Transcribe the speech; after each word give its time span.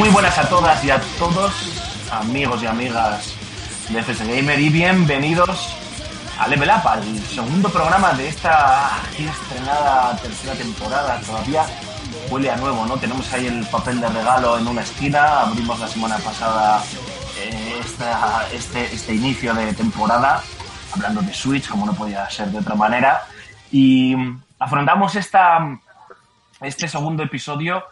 Muy 0.00 0.08
buenas 0.08 0.38
a 0.38 0.48
todas 0.48 0.82
y 0.82 0.90
a 0.90 0.98
todos, 1.18 1.52
amigos 2.10 2.62
y 2.62 2.66
amigas 2.66 3.34
de 3.90 4.02
FS 4.02 4.24
Gamer, 4.24 4.58
y 4.58 4.70
bienvenidos 4.70 5.76
a 6.38 6.48
Level 6.48 6.70
Up, 6.70 6.88
al 6.88 7.18
segundo 7.26 7.68
programa 7.68 8.14
de 8.14 8.28
esta 8.28 9.02
aquí 9.02 9.26
estrenada 9.26 10.16
tercera 10.16 10.54
temporada. 10.54 11.20
Todavía 11.20 11.66
huele 12.30 12.50
a 12.50 12.56
nuevo, 12.56 12.86
¿no? 12.86 12.96
Tenemos 12.96 13.30
ahí 13.34 13.46
el 13.46 13.66
papel 13.66 14.00
de 14.00 14.08
regalo 14.08 14.56
en 14.56 14.68
una 14.68 14.80
esquina, 14.80 15.42
abrimos 15.42 15.78
la 15.78 15.86
semana 15.86 16.16
pasada 16.16 16.82
eh, 17.38 17.82
este, 18.54 18.94
este 18.94 19.14
inicio 19.14 19.52
de 19.52 19.74
temporada, 19.74 20.42
hablando 20.94 21.20
de 21.20 21.34
Switch, 21.34 21.68
como 21.68 21.84
no 21.84 21.92
podía 21.92 22.28
ser 22.30 22.48
de 22.48 22.58
otra 22.60 22.74
manera, 22.74 23.26
y 23.70 24.16
afrontamos 24.58 25.14
esta, 25.14 25.78
este 26.62 26.88
segundo 26.88 27.22
episodio 27.22 27.84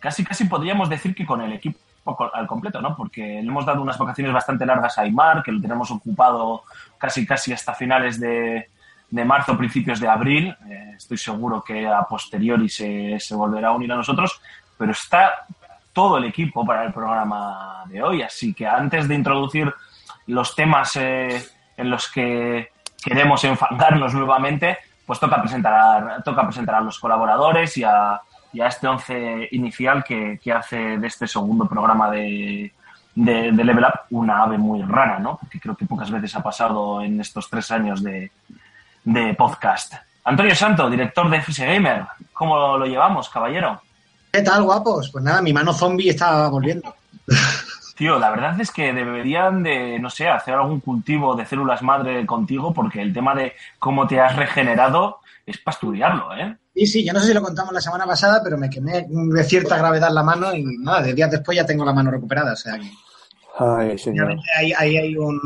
casi 0.00 0.24
casi 0.24 0.44
podríamos 0.44 0.88
decir 0.88 1.14
que 1.14 1.26
con 1.26 1.40
el 1.42 1.52
equipo 1.52 1.78
al 2.34 2.46
completo, 2.46 2.80
¿no? 2.82 2.94
Porque 2.96 3.22
le 3.22 3.48
hemos 3.48 3.64
dado 3.64 3.82
unas 3.82 3.98
vacaciones 3.98 4.32
bastante 4.32 4.66
largas 4.66 4.98
a 4.98 5.02
Aymar, 5.02 5.42
que 5.42 5.52
lo 5.52 5.60
tenemos 5.60 5.90
ocupado 5.90 6.64
casi 6.98 7.26
casi 7.26 7.52
hasta 7.52 7.74
finales 7.74 8.20
de, 8.20 8.68
de 9.10 9.24
marzo, 9.24 9.56
principios 9.56 10.00
de 10.00 10.08
abril. 10.08 10.54
Eh, 10.68 10.94
estoy 10.96 11.16
seguro 11.16 11.62
que 11.62 11.86
a 11.86 12.02
posteriori 12.02 12.68
se, 12.68 13.18
se 13.18 13.34
volverá 13.34 13.68
a 13.68 13.72
unir 13.72 13.92
a 13.92 13.96
nosotros, 13.96 14.40
pero 14.76 14.92
está 14.92 15.46
todo 15.92 16.18
el 16.18 16.24
equipo 16.24 16.66
para 16.66 16.84
el 16.84 16.92
programa 16.92 17.84
de 17.88 18.02
hoy. 18.02 18.22
Así 18.22 18.52
que 18.52 18.66
antes 18.66 19.08
de 19.08 19.14
introducir 19.14 19.72
los 20.26 20.54
temas 20.54 20.96
eh, 20.96 21.42
en 21.76 21.90
los 21.90 22.10
que 22.10 22.70
queremos 23.02 23.44
enfangarnos 23.44 24.12
nuevamente, 24.14 24.78
pues 25.06 25.20
toca 25.20 25.40
presentar, 25.40 26.22
toca 26.22 26.44
presentar 26.44 26.76
a 26.76 26.80
los 26.80 26.98
colaboradores 26.98 27.76
y 27.76 27.84
a, 27.84 28.20
y 28.54 28.60
a 28.60 28.68
este 28.68 28.86
once 28.86 29.48
inicial 29.50 30.04
que, 30.04 30.38
que 30.42 30.52
hace 30.52 30.76
de 30.96 31.06
este 31.06 31.26
segundo 31.26 31.66
programa 31.66 32.10
de, 32.10 32.72
de, 33.14 33.52
de 33.52 33.64
Level 33.64 33.84
Up 33.84 34.00
una 34.10 34.44
ave 34.44 34.56
muy 34.56 34.80
rara, 34.82 35.18
¿no? 35.18 35.36
Porque 35.36 35.60
creo 35.60 35.76
que 35.76 35.86
pocas 35.86 36.10
veces 36.10 36.34
ha 36.36 36.42
pasado 36.42 37.02
en 37.02 37.20
estos 37.20 37.50
tres 37.50 37.70
años 37.72 38.02
de, 38.02 38.30
de 39.02 39.34
podcast. 39.34 39.94
Antonio 40.24 40.54
Santo, 40.54 40.88
director 40.88 41.28
de 41.28 41.38
FS 41.38 41.66
Gamer, 41.66 42.04
¿cómo 42.32 42.78
lo 42.78 42.86
llevamos, 42.86 43.28
caballero? 43.28 43.82
¿Qué 44.32 44.40
tal, 44.40 44.62
guapos? 44.62 45.10
Pues 45.10 45.22
nada, 45.22 45.42
mi 45.42 45.52
mano 45.52 45.72
zombie 45.72 46.10
está 46.10 46.48
volviendo. 46.48 46.94
Tío, 47.96 48.18
la 48.18 48.30
verdad 48.30 48.60
es 48.60 48.70
que 48.70 48.92
deberían 48.92 49.62
de, 49.62 49.98
no 49.98 50.10
sé, 50.10 50.28
hacer 50.28 50.54
algún 50.54 50.80
cultivo 50.80 51.36
de 51.36 51.46
células 51.46 51.82
madre 51.82 52.24
contigo 52.26 52.72
porque 52.72 53.00
el 53.00 53.12
tema 53.12 53.34
de 53.34 53.54
cómo 53.78 54.06
te 54.06 54.20
has 54.20 54.34
regenerado 54.34 55.20
es 55.46 55.58
para 55.58 55.74
estudiarlo, 55.74 56.36
¿eh? 56.36 56.56
Y 56.74 56.86
sí, 56.86 57.04
yo 57.04 57.12
no 57.12 57.20
sé 57.20 57.28
si 57.28 57.34
lo 57.34 57.42
contamos 57.42 57.72
la 57.72 57.80
semana 57.80 58.04
pasada, 58.04 58.40
pero 58.42 58.58
me 58.58 58.68
quemé 58.68 59.06
de 59.08 59.44
cierta 59.44 59.78
gravedad 59.78 60.10
la 60.10 60.24
mano 60.24 60.52
y 60.54 60.64
nada, 60.78 61.02
de 61.02 61.14
días 61.14 61.30
después 61.30 61.56
ya 61.56 61.64
tengo 61.64 61.84
la 61.84 61.92
mano 61.92 62.10
recuperada. 62.10 62.52
O 62.52 62.56
sea 62.56 62.78
que 62.78 62.90
Ay, 63.56 63.96
señor. 63.96 64.36
ahí, 64.56 64.72
ahí 64.76 64.96
hay 64.96 65.16
un, 65.16 65.38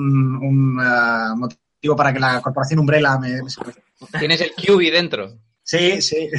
un, 0.42 0.78
ah, 0.80 1.34
motivo 1.36 1.94
para 1.94 2.12
que 2.12 2.18
la 2.18 2.40
corporación 2.40 2.80
Umbrella 2.80 3.18
me. 3.18 3.40
Tienes 4.18 4.40
el 4.40 4.52
QB 4.54 4.92
dentro. 4.92 5.38
Sí, 5.62 6.00
sí. 6.00 6.30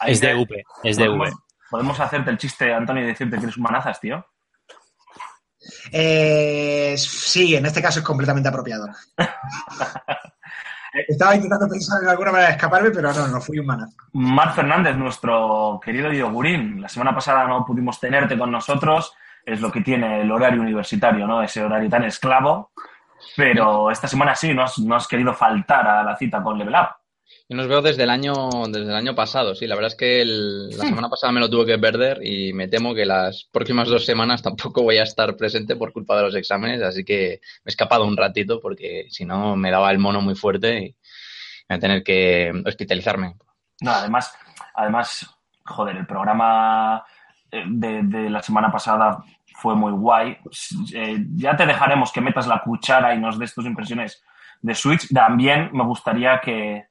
Ahí 0.00 0.12
Es 0.12 0.20
de 0.20 0.34
V, 0.34 0.64
es 0.84 0.96
de 0.96 1.08
V. 1.08 1.18
podemos, 1.18 1.40
podemos 1.70 2.00
hacerte 2.00 2.30
el 2.30 2.38
chiste, 2.38 2.72
Antonio, 2.72 3.02
y 3.02 3.06
decirte 3.08 3.36
que 3.36 3.42
eres 3.42 3.56
un 3.56 3.64
manazas, 3.64 4.00
tío. 4.00 4.24
Eh, 5.92 6.94
sí, 6.96 7.56
en 7.56 7.66
este 7.66 7.82
caso 7.82 7.98
es 7.98 8.04
completamente 8.04 8.48
apropiado. 8.48 8.88
Estaba 10.92 11.34
intentando 11.34 11.68
pensar 11.68 12.02
en 12.02 12.08
alguna 12.08 12.32
manera 12.32 12.48
de 12.48 12.56
escaparme, 12.56 12.90
pero 12.90 13.12
no, 13.12 13.28
no 13.28 13.40
fui 13.40 13.58
un 13.58 13.66
manazo. 13.66 13.96
Mar 14.12 14.54
Fernández, 14.54 14.96
nuestro 14.96 15.80
querido 15.84 16.12
yogurín. 16.12 16.80
La 16.80 16.88
semana 16.88 17.14
pasada 17.14 17.46
no 17.46 17.64
pudimos 17.64 18.00
tenerte 18.00 18.38
con 18.38 18.50
nosotros. 18.50 19.14
Es 19.44 19.60
lo 19.60 19.70
que 19.70 19.80
tiene 19.80 20.22
el 20.22 20.30
horario 20.30 20.60
universitario, 20.60 21.26
¿no? 21.26 21.42
Ese 21.42 21.62
horario 21.62 21.88
tan 21.88 22.04
esclavo. 22.04 22.70
Pero 23.36 23.90
esta 23.90 24.08
semana 24.08 24.34
sí, 24.34 24.54
no 24.54 24.62
has, 24.62 24.78
no 24.78 24.96
has 24.96 25.06
querido 25.06 25.34
faltar 25.34 25.86
a 25.86 26.02
la 26.02 26.16
cita 26.16 26.42
con 26.42 26.58
Level 26.58 26.74
Up. 26.74 26.97
Yo 27.50 27.56
nos 27.56 27.66
veo 27.66 27.80
desde 27.80 28.02
el 28.02 28.10
año, 28.10 28.34
desde 28.68 28.90
el 28.90 28.94
año 28.94 29.14
pasado, 29.14 29.54
sí. 29.54 29.66
La 29.66 29.74
verdad 29.74 29.90
es 29.92 29.96
que 29.96 30.20
el- 30.20 30.68
la 30.68 30.84
semana 30.84 31.08
pasada 31.08 31.32
me 31.32 31.40
lo 31.40 31.48
tuve 31.48 31.64
que 31.64 31.78
perder 31.78 32.20
y 32.22 32.52
me 32.52 32.68
temo 32.68 32.94
que 32.94 33.06
las 33.06 33.48
próximas 33.50 33.88
dos 33.88 34.04
semanas 34.04 34.42
tampoco 34.42 34.82
voy 34.82 34.98
a 34.98 35.04
estar 35.04 35.34
presente 35.34 35.74
por 35.74 35.92
culpa 35.94 36.14
de 36.16 36.24
los 36.24 36.34
exámenes, 36.34 36.82
así 36.82 37.04
que 37.04 37.40
me 37.64 37.70
he 37.70 37.70
escapado 37.70 38.04
un 38.04 38.18
ratito 38.18 38.60
porque 38.60 39.06
si 39.08 39.24
no 39.24 39.56
me 39.56 39.70
daba 39.70 39.90
el 39.90 39.98
mono 39.98 40.20
muy 40.20 40.34
fuerte 40.34 40.78
y 40.78 40.96
voy 41.68 41.76
a 41.76 41.78
tener 41.78 42.02
que 42.02 42.52
hospitalizarme. 42.66 43.34
No, 43.80 43.92
además, 43.92 44.36
además, 44.74 45.26
joder, 45.64 45.96
el 45.96 46.06
programa 46.06 47.02
eh, 47.50 47.62
de, 47.66 48.02
de 48.02 48.28
la 48.28 48.42
semana 48.42 48.70
pasada 48.70 49.24
fue 49.54 49.74
muy 49.74 49.92
guay. 49.92 50.36
Eh, 50.92 51.16
ya 51.36 51.56
te 51.56 51.64
dejaremos 51.64 52.12
que 52.12 52.20
metas 52.20 52.46
la 52.46 52.60
cuchara 52.60 53.14
y 53.14 53.18
nos 53.18 53.38
des 53.38 53.54
tus 53.54 53.64
impresiones 53.64 54.22
de 54.60 54.74
Switch. 54.74 55.08
También 55.14 55.70
me 55.72 55.84
gustaría 55.84 56.40
que, 56.42 56.87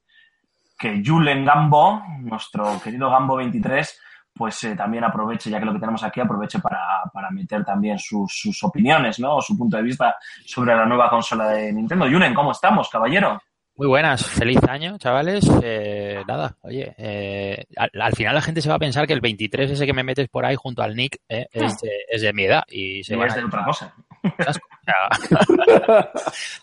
que 0.78 1.02
Julen 1.04 1.44
Gambo, 1.44 2.02
nuestro 2.20 2.80
querido 2.82 3.10
Gambo 3.10 3.36
23, 3.36 4.00
pues 4.32 4.62
eh, 4.64 4.76
también 4.76 5.04
aproveche, 5.04 5.50
ya 5.50 5.58
que 5.58 5.64
lo 5.64 5.72
que 5.72 5.80
tenemos 5.80 6.04
aquí, 6.04 6.20
aproveche 6.20 6.60
para, 6.60 7.02
para 7.12 7.30
meter 7.30 7.64
también 7.64 7.98
sus, 7.98 8.32
sus 8.32 8.62
opiniones, 8.62 9.18
¿no? 9.18 9.36
O 9.36 9.42
su 9.42 9.58
punto 9.58 9.76
de 9.76 9.82
vista 9.82 10.14
sobre 10.46 10.76
la 10.76 10.86
nueva 10.86 11.10
consola 11.10 11.48
de 11.48 11.72
Nintendo. 11.72 12.06
Julen, 12.06 12.32
¿cómo 12.32 12.52
estamos, 12.52 12.88
caballero? 12.88 13.40
Muy 13.78 13.86
buenas, 13.86 14.26
feliz 14.26 14.58
año, 14.68 14.98
chavales. 14.98 15.48
Eh, 15.62 16.24
nada, 16.26 16.56
oye, 16.62 16.94
eh, 16.98 17.64
al, 17.76 17.90
al 18.00 18.12
final 18.12 18.34
la 18.34 18.42
gente 18.42 18.60
se 18.60 18.68
va 18.68 18.74
a 18.74 18.80
pensar 18.80 19.06
que 19.06 19.12
el 19.12 19.20
23 19.20 19.70
ese 19.70 19.86
que 19.86 19.92
me 19.92 20.02
metes 20.02 20.28
por 20.28 20.44
ahí 20.44 20.56
junto 20.56 20.82
al 20.82 20.96
Nick 20.96 21.20
eh, 21.28 21.46
es, 21.52 21.78
de, 21.80 21.90
es 22.08 22.22
de 22.22 22.32
mi 22.32 22.42
edad 22.42 22.64
y 22.68 23.04
se 23.04 23.14
Y 23.14 23.16
van 23.16 23.28
es 23.28 23.34
a 23.34 23.36
de 23.36 23.44
otra 23.44 23.64
cosa. 23.64 23.94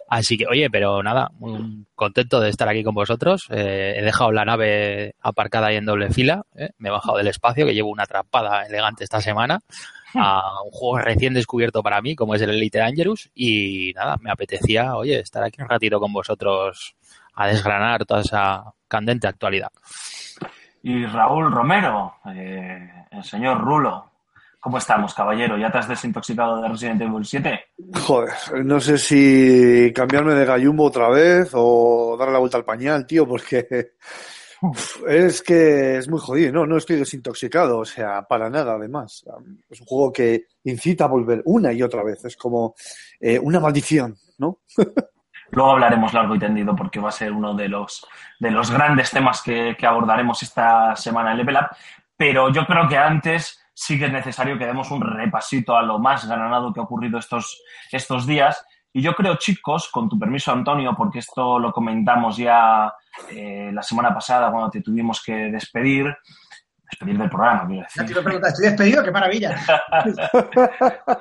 Así 0.09 0.37
que, 0.37 0.45
oye, 0.47 0.69
pero 0.69 1.01
nada, 1.03 1.29
muy 1.39 1.85
contento 1.95 2.39
de 2.39 2.49
estar 2.49 2.67
aquí 2.67 2.83
con 2.83 2.95
vosotros. 2.95 3.47
Eh, 3.49 3.95
he 3.97 4.01
dejado 4.03 4.31
la 4.31 4.45
nave 4.45 5.15
aparcada 5.21 5.67
ahí 5.67 5.77
en 5.77 5.85
doble 5.85 6.09
fila. 6.11 6.43
eh, 6.55 6.69
Me 6.77 6.89
he 6.89 6.91
bajado 6.91 7.17
del 7.17 7.27
espacio, 7.27 7.65
que 7.65 7.73
llevo 7.73 7.89
una 7.89 8.03
atrapada 8.03 8.65
elegante 8.65 9.03
esta 9.03 9.21
semana 9.21 9.59
a 10.17 10.61
un 10.63 10.71
juego 10.71 10.99
recién 10.99 11.33
descubierto 11.33 11.83
para 11.83 12.01
mí, 12.01 12.15
como 12.15 12.35
es 12.35 12.41
el 12.41 12.51
Elite 12.51 12.79
Dangerous. 12.79 13.29
Y 13.35 13.91
nada, 13.95 14.17
me 14.21 14.31
apetecía, 14.31 14.95
oye, 14.95 15.19
estar 15.19 15.43
aquí 15.43 15.61
un 15.61 15.69
ratito 15.69 15.99
con 15.99 16.13
vosotros 16.13 16.95
a 17.33 17.47
desgranar 17.47 18.05
toda 18.05 18.21
esa 18.21 18.63
candente 18.87 19.27
actualidad. 19.27 19.69
Y 20.83 21.05
Raúl 21.05 21.51
Romero, 21.51 22.15
eh, 22.33 22.89
el 23.11 23.23
señor 23.23 23.59
Rulo. 23.59 24.11
¿Cómo 24.65 24.79
estamos, 24.79 25.13
caballero? 25.13 25.59
¿Ya 25.59 25.71
te 25.71 25.77
has 25.77 25.87
desintoxicado 25.87 26.59
de 26.59 26.67
Resident 26.67 26.99
Evil 26.99 27.23
7? 27.23 27.65
Joder, 28.01 28.65
no 28.65 28.79
sé 28.79 28.97
si 28.97 29.93
cambiarme 29.93 30.33
de 30.33 30.43
gallumbo 30.43 30.85
otra 30.85 31.07
vez 31.07 31.51
o 31.53 32.15
darle 32.17 32.33
la 32.33 32.39
vuelta 32.39 32.57
al 32.57 32.65
pañal, 32.65 33.05
tío, 33.05 33.27
porque 33.27 33.91
uf, 34.63 35.03
es 35.07 35.43
que 35.43 35.97
es 35.97 36.09
muy 36.09 36.19
jodido. 36.19 36.51
No, 36.51 36.65
no 36.65 36.77
estoy 36.77 36.95
desintoxicado, 36.95 37.77
o 37.77 37.85
sea, 37.85 38.23
para 38.23 38.49
nada, 38.49 38.73
además. 38.73 39.23
Es 39.69 39.81
un 39.81 39.85
juego 39.85 40.11
que 40.11 40.45
incita 40.63 41.03
a 41.03 41.09
volver 41.09 41.43
una 41.45 41.71
y 41.71 41.83
otra 41.83 42.03
vez. 42.03 42.25
Es 42.25 42.35
como 42.35 42.73
eh, 43.19 43.37
una 43.37 43.59
maldición, 43.59 44.15
¿no? 44.39 44.61
Luego 45.51 45.73
hablaremos 45.73 46.11
largo 46.11 46.33
y 46.33 46.39
tendido 46.39 46.75
porque 46.75 46.99
va 46.99 47.09
a 47.09 47.11
ser 47.11 47.31
uno 47.31 47.53
de 47.53 47.69
los, 47.69 48.03
de 48.39 48.49
los 48.49 48.71
grandes 48.71 49.11
temas 49.11 49.43
que, 49.43 49.75
que 49.77 49.85
abordaremos 49.85 50.41
esta 50.41 50.95
semana 50.95 51.33
en 51.33 51.37
Level 51.37 51.55
Up. 51.55 51.77
Pero 52.17 52.51
yo 52.51 52.65
creo 52.65 52.87
que 52.87 52.97
antes 52.97 53.61
sí 53.75 53.99
que 53.99 54.05
es 54.05 54.11
necesario 54.11 54.57
que 54.57 54.65
demos 54.65 54.89
un 54.89 55.01
repasito 55.01 55.75
a 55.75 55.83
lo 55.83 55.99
más 55.99 56.25
granado 56.27 56.73
que 56.73 56.79
ha 56.79 56.83
ocurrido 56.83 57.19
estos, 57.19 57.61
estos 57.91 58.25
días. 58.25 58.65
Y 58.93 59.01
yo 59.01 59.13
creo, 59.13 59.35
chicos, 59.35 59.89
con 59.91 60.07
tu 60.07 60.17
permiso, 60.17 60.53
Antonio, 60.53 60.95
porque 60.97 61.19
esto 61.19 61.59
lo 61.59 61.73
comentamos 61.73 62.37
ya 62.37 62.91
eh, 63.29 63.69
la 63.73 63.83
semana 63.83 64.13
pasada 64.13 64.49
cuando 64.49 64.69
te 64.69 64.81
tuvimos 64.81 65.21
que 65.21 65.33
despedir, 65.51 66.15
despedir 66.89 67.17
del 67.17 67.29
programa, 67.29 67.67
quiero 67.67 67.83
decir. 67.83 68.05
Te 68.05 68.47
¿estoy 68.47 68.65
despedido? 68.69 69.03
¡Qué 69.03 69.11
maravilla! 69.11 69.55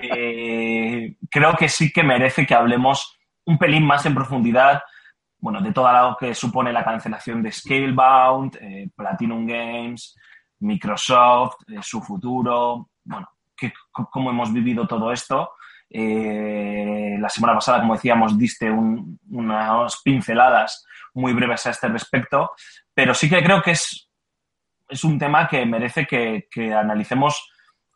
Eh, 0.01 1.17
creo 1.31 1.55
que 1.55 1.69
sí 1.69 1.93
que 1.93 2.05
merece 2.05 2.47
que 2.47 2.55
hablemos 2.55 3.19
un 3.47 3.59
pelín 3.59 3.85
más 3.85 4.07
en 4.07 4.15
profundidad, 4.15 4.83
bueno, 5.39 5.61
de 5.61 5.73
todo 5.73 5.93
lo 5.93 6.17
que 6.17 6.35
supone 6.35 6.73
la 6.73 6.85
cancelación 6.85 7.43
de 7.43 7.53
Scalebound, 7.53 8.57
eh, 8.61 8.89
Platinum 8.95 9.47
Games, 9.47 10.17
Microsoft, 10.61 11.57
eh, 11.69 11.79
su 11.83 12.01
futuro, 12.01 12.89
bueno, 13.05 13.29
que- 13.57 13.73
cómo 13.91 14.31
hemos 14.31 14.53
vivido 14.53 14.87
todo 14.87 15.13
esto. 15.13 15.53
Eh, 15.91 17.17
la 17.21 17.29
semana 17.29 17.55
pasada, 17.55 17.81
como 17.81 17.95
decíamos, 17.95 18.37
diste 18.39 18.71
un- 18.71 19.19
unas 19.31 20.01
pinceladas 20.03 20.85
muy 21.15 21.33
breves 21.33 21.67
a 21.67 21.71
este 21.71 21.89
respecto, 21.89 22.51
pero 22.93 23.15
sí 23.15 23.29
que 23.29 23.43
creo 23.43 23.63
que 23.63 23.73
es, 23.73 24.09
es 24.89 25.05
un 25.05 25.19
tema 25.19 25.47
que 25.49 25.65
merece 25.65 26.07
que, 26.07 26.49
que 26.51 26.73
analicemos 26.75 27.51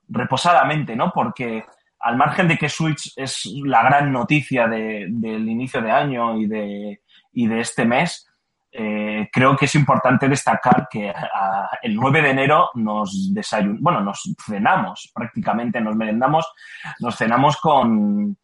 reposadamente, 0.09 0.95
¿no? 0.97 1.11
Porque 1.13 1.65
al 2.01 2.17
margen 2.17 2.47
de 2.49 2.57
que 2.57 2.69
Switch 2.69 3.13
es 3.17 3.45
la 3.65 3.83
gran 3.83 4.13
noticia 4.13 4.69
de- 4.69 5.07
del 5.11 5.49
inicio 5.49 5.83
de 5.83 5.91
año 5.91 6.37
y 6.39 6.47
de, 6.47 7.03
y 7.33 7.47
de 7.47 7.61
este 7.61 7.85
mes, 7.85 8.28
eh, 8.73 9.29
creo 9.33 9.57
que 9.57 9.65
es 9.65 9.75
importante 9.75 10.29
destacar 10.29 10.89
que 10.91 11.11
a- 11.11 11.69
el 11.83 11.95
9 11.95 12.23
de 12.23 12.31
enero 12.31 12.71
nos 12.75 13.33
desayunamos, 13.33 13.81
bueno, 13.83 14.01
nos 14.03 14.23
cenamos 14.47 15.11
prácticamente, 15.15 15.81
nos 15.81 15.97
merendamos, 15.97 16.47
nos 17.01 17.17
cenamos 17.17 17.57
con, 17.59 18.37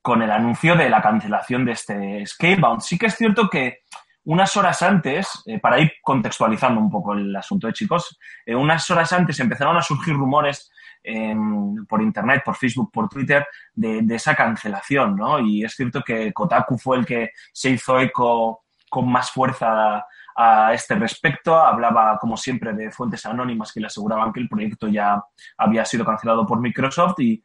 con 0.00 0.22
el 0.22 0.30
anuncio 0.30 0.74
de 0.74 0.90
la 0.90 1.00
cancelación 1.00 1.64
de 1.64 1.72
este 1.72 2.26
Scalebound. 2.26 2.80
Sí 2.80 2.98
que 2.98 3.06
es 3.06 3.16
cierto 3.16 3.48
que 3.48 3.78
unas 4.24 4.56
horas 4.56 4.82
antes, 4.82 5.28
eh, 5.46 5.58
para 5.58 5.78
ir 5.80 5.92
contextualizando 6.02 6.80
un 6.80 6.90
poco 6.90 7.14
el 7.14 7.34
asunto 7.34 7.66
de 7.66 7.72
chicos, 7.72 8.18
eh, 8.46 8.54
unas 8.54 8.88
horas 8.90 9.12
antes 9.12 9.38
empezaron 9.40 9.76
a 9.76 9.82
surgir 9.82 10.14
rumores 10.14 10.70
em, 11.04 11.84
por 11.86 12.00
internet, 12.00 12.42
por 12.44 12.54
Facebook, 12.54 12.90
por 12.92 13.08
Twitter, 13.08 13.44
de 13.74 14.14
esa 14.14 14.36
cancelación, 14.36 15.16
¿no? 15.16 15.40
Y 15.40 15.64
es 15.64 15.74
cierto 15.74 16.00
que 16.02 16.32
Kotaku 16.32 16.78
fue 16.78 16.98
el 16.98 17.04
que 17.06 17.30
se 17.52 17.70
hizo 17.70 17.98
eco 17.98 18.62
con 18.92 19.10
más 19.10 19.30
fuerza 19.30 20.04
a 20.36 20.74
este 20.74 20.94
respecto. 20.96 21.56
Hablaba, 21.56 22.18
como 22.18 22.36
siempre, 22.36 22.74
de 22.74 22.90
fuentes 22.90 23.24
anónimas 23.24 23.72
que 23.72 23.80
le 23.80 23.86
aseguraban 23.86 24.34
que 24.34 24.40
el 24.40 24.50
proyecto 24.50 24.86
ya 24.86 25.24
había 25.56 25.86
sido 25.86 26.04
cancelado 26.04 26.46
por 26.46 26.60
Microsoft 26.60 27.18
y, 27.20 27.42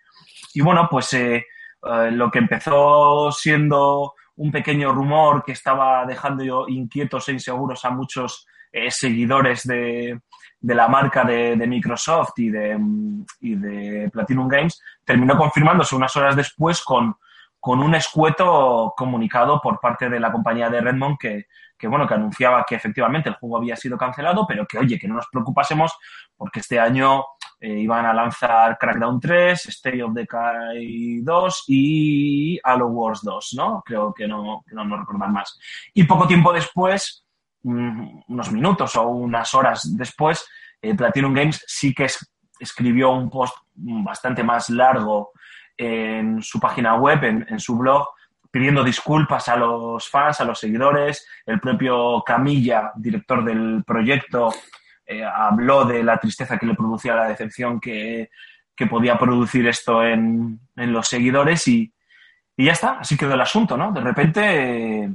bueno, 0.61 0.89
pues 0.91 1.13
eh, 1.13 1.37
eh, 1.37 2.11
lo 2.11 2.29
que 2.29 2.39
empezó 2.39 3.31
siendo 3.31 4.13
un 4.35 4.51
pequeño 4.51 4.91
rumor 4.91 5.41
que 5.45 5.53
estaba 5.53 6.05
dejando 6.05 6.67
inquietos 6.67 7.29
e 7.29 7.31
inseguros 7.31 7.85
a 7.85 7.91
muchos 7.91 8.45
eh, 8.73 8.91
seguidores 8.91 9.65
de, 9.65 10.19
la 10.63 10.89
marca 10.89 11.23
de, 11.23 11.55
Microsoft 11.65 12.33
y 12.39 12.49
de, 12.49 12.77
y 13.39 13.55
de 13.55 14.09
Platinum 14.11 14.49
Games, 14.49 14.81
terminó 15.05 15.37
confirmándose 15.37 15.95
unas 15.95 16.13
horas 16.17 16.35
después 16.35 16.83
con, 16.83 17.15
con 17.67 17.81
un 17.81 17.95
escueto 17.95 18.93
comunicado 18.95 19.59
por 19.59 19.81
parte 19.81 20.09
de 20.09 20.21
la 20.21 20.31
compañía 20.31 20.69
de 20.69 20.79
Redmond 20.79 21.17
que, 21.17 21.47
bueno, 21.89 22.07
que 22.07 22.13
anunciaba 22.13 22.63
que 22.63 22.75
efectivamente 22.75 23.27
el 23.27 23.35
juego 23.35 23.57
había 23.57 23.75
sido 23.75 23.97
cancelado, 23.97 24.45
pero 24.47 24.65
que, 24.65 24.77
oye, 24.77 24.97
que 24.97 25.05
no 25.05 25.15
nos 25.15 25.27
preocupásemos 25.29 25.91
porque 26.37 26.61
este 26.61 26.79
año 26.79 27.25
eh, 27.59 27.77
iban 27.79 28.05
a 28.05 28.13
lanzar 28.13 28.77
Crackdown 28.77 29.19
3, 29.19 29.65
State 29.65 30.01
of 30.01 30.13
Decay 30.13 31.19
2 31.23 31.63
y 31.67 32.57
Halo 32.63 32.87
Wars 32.87 33.19
2, 33.21 33.55
¿no? 33.57 33.83
Creo 33.85 34.13
que 34.13 34.29
no, 34.29 34.63
que 34.65 34.73
no, 34.73 34.97
recordar 34.97 35.29
más. 35.29 35.59
Y 35.93 36.05
poco 36.05 36.25
tiempo 36.25 36.53
después, 36.53 37.25
mm, 37.63 38.21
unos 38.29 38.49
minutos 38.49 38.95
o 38.95 39.09
unas 39.09 39.53
horas 39.53 39.93
después, 39.97 40.47
eh, 40.81 40.95
Platinum 40.95 41.33
Games 41.33 41.61
sí 41.67 41.93
que 41.93 42.05
es- 42.05 42.31
escribió 42.61 43.09
un 43.11 43.29
post 43.29 43.57
bastante 43.75 44.41
más 44.41 44.69
largo 44.69 45.31
en 45.77 46.41
su 46.41 46.59
página 46.59 46.95
web, 46.95 47.23
en, 47.23 47.45
en 47.49 47.59
su 47.59 47.77
blog, 47.77 48.07
pidiendo 48.49 48.83
disculpas 48.83 49.47
a 49.49 49.55
los 49.55 50.09
fans, 50.09 50.41
a 50.41 50.45
los 50.45 50.59
seguidores. 50.59 51.27
El 51.45 51.59
propio 51.59 52.23
Camilla, 52.25 52.91
director 52.95 53.43
del 53.43 53.83
proyecto, 53.85 54.53
eh, 55.05 55.23
habló 55.23 55.85
de 55.85 56.03
la 56.03 56.17
tristeza 56.17 56.57
que 56.57 56.65
le 56.65 56.73
producía 56.73 57.15
la 57.15 57.27
decepción 57.27 57.79
que, 57.79 58.29
que 58.75 58.87
podía 58.87 59.17
producir 59.17 59.67
esto 59.67 60.03
en, 60.03 60.59
en 60.75 60.93
los 60.93 61.07
seguidores 61.07 61.67
y, 61.67 61.93
y 62.55 62.65
ya 62.65 62.71
está, 62.71 62.99
así 62.99 63.15
quedó 63.15 63.33
el 63.33 63.41
asunto, 63.41 63.77
¿no? 63.77 63.91
De 63.91 64.01
repente 64.01 65.03
eh, 65.03 65.09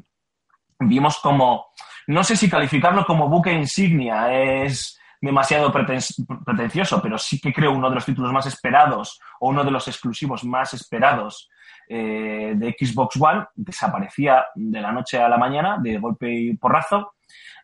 vimos 0.78 1.18
como, 1.18 1.66
no 2.06 2.24
sé 2.24 2.36
si 2.36 2.48
calificarlo 2.48 3.04
como 3.04 3.28
buque 3.28 3.52
insignia 3.52 4.32
es 4.32 4.98
demasiado 5.22 5.72
preten- 5.72 6.44
pretencioso, 6.44 7.00
pero 7.00 7.16
sí 7.16 7.40
que 7.40 7.52
creo 7.52 7.72
uno 7.72 7.88
de 7.88 7.94
los 7.94 8.04
títulos 8.04 8.32
más 8.32 8.44
esperados 8.46 9.20
o 9.40 9.48
uno 9.48 9.62
de 9.64 9.70
los 9.70 9.86
exclusivos 9.86 10.44
más 10.44 10.74
esperados 10.74 11.48
eh, 11.88 12.54
de 12.56 12.76
Xbox 12.78 13.16
One 13.20 13.46
desaparecía 13.54 14.44
de 14.54 14.80
la 14.80 14.92
noche 14.92 15.22
a 15.22 15.28
la 15.28 15.38
mañana 15.38 15.78
de 15.80 15.98
golpe 15.98 16.30
y 16.30 16.56
porrazo. 16.56 17.14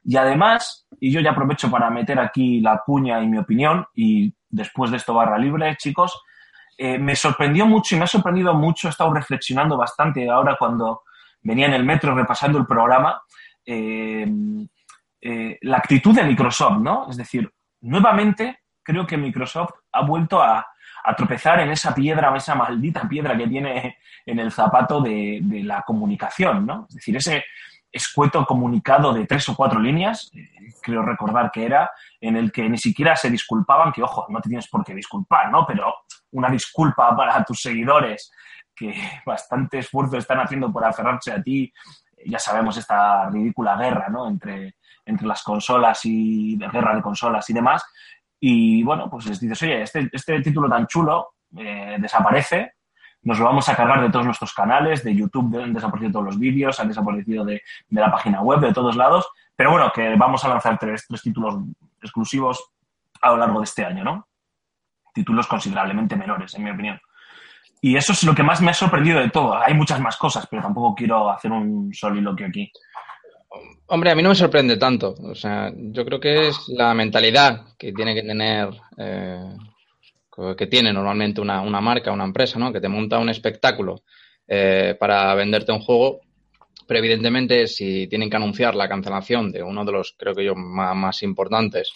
Y 0.04 0.16
además, 0.16 0.86
y 1.00 1.10
yo 1.10 1.20
ya 1.20 1.32
aprovecho 1.32 1.68
para 1.68 1.90
meter 1.90 2.20
aquí 2.20 2.60
la 2.60 2.80
cuña 2.86 3.20
y 3.20 3.26
mi 3.26 3.38
opinión, 3.38 3.86
y 3.94 4.32
después 4.48 4.92
de 4.92 4.96
esto 4.96 5.12
barra 5.12 5.36
libre, 5.36 5.76
chicos, 5.76 6.22
eh, 6.78 6.96
me 6.96 7.16
sorprendió 7.16 7.66
mucho 7.66 7.96
y 7.96 7.98
me 7.98 8.04
ha 8.04 8.08
sorprendido 8.08 8.54
mucho, 8.54 8.86
he 8.86 8.90
estado 8.90 9.12
reflexionando 9.12 9.76
bastante 9.76 10.30
ahora 10.30 10.56
cuando 10.56 11.02
venía 11.42 11.66
en 11.66 11.74
el 11.74 11.84
metro 11.84 12.14
repasando 12.14 12.58
el 12.58 12.66
programa, 12.66 13.20
eh, 13.66 14.26
eh, 15.20 15.58
la 15.62 15.78
actitud 15.78 16.14
de 16.14 16.24
Microsoft, 16.24 16.78
¿no? 16.78 17.08
Es 17.10 17.16
decir, 17.16 17.50
nuevamente 17.80 18.60
creo 18.82 19.06
que 19.06 19.16
Microsoft 19.16 19.72
ha 19.92 20.02
vuelto 20.02 20.42
a, 20.42 20.66
tropezar 21.16 21.60
en 21.60 21.70
esa 21.70 21.94
piedra, 21.94 22.36
esa 22.36 22.54
maldita 22.54 23.08
piedra 23.08 23.34
que 23.34 23.46
tiene 23.46 23.96
en 24.26 24.38
el 24.38 24.52
zapato 24.52 25.00
de, 25.00 25.38
de 25.42 25.62
la 25.62 25.80
comunicación, 25.80 26.66
¿no? 26.66 26.84
Es 26.86 26.96
decir, 26.96 27.16
ese 27.16 27.44
escueto 27.90 28.44
comunicado 28.44 29.12
de 29.12 29.26
tres 29.26 29.48
o 29.48 29.56
cuatro 29.56 29.80
líneas, 29.80 30.30
eh, 30.34 30.48
creo 30.82 31.02
recordar 31.02 31.50
que 31.50 31.64
era, 31.64 31.90
en 32.20 32.36
el 32.36 32.52
que 32.52 32.68
ni 32.68 32.78
siquiera 32.78 33.16
se 33.16 33.30
disculpaban, 33.30 33.92
que 33.92 34.02
ojo, 34.02 34.26
no 34.28 34.40
te 34.40 34.48
tienes 34.48 34.68
por 34.68 34.84
qué 34.84 34.94
disculpar, 34.94 35.50
¿no? 35.50 35.66
Pero 35.66 35.94
una 36.32 36.50
disculpa 36.50 37.14
para 37.16 37.44
tus 37.44 37.60
seguidores 37.60 38.30
que 38.74 38.94
bastante 39.26 39.78
esfuerzo 39.78 40.18
están 40.18 40.38
haciendo 40.40 40.72
por 40.72 40.84
aferrarse 40.84 41.32
a 41.32 41.42
ti. 41.42 41.72
Ya 42.26 42.38
sabemos 42.38 42.76
esta 42.76 43.28
ridícula 43.30 43.76
guerra, 43.76 44.08
¿no? 44.08 44.28
Entre, 44.28 44.74
entre 45.04 45.26
las 45.26 45.42
consolas 45.42 46.00
y 46.04 46.56
de 46.56 46.68
guerra 46.68 46.94
de 46.94 47.02
consolas 47.02 47.48
y 47.50 47.52
demás. 47.52 47.84
Y 48.40 48.82
bueno, 48.82 49.10
pues 49.10 49.26
les 49.26 49.40
dices, 49.40 49.62
oye, 49.62 49.82
este, 49.82 50.08
este 50.12 50.40
título 50.40 50.68
tan 50.68 50.86
chulo 50.86 51.34
eh, 51.56 51.96
desaparece, 51.98 52.74
nos 53.22 53.38
lo 53.38 53.46
vamos 53.46 53.68
a 53.68 53.74
cargar 53.74 54.00
de 54.00 54.10
todos 54.10 54.24
nuestros 54.24 54.52
canales, 54.52 55.02
de 55.02 55.14
YouTube 55.14 55.60
han 55.60 55.72
desaparecido 55.72 56.12
todos 56.12 56.26
los 56.26 56.38
vídeos, 56.38 56.78
han 56.78 56.88
desaparecido 56.88 57.44
de, 57.44 57.62
de 57.88 58.00
la 58.00 58.10
página 58.10 58.40
web, 58.42 58.60
de 58.60 58.72
todos 58.72 58.94
lados, 58.96 59.28
pero 59.56 59.72
bueno, 59.72 59.90
que 59.92 60.14
vamos 60.14 60.44
a 60.44 60.48
lanzar 60.48 60.78
tres, 60.78 61.04
tres 61.08 61.20
títulos 61.20 61.56
exclusivos 62.00 62.70
a 63.20 63.30
lo 63.30 63.38
largo 63.38 63.58
de 63.58 63.64
este 63.64 63.84
año, 63.84 64.04
¿no? 64.04 64.28
Títulos 65.12 65.48
considerablemente 65.48 66.14
menores, 66.14 66.54
en 66.54 66.62
mi 66.62 66.70
opinión. 66.70 67.00
Y 67.80 67.96
eso 67.96 68.12
es 68.12 68.24
lo 68.24 68.34
que 68.34 68.42
más 68.42 68.60
me 68.60 68.70
ha 68.70 68.74
sorprendido 68.74 69.20
de 69.20 69.30
todo. 69.30 69.56
Hay 69.56 69.74
muchas 69.74 70.00
más 70.00 70.16
cosas, 70.16 70.46
pero 70.50 70.62
tampoco 70.62 70.94
quiero 70.94 71.30
hacer 71.30 71.52
un 71.52 71.92
soliloquio 71.94 72.46
aquí. 72.46 72.70
Hombre, 73.86 74.10
a 74.10 74.14
mí 74.14 74.22
no 74.22 74.30
me 74.30 74.34
sorprende 74.34 74.76
tanto. 74.76 75.14
O 75.22 75.34
sea, 75.34 75.72
yo 75.74 76.04
creo 76.04 76.20
que 76.20 76.48
es 76.48 76.68
la 76.68 76.92
mentalidad 76.94 77.62
que 77.78 77.92
tiene 77.92 78.14
que 78.14 78.22
tener, 78.22 78.68
eh, 78.96 79.56
que 80.56 80.66
tiene 80.66 80.92
normalmente 80.92 81.40
una, 81.40 81.62
una 81.62 81.80
marca, 81.80 82.12
una 82.12 82.24
empresa, 82.24 82.58
¿no? 82.58 82.72
Que 82.72 82.80
te 82.80 82.88
monta 82.88 83.18
un 83.18 83.30
espectáculo 83.30 84.02
eh, 84.46 84.96
para 84.98 85.34
venderte 85.34 85.72
un 85.72 85.80
juego. 85.80 86.20
Pero 86.86 86.98
evidentemente, 86.98 87.66
si 87.66 88.06
tienen 88.08 88.28
que 88.28 88.36
anunciar 88.36 88.74
la 88.74 88.88
cancelación 88.88 89.52
de 89.52 89.62
uno 89.62 89.84
de 89.84 89.92
los, 89.92 90.14
creo 90.18 90.34
que 90.34 90.44
yo, 90.44 90.54
más, 90.54 90.96
más 90.96 91.22
importantes, 91.22 91.92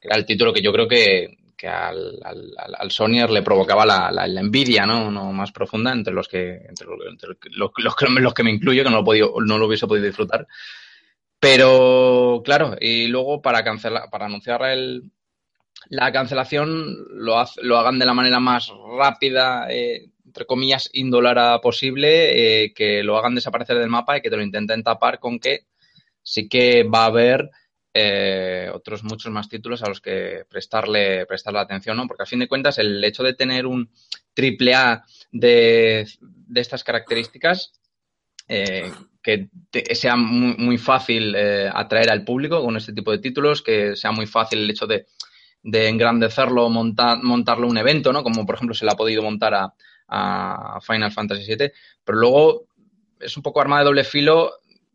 que 0.00 0.08
era 0.08 0.16
el 0.16 0.24
título 0.24 0.52
que 0.52 0.62
yo 0.62 0.72
creo 0.72 0.88
que, 0.88 1.38
que 1.58 1.68
al, 1.68 2.20
al, 2.24 2.52
al 2.78 2.90
Sonyer 2.90 3.28
le 3.30 3.42
provocaba 3.42 3.84
la, 3.84 4.12
la, 4.12 4.28
la, 4.28 4.40
envidia 4.40 4.86
¿no? 4.86 5.10
¿no? 5.10 5.32
más 5.32 5.50
profunda 5.50 5.92
entre 5.92 6.14
los 6.14 6.28
que 6.28 6.54
entre 6.68 6.86
los, 6.86 6.98
entre 7.10 7.30
los, 7.30 7.38
los, 7.56 7.70
los, 7.76 8.34
que 8.34 8.42
me 8.44 8.50
incluyo, 8.50 8.84
que 8.84 8.90
no 8.90 8.98
lo, 8.98 9.04
podido, 9.04 9.34
no 9.44 9.58
lo 9.58 9.66
hubiese 9.66 9.88
podido 9.88 10.06
disfrutar. 10.06 10.46
Pero, 11.40 12.42
claro, 12.44 12.76
y 12.80 13.08
luego 13.08 13.42
para 13.42 13.62
cancelar, 13.62 14.08
para 14.10 14.26
anunciar 14.26 14.62
el, 14.62 15.10
la 15.88 16.12
cancelación 16.12 16.96
lo, 17.10 17.38
ha, 17.38 17.48
lo, 17.62 17.76
hagan 17.78 17.98
de 17.98 18.06
la 18.06 18.14
manera 18.14 18.40
más 18.40 18.72
rápida, 18.96 19.66
eh, 19.70 20.10
entre 20.24 20.46
comillas, 20.46 20.90
indolora 20.92 21.60
posible, 21.60 22.64
eh, 22.64 22.72
que 22.72 23.02
lo 23.02 23.16
hagan 23.18 23.34
desaparecer 23.34 23.78
del 23.78 23.88
mapa 23.88 24.16
y 24.16 24.20
que 24.20 24.30
te 24.30 24.36
lo 24.36 24.42
intenten 24.42 24.82
tapar 24.82 25.18
con 25.18 25.38
que 25.38 25.66
sí 26.22 26.48
que 26.48 26.84
va 26.84 27.04
a 27.04 27.06
haber 27.06 27.50
eh, 28.00 28.70
otros 28.72 29.02
muchos 29.02 29.32
más 29.32 29.48
títulos 29.48 29.82
a 29.82 29.88
los 29.88 30.00
que 30.00 30.44
prestarle, 30.48 31.26
prestarle 31.26 31.58
atención, 31.58 31.96
¿no? 31.96 32.06
Porque 32.06 32.22
a 32.22 32.26
fin 32.26 32.38
de 32.38 32.48
cuentas 32.48 32.78
el 32.78 33.02
hecho 33.02 33.22
de 33.24 33.34
tener 33.34 33.66
un 33.66 33.90
triple 34.34 34.74
A 34.74 35.04
de, 35.32 36.06
de 36.20 36.60
estas 36.60 36.84
características 36.84 37.72
eh, 38.46 38.92
que 39.20 39.48
sea 39.94 40.16
muy, 40.16 40.56
muy 40.56 40.78
fácil 40.78 41.34
eh, 41.36 41.68
atraer 41.72 42.10
al 42.10 42.24
público 42.24 42.62
con 42.62 42.76
este 42.76 42.92
tipo 42.92 43.10
de 43.10 43.18
títulos, 43.18 43.62
que 43.62 43.96
sea 43.96 44.12
muy 44.12 44.26
fácil 44.26 44.60
el 44.60 44.70
hecho 44.70 44.86
de, 44.86 45.06
de 45.62 45.88
engrandecerlo, 45.88 46.70
montar, 46.70 47.18
montarlo 47.22 47.66
un 47.66 47.76
evento, 47.76 48.12
¿no? 48.12 48.22
Como 48.22 48.46
por 48.46 48.54
ejemplo 48.54 48.74
se 48.74 48.84
le 48.84 48.92
ha 48.92 48.96
podido 48.96 49.22
montar 49.22 49.54
a, 49.54 49.74
a 50.06 50.78
Final 50.80 51.12
Fantasy 51.12 51.44
VII, 51.44 51.72
pero 52.04 52.18
luego 52.18 52.68
es 53.20 53.36
un 53.36 53.42
poco 53.42 53.60
arma 53.60 53.80
de 53.80 53.84
doble 53.84 54.04
filo. 54.04 54.52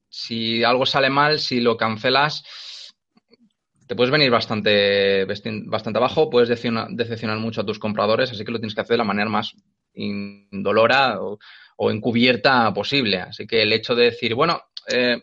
Si 0.10 0.64
algo 0.64 0.86
sale 0.86 1.10
mal, 1.10 1.40
si 1.40 1.60
lo 1.60 1.76
cancelas, 1.78 2.44
te 3.88 3.96
puedes 3.96 4.12
venir 4.12 4.30
bastante, 4.30 5.26
bastante 5.66 5.98
abajo, 5.98 6.30
puedes 6.30 6.50
decepcionar, 6.50 7.40
mucho 7.40 7.62
a 7.62 7.66
tus 7.66 7.80
compradores, 7.80 8.32
así 8.32 8.44
que 8.44 8.52
lo 8.52 8.60
tienes 8.60 8.76
que 8.76 8.82
hacer 8.82 8.94
de 8.94 9.00
la 9.00 9.04
manera 9.04 9.30
más 9.30 9.56
indolora 9.94 11.20
o, 11.22 11.40
encubierta 11.92 12.74
posible. 12.74 13.18
Así 13.18 13.46
que 13.46 13.62
el 13.62 13.74
hecho 13.74 13.94
de 13.94 14.06
decir, 14.06 14.36
bueno, 14.36 14.62
eh, 14.88 15.22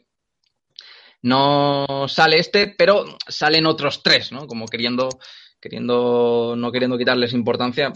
no 1.22 2.06
sale 2.06 2.38
este, 2.38 2.74
pero 2.76 3.16
salen 3.26 3.66
otros 3.66 4.02
tres, 4.02 4.30
¿no? 4.30 4.46
Como 4.46 4.66
queriendo, 4.66 5.08
queriendo, 5.60 6.54
no 6.56 6.70
queriendo 6.70 6.98
quitarles 6.98 7.32
importancia. 7.32 7.92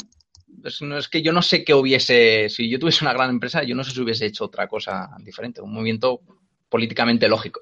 Es, 0.64 0.80
no, 0.80 0.96
es 0.96 1.08
que 1.08 1.20
yo 1.20 1.32
no 1.32 1.42
sé 1.42 1.62
qué 1.62 1.74
hubiese, 1.74 2.48
si 2.48 2.70
yo 2.70 2.78
tuviese 2.78 3.04
una 3.04 3.12
gran 3.12 3.30
empresa, 3.30 3.62
yo 3.64 3.74
no 3.74 3.84
sé 3.84 3.90
si 3.90 4.00
hubiese 4.00 4.26
hecho 4.26 4.44
otra 4.44 4.66
cosa 4.66 5.10
diferente, 5.20 5.60
un 5.60 5.74
movimiento 5.74 6.20
políticamente 6.70 7.28
lógico. 7.28 7.60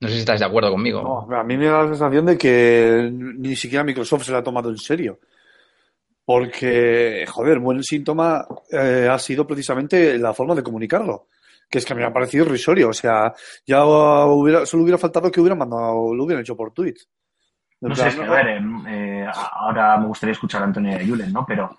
No 0.00 0.08
sé 0.08 0.14
si 0.14 0.20
estáis 0.20 0.40
de 0.40 0.46
acuerdo 0.46 0.70
conmigo. 0.70 1.26
No, 1.28 1.36
a 1.36 1.44
mí 1.44 1.56
me 1.56 1.66
da 1.66 1.82
la 1.82 1.88
sensación 1.88 2.26
de 2.26 2.36
que 2.36 3.10
ni 3.12 3.56
siquiera 3.56 3.84
Microsoft 3.84 4.24
se 4.24 4.32
la 4.32 4.38
ha 4.38 4.42
tomado 4.42 4.70
en 4.70 4.78
serio. 4.78 5.20
Porque, 6.24 7.26
joder, 7.28 7.58
buen 7.58 7.82
síntoma 7.82 8.46
eh, 8.70 9.08
ha 9.10 9.18
sido 9.18 9.46
precisamente 9.46 10.18
la 10.18 10.32
forma 10.32 10.54
de 10.54 10.62
comunicarlo. 10.62 11.28
Que 11.68 11.78
es 11.78 11.84
que 11.84 11.92
a 11.92 11.96
mí 11.96 12.02
me 12.02 12.08
ha 12.08 12.12
parecido 12.12 12.44
irrisorio. 12.46 12.88
O 12.88 12.92
sea, 12.92 13.32
ya 13.66 13.84
hubiera, 13.84 14.66
solo 14.66 14.82
hubiera 14.82 14.98
faltado 14.98 15.30
que 15.30 15.40
hubieran 15.40 15.58
mandado, 15.58 16.14
lo 16.14 16.24
hubieran 16.24 16.42
hecho 16.42 16.56
por 16.56 16.72
tweet. 16.72 16.94
No 17.80 17.94
sé, 17.94 18.08
es 18.08 18.16
que, 18.16 18.24
a 18.24 18.30
ver, 18.30 18.46
eh, 18.48 18.60
eh, 18.88 19.26
ahora 19.52 19.98
me 19.98 20.06
gustaría 20.06 20.32
escuchar 20.32 20.62
a 20.62 20.64
Antonio 20.64 20.96
de 20.96 21.06
Julen, 21.06 21.32
¿no? 21.32 21.44
Pero 21.44 21.76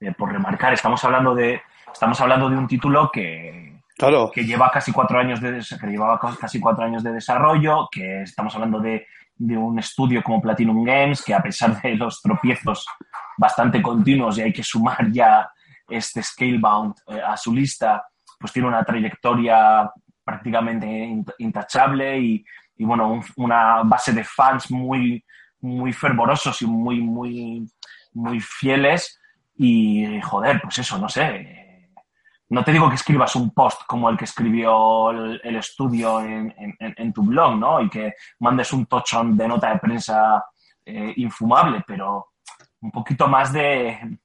eh, 0.00 0.12
por 0.12 0.30
remarcar, 0.30 0.74
estamos 0.74 1.02
hablando 1.04 1.34
de 1.34 1.60
estamos 1.90 2.20
hablando 2.20 2.50
de 2.50 2.56
un 2.56 2.68
título 2.68 3.10
que, 3.10 3.77
Claro, 3.98 4.30
que 4.32 4.44
lleva 4.44 4.70
casi 4.70 4.92
cuatro 4.92 5.18
años 5.18 5.40
de 5.40 5.60
que 5.80 5.86
llevaba 5.88 6.18
ca- 6.20 6.36
casi 6.40 6.60
cuatro 6.60 6.84
años 6.84 7.02
de 7.02 7.12
desarrollo, 7.12 7.88
que 7.90 8.22
estamos 8.22 8.54
hablando 8.54 8.78
de, 8.78 9.06
de 9.36 9.56
un 9.56 9.78
estudio 9.78 10.22
como 10.22 10.40
Platinum 10.40 10.84
Games, 10.84 11.22
que 11.22 11.34
a 11.34 11.42
pesar 11.42 11.82
de 11.82 11.96
los 11.96 12.22
tropiezos 12.22 12.86
bastante 13.36 13.82
continuos 13.82 14.38
y 14.38 14.42
hay 14.42 14.52
que 14.52 14.62
sumar 14.62 15.10
ya 15.10 15.50
este 15.88 16.22
Scalebound 16.22 16.94
eh, 17.08 17.20
a 17.26 17.36
su 17.36 17.52
lista, 17.52 18.04
pues 18.38 18.52
tiene 18.52 18.68
una 18.68 18.84
trayectoria 18.84 19.90
prácticamente 20.24 20.86
in- 20.86 21.24
intachable 21.38 22.18
y, 22.20 22.44
y, 22.76 22.84
bueno, 22.84 23.08
un- 23.12 23.24
una 23.36 23.82
base 23.82 24.12
de 24.12 24.22
fans 24.22 24.70
muy, 24.70 25.24
muy 25.60 25.92
fervorosos 25.92 26.62
y 26.62 26.66
muy, 26.66 27.00
muy, 27.00 27.66
muy 28.12 28.38
fieles. 28.40 29.18
Y 29.56 30.20
joder, 30.22 30.60
pues 30.62 30.78
eso, 30.78 30.98
no 30.98 31.08
sé. 31.08 31.67
No 32.50 32.64
te 32.64 32.72
digo 32.72 32.88
que 32.88 32.94
escribas 32.94 33.36
un 33.36 33.50
post 33.52 33.82
como 33.86 34.08
el 34.08 34.16
que 34.16 34.24
escribió 34.24 35.10
el, 35.10 35.56
estudio 35.56 36.20
en, 36.20 36.54
en- 36.78 37.12
tu 37.12 37.22
blog, 37.22 37.56
¿no? 37.56 37.80
Y 37.80 37.90
que 37.90 38.14
mandes 38.38 38.72
un 38.72 38.86
tochón 38.86 39.36
de 39.36 39.46
nota 39.46 39.70
de 39.70 39.78
prensa 39.78 40.44
eh, 40.84 41.12
infumable, 41.16 41.84
pero 41.86 42.28
un 42.80 42.90
poquito 42.90 43.28
más 43.28 43.52
de, 43.52 44.18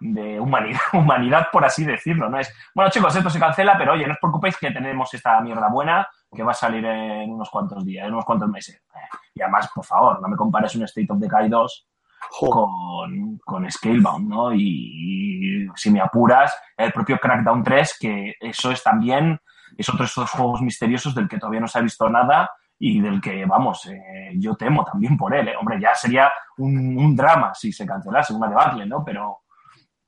de 0.00 0.38
humanidad, 0.40 0.80
humanidad, 0.92 1.48
por 1.50 1.64
así 1.64 1.84
decirlo, 1.84 2.28
¿no? 2.28 2.38
Es, 2.38 2.54
bueno, 2.74 2.90
chicos, 2.90 3.16
esto 3.16 3.30
se 3.30 3.40
cancela, 3.40 3.78
pero 3.78 3.92
oye, 3.94 4.06
no 4.06 4.12
os 4.12 4.18
preocupéis 4.20 4.58
que 4.58 4.70
tenemos 4.70 5.12
esta 5.14 5.40
mierda 5.40 5.68
buena 5.68 6.06
que 6.34 6.42
va 6.42 6.50
a 6.50 6.54
salir 6.54 6.84
en 6.84 7.30
unos 7.32 7.48
cuantos 7.48 7.84
días, 7.84 8.06
en 8.06 8.12
unos 8.12 8.24
cuantos 8.26 8.48
meses. 8.50 8.76
Eh, 8.94 8.98
Y 9.36 9.40
además, 9.42 9.70
por 9.74 9.84
favor, 9.84 10.20
no 10.20 10.28
me 10.28 10.36
compares 10.36 10.74
un 10.74 10.82
State 10.82 11.06
of 11.10 11.18
Decay 11.18 11.48
2 11.48 11.88
jo, 11.88 11.93
con, 12.30 13.38
con 13.38 13.70
Scalebound, 13.70 14.28
¿no? 14.28 14.54
Y, 14.54 15.68
si 15.76 15.90
me 15.90 16.00
apuras, 16.00 16.56
el 16.76 16.92
propio 16.92 17.18
Crackdown 17.18 17.62
3, 17.62 17.96
que 18.00 18.34
eso 18.40 18.70
es 18.70 18.82
también, 18.82 19.40
es 19.76 19.88
otro 19.88 20.00
de 20.00 20.06
esos 20.06 20.30
juegos 20.30 20.62
misteriosos 20.62 21.14
del 21.14 21.28
que 21.28 21.38
todavía 21.38 21.60
no 21.60 21.68
se 21.68 21.78
ha 21.78 21.82
visto 21.82 22.08
nada 22.08 22.50
y 22.78 23.00
del 23.00 23.20
que, 23.20 23.44
vamos, 23.44 23.86
eh, 23.86 24.32
yo 24.36 24.54
temo 24.56 24.84
también 24.84 25.16
por 25.16 25.34
él. 25.34 25.48
¿eh? 25.48 25.56
Hombre, 25.58 25.80
ya 25.80 25.94
sería 25.94 26.30
un, 26.58 26.96
un 26.98 27.16
drama 27.16 27.52
si 27.54 27.72
se 27.72 27.86
cancelase, 27.86 28.34
una 28.34 28.48
debacle, 28.48 28.86
¿no? 28.86 29.04
Pero, 29.04 29.38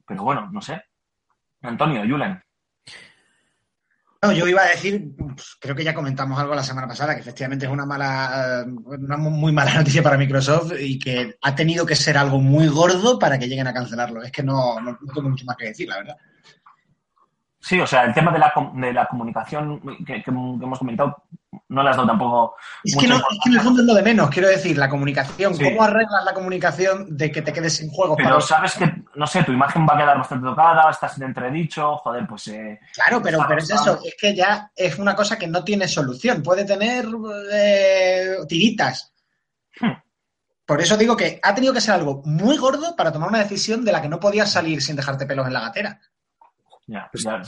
pero 0.06 0.22
bueno, 0.22 0.48
no 0.50 0.60
sé. 0.60 0.82
Antonio, 1.62 2.02
Julen. 2.02 2.40
No, 4.22 4.32
yo 4.32 4.48
iba 4.48 4.62
a 4.62 4.68
decir, 4.70 5.10
pues, 5.16 5.56
creo 5.60 5.74
que 5.76 5.84
ya 5.84 5.94
comentamos 5.94 6.38
algo 6.38 6.54
la 6.54 6.62
semana 6.62 6.88
pasada, 6.88 7.14
que 7.14 7.20
efectivamente 7.20 7.66
es 7.66 7.70
una 7.72 7.84
mala, 7.86 8.64
eh, 8.66 8.70
una 8.86 9.16
mu- 9.16 9.30
muy 9.30 9.52
mala 9.52 9.74
noticia 9.74 10.02
para 10.02 10.16
Microsoft 10.18 10.72
y 10.80 10.98
que 10.98 11.36
ha 11.42 11.54
tenido 11.54 11.84
que 11.86 11.94
ser 11.96 12.16
algo 12.18 12.38
muy 12.40 12.66
gordo 12.68 13.18
para 13.18 13.38
que 13.38 13.46
lleguen 13.48 13.66
a 13.66 13.74
cancelarlo. 13.74 14.22
Es 14.22 14.32
que 14.32 14.42
no, 14.42 14.80
no 14.80 14.98
tengo 15.14 15.28
mucho 15.28 15.44
más 15.44 15.56
que 15.56 15.66
decir, 15.66 15.88
la 15.88 15.98
verdad. 15.98 16.16
Sí, 17.66 17.80
o 17.80 17.86
sea, 17.86 18.04
el 18.04 18.14
tema 18.14 18.30
de 18.30 18.38
la, 18.38 18.52
de 18.74 18.92
la 18.92 19.08
comunicación 19.08 19.80
que, 20.06 20.22
que 20.22 20.30
hemos 20.30 20.78
comentado 20.78 21.24
no 21.68 21.82
le 21.82 21.90
has 21.90 21.96
dado 21.96 22.06
tampoco 22.06 22.54
Es 22.84 22.96
que, 22.96 23.08
no, 23.08 23.16
es 23.16 23.22
que 23.42 23.50
en 23.50 23.56
el 23.56 23.60
fondo 23.60 23.80
es 23.80 23.86
lo 23.88 23.94
de 23.94 24.04
menos, 24.04 24.30
quiero 24.30 24.46
decir, 24.46 24.78
la 24.78 24.88
comunicación. 24.88 25.52
Sí. 25.52 25.64
¿Cómo 25.64 25.82
arreglas 25.82 26.24
la 26.24 26.32
comunicación 26.32 27.16
de 27.16 27.32
que 27.32 27.42
te 27.42 27.52
quedes 27.52 27.74
sin 27.74 27.90
juegos? 27.90 28.16
Pero 28.18 28.28
para- 28.28 28.40
sabes 28.40 28.74
que, 28.74 29.02
no 29.16 29.26
sé, 29.26 29.42
tu 29.42 29.50
imagen 29.50 29.84
va 29.84 29.94
a 29.94 29.98
quedar 29.98 30.16
bastante 30.16 30.46
tocada, 30.46 30.88
estás 30.88 31.16
en 31.16 31.24
entredicho, 31.24 31.96
joder, 31.96 32.24
pues 32.28 32.46
eh, 32.46 32.78
Claro, 32.94 33.20
pero, 33.20 33.44
pero 33.48 33.58
es 33.60 33.68
eso, 33.68 33.98
es 34.04 34.14
que 34.16 34.36
ya 34.36 34.70
es 34.76 34.96
una 35.00 35.16
cosa 35.16 35.36
que 35.36 35.48
no 35.48 35.64
tiene 35.64 35.88
solución. 35.88 36.44
Puede 36.44 36.64
tener 36.64 37.06
eh, 37.52 38.36
tiritas. 38.48 39.12
Hmm. 39.80 39.90
Por 40.64 40.80
eso 40.80 40.96
digo 40.96 41.16
que 41.16 41.40
ha 41.42 41.52
tenido 41.52 41.74
que 41.74 41.80
ser 41.80 41.94
algo 41.94 42.22
muy 42.24 42.58
gordo 42.58 42.94
para 42.94 43.10
tomar 43.10 43.28
una 43.28 43.40
decisión 43.40 43.84
de 43.84 43.90
la 43.90 44.00
que 44.00 44.08
no 44.08 44.20
podías 44.20 44.52
salir 44.52 44.80
sin 44.80 44.94
dejarte 44.94 45.26
pelos 45.26 45.48
en 45.48 45.52
la 45.52 45.60
gatera. 45.62 46.00
Ya, 46.86 47.10
ya, 47.14 47.42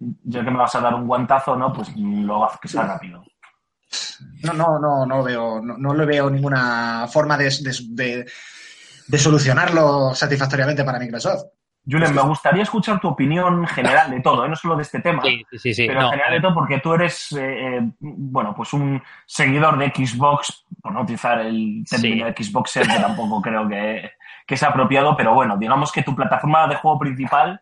ya 0.00 0.44
que 0.44 0.50
me 0.50 0.58
vas 0.58 0.74
a 0.74 0.80
dar 0.80 0.94
un 0.94 1.06
guantazo, 1.06 1.56
¿no? 1.56 1.72
Pues 1.72 1.94
lo 1.96 2.44
hago 2.44 2.58
que 2.60 2.68
sea 2.68 2.82
rápido. 2.82 3.22
No, 4.44 4.52
no, 4.52 4.78
no, 4.78 5.06
no 5.06 5.22
veo, 5.22 5.60
no, 5.62 5.76
no 5.78 5.94
le 5.94 6.04
veo 6.04 6.28
ninguna 6.30 7.06
forma 7.08 7.36
de, 7.36 7.44
de- 7.44 7.76
de- 7.90 8.26
de 9.06 9.18
solucionarlo 9.18 10.14
satisfactoriamente 10.14 10.84
para 10.84 10.98
Microsoft. 10.98 11.44
Julen, 11.90 12.14
me 12.14 12.20
gustaría 12.20 12.64
escuchar 12.64 13.00
tu 13.00 13.08
opinión 13.08 13.66
general 13.66 14.10
de 14.10 14.20
todo, 14.20 14.44
¿eh? 14.44 14.48
no 14.50 14.56
solo 14.56 14.76
de 14.76 14.82
este 14.82 15.00
tema, 15.00 15.22
Sí, 15.22 15.42
sí, 15.56 15.72
sí. 15.72 15.86
pero 15.86 16.00
No, 16.02 16.06
en 16.08 16.10
general 16.12 16.32
de 16.34 16.40
todo 16.42 16.52
porque 16.54 16.80
tú 16.80 16.92
eres, 16.92 17.32
eh, 17.32 17.76
eh, 17.78 17.92
bueno, 18.00 18.52
pues 18.54 18.74
un 18.74 19.02
seguidor 19.24 19.78
de 19.78 19.86
Xbox, 19.86 20.66
por 20.82 20.92
no 20.92 21.00
utilizar 21.00 21.40
el 21.40 21.82
término 21.88 22.26
de 22.26 22.32
Xboxer, 22.44 22.86
que 22.86 22.98
tampoco 23.00 23.40
creo 23.40 23.66
que, 23.66 24.10
que 24.46 24.56
sea 24.58 24.68
apropiado, 24.68 25.16
pero 25.16 25.32
bueno, 25.32 25.56
digamos 25.56 25.90
que 25.90 26.02
tu 26.02 26.14
plataforma 26.14 26.66
de 26.68 26.76
juego 26.76 26.98
principal, 26.98 27.58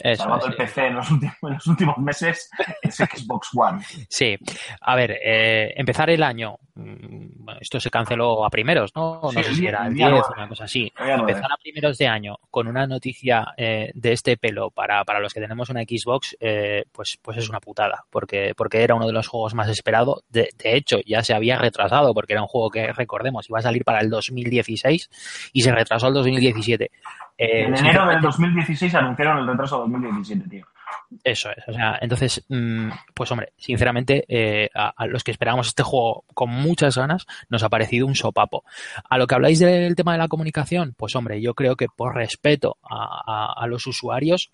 eso 0.00 0.22
salvando 0.22 0.46
el. 0.46 0.54
PC 0.54 0.86
en 0.86 0.94
los, 0.96 1.10
últimos, 1.10 1.36
en 1.42 1.52
los 1.54 1.66
últimos 1.66 1.98
meses, 1.98 2.50
es 2.82 2.96
Xbox 2.96 3.48
One. 3.54 3.82
Sí, 4.08 4.36
a 4.80 4.96
ver, 4.96 5.18
eh, 5.22 5.72
empezar 5.76 6.10
el 6.10 6.22
año, 6.22 6.56
mm, 6.74 7.44
bueno, 7.44 7.60
esto 7.60 7.80
se 7.80 7.90
canceló 7.90 8.44
a 8.44 8.50
primeros, 8.50 8.92
¿no? 8.94 9.20
Sí, 9.30 9.36
no 9.36 9.42
sé 9.42 9.54
si 9.54 9.66
era 9.66 9.86
el 9.86 9.88
el 9.88 9.94
día 9.94 10.08
10 10.08 10.18
nueve. 10.20 10.34
una 10.36 10.48
cosa 10.48 10.64
así. 10.64 10.92
Empezar 10.98 11.52
a 11.52 11.56
primeros 11.56 11.98
de 11.98 12.06
año 12.06 12.38
con 12.50 12.66
una 12.66 12.86
noticia 12.86 13.54
eh, 13.56 13.90
de 13.94 14.12
este 14.12 14.36
pelo 14.36 14.70
para, 14.70 15.04
para 15.04 15.20
los 15.20 15.32
que 15.32 15.40
tenemos 15.40 15.68
una 15.70 15.82
Xbox, 15.82 16.36
eh, 16.40 16.84
pues, 16.92 17.18
pues 17.20 17.38
es 17.38 17.48
una 17.48 17.60
putada, 17.60 18.04
porque, 18.10 18.52
porque 18.56 18.82
era 18.82 18.94
uno 18.94 19.06
de 19.06 19.12
los 19.12 19.28
juegos 19.28 19.54
más 19.54 19.68
esperados. 19.68 20.22
De, 20.28 20.50
de 20.56 20.76
hecho, 20.76 20.98
ya 21.04 21.22
se 21.22 21.34
había 21.34 21.58
retrasado, 21.58 22.14
porque 22.14 22.32
era 22.32 22.42
un 22.42 22.48
juego 22.48 22.70
que, 22.70 22.92
recordemos, 22.92 23.48
iba 23.48 23.58
a 23.58 23.62
salir 23.62 23.84
para 23.84 24.00
el 24.00 24.10
2016 24.10 25.50
y 25.52 25.62
se 25.62 25.72
retrasó 25.72 26.06
al 26.06 26.14
2017. 26.14 26.90
Eh, 27.42 27.60
En 27.62 27.66
enero 27.68 27.70
del 27.72 27.78
sinceramente- 27.78 28.26
2016 28.26 28.94
anunciaron 28.96 29.38
el 29.38 29.46
retraso 29.46 29.76
de 29.76 29.80
2017, 29.92 30.48
tío. 30.48 30.66
eso 31.24 31.50
es, 31.50 31.64
o 31.68 31.72
sea, 31.72 31.98
entonces, 32.02 32.44
mm, 32.48 32.88
pues 33.14 33.30
hombre, 33.32 33.52
sinceramente, 33.56 34.24
eh, 34.28 34.68
a, 34.74 34.92
a 34.96 35.06
los 35.06 35.24
que 35.24 35.30
esperábamos 35.30 35.68
este 35.68 35.82
juego 35.82 36.24
con 36.34 36.50
muchas 36.50 36.98
ganas, 36.98 37.26
nos 37.48 37.62
ha 37.62 37.68
parecido 37.70 38.06
un 38.06 38.14
sopapo. 38.14 38.64
A 39.08 39.16
lo 39.16 39.26
que 39.26 39.34
habláis 39.36 39.58
del 39.58 39.94
tema 39.96 40.12
de 40.12 40.18
la 40.18 40.28
comunicación, 40.28 40.94
pues 40.98 41.16
hombre, 41.16 41.40
yo 41.40 41.54
creo 41.54 41.76
que 41.76 41.86
por 41.88 42.14
respeto 42.14 42.76
a 42.82 43.66
los 43.68 43.86
usuarios, 43.86 44.52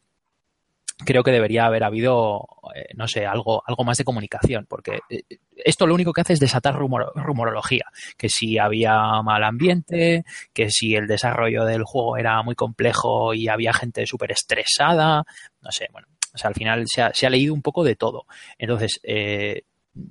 creo 1.05 1.23
que 1.23 1.31
debería 1.33 1.67
haber 1.67 1.85
habido, 1.85 2.47
eh, 2.75 2.87
no 2.95 3.07
sé, 3.07 3.27
algo, 3.27 3.63
algo 3.67 3.85
más 3.85 3.99
de 3.99 4.05
comunicación, 4.05 4.67
porque 4.69 5.01
eh, 5.11 5.23
esto 5.65 5.87
lo 5.87 5.95
único 5.95 6.13
que 6.13 6.23
hace 6.23 6.33
es 6.33 6.41
desatar 6.41 6.75
rumor- 6.75 7.13
rumorología, 7.15 7.85
que 8.17 8.29
si 8.29 8.59
había 8.59 9.23
mal 9.23 9.45
ambiente, 9.45 10.25
que 10.53 10.71
si 10.71 10.95
el 10.95 11.07
desarrollo 11.07 11.65
del 11.65 11.85
juego 11.85 12.17
era 12.17 12.43
muy 12.43 12.55
complejo 12.55 13.35
y 13.35 13.49
había 13.49 13.73
gente 13.73 14.07
súper 14.07 14.33
estresada, 14.33 15.25
no 15.61 15.71
sé, 15.71 15.89
bueno, 15.93 16.07
o 16.35 16.39
sea, 16.39 16.49
al 16.49 16.55
final 16.55 16.85
se 16.87 17.03
ha, 17.03 17.13
se 17.15 17.27
ha 17.27 17.31
leído 17.31 17.53
un 17.55 17.63
poco 17.63 17.85
de 17.85 17.97
todo. 17.97 18.27
Entonces, 18.59 19.01
eh, 19.03 19.63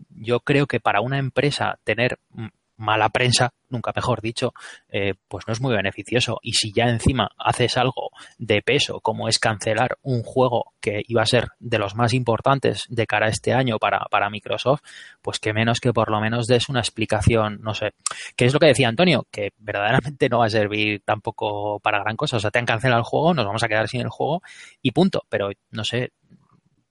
yo 0.10 0.40
creo 0.40 0.66
que 0.68 0.80
para 0.80 1.02
una 1.02 1.18
empresa 1.20 1.80
tener 1.84 2.20
mm, 2.32 2.48
mala 2.78 3.10
prensa, 3.10 3.54
nunca 3.70 3.92
mejor 3.96 4.22
dicho, 4.22 4.54
eh, 4.90 5.14
pues 5.28 5.46
no 5.48 5.54
es 5.54 5.62
muy 5.62 5.76
beneficioso. 5.76 6.40
Y 6.42 6.54
si 6.54 6.72
ya 6.72 6.86
encima 6.86 7.30
haces 7.38 7.78
algo 7.78 8.12
de 8.38 8.62
peso, 8.62 9.00
como 9.02 9.28
es 9.28 9.40
cancelar 9.40 9.98
un 10.02 10.24
juego 10.24 10.74
que 10.82 11.02
iba 11.08 11.22
a 11.22 11.26
ser 11.26 11.48
de 11.60 11.78
los 11.78 11.96
más 11.96 12.14
importantes 12.14 12.84
de 12.90 13.08
cara 13.08 13.28
a 13.28 13.30
este 13.30 13.54
año 13.54 13.78
para, 13.80 14.06
para 14.12 14.30
Microsoft, 14.30 14.82
pues 15.22 15.40
que 15.40 15.54
menos 15.54 15.80
que 15.80 15.94
por 15.94 16.12
lo 16.12 16.20
menos 16.20 16.48
des 16.48 16.70
una 16.70 16.80
explicación, 16.80 17.60
no 17.62 17.74
sé. 17.74 17.94
¿Qué 18.36 18.46
es 18.46 18.54
lo 18.54 18.60
que 18.60 18.68
decía 18.68 18.88
Antonio? 18.88 19.28
Que 19.32 19.52
verdaderamente 19.58 20.30
no 20.30 20.40
va 20.40 20.46
a 20.46 20.50
servir 20.50 21.02
tampoco 21.06 21.80
para 21.80 22.00
gran 22.00 22.16
cosa. 22.16 22.38
O 22.38 22.40
sea, 22.40 22.52
te 22.52 22.60
han 22.60 22.66
cancelado 22.66 23.00
el 23.00 23.06
juego, 23.06 23.34
nos 23.34 23.46
vamos 23.46 23.64
a 23.64 23.68
quedar 23.68 23.88
sin 23.88 24.02
el 24.02 24.10
juego 24.10 24.42
y 24.82 24.92
punto. 24.92 25.24
Pero 25.30 25.50
no 25.72 25.84
sé, 25.84 26.12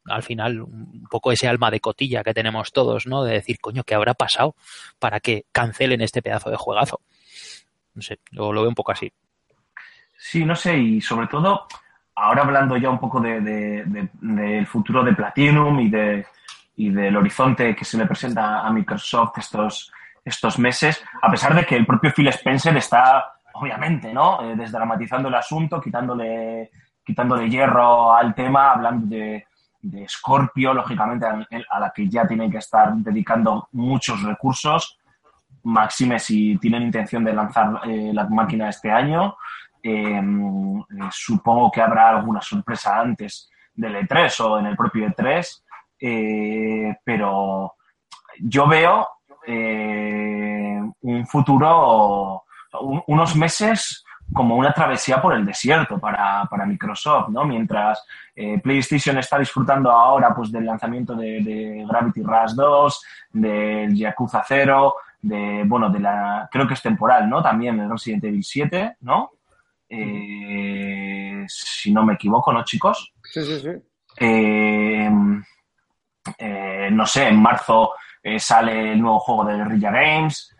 al 0.06 0.22
final 0.22 0.60
un 0.62 1.06
poco 1.10 1.32
ese 1.32 1.48
alma 1.48 1.70
de 1.70 1.80
cotilla 1.80 2.22
que 2.22 2.34
tenemos 2.34 2.72
todos, 2.72 3.06
¿no? 3.06 3.24
De 3.24 3.34
decir, 3.34 3.58
coño, 3.60 3.84
¿qué 3.84 3.94
habrá 3.94 4.14
pasado 4.14 4.54
para 4.98 5.20
que 5.20 5.46
cancelen 5.52 6.00
este 6.00 6.22
pedazo 6.22 6.50
de 6.50 6.56
juegazo? 6.56 7.00
No 7.94 8.02
sé, 8.02 8.18
lo, 8.32 8.50
veo 8.50 8.68
un 8.68 8.74
poco 8.74 8.92
así. 8.92 9.12
Sí, 10.16 10.44
no 10.44 10.56
sé, 10.56 10.76
y 10.78 11.00
sobre 11.00 11.26
todo, 11.26 11.66
ahora 12.14 12.42
hablando 12.42 12.76
ya 12.76 12.90
un 12.90 12.98
poco 12.98 13.20
de, 13.20 13.40
de- 13.40 14.08
del 14.20 14.66
futuro 14.66 15.04
de 15.04 15.12
Platinum 15.12 15.78
y, 15.80 15.90
de, 15.90 16.26
y 16.76 16.90
del 16.90 17.16
horizonte 17.16 17.74
que 17.76 17.84
se 17.84 17.98
le 17.98 18.06
presenta 18.06 18.60
a 18.60 18.70
Microsoft 18.70 19.38
estos, 19.38 19.92
estos 20.24 20.58
meses, 20.58 21.02
a 21.22 21.30
pesar 21.30 21.54
de 21.54 21.64
que 21.66 21.76
el 21.76 21.86
propio 21.86 22.12
Phil 22.12 22.28
Spencer 22.28 22.76
está, 22.76 23.34
obviamente, 23.54 24.12
¿no? 24.12 24.42
Eh, 24.42 24.56
desdramatizando 24.56 25.28
el 25.28 25.34
asunto, 25.34 25.80
quitándole, 25.80 26.70
quitándole 27.04 27.48
hierro 27.50 28.14
al 28.14 28.34
tema, 28.34 28.72
hablando 28.72 29.06
de, 29.06 29.46
de 29.84 30.08
Scorpio, 30.08 30.72
lógicamente, 30.72 31.26
a, 31.26 31.78
la 31.80 31.92
que 31.94 32.08
ya 32.08 32.26
tienen 32.26 32.50
que 32.50 32.58
estar 32.58 32.92
dedicando 32.94 33.68
muchos 33.72 34.22
recursos. 34.22 34.98
Máxime 35.64 36.18
si 36.18 36.56
tienen 36.58 36.82
intención 36.82 37.24
de 37.24 37.32
lanzar 37.34 37.80
eh, 37.84 38.10
la 38.12 38.26
máquina 38.28 38.68
este 38.68 38.90
año. 38.90 39.36
Eh, 39.82 40.18
eh, 40.18 41.08
supongo 41.10 41.70
que 41.70 41.82
habrá 41.82 42.10
alguna 42.10 42.40
sorpresa 42.40 42.98
antes 42.98 43.50
del 43.74 43.96
E3 43.96 44.40
o 44.40 44.58
en 44.58 44.66
el 44.66 44.76
propio 44.76 45.06
E3, 45.08 45.62
eh, 46.00 46.96
pero 47.04 47.74
yo 48.40 48.66
veo 48.66 49.06
un 49.46 51.26
futuro, 51.26 52.44
un- 52.80 53.02
unos 53.06 53.36
meses 53.36 54.03
como 54.32 54.56
una 54.56 54.72
travesía 54.72 55.20
por 55.20 55.34
el 55.34 55.44
desierto 55.44 55.98
para, 55.98 56.44
para 56.50 56.66
Microsoft, 56.66 57.28
¿no? 57.28 57.44
Mientras 57.44 58.04
eh, 58.34 58.58
PlayStation 58.58 59.18
está 59.18 59.38
disfrutando 59.38 59.90
ahora 59.90 60.34
pues 60.34 60.50
del 60.50 60.66
lanzamiento 60.66 61.14
de, 61.14 61.40
de 61.42 61.84
Gravity 61.88 62.22
Rush 62.22 62.52
2, 62.54 63.04
del 63.32 63.94
Yakuza 63.94 64.42
0, 64.46 64.94
de, 65.22 65.62
bueno, 65.66 65.90
de 65.90 66.00
la, 66.00 66.48
creo 66.50 66.66
que 66.66 66.74
es 66.74 66.82
temporal, 66.82 67.28
¿no? 67.28 67.42
También 67.42 67.78
el 67.80 67.90
Resident 67.90 68.24
Evil 68.24 68.44
7, 68.44 68.96
¿no? 69.00 69.30
Eh, 69.88 71.44
si 71.46 71.92
no 71.92 72.04
me 72.04 72.14
equivoco, 72.14 72.52
¿no, 72.52 72.64
chicos? 72.64 73.12
Sí, 73.22 73.42
sí, 73.44 73.60
sí. 73.60 73.70
Eh, 74.18 75.10
eh, 76.38 76.88
no 76.90 77.06
sé, 77.06 77.28
en 77.28 77.40
marzo 77.40 77.92
sale 78.38 78.92
el 78.92 79.00
nuevo 79.02 79.20
juego 79.20 79.44
de 79.44 79.56
Guerrilla 79.58 79.90
Games. 79.90 80.53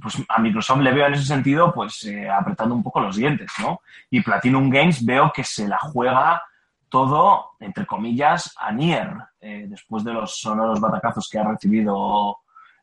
Pues 0.00 0.22
a 0.28 0.38
Microsoft 0.40 0.80
le 0.80 0.92
veo 0.92 1.06
en 1.06 1.14
ese 1.14 1.24
sentido, 1.24 1.72
pues 1.72 2.04
eh, 2.04 2.28
apretando 2.28 2.74
un 2.74 2.82
poco 2.82 3.00
los 3.00 3.16
dientes, 3.16 3.50
¿no? 3.60 3.80
Y 4.10 4.20
Platinum 4.20 4.68
Games 4.70 5.04
veo 5.04 5.32
que 5.34 5.44
se 5.44 5.66
la 5.66 5.78
juega 5.78 6.42
todo, 6.88 7.50
entre 7.60 7.86
comillas, 7.86 8.54
a 8.58 8.72
Nier, 8.72 9.10
eh, 9.40 9.66
después 9.68 10.04
de 10.04 10.12
los 10.12 10.38
sonoros 10.40 10.80
batacazos 10.80 11.28
que 11.28 11.38
ha 11.38 11.44
recibido 11.44 12.38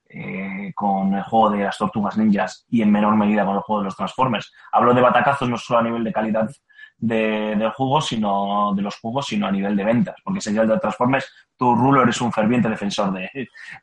eh, 0.09 0.71
con 0.75 1.13
el 1.13 1.23
juego 1.23 1.49
de 1.51 1.63
las 1.63 1.77
Tortugas 1.77 2.15
Ninjas 2.17 2.65
y 2.69 2.81
en 2.81 2.91
menor 2.91 3.15
medida 3.15 3.45
con 3.45 3.55
el 3.55 3.61
juego 3.61 3.81
de 3.81 3.85
los 3.85 3.95
Transformers. 3.95 4.53
Hablo 4.71 4.93
de 4.93 5.01
batacazos 5.01 5.49
no 5.49 5.57
solo 5.57 5.79
a 5.79 5.83
nivel 5.83 6.03
de 6.03 6.13
calidad 6.13 6.49
de- 6.97 7.55
del 7.57 7.71
juego, 7.71 7.99
sino 8.01 8.73
de 8.75 8.81
los 8.83 8.97
juegos, 8.99 9.25
sino 9.25 9.47
a 9.47 9.51
nivel 9.51 9.75
de 9.75 9.83
ventas. 9.83 10.15
Porque 10.23 10.39
si 10.41 10.55
el 10.55 10.67
de 10.67 10.79
Transformers, 10.79 11.27
tú, 11.57 11.73
Rulo, 11.75 12.03
eres 12.03 12.19
un 12.21 12.31
ferviente 12.31 12.69
defensor 12.69 13.13
de, 13.13 13.29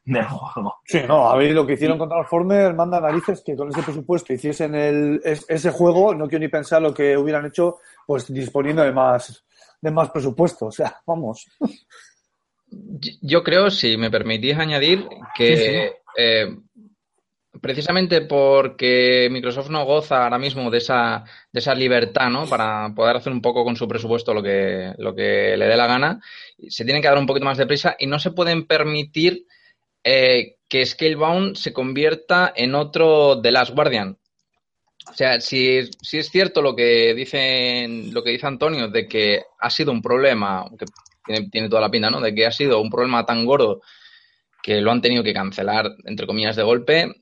del 0.05 0.25
juego. 0.25 0.77
Sí, 0.85 1.01
no, 1.09 1.31
a 1.31 1.37
ver, 1.37 1.53
lo 1.53 1.67
que 1.67 1.75
hicieron 1.75 1.99
con 1.99 2.09
Transformers 2.09 2.75
manda 2.75 3.01
narices 3.01 3.43
que 3.45 3.57
con 3.57 3.69
ese 3.71 3.83
presupuesto 3.83 4.33
hiciesen 4.33 4.75
el, 4.75 5.21
es- 5.25 5.47
ese 5.49 5.71
juego, 5.71 6.15
no 6.15 6.29
quiero 6.29 6.43
ni 6.43 6.49
pensar 6.49 6.83
lo 6.83 6.93
que 6.95 7.17
hubieran 7.17 7.47
hecho, 7.47 7.79
pues 8.07 8.33
disponiendo 8.33 8.83
de 8.83 8.93
más, 8.93 9.45
de 9.81 9.91
más 9.91 10.11
presupuesto. 10.11 10.67
O 10.67 10.73
sea, 10.73 10.97
vamos. 11.07 11.47
Yo- 12.71 13.13
Yo 13.21 13.43
creo, 13.43 13.71
si 13.71 13.97
me 13.97 14.11
permitís 14.11 14.57
añadir, 14.57 15.07
que 15.35 15.93
eh, 16.17 16.57
precisamente 17.61 18.23
porque 18.23 19.29
Microsoft 19.31 19.69
no 19.69 19.85
goza 19.85 20.25
ahora 20.25 20.39
mismo 20.39 20.71
de 20.71 20.79
esa, 20.79 21.25
de 21.53 21.61
esa 21.61 21.75
libertad, 21.75 22.31
¿no? 22.31 22.47
Para 22.47 22.93
poder 22.95 23.17
hacer 23.17 23.33
un 23.33 23.43
poco 23.43 23.65
con 23.65 23.77
su 23.77 23.87
presupuesto 23.87 24.33
lo 24.33 24.43
que, 24.43 24.95
lo 24.99 25.15
que 25.15 25.57
le 25.57 25.67
dé 25.67 25.77
la 25.77 25.87
gana, 25.87 26.21
se 26.69 26.85
tienen 26.85 27.03
que 27.03 27.09
dar 27.09 27.19
un 27.19 27.27
poquito 27.27 27.45
más 27.45 27.59
de 27.59 27.67
prisa 27.67 27.95
y 27.99 28.07
no 28.07 28.19
se 28.19 28.31
pueden 28.31 28.67
permitir 28.67 29.47
eh, 30.03 30.57
que 30.69 30.87
Scalebound 30.87 31.57
se 31.57 31.73
convierta 31.73 32.53
en 32.57 32.75
otro 32.75 33.41
The 33.41 33.53
Last 33.53 33.75
Guardian. 33.75 34.19
O 35.11 35.15
sea, 35.15 35.41
si, 35.41 35.91
si 36.01 36.19
es 36.19 36.31
cierto 36.31 36.63
lo 36.63 36.75
que 36.75 37.13
dicen, 37.15 38.15
lo 38.15 38.23
que 38.23 38.31
dice 38.31 38.47
Antonio, 38.47 38.89
de 38.89 39.07
que 39.07 39.43
ha 39.59 39.69
sido 39.69 39.93
un 39.93 40.01
problema, 40.01 40.65
que 40.79 40.87
tiene, 41.25 41.51
tiene 41.51 41.69
toda 41.69 41.83
la 41.83 41.91
pinta, 41.91 42.09
¿no? 42.09 42.21
De 42.21 42.35
que 42.35 42.47
ha 42.47 42.53
sido 42.53 42.81
un 42.81 42.89
problema 42.89 43.27
tan 43.27 43.45
gordo 43.45 43.83
que 44.63 44.81
lo 44.81 44.93
han 44.93 45.03
tenido 45.03 45.25
que 45.25 45.35
cancelar, 45.35 45.91
entre 46.05 46.27
comillas, 46.27 46.57
de 46.57 46.63
golpe. 46.63 47.22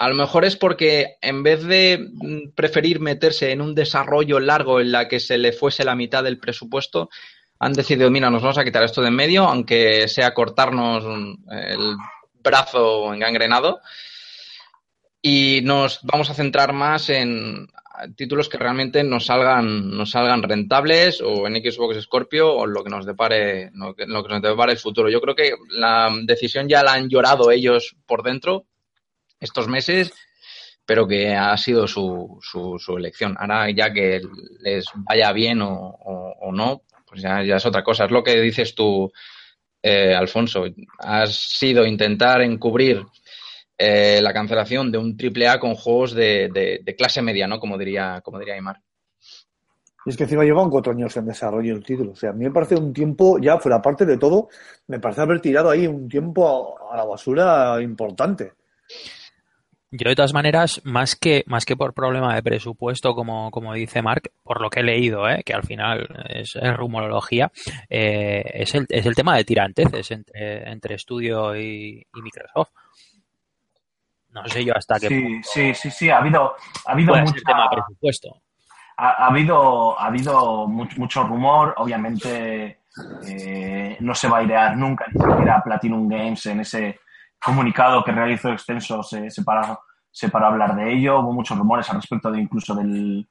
A 0.00 0.08
lo 0.08 0.14
mejor 0.14 0.46
es 0.46 0.56
porque 0.56 1.18
en 1.20 1.42
vez 1.42 1.62
de 1.62 2.08
mm, 2.10 2.52
preferir 2.54 3.00
meterse 3.00 3.52
en 3.52 3.60
un 3.60 3.74
desarrollo 3.74 4.40
largo 4.40 4.80
en 4.80 4.92
la 4.92 5.06
que 5.06 5.20
se 5.20 5.36
le 5.36 5.52
fuese 5.52 5.84
la 5.84 5.94
mitad 5.94 6.24
del 6.24 6.38
presupuesto, 6.38 7.10
han 7.58 7.74
decidido, 7.74 8.10
mira, 8.10 8.30
nos 8.30 8.40
vamos 8.40 8.56
a 8.56 8.64
quitar 8.64 8.82
esto 8.82 9.02
de 9.02 9.08
en 9.08 9.14
medio, 9.14 9.44
aunque 9.44 10.08
sea 10.08 10.32
cortarnos 10.32 11.04
mm, 11.04 11.52
el 11.52 11.96
brazo 12.42 13.12
engangrenado, 13.12 13.80
y 15.20 15.60
nos 15.64 16.00
vamos 16.02 16.30
a 16.30 16.34
centrar 16.34 16.72
más 16.72 17.10
en 17.10 17.68
títulos 18.16 18.48
que 18.48 18.56
realmente 18.56 19.04
nos 19.04 19.26
salgan, 19.26 20.48
rentables 20.48 21.20
o 21.20 21.46
en 21.46 21.56
Xbox 21.56 22.00
Scorpio 22.00 22.50
o 22.50 22.66
lo 22.66 22.82
que 22.82 22.88
nos 22.88 23.04
depare, 23.04 23.70
lo 23.74 23.94
que 23.94 24.06
nos 24.06 24.24
depare 24.40 24.72
el 24.72 24.78
futuro. 24.78 25.10
Yo 25.10 25.20
creo 25.20 25.34
que 25.34 25.52
la 25.68 26.10
decisión 26.24 26.70
ya 26.70 26.82
la 26.82 26.94
han 26.94 27.10
llorado 27.10 27.50
ellos 27.50 27.96
por 28.06 28.22
dentro 28.22 28.69
estos 29.40 29.68
meses, 29.68 30.12
pero 30.84 31.06
que 31.06 31.34
ha 31.34 31.56
sido 31.56 31.86
su, 31.86 32.38
su, 32.42 32.96
elección. 32.96 33.36
Ahora 33.38 33.70
ya 33.70 33.92
que 33.92 34.20
les 34.60 34.86
vaya 34.94 35.32
bien 35.32 35.62
o, 35.62 35.70
o, 35.70 36.52
no, 36.52 36.82
pues 37.06 37.22
ya, 37.22 37.40
es 37.40 37.66
otra 37.66 37.82
cosa. 37.82 38.04
Es 38.04 38.10
lo 38.10 38.22
que 38.22 38.40
dices 38.40 38.74
tú, 38.74 39.10
eh, 39.82 40.14
Alfonso. 40.14 40.64
Has 40.98 41.34
sido 41.36 41.86
intentar 41.86 42.42
encubrir 42.42 43.04
eh, 43.78 44.20
la 44.20 44.32
cancelación 44.32 44.92
de 44.92 44.98
un 44.98 45.16
triple 45.16 45.48
A 45.48 45.58
con 45.58 45.74
juegos 45.74 46.12
de, 46.12 46.50
de, 46.84 46.96
clase 46.96 47.22
media, 47.22 47.46
¿no? 47.46 47.58
Como 47.58 47.78
diría, 47.78 48.20
como 48.22 48.38
diría 48.38 48.54
Aymar. 48.54 48.80
Y 50.04 50.10
es 50.10 50.16
que 50.16 50.24
encima 50.24 50.44
llevan 50.44 50.70
cuatro 50.70 50.92
años 50.92 51.16
en 51.16 51.26
desarrollo 51.26 51.74
el 51.74 51.84
título. 51.84 52.12
O 52.12 52.16
sea, 52.16 52.30
a 52.30 52.32
mí 52.32 52.44
me 52.44 52.50
parece 52.50 52.74
un 52.74 52.92
tiempo, 52.92 53.38
ya 53.38 53.58
fuera 53.58 53.80
parte 53.80 54.06
de 54.06 54.16
todo, 54.16 54.48
me 54.86 54.98
parece 54.98 55.20
haber 55.20 55.40
tirado 55.40 55.70
ahí 55.70 55.86
un 55.86 56.08
tiempo 56.08 56.76
a 56.90 56.96
la 56.96 57.04
basura 57.04 57.80
importante. 57.80 58.54
Yo 59.92 60.08
de 60.08 60.14
todas 60.14 60.32
maneras, 60.32 60.80
más 60.84 61.16
que, 61.16 61.42
más 61.48 61.64
que 61.64 61.76
por 61.76 61.94
problema 61.94 62.34
de 62.34 62.44
presupuesto, 62.44 63.12
como, 63.12 63.50
como 63.50 63.74
dice 63.74 64.02
Mark, 64.02 64.30
por 64.44 64.60
lo 64.60 64.70
que 64.70 64.80
he 64.80 64.84
leído, 64.84 65.28
¿eh? 65.28 65.42
que 65.44 65.52
al 65.52 65.64
final 65.64 66.06
es, 66.28 66.54
es 66.54 66.76
rumorología, 66.76 67.50
eh, 67.88 68.42
es, 68.54 68.72
el, 68.76 68.86
es 68.88 69.04
el 69.04 69.16
tema 69.16 69.36
de 69.36 69.44
tiranteces 69.44 70.12
entre, 70.12 70.70
entre 70.70 70.94
estudio 70.94 71.56
y, 71.56 72.06
y, 72.14 72.22
Microsoft. 72.22 72.70
No 74.30 74.46
sé 74.46 74.64
yo 74.64 74.76
hasta 74.76 75.00
qué 75.00 75.08
sí, 75.08 75.20
punto. 75.20 75.48
Sí, 75.52 75.74
sí, 75.74 75.90
sí, 75.90 76.08
ha 76.08 76.18
habido, 76.18 76.54
ha 76.86 76.92
habido 76.92 77.16
mucho 77.16 77.34
el 77.34 77.42
tema 77.42 77.64
de 77.64 77.76
presupuesto. 77.76 78.42
Ha, 78.96 79.08
ha, 79.08 79.26
habido, 79.26 79.98
ha 79.98 80.06
habido 80.06 80.68
mucho, 80.68 81.00
mucho 81.00 81.24
rumor, 81.24 81.74
obviamente 81.78 82.78
eh, 83.26 83.96
no 83.98 84.14
se 84.14 84.28
va 84.28 84.38
a 84.38 84.42
idear 84.44 84.76
nunca, 84.76 85.06
ni 85.12 85.20
siquiera 85.20 85.62
Platinum 85.64 86.08
Games 86.08 86.46
en 86.46 86.60
ese 86.60 87.00
comunicado 87.42 88.04
que 88.04 88.12
realizó 88.12 88.50
extenso 88.52 89.02
se, 89.02 89.30
se, 89.30 89.42
para, 89.42 89.78
se 90.10 90.30
hablar 90.32 90.76
de 90.76 90.92
ello. 90.92 91.20
Hubo 91.20 91.32
muchos 91.32 91.58
rumores 91.58 91.88
al 91.90 91.96
respecto 91.96 92.30
de 92.30 92.40
incluso 92.40 92.74
del, 92.74 93.26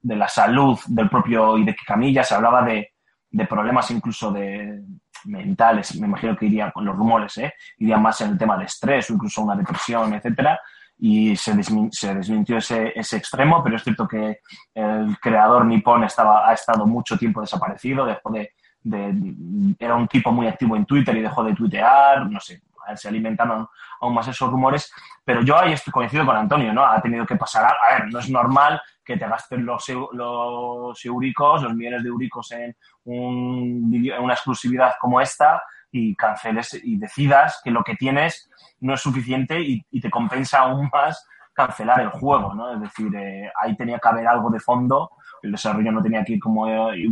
de 0.00 0.16
la 0.16 0.28
salud 0.28 0.78
del 0.86 1.08
propio 1.08 1.56
Hideki 1.56 1.84
Camilla. 1.84 2.22
Se 2.22 2.34
hablaba 2.34 2.62
de, 2.62 2.92
de, 3.30 3.46
problemas 3.46 3.90
incluso 3.90 4.30
de 4.30 4.82
mentales. 5.24 5.98
Me 5.98 6.06
imagino 6.06 6.36
que 6.36 6.46
iría 6.46 6.70
con 6.70 6.84
los 6.84 6.96
rumores, 6.96 7.38
¿eh? 7.38 7.54
iría 7.78 7.96
más 7.96 8.20
en 8.20 8.30
el 8.30 8.38
tema 8.38 8.56
de 8.58 8.64
estrés 8.64 9.08
o 9.10 9.14
incluso 9.14 9.42
una 9.42 9.56
depresión, 9.56 10.12
etcétera. 10.14 10.60
Y 10.96 11.34
se 11.36 11.54
desmintió 11.54 12.58
ese, 12.58 12.92
ese, 12.94 13.16
extremo, 13.16 13.64
pero 13.64 13.76
es 13.76 13.82
cierto 13.82 14.06
que 14.06 14.38
el 14.74 15.18
creador 15.20 15.66
nipón 15.66 16.04
estaba, 16.04 16.48
ha 16.48 16.52
estado 16.52 16.86
mucho 16.86 17.18
tiempo 17.18 17.40
desaparecido, 17.40 18.06
dejó 18.06 18.30
de, 18.30 18.52
de, 18.80 19.74
era 19.78 19.96
un 19.96 20.06
tipo 20.06 20.30
muy 20.30 20.46
activo 20.46 20.76
en 20.76 20.84
Twitter 20.86 21.16
y 21.16 21.22
dejó 21.22 21.42
de 21.42 21.54
tuitear, 21.54 22.30
no 22.30 22.38
sé, 22.38 22.62
se 22.94 23.08
alimentaron 23.08 23.66
aún 24.00 24.14
más 24.14 24.28
esos 24.28 24.50
rumores, 24.50 24.92
pero 25.24 25.42
yo 25.42 25.58
ahí 25.58 25.72
estoy 25.72 25.92
coincido 25.92 26.24
con 26.26 26.36
Antonio, 26.36 26.72
¿no? 26.72 26.84
Ha 26.84 27.00
tenido 27.00 27.26
que 27.26 27.36
pasar, 27.36 27.64
a, 27.64 27.68
a 27.68 27.98
ver, 27.98 28.12
no 28.12 28.18
es 28.18 28.30
normal 28.30 28.80
que 29.04 29.16
te 29.16 29.28
gasten 29.28 29.64
los, 29.64 29.88
los 30.12 31.04
euricos, 31.04 31.62
los 31.62 31.74
millones 31.74 32.02
de 32.02 32.08
euricos 32.08 32.52
en, 32.52 32.76
un, 33.04 33.92
en 33.92 34.22
una 34.22 34.34
exclusividad 34.34 34.94
como 35.00 35.20
esta 35.20 35.62
y 35.90 36.16
canceles 36.16 36.80
y 36.82 36.96
decidas 36.98 37.60
que 37.62 37.70
lo 37.70 37.84
que 37.84 37.94
tienes 37.94 38.50
no 38.80 38.94
es 38.94 39.00
suficiente 39.00 39.60
y, 39.60 40.00
te 40.00 40.10
compensa 40.10 40.60
aún 40.60 40.90
más 40.92 41.26
cancelar 41.52 42.00
el 42.00 42.10
juego, 42.10 42.52
¿no? 42.54 42.74
Es 42.74 42.80
decir, 42.80 43.14
eh, 43.14 43.50
ahí 43.62 43.76
tenía 43.76 43.98
que 43.98 44.08
haber 44.08 44.26
algo 44.26 44.50
de 44.50 44.58
fondo 44.58 45.10
el 45.44 45.52
desarrollo 45.52 45.92
no 45.92 46.02
tenía 46.02 46.24
que 46.24 46.34
ir 46.34 46.40
como 46.40 46.66
eh, 46.92 47.06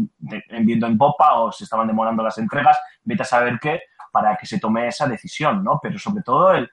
en 0.49 0.99
popa 0.99 1.35
o 1.35 1.53
se 1.53 1.65
estaban 1.65 1.87
demorando 1.87 2.23
las 2.23 2.39
entregas, 2.39 2.79
vete 3.05 3.23
a 3.23 3.27
saber 3.27 3.59
qué, 3.61 3.83
para 4.13 4.37
que 4.37 4.47
se 4.47 4.61
tome 4.61 4.87
esa 4.89 5.07
decisión, 5.09 5.65
¿no? 5.65 5.81
Pero 5.83 5.99
sobre 5.99 6.23
todo 6.23 6.53
el, 6.53 6.71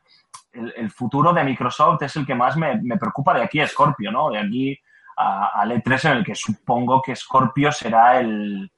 el- 0.52 0.73
el 0.78 0.91
futuro 0.91 1.34
de 1.34 1.43
Microsoft 1.43 2.02
es 2.04 2.15
el 2.17 2.25
que 2.25 2.36
más 2.36 2.56
me, 2.58 2.80
me 2.82 2.97
preocupa 2.97 3.34
de 3.34 3.41
aquí 3.43 3.60
a 3.62 3.67
Scorpio, 3.67 4.12
¿no? 4.12 4.30
De 4.30 4.39
aquí 4.39 4.78
a- 5.17 5.62
al 5.62 5.71
E3 5.71 6.12
en 6.12 6.17
el 6.17 6.23
que 6.25 6.36
supongo 6.36 7.02
que 7.02 7.15
Scorpio 7.15 7.71
será 7.71 8.19
el, 8.19 8.71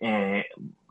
eh, 0.00 0.44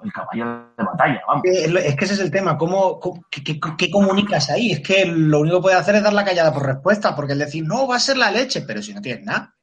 el 0.04 0.12
caballo 0.12 0.46
de 0.78 0.84
batalla, 0.84 1.22
vamos. 1.28 1.44
Es 1.46 1.96
que 1.96 2.06
ese 2.06 2.14
es 2.16 2.20
el 2.20 2.32
tema. 2.32 2.58
¿Cómo, 2.58 3.00
cómo- 3.00 3.24
qué, 3.32 3.42
qué- 3.44 3.60
qué 3.78 3.90
comunicas 3.90 4.50
ahí? 4.50 4.72
Es 4.74 4.82
que 4.82 5.06
lo 5.06 5.40
único 5.40 5.58
que 5.58 5.62
puede 5.64 5.76
hacer 5.78 5.96
es 5.96 6.04
dar 6.04 6.14
la 6.14 6.26
callada 6.26 6.54
por 6.54 6.66
respuesta, 6.66 7.16
porque 7.16 7.34
el 7.34 7.40
decir, 7.40 7.64
no, 7.66 7.88
va 7.88 7.96
a 7.96 8.00
ser 8.00 8.18
la 8.18 8.30
leche, 8.32 8.62
pero 8.68 8.82
si 8.82 8.94
no 8.94 9.02
tienes 9.02 9.24
nada. 9.26 9.54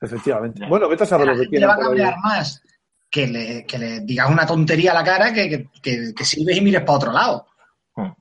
Efectivamente. 0.00 0.66
Bueno, 0.66 0.88
vete 0.88 1.04
a 1.04 1.06
saber 1.06 1.26
la 1.26 1.34
lo 1.34 1.42
que 1.42 1.48
tienen 1.48 1.68
va 1.68 1.74
a 1.74 1.78
cambiar 1.78 2.16
más 2.22 2.62
que 3.12 3.26
le, 3.26 3.66
que 3.66 3.78
le 3.78 4.00
digas 4.00 4.30
una 4.30 4.46
tontería 4.46 4.92
a 4.92 4.94
la 4.94 5.04
cara 5.04 5.34
que, 5.34 5.46
que, 5.46 5.68
que, 5.82 6.14
que 6.16 6.24
silbes 6.24 6.56
y 6.56 6.62
mires 6.62 6.80
para 6.80 6.96
otro 6.96 7.12
lado. 7.12 7.46
Hmm. 7.94 8.12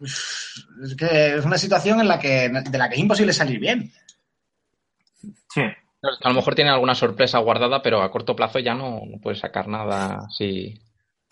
Es 0.00 0.96
que 0.96 1.36
es 1.36 1.44
una 1.44 1.58
situación 1.58 2.00
en 2.00 2.08
la 2.08 2.18
que, 2.18 2.48
de 2.48 2.78
la 2.78 2.88
que 2.88 2.94
es 2.94 3.00
imposible 3.00 3.34
salir 3.34 3.60
bien. 3.60 3.92
Sí, 5.50 5.60
A 6.22 6.28
lo 6.30 6.34
mejor 6.34 6.54
tiene 6.54 6.70
alguna 6.70 6.94
sorpresa 6.94 7.38
guardada, 7.40 7.82
pero 7.82 8.00
a 8.00 8.10
corto 8.10 8.34
plazo 8.34 8.58
ya 8.58 8.74
no, 8.74 9.02
no 9.04 9.20
puedes 9.20 9.40
sacar 9.40 9.68
nada 9.68 10.24
así. 10.26 10.80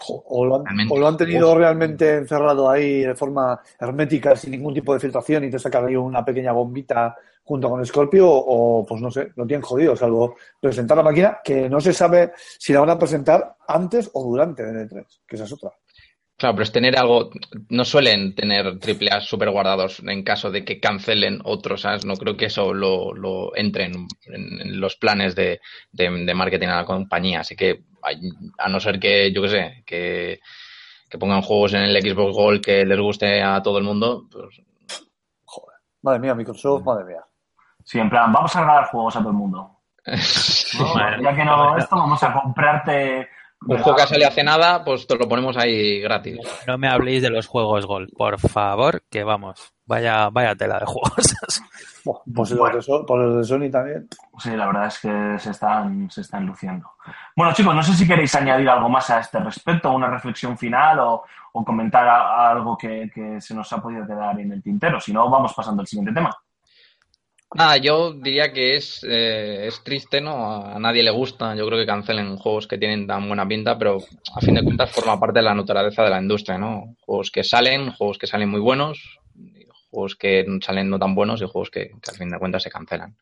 O 0.09 0.45
lo, 0.45 0.57
han, 0.57 0.65
Realmente. 0.65 0.95
o 0.95 0.99
lo 0.99 1.09
han 1.09 1.17
tenido 1.17 1.53
Uf. 1.53 1.59
realmente 1.59 2.15
encerrado 2.17 2.71
ahí 2.71 3.01
de 3.03 3.15
forma 3.15 3.61
hermética, 3.79 4.35
sin 4.37 4.53
ningún 4.53 4.75
tipo 4.75 4.95
de 4.95 5.01
filtración, 5.01 5.45
y 5.45 5.51
te 5.51 5.59
sacan 5.59 5.87
ahí 5.87 5.97
una 5.97 6.25
pequeña 6.25 6.53
bombita 6.53 7.15
junto 7.43 7.69
con 7.69 7.85
Scorpio, 7.85 8.29
o 8.31 8.87
pues 8.87 9.01
no 9.01 9.11
sé, 9.11 9.33
lo 9.37 9.47
tienen 9.47 9.63
jodido, 9.63 9.97
salvo 9.97 10.37
presentar 10.61 10.97
la 10.97 11.03
máquina, 11.03 11.39
que 11.43 11.69
no 11.69 11.81
se 11.81 11.93
sabe 11.93 12.33
si 12.37 12.73
la 12.73 12.81
van 12.81 12.91
a 12.91 12.99
presentar 12.99 13.57
antes 13.67 14.09
o 14.15 14.23
durante 14.25 14.63
el 14.63 14.89
E3, 14.89 15.05
que 15.27 15.37
esa 15.37 15.45
es 15.45 15.53
otra. 15.53 15.71
Claro, 16.37 16.55
pero 16.55 16.63
es 16.63 16.73
tener 16.73 16.97
algo. 16.97 17.29
No 17.69 17.85
suelen 17.85 18.35
tener 18.35 18.79
triple 18.79 19.11
A 19.11 19.21
super 19.21 19.51
guardados 19.51 20.01
en 20.07 20.23
caso 20.23 20.51
de 20.51 20.65
que 20.65 20.81
cancelen 20.81 21.41
otros, 21.45 21.83
¿sabes? 21.83 22.07
No 22.07 22.15
creo 22.15 22.35
que 22.39 22.47
eso 22.47 22.73
lo, 22.73 23.13
lo 23.13 23.55
entre 23.57 23.85
en, 23.85 24.07
los 24.81 24.97
planes 24.97 25.35
de, 25.35 25.61
de- 25.93 26.25
de 26.25 26.35
marketing 26.35 26.69
a 26.69 26.77
la 26.77 26.85
compañía. 26.87 27.41
Así 27.41 27.57
que, 27.57 27.83
a 28.59 28.69
no 28.69 28.81
ser 28.81 28.99
que, 28.99 29.33
yo 29.33 29.43
qué 29.43 29.49
sé, 29.49 29.83
que, 29.87 30.41
que 31.09 31.19
pongan 31.19 31.43
juegos 31.43 31.75
en 31.75 31.83
el 31.83 32.03
Xbox 32.03 32.35
Gold 32.35 32.61
que 32.63 32.85
les 32.85 32.99
guste 32.99 33.43
a 33.43 33.63
todo 33.63 33.79
el 33.79 33.85
mundo, 33.85 34.27
pues 34.31 34.63
Madre 36.03 36.19
mía, 36.19 36.35
Microsoft, 36.35 36.85
madre 36.85 37.05
mía. 37.05 37.25
sí, 37.85 37.99
en 37.99 38.09
plan, 38.09 38.33
vamos 38.33 38.55
a 38.57 38.61
regalar 38.61 38.87
juegos 38.87 39.17
a 39.17 39.19
todo 39.19 39.31
el 39.31 39.37
mundo. 39.37 39.77
Ya 41.23 41.35
que 41.35 41.45
no 41.45 41.77
esto, 41.77 41.97
vamos 41.97 42.23
a 42.23 42.33
comprarte... 42.33 43.29
un 43.67 43.79
juego 43.79 43.97
que 43.97 44.03
ha 44.03 44.07
salido 44.07 44.29
hace 44.29 44.43
nada, 44.43 44.83
pues 44.85 45.07
te 45.07 45.17
lo 45.17 45.29
ponemos 45.29 45.57
ahí 45.57 46.01
gratis. 46.01 46.39
No 46.67 46.79
me 46.79 46.89
habléis 46.89 47.23
de 47.23 47.31
los 47.31 47.47
juegos 47.47 47.87
Gold, 47.87 48.11
por 48.17 48.39
favor, 48.41 49.03
que 49.11 49.23
vamos. 49.25 49.73
Vaya, 49.87 50.31
vaya 50.31 50.55
tela 50.55 50.79
de 50.79 50.87
juegos. 50.87 51.13
Pues 52.03 52.57
Bueno. 52.57 52.77
los 52.77 52.87
de 52.87 52.93
So- 52.93 53.05
por 53.05 53.19
los 53.21 53.37
de 53.37 53.45
Sony 53.45 53.71
también. 53.71 54.09
Sí, 54.39 54.57
la 54.57 54.67
verdad 54.69 54.87
es 54.87 54.99
que 55.01 55.39
se 55.39 55.51
están, 55.51 56.11
se 56.11 56.23
están 56.23 56.47
luciendo. 56.47 56.89
Bueno, 57.37 57.53
chicos, 57.53 57.75
no 57.75 57.83
sé 57.83 57.93
si 57.93 58.09
queréis 58.09 58.35
añadir 58.35 58.71
algo 58.71 58.89
más 58.89 59.11
a 59.11 59.21
este 59.21 59.39
respecto, 59.39 59.93
una 59.93 60.09
reflexión 60.09 60.57
final 60.57 60.99
o, 61.01 61.25
o 61.53 61.63
comentar 61.63 62.09
a- 62.09 62.23
a 62.47 62.51
algo 62.53 62.79
que, 62.79 63.11
que 63.15 63.39
se 63.43 63.55
nos 63.55 63.71
ha 63.75 63.83
podido 63.83 64.07
quedar 64.07 64.41
en 64.41 64.51
el 64.51 64.63
tintero. 64.63 64.99
Si 64.99 65.13
no, 65.13 65.29
vamos 65.29 65.53
pasando 65.53 65.83
al 65.83 65.87
siguiente 65.87 66.15
tema. 66.15 66.35
Ah, 67.59 67.77
yo 67.77 68.13
diría 68.13 68.53
que 68.53 68.77
es, 68.77 69.03
eh, 69.03 69.67
es 69.67 69.83
triste, 69.83 70.21
¿no? 70.21 70.65
A 70.65 70.79
nadie 70.79 71.03
le 71.03 71.11
gusta. 71.11 71.55
Yo 71.57 71.67
creo 71.67 71.79
que 71.79 71.87
cancelen 71.87 72.37
juegos 72.37 72.69
que 72.69 72.79
tienen 72.79 73.07
tan 73.07 73.27
buena 73.27 73.47
pinta, 73.47 73.77
pero 73.77 73.99
a 74.35 74.41
fin 74.41 74.55
de 74.55 74.63
cuentas 74.63 74.93
forma 74.93 75.19
parte 75.19 75.41
de 75.41 75.45
la 75.45 75.55
naturaleza 75.55 76.05
de 76.05 76.11
la 76.11 76.21
industria, 76.21 76.59
¿no? 76.59 76.97
Juegos 77.01 77.31
que 77.31 77.43
salen, 77.43 77.91
juegos 77.93 78.19
que 78.19 78.29
salen 78.29 78.51
muy 78.51 78.61
buenos, 78.61 79.19
juegos 79.91 80.15
que 80.15 80.47
salen 80.61 80.89
no 80.89 80.99
tan 80.99 81.15
buenos 81.15 81.43
y 81.43 81.47
juegos 81.47 81.71
que, 81.71 81.91
que 82.01 82.11
a 82.11 82.15
fin 82.15 82.31
de 82.31 82.39
cuentas 82.39 82.63
se 82.63 82.71
cancelan. 82.71 83.17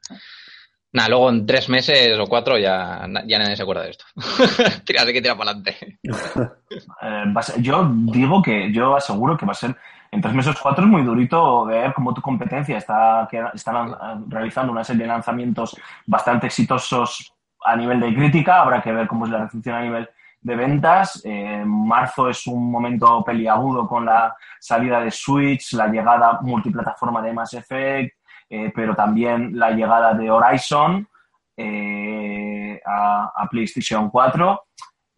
Nada, 0.90 1.10
luego 1.10 1.28
en 1.28 1.44
tres 1.44 1.68
meses 1.68 2.18
o 2.18 2.26
cuatro 2.26 2.58
ya, 2.58 3.06
ya 3.26 3.38
nadie 3.38 3.56
se 3.56 3.62
acuerda 3.62 3.82
de 3.82 3.90
esto. 3.90 4.04
tira, 4.84 5.02
así 5.02 5.12
que 5.12 5.20
tira 5.20 5.36
para 5.36 5.50
adelante. 5.50 5.98
Eh, 7.00 7.24
yo 7.60 7.90
digo 8.12 8.42
que 8.42 8.70
yo 8.72 8.94
aseguro 8.94 9.36
que 9.36 9.46
va 9.46 9.52
a 9.52 9.54
ser 9.54 9.74
en 10.10 10.20
tres 10.20 10.34
meses 10.34 10.56
o 10.56 10.62
cuatro 10.62 10.84
es 10.84 10.90
muy 10.90 11.02
durito 11.02 11.64
ver 11.66 11.92
cómo 11.94 12.14
tu 12.14 12.20
competencia 12.22 12.78
está, 12.78 13.26
que 13.30 13.44
está 13.54 13.72
lan- 13.72 14.24
realizando 14.28 14.72
una 14.72 14.84
serie 14.84 15.02
de 15.02 15.08
lanzamientos 15.08 15.76
bastante 16.06 16.46
exitosos 16.46 17.34
a 17.64 17.76
nivel 17.76 18.00
de 18.00 18.14
crítica. 18.14 18.62
Habrá 18.62 18.80
que 18.80 18.92
ver 18.92 19.06
cómo 19.06 19.24
es 19.26 19.30
la 19.30 19.44
recepción 19.44 19.76
a 19.76 19.82
nivel 19.82 20.08
de 20.40 20.56
ventas. 20.56 21.20
Eh, 21.24 21.62
marzo 21.66 22.28
es 22.28 22.46
un 22.46 22.70
momento 22.70 23.22
peliagudo 23.24 23.86
con 23.86 24.06
la 24.06 24.34
salida 24.60 25.00
de 25.00 25.10
Switch, 25.10 25.72
la 25.74 25.88
llegada 25.88 26.38
multiplataforma 26.42 27.20
de 27.20 27.32
Mass 27.32 27.54
Effect, 27.54 28.16
eh, 28.48 28.72
pero 28.74 28.94
también 28.96 29.58
la 29.58 29.70
llegada 29.72 30.14
de 30.14 30.30
Horizon 30.30 31.06
eh, 31.56 32.80
a, 32.86 33.32
a 33.34 33.48
PlayStation 33.48 34.08
4. 34.10 34.62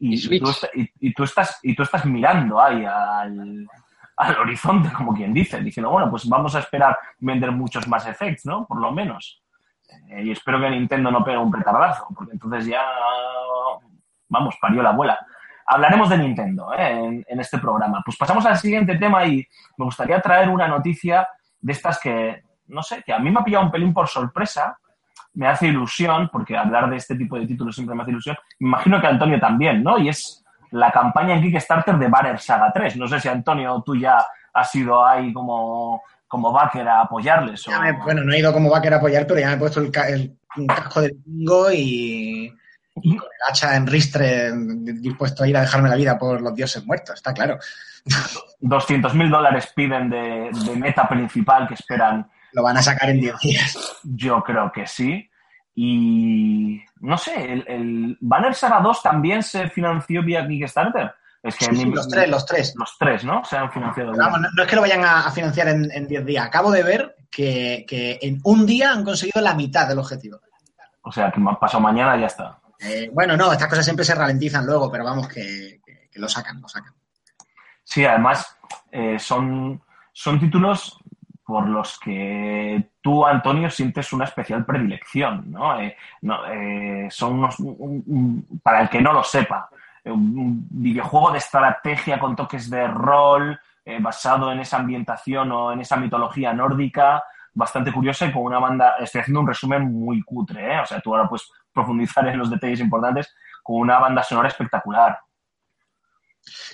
Y, 0.03 0.17
tú, 0.41 0.51
y 1.01 1.13
tú 1.13 1.25
estás, 1.25 1.59
y 1.63 1.75
tú 1.75 1.83
estás 1.83 2.07
mirando 2.07 2.59
ahí 2.61 2.85
al, 2.87 3.69
al 4.21 4.39
horizonte, 4.39 4.93
como 4.93 5.15
quien 5.15 5.33
dice, 5.33 5.61
diciendo, 5.61 5.91
bueno, 5.91 6.11
pues 6.11 6.29
vamos 6.29 6.55
a 6.55 6.59
esperar 6.59 6.99
vender 7.19 7.51
muchos 7.53 7.89
más 7.89 8.07
effects, 8.07 8.45
¿no? 8.45 8.67
Por 8.67 8.79
lo 8.79 8.93
menos. 8.93 9.43
Eh, 10.11 10.25
y 10.25 10.31
espero 10.31 10.61
que 10.61 10.69
Nintendo 10.69 11.11
no 11.11 11.25
pegue 11.25 11.39
un 11.39 11.51
petardazo, 11.51 12.07
porque 12.15 12.33
entonces 12.33 12.67
ya, 12.67 12.83
vamos, 14.29 14.57
parió 14.61 14.83
la 14.83 14.91
abuela. 14.91 15.19
Hablaremos 15.67 16.11
de 16.11 16.19
Nintendo 16.19 16.71
¿eh? 16.77 17.25
en, 17.27 17.41
este 17.41 17.59
programa. 17.59 18.03
Pues 18.05 18.19
pasamos 18.19 18.45
al 18.45 18.59
siguiente 18.59 18.99
tema 18.99 19.25
y 19.25 19.47
me 19.79 19.85
gustaría 19.87 20.21
traer 20.21 20.49
una 20.51 20.69
noticia 20.69 21.27
de 21.59 21.73
estas 21.73 21.99
que, 21.99 22.43
no 22.67 22.83
sé, 22.83 23.03
que 23.03 23.15
a 23.15 23.19
mí 23.19 23.31
me 23.31 23.41
ha 23.41 23.45
pillado 23.45 23.65
un 23.65 23.71
pelín 23.71 23.95
por 23.95 24.09
sorpresa, 24.09 24.77
me 25.33 25.47
hace 25.47 25.69
ilusión, 25.69 26.29
porque 26.31 26.59
hablar 26.59 26.91
de 26.91 26.97
este 26.97 27.15
tipo 27.15 27.39
de 27.39 27.47
títulos 27.47 27.75
siempre 27.75 27.97
me 27.97 28.03
hace 28.03 28.11
ilusión. 28.11 28.37
Me 28.59 28.69
imagino 28.69 29.01
que 29.01 29.07
Antonio 29.07 29.41
también, 29.41 29.83
¿no? 29.83 29.97
Y 29.97 30.09
es 30.11 30.45
la 30.73 30.91
campaña 30.91 31.35
en 31.35 31.43
Kickstarter 31.43 31.97
de 31.99 32.09
Banner 32.09 32.39
Saga 32.39 32.71
3. 32.73 32.97
No 32.97 33.09
sé 33.09 33.21
si 33.21 33.29
Antonio, 33.29 33.83
tú 33.85 33.97
ya 33.97 34.25
has 34.53 34.75
ido 34.75 35.05
ahí 35.07 35.33
como, 35.33 36.03
como 36.29 36.53
backer 36.53 36.89
a 36.89 37.03
apoyarles. 37.03 37.67
O... 37.69 37.71
Ya 37.71 37.81
me- 37.81 37.93
bueno, 37.93 38.23
no 38.23 38.33
he 38.33 38.39
ido 38.39 38.53
como 38.53 38.71
backer 38.71 38.95
a 38.95 38.97
apoyar, 38.97 39.27
pero 39.27 39.41
ya 39.41 39.49
me 39.49 39.55
he 39.55 39.59
puesto 39.59 39.81
el, 39.81 39.91
casco 40.67 41.01
de 41.01 41.15
bingo 41.25 41.71
y, 41.71 42.53
y 42.97 43.17
con 43.17 43.27
el 43.29 43.49
hacha 43.49 43.77
en 43.77 43.87
ristre 43.87 44.51
dispuesto 44.55 45.45
a 45.45 45.49
ir 45.49 45.57
a 45.57 45.61
dejarme 45.61 45.89
la 45.89 45.95
vida 45.97 46.19
por 46.19 46.41
los 46.41 46.55
dioses 46.55 46.85
muertos, 46.85 47.15
está 47.15 47.33
claro. 47.33 47.59
200.000 48.63 49.31
dólares 49.31 49.73
piden 49.75 50.11
de, 50.11 50.51
de 50.53 50.77
meta 50.77 51.09
principal 51.09 51.69
que 51.69 51.75
esperan 51.75 52.29
Lo 52.53 52.63
van 52.63 52.77
a 52.77 52.83
sacar 52.83 53.11
en 53.11 53.21
10 53.21 53.39
días. 53.41 54.01
Yo 54.03 54.43
creo 54.43 54.73
que 54.73 54.87
sí. 54.87 55.30
Y 55.75 56.81
no 57.01 57.17
sé, 57.17 57.53
el, 57.53 57.65
el 57.69 58.19
Banner 58.21 58.55
Saga 58.55 58.81
2 58.81 59.03
también 59.03 59.43
se 59.43 59.69
financió 59.69 60.23
vía 60.23 60.47
Kickstarter. 60.47 61.13
Es 61.43 61.57
que 61.57 61.65
Sí, 61.67 61.85
los 61.87 62.07
tres, 62.09 62.29
los 62.29 62.45
tres. 62.45 62.75
los 62.77 62.97
tres, 62.99 63.25
¿no? 63.25 63.43
Se 63.45 63.57
han 63.57 63.71
financiado. 63.73 64.13
Vamos, 64.15 64.41
no, 64.43 64.49
no 64.55 64.63
es 64.63 64.69
que 64.69 64.77
lo 64.77 64.83
vayan 64.83 65.05
a, 65.05 65.27
a 65.27 65.31
financiar 65.31 65.69
en, 65.69 65.91
en 65.91 66.07
10 66.07 66.27
días. 66.27 66.45
Acabo 66.47 66.71
de 66.71 66.83
ver 66.83 67.17
que, 67.31 67.87
que 67.89 68.19
en 68.21 68.41
un 68.45 68.67
día 68.67 68.93
han 68.93 69.05
conseguido 69.05 69.41
la 69.41 69.55
mitad 69.55 69.89
del 69.89 69.99
objetivo. 70.01 70.39
O 71.03 71.11
sea, 71.11 71.31
que 71.31 71.41
pasado 71.59 71.81
mañana 71.81 72.15
ya 72.21 72.27
está. 72.27 72.59
Eh, 72.81 73.09
bueno, 73.15 73.37
no, 73.39 73.51
estas 73.53 73.69
cosas 73.69 73.85
siempre 73.87 74.05
se 74.05 74.15
ralentizan 74.15 74.67
luego, 74.67 74.91
pero 74.93 75.05
vamos, 75.05 75.29
que, 75.29 75.81
que- 75.85 76.09
que 76.13 76.19
lo 76.19 76.29
sacan, 76.29 76.61
lo 76.61 76.69
sacan. 76.69 76.93
Sí, 77.85 78.05
además 78.05 78.57
eh, 78.91 79.19
son, 79.19 79.81
son 80.13 80.39
títulos 80.41 80.99
por 81.51 81.69
los 81.69 81.99
que 81.99 82.91
tú, 83.03 83.27
Antonio, 83.27 83.69
sientes 83.69 84.13
una 84.13 84.25
especial 84.25 84.65
predilección, 84.65 85.51
¿no? 85.51 85.81
Eh, 85.81 85.97
eh, 86.49 87.09
son 87.11 87.35
unos, 87.41 87.59
un- 87.59 88.03
un- 88.07 88.61
para 88.63 88.81
el 88.83 88.89
que 88.89 89.01
no 89.03 89.13
lo 89.13 89.23
sepa, 89.25 89.69
eh, 90.05 90.11
un, 90.13 90.67
videojuego 90.71 91.33
de 91.33 91.39
estrategia 91.39 92.19
con 92.21 92.37
toques 92.37 92.71
de 92.71 92.87
rol, 92.87 93.59
basado 94.01 94.53
en 94.53 94.61
esa 94.61 94.77
ambientación 94.77 95.51
o 95.51 95.73
en 95.73 95.81
esa 95.81 95.97
mitología 95.97 96.53
nórdica, 96.53 97.25
bastante 97.53 97.91
curiosa 97.91 98.27
y 98.27 98.33
con 98.33 98.43
una 98.45 98.61
banda, 98.61 98.95
estoy 99.01 99.23
haciendo 99.23 99.41
un 99.41 99.49
resumen 99.49 99.93
muy 99.93 100.23
cutre. 100.23 100.79
O 100.79 100.87
sea, 100.87 101.01
tú 101.01 101.13
ahora 101.13 101.29
puedes 101.29 101.51
profundizar 101.73 102.25
en 102.29 102.39
los 102.39 102.49
detalles 102.51 102.79
importantes 102.79 103.35
con 103.65 103.81
una 103.81 103.99
banda 103.99 104.23
sonora 104.23 104.47
espectacular. 104.47 105.19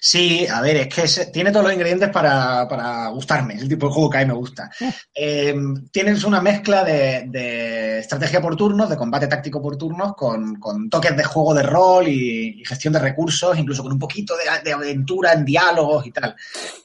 Sí, 0.00 0.46
a 0.46 0.60
ver, 0.60 0.76
es 0.76 0.88
que 0.88 1.26
tiene 1.26 1.50
todos 1.50 1.64
los 1.64 1.74
ingredientes 1.74 2.10
para, 2.10 2.68
para 2.68 3.08
gustarme, 3.08 3.54
es 3.54 3.62
el 3.62 3.68
tipo 3.68 3.86
de 3.86 3.92
juego 3.92 4.10
que 4.10 4.18
a 4.18 4.20
mí 4.20 4.26
me 4.26 4.34
gusta. 4.34 4.70
Eh, 5.18 5.54
tienes 5.90 6.24
una 6.24 6.42
mezcla 6.42 6.84
de, 6.84 7.24
de 7.28 8.00
estrategia 8.00 8.40
por 8.40 8.54
turnos, 8.54 8.90
de 8.90 8.96
combate 8.98 9.26
táctico 9.26 9.62
por 9.62 9.76
turnos, 9.78 10.14
con, 10.14 10.56
con 10.56 10.90
toques 10.90 11.16
de 11.16 11.24
juego 11.24 11.54
de 11.54 11.62
rol 11.62 12.06
y, 12.06 12.60
y 12.60 12.64
gestión 12.64 12.92
de 12.92 12.98
recursos, 12.98 13.58
incluso 13.58 13.82
con 13.82 13.92
un 13.92 13.98
poquito 13.98 14.34
de, 14.36 14.44
de 14.62 14.72
aventura 14.74 15.32
en 15.32 15.44
diálogos 15.44 16.06
y 16.06 16.10
tal. 16.10 16.36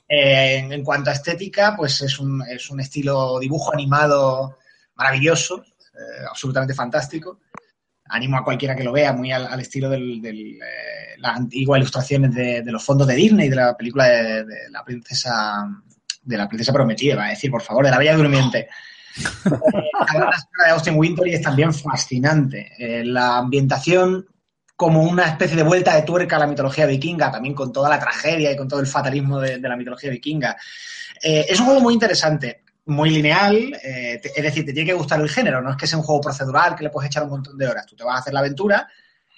Eh, 0.07 0.59
en, 0.59 0.71
en 0.71 0.83
cuanto 0.83 1.09
a 1.09 1.13
estética, 1.13 1.75
pues 1.75 2.01
es 2.01 2.19
un, 2.19 2.41
es 2.47 2.69
un 2.69 2.79
estilo 2.79 3.37
dibujo 3.37 3.73
animado 3.73 4.57
maravilloso, 4.95 5.61
eh, 5.61 6.25
absolutamente 6.29 6.73
fantástico. 6.73 7.39
Animo 8.11 8.37
a 8.37 8.43
cualquiera 8.43 8.75
que 8.75 8.83
lo 8.83 8.91
vea, 8.91 9.13
muy 9.13 9.31
al, 9.31 9.47
al 9.47 9.59
estilo 9.59 9.89
de 9.89 9.97
eh, 9.97 10.59
las 11.17 11.37
antiguas 11.37 11.79
ilustraciones 11.79 12.33
de, 12.33 12.61
de, 12.61 12.71
los 12.71 12.83
fondos 12.83 13.07
de 13.07 13.15
Disney, 13.15 13.49
de 13.49 13.55
la 13.55 13.75
película 13.75 14.05
de, 14.05 14.45
de, 14.45 14.69
la 14.69 14.83
princesa 14.83 15.67
de 16.23 16.37
la 16.37 16.47
princesa 16.47 16.71
prometida, 16.71 17.15
va 17.15 17.25
a 17.25 17.29
decir, 17.29 17.49
por 17.49 17.61
favor, 17.61 17.85
de 17.85 17.91
la 17.91 17.97
Bella 17.97 18.15
Durmiente. 18.15 18.67
la 19.45 20.65
de 20.65 20.71
Austin 20.71 20.95
Wintory 20.95 21.33
es 21.33 21.41
también 21.41 21.73
fascinante. 21.73 22.71
Eh, 22.77 23.03
la 23.03 23.37
ambientación 23.37 24.27
como 24.75 25.03
una 25.03 25.25
especie 25.25 25.55
de 25.55 25.63
vuelta 25.63 25.95
de 25.95 26.01
tuerca 26.03 26.37
a 26.37 26.39
la 26.39 26.47
mitología 26.47 26.85
vikinga, 26.85 27.31
también 27.31 27.53
con 27.53 27.71
toda 27.71 27.89
la 27.89 27.99
tragedia 27.99 28.51
y 28.51 28.57
con 28.57 28.67
todo 28.67 28.79
el 28.79 28.87
fatalismo 28.87 29.39
de, 29.39 29.57
de 29.57 29.69
la 29.69 29.75
mitología 29.75 30.09
vikinga. 30.09 30.57
Eh, 31.21 31.45
es 31.47 31.59
un 31.59 31.67
juego 31.67 31.81
muy 31.81 31.93
interesante, 31.93 32.60
muy 32.85 33.09
lineal, 33.11 33.73
eh, 33.83 34.19
es 34.23 34.43
decir, 34.43 34.65
te 34.65 34.73
tiene 34.73 34.89
que 34.89 34.97
gustar 34.97 35.19
el 35.21 35.29
género, 35.29 35.61
no 35.61 35.71
es 35.71 35.77
que 35.77 35.87
sea 35.87 35.99
un 35.99 36.03
juego 36.03 36.21
procedural 36.21 36.75
que 36.75 36.83
le 36.83 36.89
puedes 36.89 37.09
echar 37.09 37.23
un 37.23 37.29
montón 37.29 37.57
de 37.57 37.67
horas. 37.67 37.85
Tú 37.85 37.95
te 37.95 38.03
vas 38.03 38.15
a 38.15 38.19
hacer 38.19 38.33
la 38.33 38.39
aventura 38.39 38.87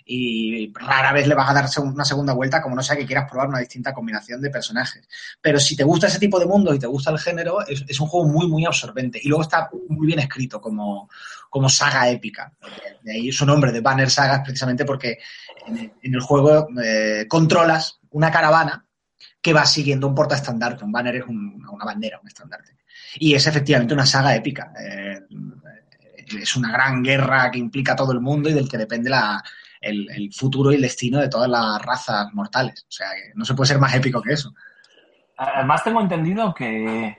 y 0.06 0.74
rara 0.74 1.14
vez 1.14 1.28
le 1.28 1.36
vas 1.36 1.50
a 1.50 1.54
dar 1.54 1.70
una 1.82 2.04
segunda 2.04 2.34
vuelta, 2.34 2.62
como 2.62 2.76
no 2.76 2.84
sea 2.84 2.96
que 2.96 3.06
quieras 3.06 3.30
probar 3.30 3.48
una 3.48 3.60
distinta 3.60 3.94
combinación 3.94 4.42
de 4.42 4.50
personajes. 4.50 5.08
Pero 5.42 5.60
si 5.60 5.76
te 5.76 5.84
gusta 5.84 6.08
ese 6.08 6.20
tipo 6.20 6.40
de 6.40 6.46
mundo 6.46 6.74
y 6.74 6.80
te 6.80 6.88
gusta 6.88 7.12
el 7.12 7.20
género, 7.20 7.66
es, 7.66 8.00
un 8.00 8.08
juego 8.08 8.28
muy, 8.28 8.48
muy 8.48 8.66
absorbente. 8.66 9.20
Y 9.22 9.30
luego 9.30 9.44
está 9.44 9.70
muy 9.90 10.08
bien 10.08 10.20
escrito 10.20 10.60
como, 10.60 11.10
como 11.50 11.70
saga 11.70 12.10
épica. 12.10 12.52
De 13.02 13.14
ahí 13.14 13.32
su 13.32 13.46
nombre, 13.46 13.72
de 13.72 13.82
Banner 13.82 14.10
Sagas, 14.10 14.42
precisamente 14.44 14.84
porque 14.84 15.20
en, 15.68 15.94
en 16.02 16.14
el 16.14 16.22
juego 16.22 16.68
eh, 16.84 17.26
controlas 17.30 18.00
una 18.10 18.32
caravana 18.32 18.86
que 19.42 19.54
va 19.54 19.66
siguiendo 19.66 20.08
un 20.08 20.16
portaestandarte. 20.16 20.84
Un 20.84 20.92
banner 20.92 21.18
es 21.18 21.26
un, 21.28 21.66
una 21.70 21.86
bandera, 21.86 22.20
un 22.22 22.28
estandarte. 22.28 22.78
Y 23.16 23.36
es 23.36 23.46
efectivamente 23.48 23.94
una 23.94 24.06
saga 24.06 24.36
épica. 24.36 24.74
Eh, 24.80 25.20
es 26.42 26.56
una 26.56 26.72
gran 26.72 27.04
guerra 27.04 27.52
que 27.52 27.60
implica 27.60 27.94
a 27.94 27.96
todo 27.96 28.12
el 28.12 28.22
mundo 28.22 28.50
y 28.50 28.54
del 28.54 28.70
que 28.70 28.78
depende 28.78 29.10
la, 29.10 29.44
el, 29.82 30.10
el, 30.10 30.34
futuro 30.34 30.72
y 30.72 30.76
el 30.76 30.82
destino 30.82 31.20
de 31.20 31.30
todas 31.30 31.50
las 31.50 31.82
razas 31.82 32.34
mortales. 32.34 32.86
O 32.88 32.92
sea, 32.92 33.08
que 33.12 33.32
no 33.36 33.46
se 33.46 33.54
puede 33.54 33.68
ser 33.68 33.80
más 33.80 33.94
épico 33.94 34.22
que 34.22 34.34
eso. 34.34 34.54
Además, 35.38 35.84
tengo 35.84 36.02
entendido 36.02 36.54
que, 36.54 37.18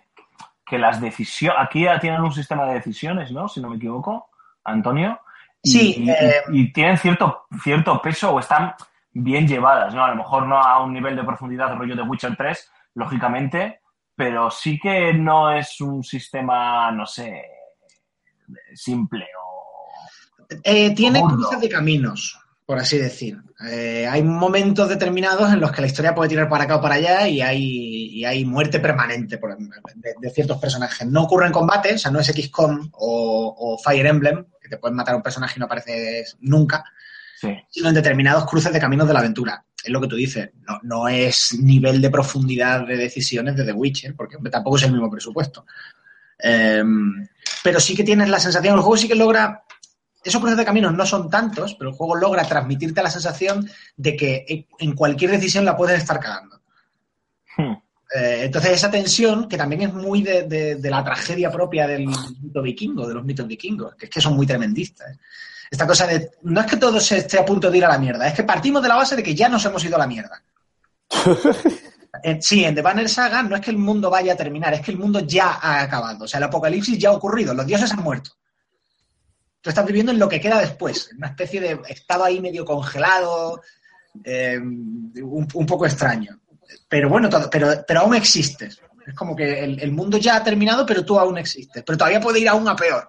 que 0.64 0.78
las 0.78 1.00
decisiones. 1.00 1.58
Aquí 1.60 1.86
tienen 2.00 2.22
un 2.22 2.32
sistema 2.32 2.66
de 2.66 2.74
decisiones, 2.74 3.30
¿no? 3.30 3.48
Si 3.48 3.60
no 3.60 3.70
me 3.70 3.76
equivoco, 3.76 4.30
Antonio. 4.64 5.20
Y, 5.62 5.70
sí. 5.70 6.06
Eh... 6.08 6.42
Y, 6.50 6.60
y, 6.62 6.72
tienen 6.72 6.96
cierto, 6.96 7.44
cierto 7.62 8.00
peso 8.00 8.32
o 8.32 8.40
están 8.40 8.74
bien 9.12 9.46
llevadas, 9.46 9.94
¿no? 9.94 10.04
A 10.04 10.10
lo 10.10 10.16
mejor 10.16 10.46
no 10.46 10.58
a 10.58 10.82
un 10.82 10.92
nivel 10.92 11.16
de 11.16 11.24
profundidad 11.24 11.74
rollo 11.76 11.94
de 11.94 12.02
Witcher 12.02 12.36
3, 12.36 12.72
lógicamente, 12.94 13.80
pero 14.16 14.50
sí 14.50 14.78
que 14.80 15.12
no 15.12 15.52
es 15.52 15.80
un 15.80 16.02
sistema, 16.02 16.90
no 16.92 17.06
sé, 17.06 17.42
simple 18.74 19.24
o. 19.40 19.88
Eh, 20.62 20.94
tiene 20.94 21.22
cruces 21.22 21.60
de 21.60 21.68
caminos, 21.68 22.38
por 22.66 22.78
así 22.78 22.98
decir. 22.98 23.38
Eh, 23.70 24.06
hay 24.06 24.22
momentos 24.22 24.88
determinados 24.88 25.52
en 25.52 25.60
los 25.60 25.72
que 25.72 25.80
la 25.80 25.86
historia 25.86 26.14
puede 26.14 26.28
tirar 26.28 26.48
para 26.48 26.64
acá 26.64 26.76
o 26.76 26.80
para 26.80 26.96
allá 26.96 27.26
y 27.28 27.40
hay, 27.40 27.62
y 27.62 28.24
hay 28.24 28.44
muerte 28.44 28.78
permanente 28.78 29.38
por, 29.38 29.56
de, 29.56 30.14
de, 30.20 30.30
ciertos 30.30 30.58
personajes. 30.58 31.06
No 31.06 31.22
ocurre 31.22 31.46
en 31.46 31.52
combate, 31.52 31.94
o 31.94 31.98
sea, 31.98 32.10
no 32.10 32.20
es 32.20 32.26
XCOM 32.26 32.90
o, 32.92 33.54
o 33.56 33.78
Fire 33.78 34.06
Emblem, 34.06 34.44
que 34.60 34.68
te 34.68 34.78
pueden 34.78 34.96
matar 34.96 35.14
a 35.14 35.16
un 35.16 35.22
personaje 35.22 35.54
y 35.56 35.60
no 35.60 35.66
apareces 35.66 36.36
nunca, 36.40 36.84
sí. 37.40 37.56
sino 37.70 37.88
en 37.88 37.94
determinados 37.94 38.46
cruces 38.46 38.72
de 38.72 38.80
caminos 38.80 39.08
de 39.08 39.14
la 39.14 39.20
aventura. 39.20 39.64
Es 39.84 39.90
lo 39.90 40.00
que 40.00 40.08
tú 40.08 40.16
dices, 40.16 40.50
no, 40.66 40.80
no 40.82 41.08
es 41.08 41.58
nivel 41.60 42.00
de 42.00 42.10
profundidad 42.10 42.86
de 42.86 42.96
decisiones 42.96 43.54
de 43.56 43.64
The 43.64 43.72
Witcher, 43.72 44.14
porque 44.16 44.38
tampoco 44.50 44.76
es 44.76 44.82
el 44.84 44.92
mismo 44.92 45.10
presupuesto. 45.10 45.66
Eh, 46.42 46.82
pero 47.62 47.80
sí 47.80 47.94
que 47.94 48.04
tienes 48.04 48.28
la 48.28 48.40
sensación, 48.40 48.74
el 48.74 48.80
juego 48.80 48.96
sí 48.96 49.08
que 49.08 49.14
logra 49.14 49.64
esos 50.24 50.40
cruces 50.40 50.56
de 50.56 50.64
caminos 50.64 50.94
no 50.94 51.04
son 51.04 51.28
tantos, 51.28 51.74
pero 51.74 51.90
el 51.90 51.96
juego 51.96 52.16
logra 52.16 52.44
transmitirte 52.44 53.02
la 53.02 53.10
sensación 53.10 53.68
de 53.96 54.16
que 54.16 54.66
en 54.78 54.92
cualquier 54.94 55.30
decisión 55.30 55.66
la 55.66 55.76
puedes 55.76 55.98
estar 55.98 56.18
cagando. 56.18 56.60
Hmm. 57.56 57.74
Eh, 58.14 58.44
entonces, 58.44 58.72
esa 58.72 58.90
tensión, 58.90 59.48
que 59.48 59.58
también 59.58 59.82
es 59.82 59.92
muy 59.92 60.22
de, 60.22 60.44
de, 60.44 60.76
de, 60.76 60.90
la 60.90 61.04
tragedia 61.04 61.50
propia 61.50 61.86
del 61.86 62.06
mito 62.06 62.62
vikingo, 62.62 63.06
de 63.06 63.14
los 63.14 63.24
mitos 63.24 63.46
vikingos, 63.46 63.96
que 63.96 64.06
es 64.06 64.10
que 64.10 64.20
son 64.20 64.34
muy 64.34 64.46
tremendistas. 64.46 65.18
Esta 65.74 65.86
cosa 65.86 66.06
de, 66.06 66.30
no 66.42 66.60
es 66.60 66.66
que 66.66 66.76
todo 66.76 67.00
se 67.00 67.18
esté 67.18 67.38
a 67.38 67.44
punto 67.44 67.68
de 67.68 67.78
ir 67.78 67.84
a 67.84 67.88
la 67.88 67.98
mierda, 67.98 68.28
es 68.28 68.34
que 68.34 68.44
partimos 68.44 68.80
de 68.80 68.88
la 68.88 68.94
base 68.94 69.16
de 69.16 69.22
que 69.22 69.34
ya 69.34 69.48
nos 69.48 69.64
hemos 69.64 69.84
ido 69.84 69.96
a 69.96 69.98
la 69.98 70.06
mierda. 70.06 70.40
sí, 72.40 72.64
en 72.64 72.76
The 72.76 72.82
Banner 72.82 73.08
Saga 73.08 73.42
no 73.42 73.56
es 73.56 73.60
que 73.60 73.72
el 73.72 73.78
mundo 73.78 74.08
vaya 74.08 74.34
a 74.34 74.36
terminar, 74.36 74.72
es 74.72 74.82
que 74.82 74.92
el 74.92 74.98
mundo 74.98 75.18
ya 75.20 75.58
ha 75.60 75.82
acabado. 75.82 76.24
O 76.24 76.28
sea, 76.28 76.38
el 76.38 76.44
apocalipsis 76.44 76.96
ya 76.96 77.08
ha 77.08 77.12
ocurrido, 77.12 77.54
los 77.54 77.66
dioses 77.66 77.92
han 77.92 78.04
muerto 78.04 78.30
tú 79.64 79.70
estás 79.70 79.86
viviendo 79.86 80.12
en 80.12 80.18
lo 80.18 80.28
que 80.28 80.42
queda 80.42 80.60
después, 80.60 81.08
en 81.10 81.16
una 81.16 81.28
especie 81.28 81.58
de 81.58 81.80
estado 81.88 82.24
ahí 82.24 82.38
medio 82.38 82.66
congelado, 82.66 83.62
eh, 84.22 84.58
un, 84.58 85.48
un, 85.54 85.66
poco 85.66 85.86
extraño. 85.86 86.38
Pero 86.86 87.08
bueno, 87.08 87.30
todo, 87.30 87.48
pero, 87.48 87.82
pero 87.88 88.00
aún 88.00 88.14
existes. 88.14 88.78
Es 89.06 89.14
como 89.14 89.34
que 89.34 89.64
el, 89.64 89.80
el, 89.80 89.90
mundo 89.90 90.18
ya 90.18 90.36
ha 90.36 90.44
terminado, 90.44 90.84
pero 90.84 91.02
tú 91.02 91.18
aún 91.18 91.38
existes. 91.38 91.82
Pero 91.82 91.96
todavía 91.96 92.20
puede 92.20 92.40
ir 92.40 92.48
aún 92.50 92.68
a 92.68 92.76
peor. 92.76 93.08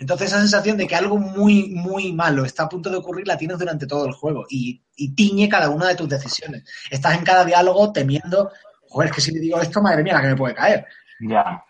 Entonces 0.00 0.28
esa 0.28 0.40
sensación 0.40 0.78
de 0.78 0.86
que 0.86 0.96
algo 0.96 1.18
muy, 1.18 1.74
muy 1.74 2.14
malo 2.14 2.46
está 2.46 2.62
a 2.62 2.68
punto 2.70 2.88
de 2.88 2.96
ocurrir 2.96 3.26
la 3.26 3.36
tienes 3.36 3.58
durante 3.58 3.86
todo 3.86 4.06
el 4.06 4.14
juego 4.14 4.46
y, 4.48 4.82
y 4.96 5.14
tiñe 5.14 5.46
cada 5.46 5.68
una 5.68 5.88
de 5.88 5.94
tus 5.94 6.08
decisiones. 6.08 6.64
Estás 6.90 7.18
en 7.18 7.22
cada 7.22 7.44
diálogo 7.44 7.92
temiendo, 7.92 8.50
joder, 8.88 9.10
es 9.10 9.14
que 9.14 9.20
si 9.20 9.30
le 9.30 9.40
digo 9.40 9.60
esto, 9.60 9.82
madre 9.82 10.02
mía, 10.02 10.14
la 10.14 10.22
que 10.22 10.28
me 10.28 10.36
puede 10.36 10.54
caer. 10.54 10.86
Ya. 11.20 11.62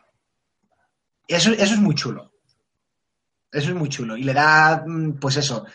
Eso, 1.27 1.51
eso 1.51 1.75
es 1.75 1.81
muy 1.81 1.97
chulo. 1.97 2.33
Eso 3.51 3.71
es 3.71 3.75
muy 3.75 3.89
chulo. 3.89 4.17
Y 4.17 4.23
le 4.23 4.33
da, 4.33 4.85
pues 5.21 5.37
eso, 5.37 5.67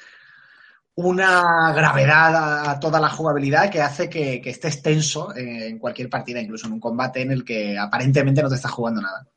una 0.96 1.74
gravedad 1.74 2.70
a 2.70 2.80
toda 2.80 3.02
la 3.02 3.10
jugabilidad 3.10 3.70
que 3.70 3.82
hace 3.82 4.10
que, 4.10 4.40
que 4.40 4.52
estés 4.52 4.82
tenso 4.82 5.36
en 5.36 5.78
cualquier 5.78 6.10
partida, 6.10 6.40
incluso 6.40 6.68
en 6.68 6.74
un 6.74 6.80
combate 6.80 7.22
en 7.22 7.34
el 7.34 7.44
que 7.44 7.78
aparentemente 7.78 8.42
no 8.42 8.48
te 8.48 8.56
estás 8.56 8.72
jugando 8.72 9.02
nada. 9.02 9.28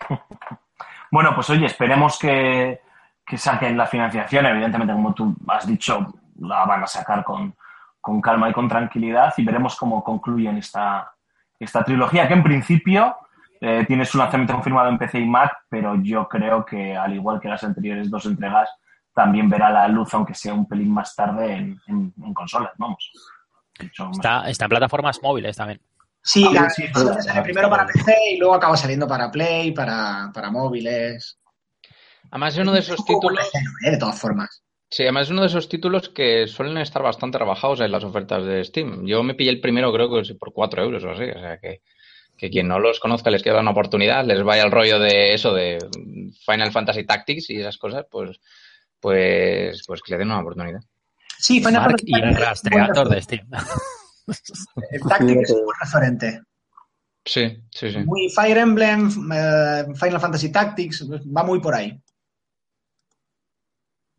Bueno, 1.12 1.34
pues 1.34 1.50
oye, 1.50 1.66
esperemos 1.66 2.18
que, 2.18 2.80
que 3.24 3.36
saquen 3.36 3.76
la 3.76 3.86
financiación. 3.86 4.46
Evidentemente, 4.46 4.94
como 4.94 5.12
tú 5.12 5.36
has 5.46 5.66
dicho, 5.66 6.14
la 6.40 6.64
van 6.64 6.84
a 6.84 6.86
sacar 6.86 7.22
con, 7.22 7.54
con 8.00 8.18
calma 8.22 8.48
y 8.48 8.54
con 8.54 8.66
tranquilidad 8.66 9.34
y 9.36 9.44
veremos 9.44 9.76
cómo 9.76 10.02
concluyen 10.02 10.56
esta, 10.56 11.12
esta 11.60 11.84
trilogía, 11.84 12.26
que 12.26 12.32
en 12.32 12.42
principio 12.42 13.14
eh, 13.60 13.84
tiene 13.86 14.06
su 14.06 14.16
lanzamiento 14.16 14.54
confirmado 14.54 14.88
en 14.88 14.96
PC 14.96 15.20
y 15.20 15.26
Mac, 15.26 15.52
pero 15.68 15.96
yo 15.96 16.26
creo 16.26 16.64
que, 16.64 16.96
al 16.96 17.12
igual 17.12 17.38
que 17.38 17.48
las 17.48 17.62
anteriores 17.62 18.10
dos 18.10 18.24
entregas, 18.24 18.70
también 19.12 19.50
verá 19.50 19.68
la 19.68 19.86
luz, 19.88 20.14
aunque 20.14 20.34
sea 20.34 20.54
un 20.54 20.66
pelín 20.66 20.94
más 20.94 21.14
tarde, 21.14 21.52
en, 21.52 21.78
en, 21.88 22.14
en 22.24 22.32
consolas, 22.32 22.72
vamos. 22.78 23.12
Está, 23.78 24.48
está, 24.48 24.64
en 24.64 24.68
plataformas 24.70 25.20
móviles 25.22 25.58
también. 25.58 25.78
Sí, 26.22 26.46
ah, 26.56 26.70
sí, 26.70 26.84
sale 26.92 27.42
primero 27.42 27.68
para 27.68 27.86
PC 27.86 28.14
y 28.32 28.38
luego 28.38 28.54
acaba 28.54 28.76
saliendo 28.76 29.08
para 29.08 29.30
Play, 29.30 29.72
para, 29.72 30.30
para 30.32 30.50
móviles. 30.50 31.38
Además, 32.30 32.54
es 32.54 32.60
uno 32.60 32.72
de 32.72 32.80
esos 32.80 33.04
títulos. 33.04 33.44
¿eh? 33.84 33.90
De 33.90 33.98
todas 33.98 34.18
formas. 34.18 34.62
Sí, 34.88 35.02
además 35.02 35.26
es 35.26 35.30
uno 35.30 35.40
de 35.40 35.48
esos 35.48 35.68
títulos 35.68 36.10
que 36.10 36.46
suelen 36.46 36.78
estar 36.78 37.02
bastante 37.02 37.38
rebajados 37.38 37.80
en 37.80 37.90
las 37.90 38.04
ofertas 38.04 38.44
de 38.44 38.62
Steam. 38.64 39.06
Yo 39.06 39.22
me 39.22 39.34
pillé 39.34 39.50
el 39.50 39.60
primero, 39.60 39.92
creo 39.92 40.10
que 40.10 40.34
por 40.34 40.52
4 40.52 40.84
euros 40.84 41.02
o 41.04 41.10
así, 41.10 41.24
o 41.24 41.40
sea 41.40 41.58
que 41.58 41.80
que 42.42 42.50
quien 42.50 42.66
no 42.66 42.80
los 42.80 42.98
conozca 42.98 43.30
les 43.30 43.42
queda 43.42 43.60
una 43.60 43.70
oportunidad, 43.70 44.24
les 44.24 44.42
vaya 44.42 44.64
el 44.64 44.72
rollo 44.72 44.98
de 44.98 45.32
eso, 45.32 45.54
de 45.54 45.78
Final 46.44 46.72
Fantasy 46.72 47.04
Tactics 47.04 47.50
y 47.50 47.60
esas 47.60 47.78
cosas, 47.78 48.06
pues, 48.10 48.40
pues, 48.98 49.84
pues 49.86 50.02
que 50.02 50.12
le 50.12 50.18
den 50.18 50.26
una 50.28 50.40
oportunidad. 50.40 50.80
Sí, 51.38 51.60
Final 51.60 51.84
Fantasy 51.84 52.04
y 52.06 52.20
el 52.20 52.34
rastreador 52.34 53.08
de 53.08 53.22
Steam. 53.22 53.48
El 54.26 55.00
Tactics 55.02 55.42
es 55.42 55.50
un 55.50 55.64
buen 55.64 55.76
referente. 55.80 56.42
Sí, 57.24 57.64
sí, 57.70 57.92
sí. 57.92 57.98
Muy 58.04 58.28
Fire 58.30 58.58
Emblem, 58.58 59.08
eh, 59.32 59.84
Final 59.94 60.20
Fantasy 60.20 60.50
Tactics, 60.50 61.08
va 61.08 61.44
muy 61.44 61.60
por 61.60 61.74
ahí. 61.74 62.00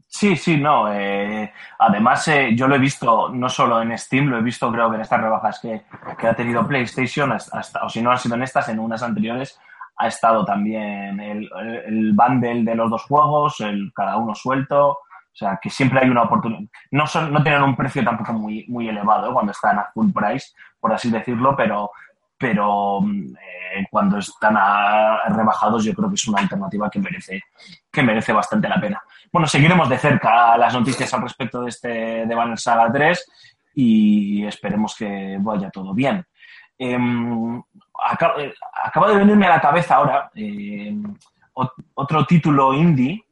Sí, 0.08 0.36
sí, 0.38 0.58
no. 0.58 0.94
Eh, 0.94 1.52
además, 1.80 2.28
eh, 2.28 2.52
yo 2.56 2.68
lo 2.68 2.76
he 2.76 2.80
visto 2.80 3.30
no 3.30 3.50
solo 3.50 3.82
en 3.82 3.98
Steam, 3.98 4.28
lo 4.28 4.38
he 4.38 4.44
visto 4.44 4.72
creo 4.72 4.89
que 4.89 4.96
en 4.96 5.02
estas 5.02 5.22
rebajas 5.22 5.60
que, 5.60 5.86
que 6.18 6.28
ha 6.28 6.36
tenido 6.36 6.68
PlayStation, 6.68 7.32
hasta, 7.32 7.84
o 7.84 7.89
si 7.89 8.02
no 8.02 8.12
han 8.12 8.20
sido 8.20 8.36
en 8.36 8.44
estas, 8.44 8.70
en 8.70 8.80
unas 8.80 9.02
anteriores, 9.02 9.60
ha 9.98 10.08
estado 10.08 10.46
también 10.46 11.20
el, 11.20 11.50
el 11.86 12.13
bundle 12.13 12.63
de 12.63 12.76
los 12.76 12.89
dos 12.89 13.04
juegos, 13.04 13.60
el 13.62 13.92
cada 13.94 14.18
uno 14.18 14.36
suelto. 14.36 15.00
O 15.34 15.36
sea, 15.36 15.60
que 15.60 15.69
siempre 15.69 16.00
hay 16.00 16.10
una 16.10 16.24
oportunidad. 16.24 16.62
No, 16.91 17.08
son, 17.08 17.34
no 17.34 17.41
tienen 17.41 17.63
un 17.63 17.76
precio 17.76 18.04
tampoco 18.04 18.34
muy, 18.34 18.65
muy 18.67 18.88
elevado 18.88 19.34
cuando 19.34 19.52
están 19.52 19.80
a 19.80 19.89
full 19.91 20.12
price, 20.12 20.54
por 20.80 20.93
así 20.93 21.10
decirlo, 21.10 21.56
pero, 21.56 21.89
pero 22.38 23.00
eh, 23.04 23.88
cuando 23.89 24.19
están 24.19 24.56
rebajados 25.30 25.86
yo 25.86 25.93
creo 25.96 26.10
que 26.10 26.15
es 26.15 26.28
una 26.28 26.41
alternativa 26.41 26.88
que 26.89 27.00
merece, 27.00 27.41
que 27.91 28.04
merece 28.04 28.32
bastante 28.32 28.69
la 28.69 28.80
pena. 28.80 29.02
Bueno, 29.32 29.48
seguiremos 29.48 29.89
de 29.89 29.98
cerca 29.98 30.56
las 30.56 30.74
noticias 30.76 31.12
al 31.15 31.24
respecto 31.24 31.63
de 31.63 31.69
este 31.69 31.89
de 32.28 32.36
Banner 32.36 32.60
Saga 32.60 32.91
3 32.91 33.32
y 33.74 34.46
esperemos 34.46 34.96
que 34.96 35.38
vaya 35.39 35.72
todo 35.72 35.96
bien. 35.96 36.24
Eh, 36.78 36.98
acaba, 38.06 39.08
de 39.10 39.17
venirme 39.17 39.48
a 39.48 39.56
la 39.56 39.62
cabeza 39.62 39.96
ahora 39.96 40.30
eh, 40.36 40.96
otro 41.96 42.26
título 42.26 42.74
indie 42.74 43.24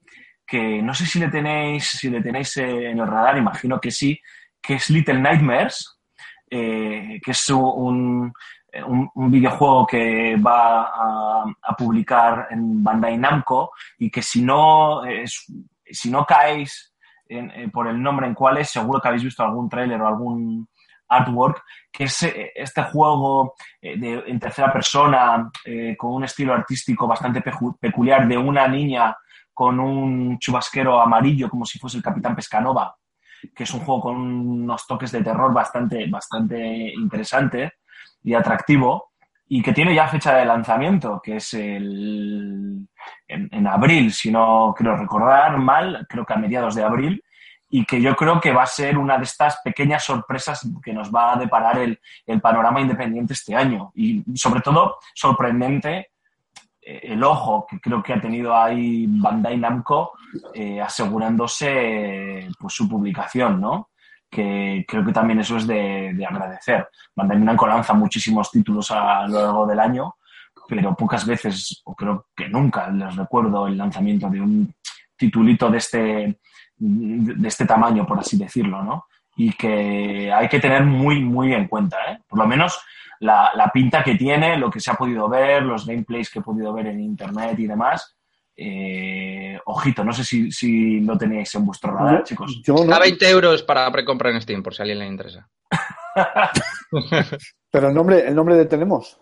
que 0.51 0.81
no 0.81 0.93
sé 0.93 1.05
si 1.05 1.17
le 1.17 1.29
tenéis, 1.29 1.91
si 1.91 2.09
le 2.09 2.21
tenéis 2.21 2.57
en 2.57 2.99
el 2.99 3.07
radar, 3.07 3.37
imagino 3.37 3.79
que 3.79 3.89
sí, 3.89 4.19
que 4.61 4.73
es 4.73 4.89
Little 4.89 5.17
Nightmares, 5.17 5.97
eh, 6.49 7.21
que 7.23 7.31
es 7.31 7.49
un, 7.51 8.33
un, 8.85 9.31
videojuego 9.31 9.87
que 9.87 10.35
va 10.35 10.89
a, 10.91 11.75
publicar 11.77 12.49
en 12.51 12.83
Bandai 12.83 13.17
Namco 13.17 13.71
y 13.97 14.11
que 14.11 14.21
si 14.21 14.41
no, 14.41 15.05
es- 15.05 15.45
si 15.85 16.11
no 16.11 16.25
caéis 16.25 16.93
eh, 17.29 17.69
por 17.71 17.87
el 17.87 18.03
nombre 18.03 18.27
en 18.27 18.33
cuál 18.33 18.57
es, 18.57 18.71
seguro 18.71 18.99
que 18.99 19.07
habéis 19.07 19.23
visto 19.23 19.43
algún 19.43 19.69
tráiler 19.69 20.01
o 20.01 20.07
algún 20.07 20.67
artwork, 21.07 21.63
que 21.89 22.03
es 22.03 22.23
eh, 22.23 22.51
este 22.55 22.83
juego 22.83 23.53
de, 23.81 24.21
en 24.27 24.37
tercera 24.37 24.69
persona 24.73 25.49
con 25.97 26.13
un 26.15 26.25
estilo 26.25 26.53
artístico 26.53 27.07
bastante 27.07 27.41
peculiar 27.79 28.27
de 28.27 28.37
una 28.37 28.67
niña 28.67 29.15
con 29.53 29.79
un 29.79 30.39
chubasquero 30.39 31.01
amarillo 31.01 31.49
como 31.49 31.65
si 31.65 31.79
fuese 31.79 31.97
el 31.97 32.03
Capitán 32.03 32.35
Pescanova, 32.35 32.95
que 33.55 33.63
es 33.63 33.73
un 33.73 33.81
juego 33.81 34.01
con 34.01 34.15
unos 34.15 34.85
toques 34.87 35.11
de 35.11 35.23
terror 35.23 35.53
bastante, 35.53 36.07
bastante 36.07 36.93
interesante 36.93 37.73
y 38.23 38.33
atractivo 38.33 39.11
y 39.53 39.61
que 39.61 39.73
tiene 39.73 39.93
ya 39.93 40.07
fecha 40.07 40.33
de 40.35 40.45
lanzamiento, 40.45 41.19
que 41.21 41.35
es 41.35 41.53
el, 41.53 42.87
en, 43.27 43.67
abril, 43.67 44.13
si 44.13 44.31
no 44.31 44.73
creo 44.77 44.95
recordar 44.95 45.57
mal, 45.57 46.05
creo 46.07 46.25
que 46.25 46.33
a 46.33 46.37
mediados 46.37 46.75
de 46.75 46.83
abril, 46.85 47.21
y 47.69 47.83
que 47.85 48.01
yo 48.01 48.15
creo 48.15 48.39
que 48.39 48.53
va 48.53 48.63
a 48.63 48.67
ser 48.67 48.97
una 48.97 49.17
de 49.17 49.25
estas 49.25 49.59
pequeñas 49.61 50.05
sorpresas 50.05 50.65
que 50.81 50.93
nos 50.93 51.13
va 51.13 51.33
a 51.33 51.35
deparar 51.35 51.79
el, 51.79 51.99
el 52.25 52.39
panorama 52.39 52.79
independiente 52.79 53.33
este 53.33 53.53
año. 53.53 53.91
Y 53.93 54.23
sobre 54.35 54.61
todo, 54.61 54.99
sorprendente 55.13 56.11
el 56.81 57.23
ojo 57.23 57.65
que 57.69 57.79
creo 57.79 58.01
que 58.01 58.13
ha 58.13 58.21
tenido 58.21 58.55
ahí 58.55 59.05
Bandai 59.07 59.57
Namco 59.57 60.13
eh, 60.53 60.81
asegurándose 60.81 62.49
pues, 62.59 62.73
su 62.73 62.89
publicación, 62.89 63.61
¿no? 63.61 63.89
Que 64.29 64.85
creo 64.87 65.05
que 65.05 65.11
también 65.11 65.39
eso 65.39 65.57
es 65.57 65.67
de, 65.67 66.13
de 66.13 66.25
agradecer. 66.25 66.87
Bandai 67.15 67.39
Namco 67.39 67.67
lanza 67.67 67.93
muchísimos 67.93 68.49
títulos 68.49 68.89
a 68.91 69.27
lo 69.27 69.41
largo 69.41 69.67
del 69.67 69.79
año, 69.79 70.15
pero 70.67 70.95
pocas 70.95 71.25
veces, 71.25 71.81
o 71.85 71.95
creo 71.95 72.27
que 72.35 72.47
nunca, 72.47 72.89
les 72.89 73.15
recuerdo 73.15 73.67
el 73.67 73.77
lanzamiento 73.77 74.29
de 74.29 74.41
un 74.41 74.73
titulito 75.17 75.69
de 75.69 75.77
este, 75.77 76.39
de 76.77 77.47
este 77.47 77.65
tamaño, 77.65 78.07
por 78.07 78.19
así 78.19 78.37
decirlo, 78.37 78.81
¿no? 78.83 79.05
Y 79.43 79.53
que 79.53 80.31
hay 80.31 80.47
que 80.49 80.59
tener 80.59 80.83
muy, 80.83 81.19
muy 81.21 81.53
en 81.53 81.67
cuenta, 81.67 81.97
¿eh? 82.11 82.19
Por 82.27 82.37
lo 82.39 82.45
menos 82.47 82.79
la, 83.19 83.51
la 83.55 83.69
pinta 83.71 84.03
que 84.03 84.15
tiene, 84.15 84.57
lo 84.57 84.69
que 84.69 84.79
se 84.79 84.91
ha 84.91 84.95
podido 84.95 85.27
ver, 85.29 85.63
los 85.63 85.85
gameplays 85.87 86.29
que 86.29 86.39
he 86.39 86.43
podido 86.43 86.73
ver 86.73 86.87
en 86.87 86.99
internet 86.99 87.57
y 87.57 87.65
demás. 87.67 88.15
Eh, 88.55 89.57
ojito, 89.65 90.03
no 90.03 90.11
sé 90.13 90.23
si, 90.23 90.51
si 90.51 90.99
lo 90.99 91.17
teníais 91.17 91.53
en 91.55 91.65
vuestro 91.65 91.91
radar, 91.93 92.19
Yo- 92.19 92.23
chicos. 92.23 92.61
yo 92.63 92.75
no, 92.85 92.93
A 92.93 92.99
20 92.99 93.29
euros 93.29 93.63
para 93.63 93.91
precompra 93.91 94.29
en 94.29 94.41
Steam, 94.41 94.61
por 94.61 94.75
si 94.75 94.81
a 94.81 94.83
alguien 94.83 94.99
le 94.99 95.07
interesa. 95.07 95.49
pero 97.71 97.87
el 97.89 97.93
nombre, 97.93 98.27
el 98.27 98.35
nombre 98.35 98.55
de 98.55 98.65
tenemos. 98.65 99.17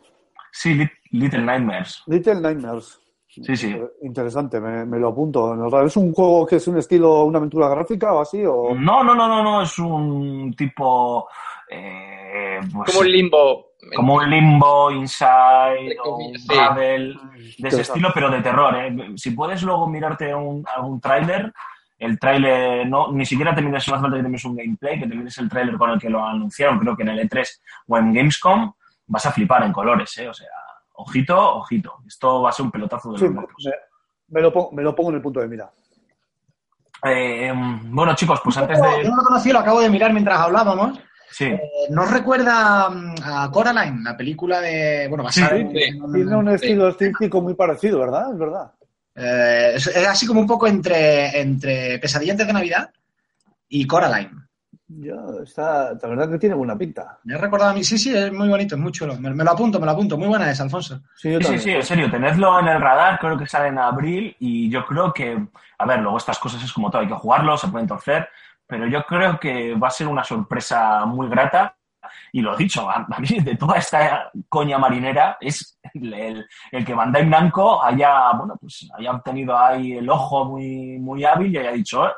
Sí, 0.52 0.74
Lit- 0.76 0.92
Little 1.12 1.44
Nightmares. 1.44 2.02
Little 2.08 2.42
Nightmares. 2.42 3.00
Sí, 3.42 3.56
sí. 3.56 3.72
Eh, 3.72 3.84
Interesante, 4.02 4.60
me, 4.60 4.86
me 4.86 5.00
lo 5.00 5.10
apunto. 5.10 5.54
En 5.54 5.64
el 5.64 5.72
radar. 5.72 5.88
¿Es 5.88 5.98
un 5.98 6.14
juego 6.14 6.46
que 6.46 6.58
es 6.58 6.68
un 6.68 6.78
estilo, 6.78 7.24
una 7.24 7.38
aventura 7.38 7.70
gráfica 7.70 8.14
o 8.14 8.22
así? 8.22 8.44
O... 8.46 8.74
No, 8.76 9.04
no, 9.04 9.16
no, 9.16 9.28
no, 9.28 9.44
no, 9.44 9.62
es 9.62 9.78
un 9.80 10.54
tipo. 10.58 11.28
eh, 11.70 12.60
pues, 12.74 12.92
Como 12.92 13.00
un 13.02 13.12
limbo. 13.12 13.66
como 13.96 14.16
un 14.16 14.30
limbo, 14.30 14.92
inside, 14.92 15.96
o 16.04 16.18
un 16.18 16.38
sí. 16.38 16.48
De 17.58 17.68
ese 17.70 17.82
estilo, 17.82 18.10
pero 18.14 18.30
de 18.30 18.42
terror. 18.42 18.76
¿eh? 18.76 18.96
Si 19.16 19.32
puedes 19.32 19.64
luego 19.64 19.88
mirarte 19.88 20.34
un, 20.34 20.66
algún 20.76 21.00
tráiler, 21.00 21.52
el 21.98 22.18
tráiler, 22.20 22.88
no, 22.88 23.12
ni 23.12 23.26
siquiera 23.26 23.54
te 23.54 23.62
mires, 23.62 23.88
no 23.88 23.96
hace 23.96 24.02
falta 24.02 24.18
que 24.18 24.24
te 24.24 24.30
mires 24.30 24.46
un 24.46 24.56
gameplay, 24.56 25.00
que 25.00 25.08
te 25.08 25.16
mires 25.16 25.38
el 25.38 25.50
tráiler 25.50 25.78
con 25.78 25.90
el 25.92 26.00
que 26.00 26.10
lo 26.10 26.24
anunciaron, 26.24 26.80
creo 26.80 26.96
que 26.96 27.04
en 27.04 27.10
el 27.10 27.30
E3 27.30 27.46
o 27.88 27.98
en 27.98 28.14
Gamescom, 28.14 28.72
vas 29.08 29.26
a 29.26 29.32
flipar 29.32 29.64
en 29.64 29.74
colores, 29.74 30.18
¿eh? 30.18 30.30
O 30.30 30.34
sea, 30.34 30.48
ojito, 31.02 31.56
ojito. 31.58 31.96
Esto 32.08 32.42
va 32.42 32.50
a 32.50 32.54
ser 32.54 32.66
un 32.66 32.72
pelotazo 32.72 33.12
de 33.12 33.18
Sí, 33.20 33.26
los 33.26 33.34
me, 33.34 33.42
locos. 33.42 33.66
me 34.28 34.42
lo 34.42 34.54
pongo, 34.54 34.72
me 34.72 34.84
lo 34.84 34.96
pongo 34.96 35.10
en 35.10 35.16
el 35.18 35.22
punto 35.22 35.40
de 35.40 35.48
mira. 35.48 35.72
Eh, 37.06 37.52
bueno, 37.86 38.14
chicos, 38.16 38.42
pues 38.44 38.58
antes 38.58 38.78
Yo 38.78 38.84
de... 38.98 39.04
no 39.10 39.16
lo 39.16 39.24
conocí, 39.24 39.52
lo 39.52 39.60
acabo 39.60 39.80
de 39.82 39.90
mirar 39.90 40.12
mientras 40.12 40.40
hablábamos. 40.40 41.00
Sí. 41.32 41.46
Eh, 41.46 41.62
¿Nos 41.92 42.12
recuerda 42.12 42.90
mm, 42.90 43.16
a 43.24 43.52
Coraline, 43.52 44.02
la 44.04 44.18
película 44.18 44.60
de. 44.60 45.08
Bueno, 45.08 45.24
basada 45.24 45.50
Sí, 45.58 45.68
sí. 45.72 45.84
en 45.84 46.12
Tiene 46.12 46.36
un 46.36 46.50
estilo 46.50 46.90
estético 46.90 47.42
muy 47.42 47.54
parecido, 47.54 48.00
¿verdad? 48.00 48.32
Es 48.34 48.38
verdad. 48.38 48.72
Eh, 49.16 49.72
es, 49.76 49.88
es 49.88 50.08
así 50.08 50.26
como 50.28 50.42
un 50.42 50.48
poco 50.48 50.68
entre, 50.68 51.40
entre 51.40 52.00
Pesadilla 52.00 52.34
antes 52.34 52.48
de 52.48 52.54
Navidad 52.54 52.90
y 53.70 53.86
Coraline. 53.86 54.32
Yo, 54.92 55.44
está, 55.44 55.94
la 55.94 56.08
verdad 56.10 56.30
que 56.32 56.40
tiene 56.40 56.56
buena 56.56 56.76
pinta. 56.76 57.20
Me 57.24 57.36
he 57.36 57.38
recordado 57.38 57.72
a 57.72 57.74
mí, 57.76 57.84
sí, 57.84 57.98
sí, 58.00 58.16
es 58.16 58.34
muy 58.34 58.50
bonito, 58.50 58.74
es 58.76 58.82
muy 58.82 58.92
chulo. 58.92 59.16
Me, 59.20 59.30
me 59.30 59.44
lo 59.44 59.52
apunto, 59.52 59.80
me 59.80 59.86
lo 59.86 59.92
apunto. 59.92 60.18
Muy 60.18 60.28
buena 60.28 60.50
es, 60.50 60.60
Alfonso. 60.60 61.00
Sí, 61.16 61.32
yo 61.32 61.40
Sí, 61.42 61.60
sí, 61.60 61.70
en 61.72 61.84
serio, 61.84 62.10
tenedlo 62.10 62.60
en 62.60 62.68
el 62.70 62.82
radar, 62.82 63.20
creo 63.20 63.38
que 63.38 63.46
sale 63.46 63.68
en 63.68 63.78
abril 63.78 64.36
y 64.40 64.68
yo 64.70 64.84
creo 64.86 65.14
que, 65.14 65.48
a 65.78 65.86
ver, 65.86 66.00
luego 66.00 66.18
estas 66.18 66.40
cosas 66.40 66.64
es 66.64 66.74
como 66.74 66.90
todo, 66.90 67.04
hay 67.04 67.08
que 67.08 67.14
jugarlo, 67.14 67.56
se 67.56 67.68
pueden 67.68 67.88
torcer, 67.88 68.28
pero 68.66 68.88
yo 68.88 69.04
creo 69.06 69.40
que 69.40 69.76
va 69.76 69.90
a 69.90 69.92
ser 69.92 70.08
una 70.08 70.24
sorpresa 70.24 71.06
muy 71.06 71.30
grata 71.30 71.76
y 72.32 72.42
lo 72.42 72.56
dicho, 72.58 72.90
a, 72.90 73.06
a 73.12 73.20
mí 73.20 73.28
de 73.44 73.56
toda 73.58 73.78
esta 73.78 74.32
coña 74.48 74.80
marinera 74.80 75.38
es 75.40 75.80
el, 75.94 76.14
el- 76.16 76.46
el 76.72 76.84
que 76.86 76.96
Bandai 76.96 77.28
Namco 77.28 77.84
haya, 77.84 78.32
bueno, 78.32 78.56
pues 78.60 78.90
haya 78.98 79.12
obtenido 79.12 79.56
ahí 79.56 79.94
el 79.98 80.10
ojo 80.10 80.46
muy, 80.46 80.98
muy 80.98 81.24
hábil 81.26 81.54
y 81.54 81.58
haya 81.60 81.72
dicho, 81.74 82.08
"Eh, 82.08 82.12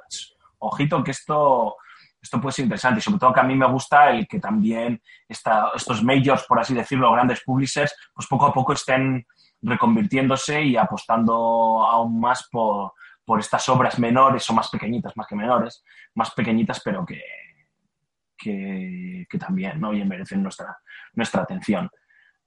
ojito 0.60 1.04
que 1.04 1.12
esto, 1.12 1.76
esto 2.22 2.40
puede 2.40 2.54
ser 2.54 2.64
interesante 2.66 3.00
y 3.00 3.02
sobre 3.02 3.20
todo 3.20 3.34
que 3.34 3.40
a 3.40 3.44
mí 3.44 3.56
me 3.56 3.68
gusta 3.68 4.12
el 4.12 4.28
que 4.28 4.40
también 4.40 5.02
esta- 5.28 5.72
estos 5.76 6.04
majors, 6.04 6.44
por 6.48 6.60
así 6.60 6.74
decirlo, 6.74 7.12
grandes 7.12 7.42
publishers, 7.44 7.96
pues 8.14 8.28
poco 8.28 8.46
a 8.46 8.54
poco 8.54 8.74
estén 8.74 9.26
reconvirtiéndose 9.62 10.62
y 10.64 10.78
apostando 10.78 11.34
aún 11.84 12.20
más 12.20 12.48
por, 12.52 12.94
por 13.26 13.40
estas 13.40 13.68
obras 13.70 13.98
menores 14.00 14.50
o 14.50 14.54
más 14.54 14.70
pequeñitas, 14.70 15.16
más 15.16 15.28
que 15.28 15.36
menores, 15.36 15.84
más 16.16 16.32
pequeñitas, 16.32 16.82
pero 16.84 17.06
que, 17.06 17.22
que, 18.38 19.26
que 19.30 19.38
también 19.38 19.80
¿no? 19.80 19.90
Oye, 19.90 20.06
merecen 20.06 20.42
nuestra, 20.44 20.78
nuestra 21.14 21.44
atención. 21.44 21.90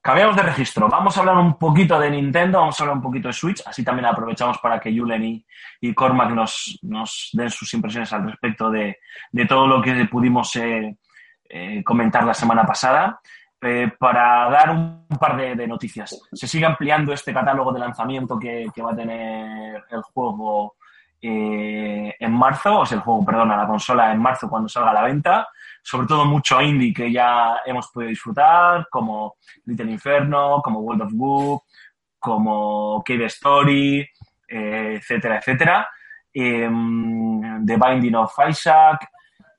Cambiamos 0.05 0.35
de 0.35 0.43
registro. 0.43 0.87
Vamos 0.87 1.17
a 1.17 1.21
hablar 1.21 1.35
un 1.37 1.57
poquito 1.57 1.99
de 1.99 2.11
Nintendo, 2.11 2.59
vamos 2.59 2.79
a 2.79 2.83
hablar 2.83 2.97
un 2.97 3.01
poquito 3.01 3.27
de 3.27 3.33
Switch, 3.33 3.63
así 3.65 3.83
también 3.83 4.05
aprovechamos 4.05 4.59
para 4.59 4.79
que 4.79 4.95
Julen 4.95 5.23
y, 5.23 5.45
y 5.81 5.95
Cormac 5.95 6.29
nos, 6.29 6.79
den 7.33 7.49
sus 7.49 7.73
impresiones 7.73 8.13
al 8.13 8.29
respecto 8.29 8.69
de, 8.69 8.99
todo 9.49 9.65
lo 9.65 9.81
que 9.81 10.05
pudimos 10.05 10.55
eh, 10.57 10.95
eh, 11.49 11.83
comentar 11.83 12.23
la 12.23 12.35
semana 12.35 12.63
pasada. 12.63 13.19
Eh, 13.59 13.91
para 13.97 14.47
dar 14.51 14.69
un 14.69 15.07
par 15.19 15.35
de, 15.37 15.65
noticias. 15.65 16.21
Se 16.31 16.47
sigue 16.47 16.67
ampliando 16.67 17.11
este 17.11 17.33
catálogo 17.33 17.73
de 17.73 17.79
lanzamiento 17.79 18.37
que, 18.37 18.67
que 18.75 18.83
va 18.83 18.91
a 18.91 18.95
tener 18.95 19.85
el 19.89 20.01
juego 20.03 20.75
en 21.19 22.31
marzo, 22.31 22.81
o 22.81 22.85
sea, 22.85 22.97
el 22.97 23.03
juego, 23.03 23.25
perdona, 23.25 23.57
la 23.57 23.65
consola 23.65 24.11
en 24.11 24.21
marzo 24.21 24.47
cuando 24.47 24.69
salga 24.69 24.91
a 24.91 24.93
la 24.93 25.01
venta. 25.01 25.47
Sobre 25.87 26.07
todo 26.07 26.25
mucho 26.25 26.59
indie 26.61 26.91
que 26.91 27.11
ya 27.11 27.57
hemos 27.63 27.91
podido 27.91 28.09
disfrutar, 28.09 28.87
como 28.89 29.35
Little 29.65 29.91
Inferno, 29.91 30.59
como 30.63 30.79
World 30.79 31.03
of 31.03 31.13
Goo, 31.13 31.63
como 32.17 33.03
Cave 33.05 33.25
Story, 33.25 33.99
eh, 34.47 34.95
etcétera, 34.97 35.37
etcétera. 35.37 35.87
Em, 36.33 37.63
The 37.63 37.77
Binding 37.77 38.15
of 38.15 38.33
Isaac, 38.49 39.07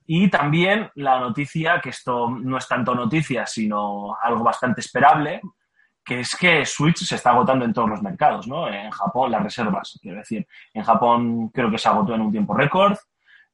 y 0.05 0.29
también 0.29 0.91
la 0.97 1.21
noticia, 1.21 1.81
que 1.81 1.91
esto 1.91 2.29
no 2.29 2.59
es 2.59 2.67
tanto 2.67 2.93
noticia, 2.93 3.47
sino 3.47 4.17
algo 4.21 4.43
bastante 4.43 4.81
esperable, 4.81 5.41
que 6.05 6.21
es 6.21 6.37
que 6.37 6.65
Switch 6.65 7.05
se 7.05 7.17
está 7.17 7.31
agotando 7.31 7.65
en 7.65 7.73
todos 7.73 7.91
los 7.91 8.03
mercados, 8.03 8.47
¿no? 8.47 8.69
En 8.69 8.91
Japón, 8.91 9.33
las 9.33 9.43
reservas, 9.43 9.99
quiero 10.03 10.19
decir. 10.19 10.47
En 10.75 10.83
Japón 10.83 11.49
creo 11.49 11.71
que 11.71 11.79
se 11.79 11.89
agotó 11.89 12.15
en 12.15 12.21
un 12.21 12.33
tiempo 12.33 12.55
récord, 12.55 12.97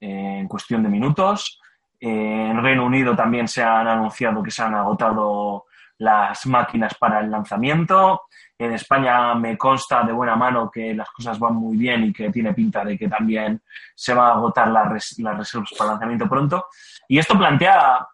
eh, 0.01 0.39
en 0.41 0.49
cuestión 0.49 0.83
de 0.83 0.89
minutos. 0.89 1.62
Eh, 2.05 2.49
en 2.51 2.61
Reino 2.61 2.85
Unido 2.85 3.15
también 3.15 3.47
se 3.47 3.63
han 3.63 3.87
anunciado 3.87 4.43
que 4.43 4.51
se 4.51 4.61
han 4.63 4.75
agotado 4.75 5.67
las 5.99 6.45
máquinas 6.47 6.95
para 6.95 7.21
el 7.21 7.31
lanzamiento. 7.31 8.23
En 8.59 8.73
España 8.73 9.35
me 9.37 9.57
consta 9.57 10.03
de 10.03 10.13
buena 10.13 10.35
mano 10.35 10.69
que 10.69 10.95
las 10.95 11.09
cosas 11.11 11.39
van 11.39 11.55
muy 11.55 11.77
bien 11.77 12.03
y 12.03 12.13
que 12.13 12.31
tiene 12.31 12.53
pinta 12.55 12.85
de 12.85 12.99
que 12.99 13.09
también 13.09 13.63
se 13.95 14.15
van 14.15 14.31
a 14.31 14.33
agotar 14.33 14.67
las, 14.69 14.89
res- 14.89 15.19
las 15.21 15.37
reservas 15.39 15.71
para 15.79 15.91
el 15.91 15.93
lanzamiento 15.95 16.29
pronto. 16.29 16.67
Y 17.07 17.19
esto 17.19 17.39
plantea, 17.39 18.05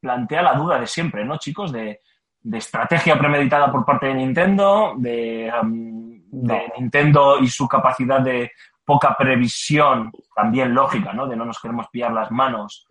plantea 0.00 0.42
la 0.42 0.54
duda 0.54 0.78
de 0.78 0.86
siempre, 0.86 1.24
¿no, 1.24 1.36
chicos? 1.38 1.72
De, 1.72 2.00
de 2.40 2.58
estrategia 2.58 3.18
premeditada 3.18 3.72
por 3.72 3.84
parte 3.84 4.06
de 4.06 4.14
Nintendo, 4.14 4.94
de, 4.96 5.52
um, 5.60 6.20
de. 6.30 6.72
Nintendo 6.78 7.38
y 7.40 7.48
su 7.48 7.66
capacidad 7.66 8.20
de 8.20 8.52
poca 8.84 9.16
previsión, 9.16 10.12
también 10.36 10.72
lógica, 10.72 11.12
¿no? 11.12 11.26
De 11.26 11.34
no 11.34 11.44
nos 11.44 11.58
queremos 11.58 11.88
pillar 11.88 12.12
las 12.12 12.30
manos, 12.30 12.86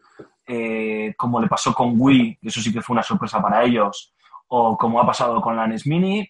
eh, 0.48 1.14
como 1.18 1.40
le 1.42 1.48
pasó 1.48 1.74
con 1.74 1.94
Wii, 1.98 2.38
que 2.42 2.48
eso 2.50 2.62
sí 2.62 2.72
que 2.74 2.82
fue 2.82 2.94
una 2.96 3.04
sorpresa 3.04 3.42
para 3.42 3.64
ellos, 3.64 4.14
o 4.48 4.78
como 4.78 5.00
ha 5.00 5.06
pasado 5.06 5.42
con 5.42 5.56
la 5.56 5.68
NES 5.68 5.88
Mini, 5.88 6.30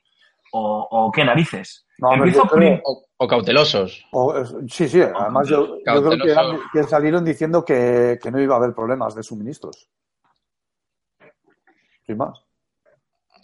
o, 0.53 0.87
o 0.89 1.11
qué 1.11 1.25
narices? 1.25 1.85
No, 1.97 2.09
hombre, 2.09 2.29
Empiezo 2.29 2.43
yo 2.45 2.49
creo- 2.49 2.69
prim- 2.75 2.81
O, 2.85 3.05
o 3.17 3.27
cautelosos. 3.27 4.05
O, 4.11 4.45
sí, 4.67 4.87
sí, 4.87 5.01
además 5.01 5.47
yo, 5.49 5.77
yo 5.85 6.03
creo 6.03 6.17
que, 6.23 6.31
eran- 6.31 6.59
que 6.71 6.83
salieron 6.83 7.25
diciendo 7.25 7.65
que, 7.65 8.19
que 8.21 8.29
no 8.31 8.39
iba 8.39 8.53
a 8.55 8.57
haber 8.57 8.73
problemas 8.73 9.15
de 9.15 9.23
suministros. 9.23 9.89
Sin 12.05 12.17
más. 12.17 12.39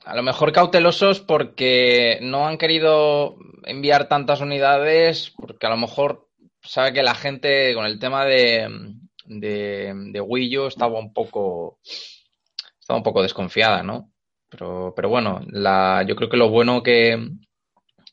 A 0.06 0.16
lo 0.16 0.24
mejor 0.24 0.52
cautelosos 0.52 1.20
porque 1.20 2.20
no 2.22 2.48
han 2.48 2.58
querido 2.58 3.36
enviar 3.66 4.08
tantas 4.08 4.42
unidades, 4.42 5.34
porque 5.38 5.68
a 5.68 5.70
lo 5.70 5.78
mejor 5.78 6.28
sabe 6.62 6.94
que 6.94 7.04
la 7.04 7.16
gente 7.16 7.74
con 7.76 7.86
el 7.86 8.00
tema 8.00 8.26
de, 8.26 8.68
de, 9.30 9.94
de 10.14 10.22
Wii 10.22 10.58
U 10.60 10.68
estaba 10.68 11.00
un 11.00 11.14
poco 11.14 11.80
estaba 12.80 12.98
un 12.98 13.04
poco 13.04 13.22
desconfiada, 13.24 13.84
¿no? 13.84 14.12
Pero, 14.50 14.94
pero 14.96 15.10
bueno, 15.10 15.42
la, 15.52 16.04
yo 16.08 16.16
creo 16.16 16.30
que 16.30 16.38
lo 16.38 16.50
bueno 16.50 16.82
que, 16.82 17.30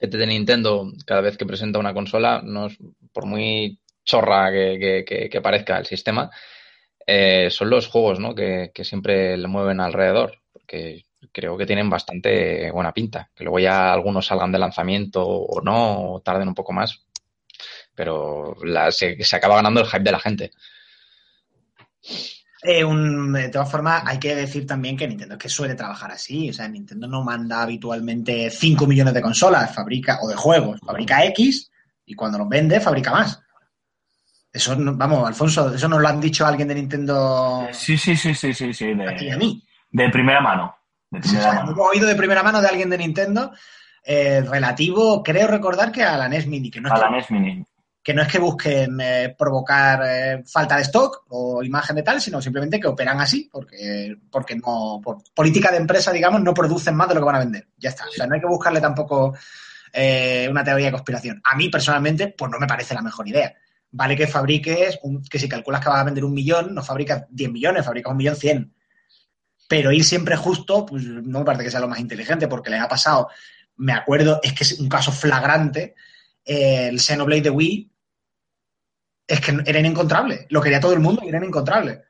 que 0.00 0.08
tiene 0.08 0.26
Nintendo 0.28 0.92
cada 1.06 1.20
vez 1.22 1.36
que 1.36 1.46
presenta 1.46 1.78
una 1.78 1.94
consola, 1.94 2.42
no 2.44 2.66
es, 2.66 2.78
por 3.12 3.26
muy 3.26 3.80
chorra 4.04 4.50
que, 4.52 5.04
que- 5.06 5.30
que- 5.30 5.40
parezca 5.40 5.78
el 5.78 5.86
sistema, 5.86 6.30
eh, 7.06 7.48
son 7.50 7.70
los 7.70 7.88
juegos, 7.88 8.20
¿no? 8.20 8.34
Que, 8.34 8.70
que 8.74 8.84
siempre 8.84 9.36
le 9.36 9.48
mueven 9.48 9.80
alrededor, 9.80 10.38
porque 10.52 11.04
creo 11.32 11.56
que 11.58 11.66
tienen 11.66 11.90
bastante 11.90 12.70
buena 12.72 12.92
pinta. 12.94 13.30
Que 13.34 13.44
luego 13.44 13.58
ya 13.60 13.92
algunos 13.92 14.26
salgan 14.26 14.52
de 14.52 14.58
lanzamiento 14.60 15.24
o 15.26 15.60
no, 15.62 16.14
o 16.14 16.20
tarden 16.22 16.48
un 16.48 16.54
poco 16.54 16.72
más, 16.72 17.04
pero 17.94 18.54
la- 18.64 18.90
se, 18.92 19.22
se 19.24 19.36
acaba 19.36 19.56
ganando 19.56 19.80
el 19.80 19.86
hype 19.86 20.00
de 20.04 20.12
la 20.12 20.20
gente. 20.20 20.50
Eh, 22.62 22.82
un- 22.84 23.32
de 23.32 23.48
todas 23.48 23.70
formas, 23.70 24.02
hay 24.07 24.18
que 24.18 24.34
decir 24.34 24.66
también 24.66 24.96
que 24.96 25.07
Nintendo 25.07 25.34
es 25.34 25.40
que 25.40 25.48
suele 25.48 25.74
trabajar 25.74 26.11
así. 26.11 26.50
O 26.50 26.52
sea, 26.52 26.66
Nintendo 26.68 27.07
no 27.07 27.22
manda 27.22 27.62
habitualmente 27.62 28.50
5 28.50 28.86
millones 28.86 29.14
de 29.14 29.22
consolas, 29.22 29.74
fabrica, 29.74 30.18
o 30.22 30.28
de 30.28 30.34
juegos, 30.36 30.80
fabrica 30.84 31.24
X 31.26 31.70
y 32.07 32.14
cuando 32.14 32.38
los 32.38 32.48
vende, 32.48 32.80
fabrica 32.80 33.12
más. 33.12 33.40
Eso, 34.52 34.74
no- 34.74 34.94
vamos, 34.96 35.26
Alfonso, 35.28 35.74
eso 35.74 35.86
nos 35.88 36.00
lo 36.00 36.09
han 36.09 36.20
dicho 36.20 36.46
alguien 36.46 36.68
de 36.68 36.74
Nintendo 36.76 37.68
Sí, 37.72 37.96
sí, 37.98 38.16
sí, 38.16 38.34
sí, 38.34 38.54
sí, 38.54 38.72
sí, 38.72 38.86
y 38.86 38.90
a 39.02 39.12
de, 39.32 39.36
mí. 39.36 39.62
de 39.90 40.09
primera 40.09 40.40
mano. 40.40 40.74
De 41.11 41.18
O 41.20 41.22
sea, 41.22 41.52
mano. 41.52 41.72
hemos 41.72 41.88
oído 41.90 42.07
de 42.09 42.14
primera 42.16 42.42
mano 42.42 42.61
de 42.61 42.68
alguien 42.68 42.88
de 42.90 42.98
Nintendo 42.98 43.52
eh, 44.02 44.40
relativo, 44.48 45.22
creo 45.22 45.46
recordar 45.46 45.92
que 45.92 46.02
a 46.02 46.16
la 46.16 46.28
NES 46.28 46.46
Mini, 46.46 46.70
que 46.70 46.80
no 46.80 46.88
A 46.92 46.98
la 46.98 47.11
NES 47.11 47.30
Mini. 47.30 47.64
Que 48.07 48.14
no 48.14 48.22
es 48.22 48.28
que 48.28 48.38
busquen 48.38 49.00
eh, 49.00 49.34
provocar 49.36 50.00
eh, 50.07 50.44
falta 50.46 50.76
de 50.76 50.82
stock 50.82 51.24
o 51.30 51.61
imagen 51.64 51.96
de 51.96 52.04
tal, 52.04 52.20
sino 52.20 52.40
simplemente 52.40 52.78
que 52.78 52.86
operan 52.86 53.20
así, 53.20 53.50
porque, 53.50 54.16
porque 54.30 54.54
no, 54.54 55.00
por 55.02 55.24
política 55.34 55.72
de 55.72 55.78
empresa, 55.78 56.12
digamos, 56.12 56.40
no 56.40 56.54
producen 56.54 56.94
más 56.94 57.09
de 57.09 57.16
lo 57.16 57.20
que 57.20 57.26
van 57.26 57.34
a 57.34 57.40
vender. 57.40 57.66
Ya 57.76 57.88
está. 57.88 58.04
O 58.07 58.12
sea, 58.12 58.28
no 58.28 58.36
hay 58.36 58.40
que 58.40 58.46
buscarle 58.46 58.80
tampoco 58.80 59.36
eh, 59.92 60.46
una 60.48 60.62
teoría 60.62 60.86
de 60.86 60.92
conspiración. 60.92 61.42
A 61.42 61.57
mí, 61.57 61.68
personalmente, 61.68 62.28
pues 62.28 62.48
no 62.48 62.61
me 62.61 62.68
parece 62.68 62.94
la 62.94 63.02
mejor 63.02 63.26
idea. 63.26 63.52
Vale 63.90 64.14
que 64.14 64.28
fabriques, 64.28 65.00
que 65.28 65.40
si 65.40 65.48
calculas 65.48 65.80
que 65.80 65.88
vas 65.88 65.98
a 65.98 66.04
vender 66.04 66.24
un 66.24 66.32
millón, 66.32 66.76
no 66.76 66.84
fabricas 66.84 67.24
10 67.30 67.50
millones, 67.50 67.84
fabricas 67.84 68.12
un 68.12 68.18
millón 68.18 68.36
100. 68.36 68.72
Pero 69.68 69.90
ir 69.90 70.04
siempre 70.04 70.36
justo, 70.36 70.86
pues 70.86 71.02
no 71.02 71.40
me 71.40 71.44
parece 71.44 71.64
que 71.64 71.70
sea 71.72 71.80
lo 71.80 71.88
más 71.88 71.98
inteligente, 71.98 72.46
porque 72.46 72.70
les 72.70 72.80
ha 72.80 72.86
pasado, 72.86 73.30
me 73.78 73.94
acuerdo, 73.94 74.38
es 74.44 74.52
que 74.52 74.62
es 74.62 74.78
un 74.78 74.88
caso 74.88 75.11
flagrante, 75.11 75.96
el 76.44 77.00
Xenoblade 77.00 77.42
de 77.42 77.50
Wii, 77.50 77.90
es 79.26 79.40
que 79.40 79.56
era 79.64 79.78
inencontrable. 79.78 80.46
Lo 80.50 80.60
quería 80.60 80.80
todo 80.80 80.92
el 80.92 81.00
mundo 81.00 81.22
y 81.24 81.28
era 81.28 81.38
inencontrable. 81.38 82.04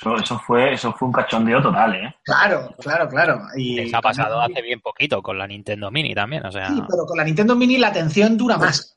Eso, 0.00 0.16
eso 0.16 0.38
fue, 0.38 0.74
eso 0.74 0.92
fue 0.92 1.08
un 1.08 1.12
cachondeo 1.12 1.60
total, 1.60 1.94
¿eh? 1.94 2.14
Claro, 2.22 2.74
claro, 2.78 3.08
claro. 3.08 3.42
Y 3.56 3.76
Les 3.76 3.94
ha 3.94 4.00
pasado 4.00 4.40
hace 4.40 4.62
bien 4.62 4.80
poquito 4.80 5.20
con 5.22 5.38
la 5.38 5.46
Nintendo 5.46 5.90
Mini 5.90 6.14
también, 6.14 6.46
o 6.46 6.52
sea... 6.52 6.68
Sí, 6.68 6.80
pero 6.88 7.04
con 7.04 7.16
la 7.16 7.24
Nintendo 7.24 7.56
Mini 7.56 7.78
la 7.78 7.88
atención 7.88 8.36
dura 8.36 8.58
más. 8.58 8.96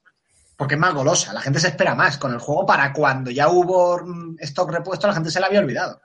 Porque 0.55 0.75
es 0.75 0.79
más 0.79 0.93
golosa. 0.93 1.33
La 1.33 1.41
gente 1.41 1.59
se 1.59 1.69
espera 1.69 1.95
más. 1.95 2.19
Con 2.19 2.33
el 2.33 2.39
juego, 2.39 2.67
para 2.67 2.93
cuando 2.93 3.31
ya 3.31 3.49
hubo 3.49 3.99
mm, 4.03 4.35
stock 4.41 4.71
repuesto, 4.71 5.07
la 5.07 5.13
gente 5.13 5.31
se 5.31 5.39
la 5.39 5.47
había 5.47 5.59
olvidado. 5.59 5.99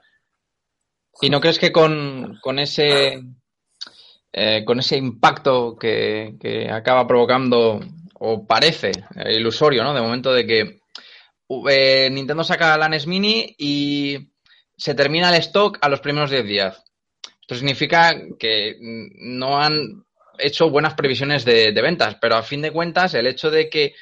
¿Y 1.20 1.28
no 1.28 1.40
crees 1.40 1.58
que 1.58 1.72
con, 1.72 2.38
con 2.40 2.58
ese 2.58 3.22
eh, 4.38 4.66
con 4.66 4.78
ese 4.78 4.98
impacto 4.98 5.76
que, 5.78 6.36
que 6.38 6.70
acaba 6.70 7.06
provocando, 7.06 7.80
o 8.20 8.46
parece 8.46 8.92
eh, 9.14 9.34
ilusorio, 9.34 9.82
¿no? 9.82 9.94
De 9.94 10.02
momento 10.02 10.30
de 10.30 10.46
que 10.46 10.80
eh, 11.68 12.08
Nintendo 12.10 12.44
saca 12.44 12.76
la 12.76 12.88
NES 12.88 13.06
Mini 13.06 13.54
y 13.58 14.30
se 14.76 14.94
termina 14.94 15.30
el 15.30 15.36
stock 15.36 15.78
a 15.80 15.88
los 15.88 16.00
primeros 16.00 16.30
10 16.30 16.44
días. 16.44 16.84
Esto 17.40 17.54
significa 17.54 18.14
que 18.38 18.76
no 18.80 19.60
han 19.60 20.04
hecho 20.38 20.68
buenas 20.68 20.94
previsiones 20.94 21.44
de, 21.44 21.72
de 21.72 21.82
ventas, 21.82 22.16
pero 22.20 22.36
a 22.36 22.42
fin 22.42 22.60
de 22.60 22.72
cuentas 22.72 23.14
el 23.14 23.26
hecho 23.26 23.50
de 23.50 23.70
que 23.70 23.94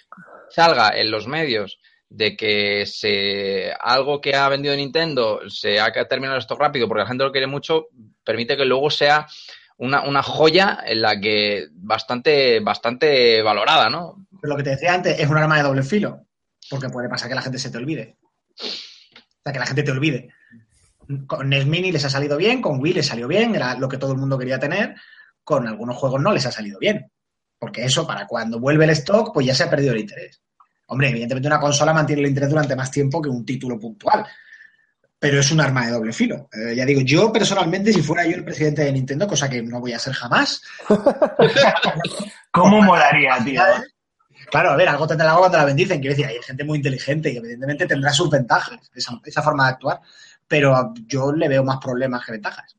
salga 0.49 0.91
en 0.97 1.11
los 1.11 1.27
medios 1.27 1.79
de 2.09 2.37
que 2.37 2.87
se 2.87 3.73
algo 3.81 4.21
que 4.21 4.37
ha 4.37 4.49
vendido 4.49 4.77
Nintendo 4.77 5.41
se 5.49 5.81
ha 5.81 5.91
terminado 6.09 6.37
el 6.37 6.43
stock 6.43 6.61
rápido 6.61 6.87
porque 6.87 7.03
la 7.03 7.09
gente 7.09 7.25
lo 7.25 7.33
quiere 7.33 7.47
mucho, 7.47 7.89
permite 8.25 8.57
que 8.57 8.65
luego 8.65 8.89
sea 8.89 9.27
una, 9.79 10.03
una 10.03 10.23
joya 10.23 10.79
en 10.87 11.03
la 11.03 11.19
que 11.19 11.67
bastante, 11.73 12.61
bastante 12.61 13.43
valorada, 13.43 13.91
¿no? 13.91 14.27
Pero 14.41 14.53
lo 14.53 14.57
que 14.57 14.63
te 14.63 14.71
decía 14.71 14.95
antes 14.95 15.19
es 15.19 15.29
un 15.29 15.37
arma 15.37 15.57
de 15.57 15.65
doble 15.65 15.83
filo. 15.83 16.21
Porque 16.71 16.89
puede 16.89 17.09
pasar 17.09 17.29
que 17.29 17.35
la 17.35 17.43
gente 17.43 17.59
se 17.59 17.71
te 17.71 17.79
olvide. 17.79 18.17
O 18.61 19.43
sea, 19.45 19.53
que 19.53 19.59
la 19.59 19.67
gente 19.67 19.83
te 19.83 19.91
olvide. 19.91 20.31
Con 21.27 21.49
NES 21.49 21.67
Mini 21.67 21.93
les 21.93 22.05
ha 22.05 22.11
salido 22.11 22.37
bien, 22.37 22.63
con 22.63 22.81
Wii 22.81 22.95
les 22.95 23.07
salió 23.07 23.29
bien, 23.29 23.55
era 23.55 23.75
lo 23.77 23.89
que 23.89 23.99
todo 23.99 24.13
el 24.13 24.19
mundo 24.19 24.39
quería 24.39 24.59
tener. 24.59 24.95
Con 25.43 25.69
algunos 25.69 25.97
juegos 25.97 26.21
no 26.23 26.33
les 26.33 26.47
ha 26.47 26.53
salido 26.53 26.79
bien. 26.79 27.11
Porque 27.59 27.85
eso, 27.85 28.07
para 28.07 28.27
cuando 28.27 28.59
vuelve 28.59 28.85
el 28.85 28.91
stock, 28.91 29.33
pues 29.33 29.47
ya 29.47 29.55
se 29.55 29.65
ha 29.65 29.71
perdido 29.71 29.93
el 29.93 30.01
interés. 30.01 30.41
Hombre, 30.87 31.11
evidentemente 31.11 31.49
una 31.49 31.61
consola 31.61 31.93
mantiene 31.93 32.23
el 32.23 32.29
interés 32.29 32.51
durante 32.51 32.77
más 32.77 32.91
tiempo 32.91 33.21
que 33.21 33.29
un 33.29 33.45
título 33.45 33.79
puntual. 33.79 34.27
Pero 35.19 35.41
es 35.41 35.51
un 35.51 35.61
arma 35.61 35.87
de 35.87 35.93
doble 35.93 36.13
filo. 36.13 36.49
Eh, 36.53 36.75
ya 36.75 36.85
digo, 36.85 37.01
yo 37.01 37.33
personalmente, 37.33 37.93
si 37.93 38.03
fuera 38.03 38.27
yo 38.27 38.37
el 38.37 38.45
presidente 38.45 38.83
de 38.83 38.93
Nintendo, 38.93 39.27
cosa 39.27 39.49
que 39.49 39.63
no 39.63 39.81
voy 39.81 39.93
a 39.93 39.99
ser 39.99 40.13
jamás, 40.13 40.63
¿Cómo 42.51 42.81
molaría, 42.83 43.37
tío? 43.45 43.63
Claro, 44.51 44.71
a 44.71 44.77
ver, 44.77 44.89
algo 44.89 45.07
tendrá 45.07 45.29
algo 45.29 45.41
cuando 45.41 45.59
la 45.59 45.65
bendicen. 45.65 46.01
Quiero 46.01 46.17
decir, 46.17 46.27
hay 46.27 46.43
gente 46.43 46.65
muy 46.65 46.79
inteligente 46.79 47.33
y 47.33 47.37
evidentemente 47.37 47.87
tendrá 47.87 48.13
sus 48.13 48.31
ventajas, 48.31 48.79
esa, 48.95 49.21
esa 49.25 49.43
forma 49.43 49.67
de 49.67 49.73
actuar. 49.73 50.01
Pero 50.47 50.93
yo 51.07 51.33
le 51.33 51.49
veo 51.49 51.65
más 51.65 51.79
problemas 51.79 52.25
que 52.25 52.33
ventajas. 52.33 52.77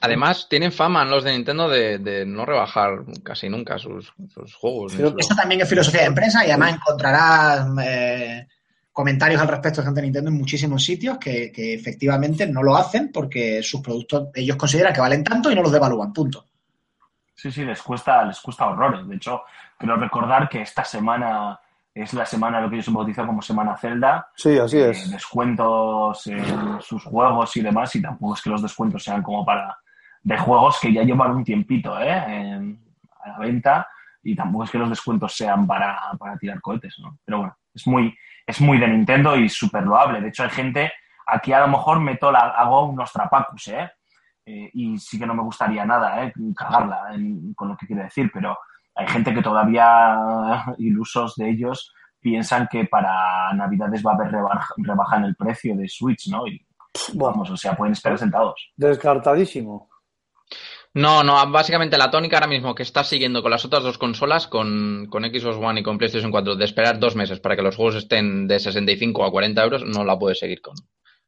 Además, 0.00 0.46
tienen 0.48 0.72
fama 0.72 1.04
los 1.04 1.24
de 1.24 1.32
Nintendo 1.32 1.68
de, 1.68 1.98
de 1.98 2.24
no 2.24 2.44
rebajar 2.44 3.04
casi 3.22 3.48
nunca 3.48 3.78
sus, 3.78 4.12
sus 4.32 4.54
juegos. 4.54 4.94
Esto 4.94 5.34
también 5.34 5.60
es 5.60 5.68
filosofía 5.68 6.02
de 6.02 6.06
empresa 6.06 6.46
y 6.46 6.50
además 6.50 6.74
encontrarás 6.74 7.68
eh, 7.82 8.46
comentarios 8.92 9.40
al 9.40 9.48
respecto 9.48 9.80
de 9.80 9.86
gente 9.86 10.00
de 10.00 10.06
Nintendo 10.06 10.30
en 10.30 10.38
muchísimos 10.38 10.84
sitios 10.84 11.18
que, 11.18 11.50
que 11.50 11.74
efectivamente 11.74 12.46
no 12.46 12.62
lo 12.62 12.76
hacen 12.76 13.10
porque 13.12 13.62
sus 13.62 13.80
productos 13.80 14.28
ellos 14.34 14.56
consideran 14.56 14.92
que 14.92 15.00
valen 15.00 15.24
tanto 15.24 15.50
y 15.50 15.54
no 15.54 15.62
los 15.62 15.72
devalúan, 15.72 16.12
punto. 16.12 16.46
Sí, 17.34 17.52
sí, 17.52 17.64
les 17.64 17.80
cuesta, 17.82 18.24
les 18.24 18.40
cuesta 18.40 18.66
horrores. 18.66 19.06
De 19.06 19.14
hecho, 19.14 19.42
creo 19.78 19.96
recordar 19.96 20.48
que 20.48 20.60
esta 20.62 20.84
semana 20.84 21.58
es 21.94 22.12
la 22.14 22.26
semana, 22.26 22.60
lo 22.60 22.68
que 22.68 22.76
ellos 22.76 22.92
bautizan 22.92 23.26
como 23.26 23.42
Semana 23.42 23.76
Zelda. 23.76 24.28
Sí, 24.36 24.58
así 24.58 24.78
eh, 24.78 24.90
es. 24.90 25.10
descuentos 25.10 26.26
en 26.26 26.80
sus 26.80 27.02
juegos 27.04 27.56
y 27.56 27.62
demás, 27.62 27.94
y 27.96 28.02
tampoco 28.02 28.34
es 28.34 28.42
que 28.42 28.50
los 28.50 28.62
descuentos 28.62 29.02
sean 29.02 29.22
como 29.22 29.44
para 29.44 29.76
de 30.22 30.36
juegos 30.36 30.78
que 30.80 30.92
ya 30.92 31.02
llevan 31.02 31.30
un 31.30 31.44
tiempito 31.44 31.98
¿eh? 32.00 32.10
en- 32.26 32.84
a 33.24 33.30
la 33.30 33.38
venta, 33.38 33.88
y 34.22 34.34
tampoco 34.36 34.64
es 34.64 34.70
que 34.70 34.78
los 34.78 34.90
descuentos 34.90 35.34
sean 35.34 35.66
para, 35.66 35.98
para 36.18 36.36
tirar 36.36 36.60
cohetes, 36.60 36.96
¿no? 37.00 37.18
Pero 37.24 37.38
bueno, 37.38 37.56
es 37.74 37.86
muy, 37.86 38.16
es 38.46 38.60
muy 38.60 38.78
de 38.78 38.88
Nintendo 38.88 39.36
y 39.36 39.48
súper 39.48 39.84
loable. 39.84 40.20
De 40.20 40.28
hecho, 40.28 40.42
hay 40.44 40.50
gente, 40.50 40.92
aquí 41.26 41.52
a 41.52 41.60
lo 41.60 41.68
mejor 41.68 42.00
meto 42.00 42.30
la, 42.30 42.40
hago 42.40 42.86
unos 42.86 43.12
trapacus, 43.12 43.68
¿eh? 43.68 43.90
Eh, 44.46 44.70
y 44.72 44.98
sí 44.98 45.18
que 45.18 45.26
no 45.26 45.34
me 45.34 45.42
gustaría 45.42 45.84
nada, 45.84 46.24
¿eh? 46.24 46.32
cagarla 46.56 47.14
en- 47.14 47.54
con 47.54 47.68
lo 47.68 47.76
que 47.76 47.86
quiero 47.86 48.02
decir, 48.02 48.30
pero 48.32 48.58
hay 48.98 49.06
gente 49.06 49.32
que 49.32 49.42
todavía, 49.42 50.64
ilusos 50.78 51.36
de 51.36 51.50
ellos, 51.50 51.94
piensan 52.20 52.68
que 52.70 52.84
para 52.86 53.52
Navidades 53.54 54.02
va 54.04 54.12
a 54.12 54.14
haber 54.14 54.32
rebaja, 54.32 54.74
rebaja 54.78 55.16
en 55.18 55.24
el 55.24 55.36
precio 55.36 55.76
de 55.76 55.88
Switch, 55.88 56.28
¿no? 56.28 56.46
Y 56.48 56.60
vamos, 57.14 57.48
o 57.48 57.56
sea, 57.56 57.76
pueden 57.76 57.92
esperar 57.92 58.18
sentados. 58.18 58.72
descartadísimo. 58.76 59.88
No, 60.94 61.22
no, 61.22 61.48
básicamente 61.50 61.96
la 61.96 62.10
tónica 62.10 62.38
ahora 62.38 62.48
mismo 62.48 62.74
que 62.74 62.82
está 62.82 63.04
siguiendo 63.04 63.40
con 63.40 63.52
las 63.52 63.64
otras 63.64 63.84
dos 63.84 63.98
consolas, 63.98 64.48
con, 64.48 65.06
con 65.08 65.22
Xbox 65.22 65.56
One 65.56 65.80
y 65.80 65.82
con 65.84 65.96
PlayStation 65.96 66.32
4, 66.32 66.56
de 66.56 66.64
esperar 66.64 66.98
dos 66.98 67.14
meses 67.14 67.38
para 67.38 67.54
que 67.54 67.62
los 67.62 67.76
juegos 67.76 67.94
estén 67.94 68.48
de 68.48 68.58
65 68.58 69.24
a 69.24 69.30
40 69.30 69.62
euros, 69.62 69.84
no 69.84 70.02
la 70.02 70.18
puede 70.18 70.34
seguir 70.34 70.60
con, 70.60 70.74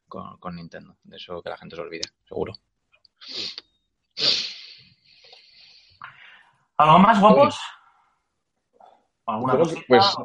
con, 0.09 0.39
con 0.39 0.57
Nintendo. 0.57 0.97
De 1.05 1.19
eso 1.19 1.41
que 1.41 1.51
la 1.51 1.57
gente 1.57 1.77
se 1.77 1.83
olvide, 1.83 2.09
seguro. 2.27 2.55
¿Algo 6.81 6.99
más, 6.99 7.21
guapos? 7.21 7.61
¿Alguna 9.27 9.57
cosita? 9.59 9.83
pues, 9.87 10.17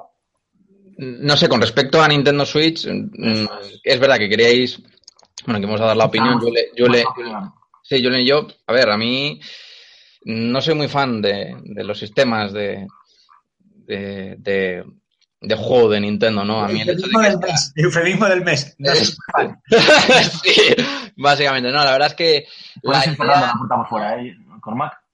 No 0.98 1.36
sé, 1.36 1.50
con 1.50 1.60
respecto 1.60 2.02
a 2.02 2.08
Nintendo 2.08 2.46
Switch, 2.46 2.88
mm, 2.88 3.46
es 3.84 4.00
verdad 4.00 4.18
que 4.18 4.30
queríais, 4.30 4.82
bueno, 5.46 5.60
que 5.60 5.66
vamos 5.66 5.82
a 5.82 5.88
dar 5.88 5.98
la 5.98 6.06
opinión. 6.06 6.40
Yo 6.42 6.50
le, 6.50 6.70
yo 6.74 6.88
le. 6.88 7.04
Sí, 7.84 8.02
yo, 8.02 8.10
yo, 8.10 8.48
a 8.68 8.72
ver, 8.74 8.90
a 8.90 8.98
mí 8.98 9.40
no 10.24 10.62
soy 10.62 10.76
muy 10.76 10.88
fan 10.88 11.22
de, 11.22 11.58
de 11.62 11.84
los 11.84 12.00
sistemas 12.00 12.54
de, 12.54 12.88
de, 13.60 14.36
de, 14.40 14.86
de 15.42 15.56
juego 15.56 15.90
de 15.90 16.00
Nintendo, 16.00 16.46
¿no? 16.46 16.62
A 16.62 16.70
mí 16.70 16.80
el 16.80 16.90
hecho 16.90 17.06
de 17.08 17.12
Eufemismo 17.12 17.22
que 17.22 17.30
del 17.30 17.40
mes. 17.42 17.74
Eufemismo 17.76 18.26
del 18.28 18.44
mes. 18.46 18.76
No 18.80 18.92
sí, 20.42 20.62
básicamente. 21.18 21.70
No, 21.70 21.84
la 21.84 21.92
verdad 21.92 22.08
es 22.08 22.16
que 22.16 22.48
la 22.76 22.82
Puedes 22.82 23.08
ir 23.08 23.16
cerrando 23.18 23.34
idea, 23.34 23.48
la 23.48 23.58
puerta 23.58 23.76
por 23.76 23.88
fuera, 23.90 24.22
¿eh, 24.22 24.38
Cormac? 24.62 25.05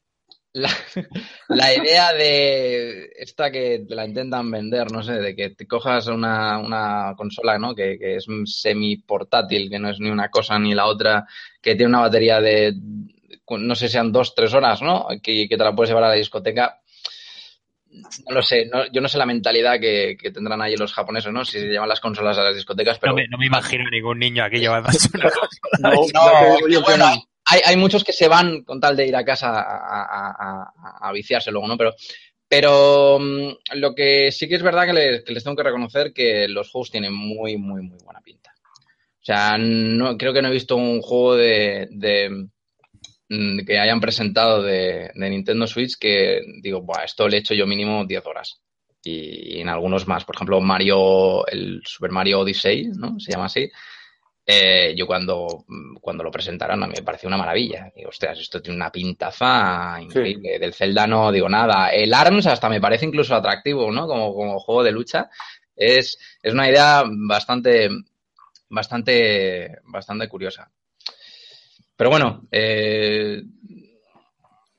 La, 0.53 0.69
la 1.49 1.73
idea 1.73 2.13
de 2.13 3.09
esta 3.17 3.51
que 3.51 3.85
te 3.87 3.95
la 3.95 4.05
intentan 4.05 4.49
vender, 4.51 4.91
no 4.91 5.01
sé, 5.03 5.13
de 5.13 5.35
que 5.35 5.51
te 5.51 5.67
cojas 5.67 6.07
una, 6.07 6.59
una 6.59 7.13
consola, 7.15 7.57
¿no? 7.57 7.73
Que, 7.73 7.97
que 7.97 8.15
es 8.17 8.25
semi 8.45 8.97
portátil, 8.97 9.69
que 9.69 9.79
no 9.79 9.89
es 9.89 9.99
ni 9.99 10.09
una 10.09 10.29
cosa 10.29 10.59
ni 10.59 10.73
la 10.73 10.85
otra, 10.87 11.25
que 11.61 11.75
tiene 11.75 11.89
una 11.89 12.01
batería 12.01 12.41
de, 12.41 12.73
no 13.49 13.75
sé, 13.75 13.87
sean 13.89 14.11
dos, 14.11 14.35
tres 14.35 14.53
horas, 14.53 14.81
¿no? 14.81 15.07
Que, 15.21 15.47
que 15.47 15.57
te 15.57 15.63
la 15.63 15.73
puedes 15.75 15.89
llevar 15.89 16.03
a 16.05 16.09
la 16.09 16.13
discoteca. 16.15 16.77
No 17.93 18.35
lo 18.35 18.41
sé, 18.41 18.67
no- 18.67 18.89
yo 18.89 19.01
no 19.01 19.09
sé 19.09 19.17
la 19.17 19.25
mentalidad 19.25 19.77
que, 19.77 20.15
que 20.17 20.31
tendrán 20.31 20.61
ahí 20.61 20.77
los 20.77 20.93
japoneses, 20.93 21.33
¿no? 21.33 21.43
Si 21.43 21.59
se 21.59 21.67
llevan 21.67 21.89
las 21.89 21.99
consolas 21.99 22.37
a 22.37 22.43
las 22.43 22.55
discotecas, 22.55 22.97
pero... 22.99 23.11
No, 23.11 23.17
me, 23.17 23.27
no 23.27 23.37
me 23.37 23.47
imagino 23.47 23.89
ningún 23.89 24.17
niño 24.19 24.45
aquí 24.45 24.65
una 24.67 24.81
cosa. 24.81 25.09
No, 25.79 25.91
bueno, 26.83 27.05
no. 27.15 27.23
Hay, 27.45 27.61
hay 27.65 27.77
muchos 27.77 28.03
que 28.03 28.13
se 28.13 28.27
van 28.27 28.63
con 28.63 28.79
tal 28.79 28.95
de 28.95 29.07
ir 29.07 29.15
a 29.15 29.25
casa 29.25 29.51
a, 29.53 31.11
viciarse 31.13 31.51
luego, 31.51 31.67
¿no? 31.67 31.77
Pero, 31.77 31.93
pero 32.47 33.19
mm, 33.19 33.49
lo 33.75 33.93
que 33.95 34.31
sí 34.31 34.47
que 34.47 34.55
es 34.55 34.63
verdad 34.63 34.85
que 34.85 35.23
les, 35.25 35.43
tengo 35.43 35.55
que 35.55 35.63
reconocer 35.63 36.13
que 36.13 36.47
los 36.47 36.69
juegos 36.69 36.91
tienen 36.91 37.13
muy, 37.13 37.57
muy, 37.57 37.81
muy 37.81 37.97
buena 38.03 38.21
pinta. 38.21 38.53
O 38.53 39.23
sea, 39.23 39.57
no, 39.57 40.17
creo 40.17 40.33
que 40.33 40.41
no 40.41 40.47
he 40.47 40.53
visto 40.53 40.75
un 40.75 41.01
juego 41.01 41.35
de, 41.35 41.87
de, 41.91 42.47
mm, 43.29 43.65
que 43.65 43.79
hayan 43.79 43.99
presentado 43.99 44.63
de, 44.63 45.11
Nintendo 45.15 45.67
Switch 45.67 45.97
que 45.99 46.41
digo, 46.61 46.81
Buah, 46.81 47.03
esto 47.03 47.27
le 47.27 47.37
he 47.37 47.39
hecho 47.39 47.53
yo 47.53 47.67
mínimo 47.67 48.05
10 48.05 48.25
horas. 48.25 48.61
Y, 49.03 49.59
en 49.59 49.67
algunos 49.69 50.07
más. 50.07 50.25
Por 50.25 50.35
ejemplo, 50.35 50.61
Mario, 50.61 51.45
el 51.47 51.81
Super 51.83 52.11
Mario 52.11 52.41
Odyssey, 52.41 52.89
¿no? 52.95 53.19
Se 53.19 53.31
llama 53.31 53.45
así. 53.45 53.69
Eh, 54.45 54.95
yo 54.97 55.05
cuando, 55.05 55.65
cuando 56.01 56.23
lo 56.23 56.31
presentaron 56.31 56.81
a 56.81 56.87
mí 56.87 56.93
me 56.97 57.03
pareció 57.03 57.27
una 57.27 57.37
maravilla. 57.37 57.91
Digo, 57.95 58.09
ostras, 58.09 58.39
esto 58.39 58.61
tiene 58.61 58.77
una 58.77 58.91
pintaza 58.91 59.97
increíble. 60.01 60.59
Del 60.59 60.73
Zelda 60.73 61.07
no 61.07 61.31
digo 61.31 61.47
nada. 61.47 61.89
El 61.89 62.13
ARMS 62.13 62.47
hasta 62.47 62.69
me 62.69 62.81
parece 62.81 63.05
incluso 63.05 63.35
atractivo, 63.35 63.91
¿no? 63.91 64.07
Como, 64.07 64.33
como 64.33 64.59
juego 64.59 64.83
de 64.83 64.91
lucha. 64.91 65.29
Es, 65.75 66.17
es 66.41 66.53
una 66.53 66.69
idea 66.69 67.03
bastante, 67.05 67.89
bastante, 68.69 69.77
bastante 69.85 70.27
curiosa. 70.27 70.71
Pero 71.95 72.09
bueno, 72.09 72.47
eh, 72.51 73.43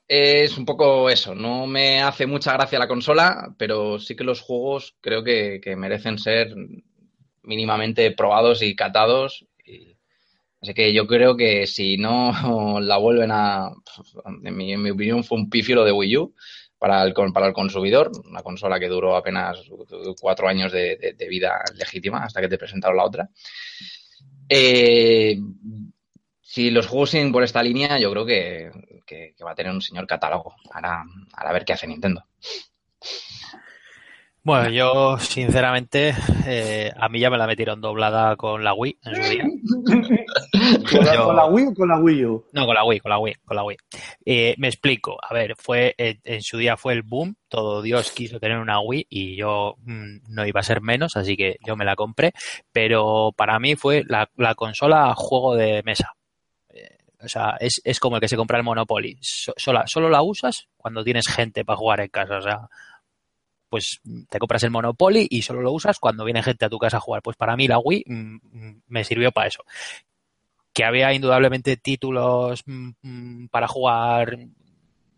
es 0.09 0.59
un 0.59 0.67
poco 0.67 1.09
eso. 1.09 1.35
No 1.35 1.67
me 1.67 2.03
hace 2.03 2.27
mucha 2.27 2.53
gracia 2.53 2.79
la 2.79 2.89
consola, 2.89 3.55
pero 3.57 3.99
sí 3.99 4.17
que 4.17 4.25
los 4.25 4.41
juegos 4.41 4.97
creo 5.01 5.23
que, 5.23 5.61
que 5.63 5.77
merecen 5.77 6.19
ser 6.19 6.55
mínimamente 7.43 8.11
probados 8.11 8.63
y 8.63 8.75
catados. 8.75 9.47
Así 10.63 10.75
que 10.75 10.93
yo 10.95 11.07
creo 11.07 11.37
que 11.37 11.67
si 11.67 11.97
no 11.97 12.33
la 12.81 12.97
vuelven 12.99 13.31
a... 13.33 13.71
En 14.45 14.57
mi, 14.57 14.91
opinión 14.91 15.25
fue 15.25 15.39
un 15.39 15.51
pifio 15.51 15.77
lo 15.77 15.85
de 15.85 15.93
Wii 15.93 16.17
U 16.19 16.35
para 16.79 17.03
el, 17.03 17.15
para 17.33 17.47
el 17.47 17.53
consumidor, 17.53 18.11
una 18.29 18.43
consola 18.43 18.81
que 18.81 18.89
duró 18.89 19.17
apenas 19.17 19.59
cuatro 20.21 20.49
años 20.49 20.73
de, 20.73 21.15
vida 21.29 21.63
legítima 21.77 22.25
hasta 22.25 22.41
que 22.41 22.49
te 22.49 22.59
presentaron 22.59 22.97
la 22.97 23.05
otra. 23.05 23.29
Eh, 24.49 25.39
si 26.41 26.71
los 26.71 26.87
juegos 26.87 27.11
siguen 27.11 27.33
por 27.33 27.43
esta 27.43 27.63
línea, 27.63 27.99
yo 27.99 28.11
creo 28.11 28.27
que, 28.27 28.71
que- 29.07 29.35
va 29.45 29.53
a 29.53 29.55
tener 29.55 29.73
un 29.73 29.81
señor 29.81 30.07
catálogo. 30.07 30.55
Ahora, 30.73 31.05
ahora 31.35 31.53
ver 31.53 31.65
qué 31.65 31.73
hace 31.73 31.87
Nintendo. 31.87 32.25
Bueno, 34.45 34.71
yo 34.71 35.19
sinceramente, 35.19 36.15
eh, 36.47 36.91
a 36.97 37.09
mí 37.09 37.21
ya 37.21 37.31
me 37.31 37.39
la 37.39 37.47
metieron 37.47 37.81
doblada 37.81 38.35
con 38.35 38.65
la 38.65 38.75
Wii 38.75 38.99
en 39.05 39.15
su 39.15 39.31
día. 39.31 39.45
¿Con 40.91 41.05
la, 41.05 41.15
Yo- 41.15 41.25
con 41.27 41.37
la 41.37 41.47
Wii 41.47 41.67
o 41.67 41.75
con 41.75 41.89
la 41.89 41.99
Wii 42.01 42.25
U? 42.25 42.45
No, 42.53 42.67
con 42.67 42.75
la 42.75 42.85
Wii, 42.85 42.99
con 42.99 43.11
la 43.11 43.19
Wii, 43.21 43.35
con 43.45 43.57
la 43.57 43.63
Wii. 43.63 43.77
Eh, 44.27 44.55
me 44.59 44.67
explico. 44.67 45.17
A 45.23 45.33
ver, 45.33 45.55
fue 45.57 45.95
eh, 45.97 46.19
en 46.25 46.43
su 46.43 46.59
día 46.59 46.77
fue 46.77 46.93
el 46.95 47.03
boom. 47.03 47.37
Todo 47.49 47.83
Dios 47.83 48.11
quiso 48.11 48.41
tener 48.41 48.59
una 48.59 48.81
Wii 48.81 49.07
y 49.09 49.37
yo 49.37 49.77
mm, 49.85 50.17
no 50.35 50.45
iba 50.45 50.59
a 50.59 50.65
ser 50.65 50.81
menos, 50.81 51.17
así 51.17 51.37
que 51.37 51.57
yo 51.65 51.77
me 51.77 51.85
la 51.85 51.95
compré. 51.95 52.33
Pero 52.73 53.31
para 53.37 53.61
mí 53.61 53.77
fue 53.77 54.03
la, 54.09 54.29
la 54.37 54.57
consola 54.57 55.15
juego 55.15 55.55
de 55.55 55.83
mesa. 55.85 56.15
Eh, 56.71 56.99
o 57.23 57.29
sea, 57.29 57.57
es, 57.61 57.81
es 57.85 58.01
como 58.01 58.17
el 58.17 58.21
que 58.21 58.29
se 58.29 58.37
compra 58.37 58.59
el 58.59 58.65
Monopoly. 58.65 59.19
So- 59.21 59.55
sola- 59.57 59.85
solo 59.87 60.09
la 60.11 60.23
usas 60.23 60.67
cuando 60.77 61.05
tienes 61.05 61.29
gente 61.29 61.65
para 61.65 61.77
jugar 61.77 62.01
en 62.01 62.09
casa. 62.09 62.39
O 62.39 62.43
sea, 62.43 62.59
pues 63.73 64.03
te 64.29 64.39
compras 64.39 64.63
el 64.65 64.71
Monopoly 64.71 65.27
y 65.31 65.41
solo 65.41 65.63
lo 65.63 65.73
usas 65.73 65.99
cuando 65.99 66.27
viene 66.27 66.43
gente 66.43 66.67
a 66.67 66.69
tu 66.69 66.79
casa 66.79 66.99
a 66.99 67.01
jugar. 67.01 67.23
Pues 67.23 67.39
para 67.39 67.57
mí 67.57 67.67
la 67.67 67.79
Wii 67.79 68.05
mm, 68.07 68.35
mm, 68.35 68.83
me 68.89 69.03
sirvió 69.03 69.33
para 69.33 69.49
eso 69.49 69.65
que 70.75 70.85
había 70.85 71.11
indudablemente 71.15 71.79
títulos 71.79 72.65
mm, 72.67 73.47
para 73.47 73.67
jugar 73.67 74.37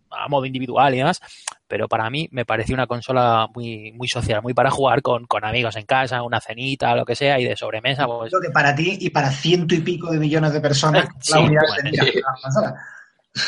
a 0.09 0.29
modo 0.29 0.47
individual 0.47 0.95
y 0.95 0.99
demás, 0.99 1.21
pero 1.67 1.89
para 1.89 2.09
mí 2.11 2.29
me 2.31 2.45
pareció 2.45 2.77
una 2.77 2.87
consola 2.87 3.49
muy, 3.53 3.91
muy 3.91 4.07
social, 4.07 4.41
muy 4.41 4.55
para 4.55 4.71
jugar 4.71 5.03
con, 5.03 5.27
con 5.27 5.45
amigos 5.45 5.75
en 5.75 5.87
casa, 5.87 6.23
una 6.23 6.41
cenita, 6.41 6.95
lo 6.95 7.05
que 7.05 7.17
sea, 7.17 7.41
y 7.41 7.45
de 7.45 7.57
sobremesa, 7.57 8.07
pues 8.07 8.31
Creo 8.31 8.41
que 8.41 8.51
para 8.51 8.73
ti 8.77 8.97
y 9.01 9.11
para 9.11 9.33
ciento 9.33 9.75
y 9.75 9.81
pico 9.81 10.13
de 10.13 10.21
millones 10.21 10.53
de 10.53 10.61
personas, 10.61 11.09
Sí, 11.19 11.33
la 11.33 11.41
unidad 11.41 11.63
bueno, 11.67 11.83
tendría 11.83 12.05
sí. 12.05 12.19
una 12.19 12.37
consola. 12.41 12.75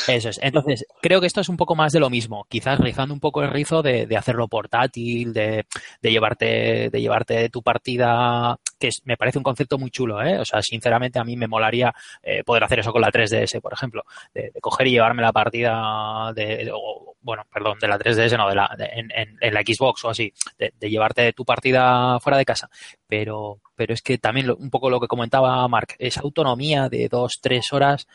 Eso 0.07 0.29
es. 0.29 0.39
Entonces, 0.41 0.85
creo 1.01 1.21
que 1.21 1.27
esto 1.27 1.39
es 1.39 1.47
un 1.49 1.55
poco 1.55 1.73
más 1.75 1.93
de 1.93 1.99
lo 2.01 2.09
mismo. 2.09 2.45
Quizás 2.49 2.77
rizando 2.79 3.13
un 3.13 3.21
poco 3.21 3.41
el 3.41 3.49
rizo 3.49 3.81
de, 3.81 4.05
de 4.05 4.17
hacerlo 4.17 4.47
portátil, 4.49 5.31
de, 5.31 5.65
de 6.01 6.11
llevarte, 6.11 6.89
de 6.89 7.01
llevarte 7.01 7.49
tu 7.49 7.61
partida, 7.63 8.57
que 8.79 8.87
es- 8.89 9.01
me 9.05 9.15
parece 9.15 9.37
un 9.37 9.43
concepto 9.45 9.77
muy 9.77 9.89
chulo, 9.89 10.21
¿eh? 10.21 10.39
O 10.39 10.45
sea, 10.45 10.61
sinceramente 10.61 11.19
a 11.19 11.23
mí 11.23 11.37
me 11.37 11.47
molaría 11.47 11.93
eh, 12.21 12.43
poder 12.43 12.63
hacer 12.65 12.79
eso 12.79 12.91
con 12.91 13.01
la 13.01 13.11
3DS, 13.11 13.61
por 13.61 13.71
ejemplo, 13.73 14.03
de, 14.33 14.51
de 14.53 14.59
coger 14.61 14.87
y 14.87 14.91
llevarme 14.91 15.21
la 15.21 15.31
partida 15.31 16.33
de, 16.35 16.69
o- 16.73 17.15
bueno, 17.21 17.43
perdón, 17.51 17.77
de 17.79 17.87
la 17.87 17.97
3DS, 17.99 18.37
no, 18.37 18.47
de 18.47 18.55
la, 18.55 18.69
de- 18.77 18.85
en, 18.93 19.11
en- 19.11 19.37
en 19.41 19.53
la 19.53 19.61
Xbox 19.61 20.05
o 20.05 20.09
así, 20.09 20.31
de, 20.57 20.73
de 20.79 20.89
llevarte 20.89 21.33
tu 21.33 21.43
partida 21.43 22.19
fuera 22.19 22.37
de 22.37 22.45
casa. 22.45 22.69
Pero, 23.07 23.59
pero 23.75 23.93
es 23.93 24.01
que 24.01 24.17
también 24.17 24.47
lo- 24.47 24.55
un 24.55 24.69
poco 24.69 24.89
lo 24.89 24.99
que 24.99 25.07
comentaba 25.07 25.67
Mark, 25.67 25.95
esa 25.99 26.21
autonomía 26.21 26.87
de 26.89 27.09
dos, 27.09 27.39
tres 27.41 27.73
horas, 27.73 28.07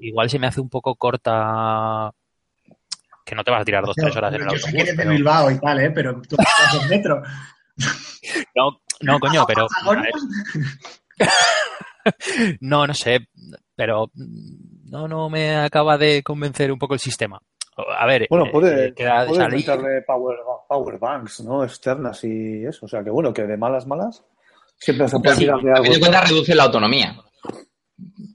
igual 0.00 0.30
se 0.30 0.38
me 0.38 0.46
hace 0.46 0.60
un 0.60 0.68
poco 0.68 0.94
corta 0.94 2.12
que 3.24 3.34
no 3.34 3.42
te 3.42 3.50
vas 3.50 3.62
a 3.62 3.64
tirar 3.64 3.84
dos, 3.84 3.96
tres 3.96 4.14
horas 4.14 4.32
en 4.34 4.42
el 4.42 4.48
Yo 4.48 4.56
sé 4.56 4.60
que 4.60 4.66
autobús. 4.68 4.82
eres 4.88 4.96
de 4.96 5.08
Bilbao 5.08 5.50
y 5.50 5.58
tal, 5.58 5.80
¿eh? 5.80 5.90
pero 5.90 6.22
tú 6.22 6.36
estás 6.68 6.82
en 6.82 6.88
metro. 6.88 7.22
No, 8.54 8.80
no, 9.00 9.18
coño, 9.18 9.44
pero 9.46 9.66
no, 12.60 12.86
no 12.86 12.94
sé, 12.94 13.26
pero 13.74 14.10
no, 14.14 15.08
no 15.08 15.28
me 15.28 15.56
acaba 15.56 15.98
de 15.98 16.22
convencer 16.22 16.70
un 16.72 16.78
poco 16.78 16.94
el 16.94 17.00
sistema. 17.00 17.40
A 17.76 18.06
ver, 18.06 18.26
Bueno, 18.30 18.46
eh, 18.46 18.50
puede, 18.50 18.94
queda 18.94 19.20
de 19.22 19.26
puedes 19.28 19.42
salir. 19.44 19.58
meterle 19.68 20.02
power, 20.02 20.38
power 20.68 20.98
banks, 20.98 21.40
¿no? 21.40 21.62
Externas 21.64 22.24
y 22.24 22.64
eso. 22.64 22.86
O 22.86 22.88
sea, 22.88 23.04
que 23.04 23.10
bueno, 23.10 23.32
que 23.34 23.42
de 23.42 23.56
malas, 23.56 23.86
malas, 23.86 24.24
siempre 24.78 25.08
se 25.08 25.18
puede 25.20 25.34
Sí, 25.36 25.40
tirar 25.42 25.60
de 25.60 25.72
algo. 25.72 25.92
de 25.92 26.00
cuentas 26.00 26.28
reduce 26.30 26.54
la 26.54 26.64
autonomía. 26.64 27.14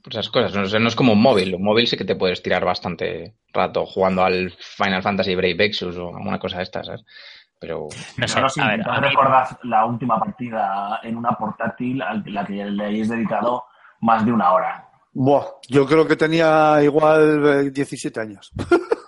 Esas 0.09 0.29
cosas. 0.29 0.53
No, 0.55 0.65
sé, 0.65 0.79
no 0.79 0.87
es 0.89 0.95
como 0.95 1.13
un 1.13 1.21
móvil. 1.21 1.55
Un 1.55 1.63
móvil 1.63 1.87
sí 1.87 1.97
que 1.97 2.05
te 2.05 2.15
puedes 2.15 2.41
tirar 2.43 2.65
bastante 2.65 3.35
rato 3.53 3.85
jugando 3.85 4.23
al 4.23 4.51
Final 4.59 5.01
Fantasy 5.03 5.35
Brave 5.35 5.65
Exus 5.65 5.97
o 5.97 6.09
alguna 6.15 6.39
cosa 6.39 6.57
de 6.57 6.63
estas, 6.63 6.85
¿sabes? 6.87 7.01
Pero 7.59 7.87
No 8.17 8.27
sé, 8.27 8.39
sí, 8.49 8.59
a 8.61 8.67
ver, 8.69 8.79
¿no 8.79 8.91
a 8.91 9.01
mí- 9.01 9.07
la 9.63 9.85
última 9.85 10.19
partida 10.19 10.99
en 11.03 11.15
una 11.15 11.31
portátil 11.33 12.01
a 12.01 12.15
la 12.25 12.43
que 12.45 12.53
le 12.65 12.85
hayáis 12.85 13.09
dedicado 13.09 13.63
más 14.01 14.25
de 14.25 14.31
una 14.31 14.51
hora? 14.53 14.87
Buah, 15.13 15.45
yo 15.67 15.85
creo 15.85 16.07
que 16.07 16.15
tenía 16.15 16.79
igual 16.81 17.65
eh, 17.67 17.71
17 17.71 18.19
años. 18.19 18.51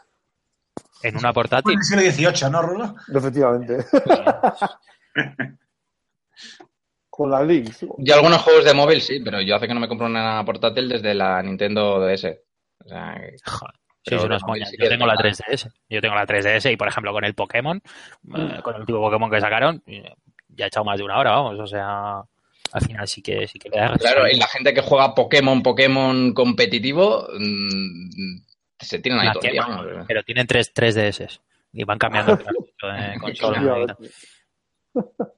en 1.04 1.18
una 1.18 1.34
portátil. 1.34 1.74
en 1.74 2.00
el 2.00 2.12
siglo 2.12 2.32
XVIII, 2.32 2.50
¿no, 2.52 2.62
Rulo? 2.62 2.96
Efectivamente. 3.14 3.86
Con 7.10 7.30
la 7.30 7.44
Lynx. 7.44 7.86
yo 8.00 8.16
algunos 8.16 8.42
juegos 8.42 8.66
de 8.66 8.74
móvil 8.74 9.00
sí, 9.00 9.20
pero 9.24 9.40
yo 9.40 9.56
hace 9.56 9.68
que 9.68 9.74
no 9.76 9.80
me 9.80 9.88
compro 9.88 10.08
una 10.08 10.44
portátil 10.44 10.90
desde 10.90 11.14
la 11.14 11.44
Nintendo 11.44 12.00
DS. 12.00 12.26
O 12.84 12.90
sea, 12.90 13.16
que- 13.16 13.36
Joder, 13.46 14.26
unas 14.26 14.42
no, 14.42 14.48
moñas. 14.48 14.70
sí 14.70 14.78
Yo 14.80 14.90
tengo 14.90 15.06
la 15.06 15.14
es 15.14 15.40
3DS. 15.40 15.72
Yo 15.90 16.02
tengo 16.02 16.16
la 16.16 16.26
3DS 16.26 16.72
y, 16.74 16.76
por 16.76 16.88
ejemplo, 16.88 17.14
con 17.14 17.24
el 17.24 17.36
Pokémon, 17.36 17.78
eh, 18.36 18.60
con 18.64 18.74
el 18.76 18.82
último 18.82 19.00
Pokémon 19.00 19.30
que 19.30 19.40
sacaron, 19.40 19.82
eh, 19.86 20.12
ya 20.50 20.66
he 20.66 20.68
echado 20.68 20.84
más 20.86 20.98
de 20.98 21.04
una 21.04 21.20
hora, 21.20 21.32
vamos. 21.32 21.58
O 21.60 21.68
sea, 21.68 22.22
al 22.74 22.82
final 22.82 23.08
sí 23.08 23.22
que 23.22 23.48
sí 23.48 23.60
que 23.60 23.70
le 23.70 23.78
da 23.80 23.94
claro, 23.96 24.28
y 24.28 24.36
la 24.38 24.48
gente 24.48 24.74
que 24.74 24.82
juega 24.82 25.14
Pokémon, 25.16 25.62
Pokémon 25.64 26.34
competitivo, 26.34 27.28
mm, 27.40 28.38
se 28.84 29.00
tienen 29.00 29.20
ahí 29.22 29.30
pero 30.08 30.24
tienen 30.24 30.46
tres, 30.48 30.72
tres 30.74 30.96
DS 30.96 31.40
y 31.74 31.84
van 31.84 31.98
cambiando 31.98 32.36
de 32.82 33.18
consola. 33.20 33.98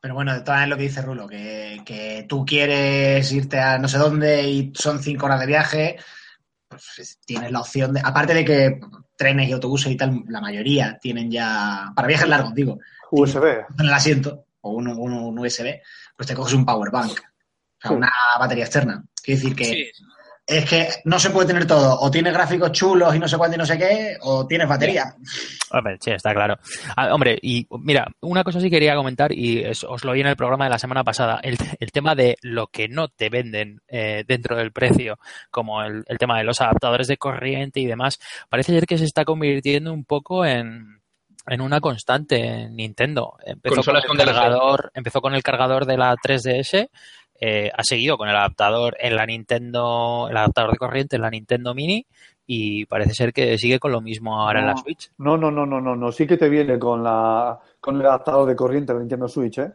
Pero 0.00 0.14
bueno, 0.14 0.34
de 0.34 0.42
todas 0.42 0.62
es 0.62 0.68
lo 0.68 0.76
que 0.76 0.82
dice 0.84 1.02
Rulo, 1.02 1.26
que, 1.26 1.80
que 1.84 2.26
tú 2.28 2.44
quieres 2.44 3.32
irte 3.32 3.58
a 3.58 3.76
no 3.78 3.88
sé 3.88 3.98
dónde 3.98 4.42
y 4.48 4.72
son 4.74 5.02
cinco 5.02 5.26
horas 5.26 5.40
de 5.40 5.46
viaje, 5.46 5.96
pues, 6.68 7.18
tienes 7.26 7.50
la 7.50 7.60
opción 7.60 7.92
de, 7.94 8.00
aparte 8.04 8.32
de 8.34 8.44
que 8.44 8.80
trenes 9.16 9.48
y 9.48 9.52
autobuses 9.52 9.90
y 9.90 9.96
tal, 9.96 10.22
la 10.28 10.40
mayoría 10.40 10.96
tienen 11.00 11.28
ya, 11.30 11.90
para 11.96 12.06
viajes 12.06 12.28
largos, 12.28 12.54
digo, 12.54 12.78
USB. 13.10 13.64
en 13.80 13.86
el 13.86 13.92
asiento 13.92 14.44
o 14.60 14.72
un, 14.72 14.86
un- 14.88 15.12
un 15.12 15.38
USB, 15.40 15.80
pues 16.16 16.28
te 16.28 16.34
coges 16.34 16.54
un 16.54 16.64
power 16.66 16.90
bank, 16.92 17.10
o 17.10 17.14
sea, 17.80 17.90
Sí. 17.90 17.94
una 17.96 18.12
batería 18.38 18.64
externa. 18.64 19.02
Quiere 19.22 19.40
decir 19.40 19.56
que 19.56 19.64
Sí. 19.64 19.90
Es 20.46 20.64
que 20.68 20.88
no 21.04 21.18
se 21.18 21.30
puede 21.30 21.48
tener 21.48 21.66
todo, 21.66 21.98
o 22.00 22.10
tienes 22.10 22.32
gráficos 22.32 22.70
chulos 22.72 23.14
y 23.14 23.18
no 23.18 23.26
sé 23.26 23.36
cuánto 23.36 23.56
y 23.56 23.58
no 23.58 23.66
sé 23.66 23.76
qué, 23.76 24.16
o 24.20 24.46
tienes 24.46 24.68
batería. 24.68 25.14
Hombre, 25.72 25.96
sí, 26.00 26.12
está 26.12 26.32
claro. 26.32 26.56
Ah, 26.96 27.12
hombre, 27.12 27.36
y 27.42 27.66
mira, 27.80 28.06
una 28.20 28.44
cosa 28.44 28.60
sí 28.60 28.70
quería 28.70 28.94
comentar, 28.94 29.32
y 29.32 29.58
es- 29.64 29.82
os 29.84 30.04
lo 30.04 30.12
oí 30.12 30.20
en 30.20 30.28
el 30.28 30.36
programa 30.36 30.64
de 30.64 30.70
la 30.70 30.78
semana 30.78 31.02
pasada, 31.02 31.40
el, 31.42 31.58
el 31.80 31.90
tema 31.92 32.14
de 32.14 32.36
lo 32.42 32.68
que 32.68 32.86
no 32.88 33.08
te 33.08 33.28
venden 33.28 33.80
eh, 33.88 34.24
dentro 34.28 34.56
del 34.56 34.70
precio, 34.72 35.18
como 35.50 35.82
el, 35.82 36.04
el 36.06 36.18
tema 36.18 36.38
de 36.38 36.44
los 36.44 36.60
adaptadores 36.60 37.08
de 37.08 37.16
corriente 37.16 37.80
y 37.80 37.86
demás, 37.86 38.20
parece 38.48 38.72
ser 38.72 38.86
que 38.86 38.98
se 38.98 39.04
está 39.04 39.24
convirtiendo 39.24 39.92
un 39.92 40.04
poco 40.04 40.44
en, 40.44 41.00
en 41.48 41.60
una 41.60 41.80
constante 41.80 42.36
en 42.62 42.76
Nintendo. 42.76 43.36
Empezó 43.44 43.82
con 43.82 43.96
el 43.96 44.04
con 44.04 44.16
cargador, 44.16 44.90
empezó 44.94 45.20
con 45.20 45.34
el 45.34 45.42
cargador 45.42 45.86
de 45.86 45.96
la 45.96 46.14
3DS, 46.16 46.88
eh, 47.40 47.70
ha 47.76 47.82
seguido 47.84 48.16
con 48.18 48.28
el 48.28 48.36
adaptador 48.36 48.96
en 49.00 49.16
la 49.16 49.26
Nintendo, 49.26 50.26
el 50.30 50.36
adaptador 50.36 50.72
de 50.72 50.78
corriente 50.78 51.16
en 51.16 51.22
la 51.22 51.30
Nintendo 51.30 51.74
Mini, 51.74 52.06
y 52.46 52.86
parece 52.86 53.12
ser 53.14 53.32
que 53.32 53.58
sigue 53.58 53.78
con 53.78 53.90
lo 53.92 54.00
mismo 54.00 54.40
ahora 54.40 54.60
en 54.60 54.66
la. 54.66 54.76
Switch. 54.76 55.10
No, 55.18 55.36
no, 55.36 55.50
no, 55.50 55.66
no, 55.66 55.80
no, 55.80 55.96
no. 55.96 56.12
Sí 56.12 56.26
que 56.26 56.36
te 56.36 56.48
viene 56.48 56.78
con 56.78 57.02
la 57.02 57.58
con 57.80 57.96
el 58.00 58.06
adaptador 58.06 58.48
de 58.48 58.54
corriente 58.56 58.92
de 58.92 59.00
Nintendo 59.00 59.28
Switch, 59.28 59.58
¿eh? 59.58 59.70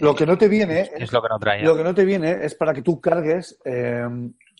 Lo 0.00 0.14
que 0.14 0.24
no 0.24 0.38
te 0.38 0.46
viene 0.46 0.82
Es, 0.82 0.92
es 0.94 1.12
lo 1.12 1.20
que 1.20 1.28
no 1.28 1.38
traía. 1.40 1.64
lo 1.64 1.76
que 1.76 1.82
no 1.82 1.92
te 1.92 2.04
viene 2.04 2.30
es 2.44 2.54
para 2.54 2.72
que 2.72 2.80
tú 2.82 3.00
cargues 3.00 3.58
eh, 3.64 4.06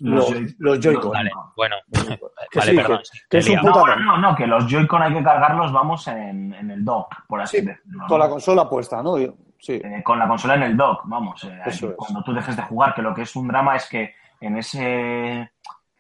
Los 0.01 0.29
los, 0.29 0.31
Joy- 0.31 0.55
los 0.59 0.81
Joy-Con. 0.81 1.13
Vale, 1.13 1.31
bueno. 1.57 1.77
Que 2.51 2.59
vale, 2.59 2.71
sí, 2.73 2.77
perdón. 2.77 3.01
que- 3.29 3.39
es 3.39 3.49
un. 3.49 3.55
No, 3.63 3.73
bueno, 3.79 3.97
no, 4.05 4.19
no, 4.19 4.35
que 4.35 4.47
los 4.49 4.67
Joy-Con 4.67 5.03
hay 5.03 5.15
que 5.15 5.23
cargarlos, 5.23 5.73
vamos, 5.73 6.05
en, 6.09 6.53
en 6.55 6.71
el 6.73 6.85
dock, 6.85 7.15
por 7.29 7.41
así 7.41 7.59
Sí, 7.61 7.67
decirlo. 7.67 8.07
Con 8.09 8.19
la 8.19 8.29
consola 8.29 8.69
puesta, 8.69 9.01
¿no? 9.05 9.17
Sí. 9.61 9.75
Eh, 9.75 10.03
con 10.03 10.19
la 10.19 10.27
consola 10.27 10.55
en 10.55 10.63
el 10.63 10.77
dock, 10.77 11.03
vamos. 11.05 11.45
eh, 11.45 11.61
ahí. 11.65 11.73
Cuando 11.97 12.23
tú 12.23 12.33
dejes 12.33 12.57
de 12.57 12.63
jugar, 12.63 12.95
que 12.95 13.03
lo 13.03 13.15
que 13.15 13.23
es 13.23 13.37
un 13.37 13.47
drama 13.49 13.77
es 13.77 13.89
que 13.89 14.15
en 14.41 14.57
ese 14.57 15.53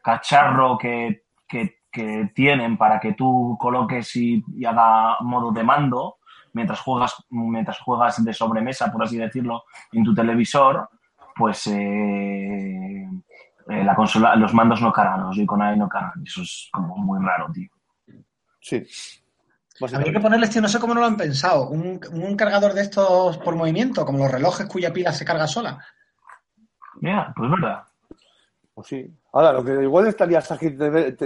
cacharro 0.03 0.79
que, 0.79 1.25
que- 1.47 1.79
que 1.93 2.31
tienen 2.35 2.79
para 2.79 3.01
que 3.01 3.15
tú 3.15 3.57
coloques 3.61 4.15
y, 4.15 4.43
y 4.57 4.65
haga 4.65 5.17
modo 5.23 5.51
de 5.51 5.65
mando, 5.65 6.19
mientras 6.53 6.81
juegas, 6.81 7.17
mientras 7.31 7.81
juegas 7.81 8.25
de 8.25 8.33
sobremesa, 8.33 8.93
por 8.93 9.03
así 9.03 9.19
decirlo, 9.19 9.65
en 9.93 10.05
tu 10.05 10.15
televisor, 10.15 10.89
pues 11.35 11.67
eh, 11.67 13.07
la 13.67 13.95
consola, 13.97 14.37
los 14.37 14.55
mandos 14.55 14.81
no 14.81 14.93
cargan, 14.93 15.23
los 15.25 15.37
Joy-Con 15.37 15.79
no 15.79 15.89
cargan. 15.89 16.23
Eso 16.25 16.43
es 16.43 16.69
como 16.73 16.97
muy 16.97 17.19
raro, 17.25 17.51
tío. 17.53 17.69
Sí. 18.61 18.85
Habría 19.81 20.13
que 20.13 20.21
ponerles, 20.21 20.51
tío, 20.51 20.61
no 20.61 20.69
sé 20.69 20.79
cómo 20.79 20.95
no 20.95 21.01
lo 21.01 21.07
han 21.07 21.17
pensado, 21.17 21.69
un, 21.69 22.01
un 22.13 22.37
cargador 22.37 22.75
de 22.75 22.83
estos 22.83 23.39
por 23.39 23.57
movimiento, 23.57 24.05
como 24.05 24.19
los 24.19 24.31
relojes 24.31 24.67
cuya 24.67 24.93
pila 24.93 25.13
se 25.13 25.25
carga 25.25 25.47
sola. 25.47 25.79
Mira, 27.01 27.33
pues 27.35 27.51
verdad. 27.51 27.83
Pues 28.75 28.89
sí. 28.89 29.07
Ahora, 29.33 29.53
lo 29.53 29.65
que 29.65 29.73
igual 29.73 30.07
estarías 30.07 30.49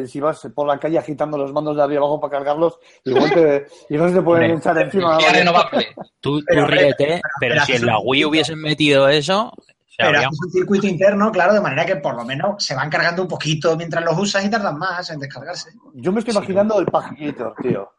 si 0.06 0.20
vas 0.20 0.48
por 0.54 0.66
la 0.66 0.78
calle 0.78 0.98
agitando 0.98 1.38
los 1.38 1.52
mandos 1.52 1.76
de 1.76 1.82
arriba 1.82 2.00
abajo 2.00 2.20
para 2.20 2.32
cargarlos, 2.32 2.78
igual 3.04 3.32
te, 3.32 3.66
igual 3.88 4.10
se 4.10 4.16
te 4.16 4.22
pueden 4.22 4.50
echar 4.58 4.78
encima. 4.78 5.18
Renovable. 5.32 5.86
Tú, 6.20 6.40
tú 6.40 6.44
Pero, 6.46 6.66
ríete, 6.66 7.20
pero, 7.40 7.54
pero 7.54 7.64
si 7.64 7.72
en 7.72 7.86
la 7.86 7.98
Wii 7.98 8.24
hubiesen 8.24 8.60
metido 8.60 9.08
eso, 9.08 9.52
Pero 9.96 10.18
haces 10.18 10.40
un 10.44 10.50
circuito 10.50 10.86
interno, 10.86 11.30
claro, 11.32 11.54
de 11.54 11.60
manera 11.60 11.86
que 11.86 11.96
por 11.96 12.14
lo 12.14 12.24
menos 12.24 12.62
se 12.62 12.74
van 12.74 12.90
cargando 12.90 13.22
un 13.22 13.28
poquito 13.28 13.76
mientras 13.76 14.04
los 14.04 14.18
usas 14.18 14.44
y 14.44 14.50
tardan 14.50 14.78
más 14.78 15.08
en 15.10 15.18
descargarse. 15.18 15.70
Yo 15.94 16.12
me 16.12 16.18
estoy 16.20 16.34
imaginando 16.34 16.78
el 16.78 16.86
Pagitor, 16.86 17.54
tío. 17.62 17.90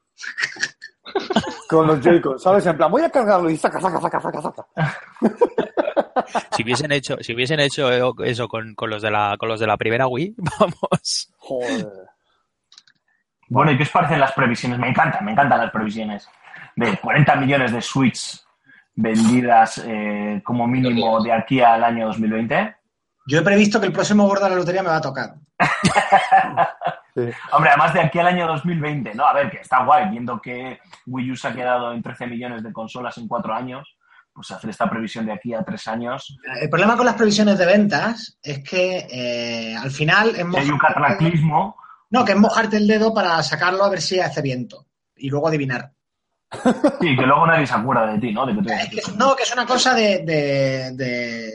Con 1.70 1.88
los 1.88 2.02
Joy-Con, 2.02 2.40
¿sabes? 2.40 2.66
En 2.66 2.78
plan, 2.78 2.92
voy 2.92 3.02
a 3.04 3.10
cargarlo 3.10 3.50
y 3.50 3.58
saca, 3.58 3.80
saca, 3.80 4.00
saca, 4.02 4.20
saca, 4.20 4.42
saca. 4.42 4.66
si 6.56 6.64
hubiesen 6.64 6.92
hecho, 6.92 7.18
si 7.22 7.34
hubiesen 7.34 7.60
hecho 7.60 7.90
eso 8.24 8.48
con, 8.48 8.76
con 8.76 8.90
los 8.90 9.02
de 9.02 9.12
la, 9.12 9.36
con 9.38 9.50
los 9.50 9.60
de 9.60 9.68
la 9.68 9.78
primera 9.78 10.08
Wii, 10.08 10.36
vamos. 10.60 11.34
Joder. 11.38 11.88
Bueno, 13.48 13.72
¿y 13.72 13.78
qué 13.78 13.84
os 13.84 13.90
parecen 13.90 14.20
las 14.20 14.32
previsiones? 14.32 14.80
Me 14.80 14.90
encantan, 14.90 15.24
me 15.24 15.32
encantan 15.32 15.60
las 15.60 15.72
previsiones. 15.72 16.28
De 16.76 16.98
40 16.98 17.36
millones 17.36 17.72
de 17.72 17.82
Switch 17.82 18.42
vendidas 18.96 19.84
eh, 19.86 20.42
como 20.44 20.68
mínimo 20.68 21.22
de 21.22 21.32
aquí 21.32 21.62
al 21.62 21.84
año 21.84 22.08
2020. 22.08 22.76
Yo 23.28 23.40
he 23.40 23.42
previsto 23.42 23.80
que 23.80 23.88
el 23.88 23.94
próximo 23.94 24.28
gordo 24.28 24.44
de 24.46 24.52
la 24.52 24.56
lotería 24.56 24.84
me 24.84 24.90
va 24.90 24.98
a 24.98 25.02
tocar. 25.02 25.36
Sí. 27.16 27.30
Hombre, 27.54 27.70
además 27.70 27.94
de 27.94 28.02
aquí 28.02 28.20
al 28.20 28.28
año 28.28 28.46
2020, 28.46 29.16
¿no? 29.16 29.26
A 29.26 29.32
ver, 29.32 29.50
que 29.50 29.62
está 29.62 29.86
guay, 29.86 30.10
viendo 30.10 30.42
que 30.42 30.80
Wii 31.06 31.32
U 31.32 31.36
se 31.38 31.48
ha 31.48 31.56
quedado 31.56 31.94
en 31.94 32.04
13 32.04 32.28
millones 32.28 32.62
de 32.62 32.74
consolas 32.74 33.18
en 33.18 33.30
cuatro 33.30 33.54
años, 33.54 33.88
pues 34.34 34.52
hacer 34.52 34.70
esta 34.70 34.90
previsión 34.90 35.26
de 35.26 35.32
aquí 35.32 35.54
a 35.54 35.64
tres 35.64 35.88
años. 35.88 36.38
El 36.60 36.70
problema 36.70 36.98
con 36.98 37.06
las 37.06 37.16
previsiones 37.16 37.58
de 37.58 37.66
ventas 37.66 38.38
es 38.44 38.62
que 38.70 39.08
eh, 39.10 39.78
al 39.78 39.92
final 39.92 40.32
es 40.32 40.46
hay 40.58 40.70
un 40.70 40.78
cataclismo, 40.78 41.78
no, 42.10 42.26
que 42.26 42.34
es 42.34 42.38
mojarte 42.38 42.76
el 42.76 42.86
dedo 42.86 43.14
para 43.14 43.42
sacarlo 43.44 43.86
a 43.86 43.90
ver 43.90 44.02
si 44.02 44.20
hace 44.20 44.42
viento 44.42 44.86
y 45.16 45.30
luego 45.30 45.48
adivinar. 45.48 45.95
Sí, 47.02 47.16
que 47.16 47.26
luego 47.26 47.48
nadie 47.48 47.68
se 47.68 47.74
acuerda 47.74 48.14
de 48.14 48.20
ti, 48.20 48.32
¿no? 48.32 48.46
De 48.46 48.54
que 48.54 49.02
tú 49.02 49.16
no, 49.18 49.36
que 49.36 49.44
es 49.44 49.54
una 49.54 49.66
cosa 49.66 49.94
de, 49.94 50.20
de, 50.20 50.92
de, 50.92 51.54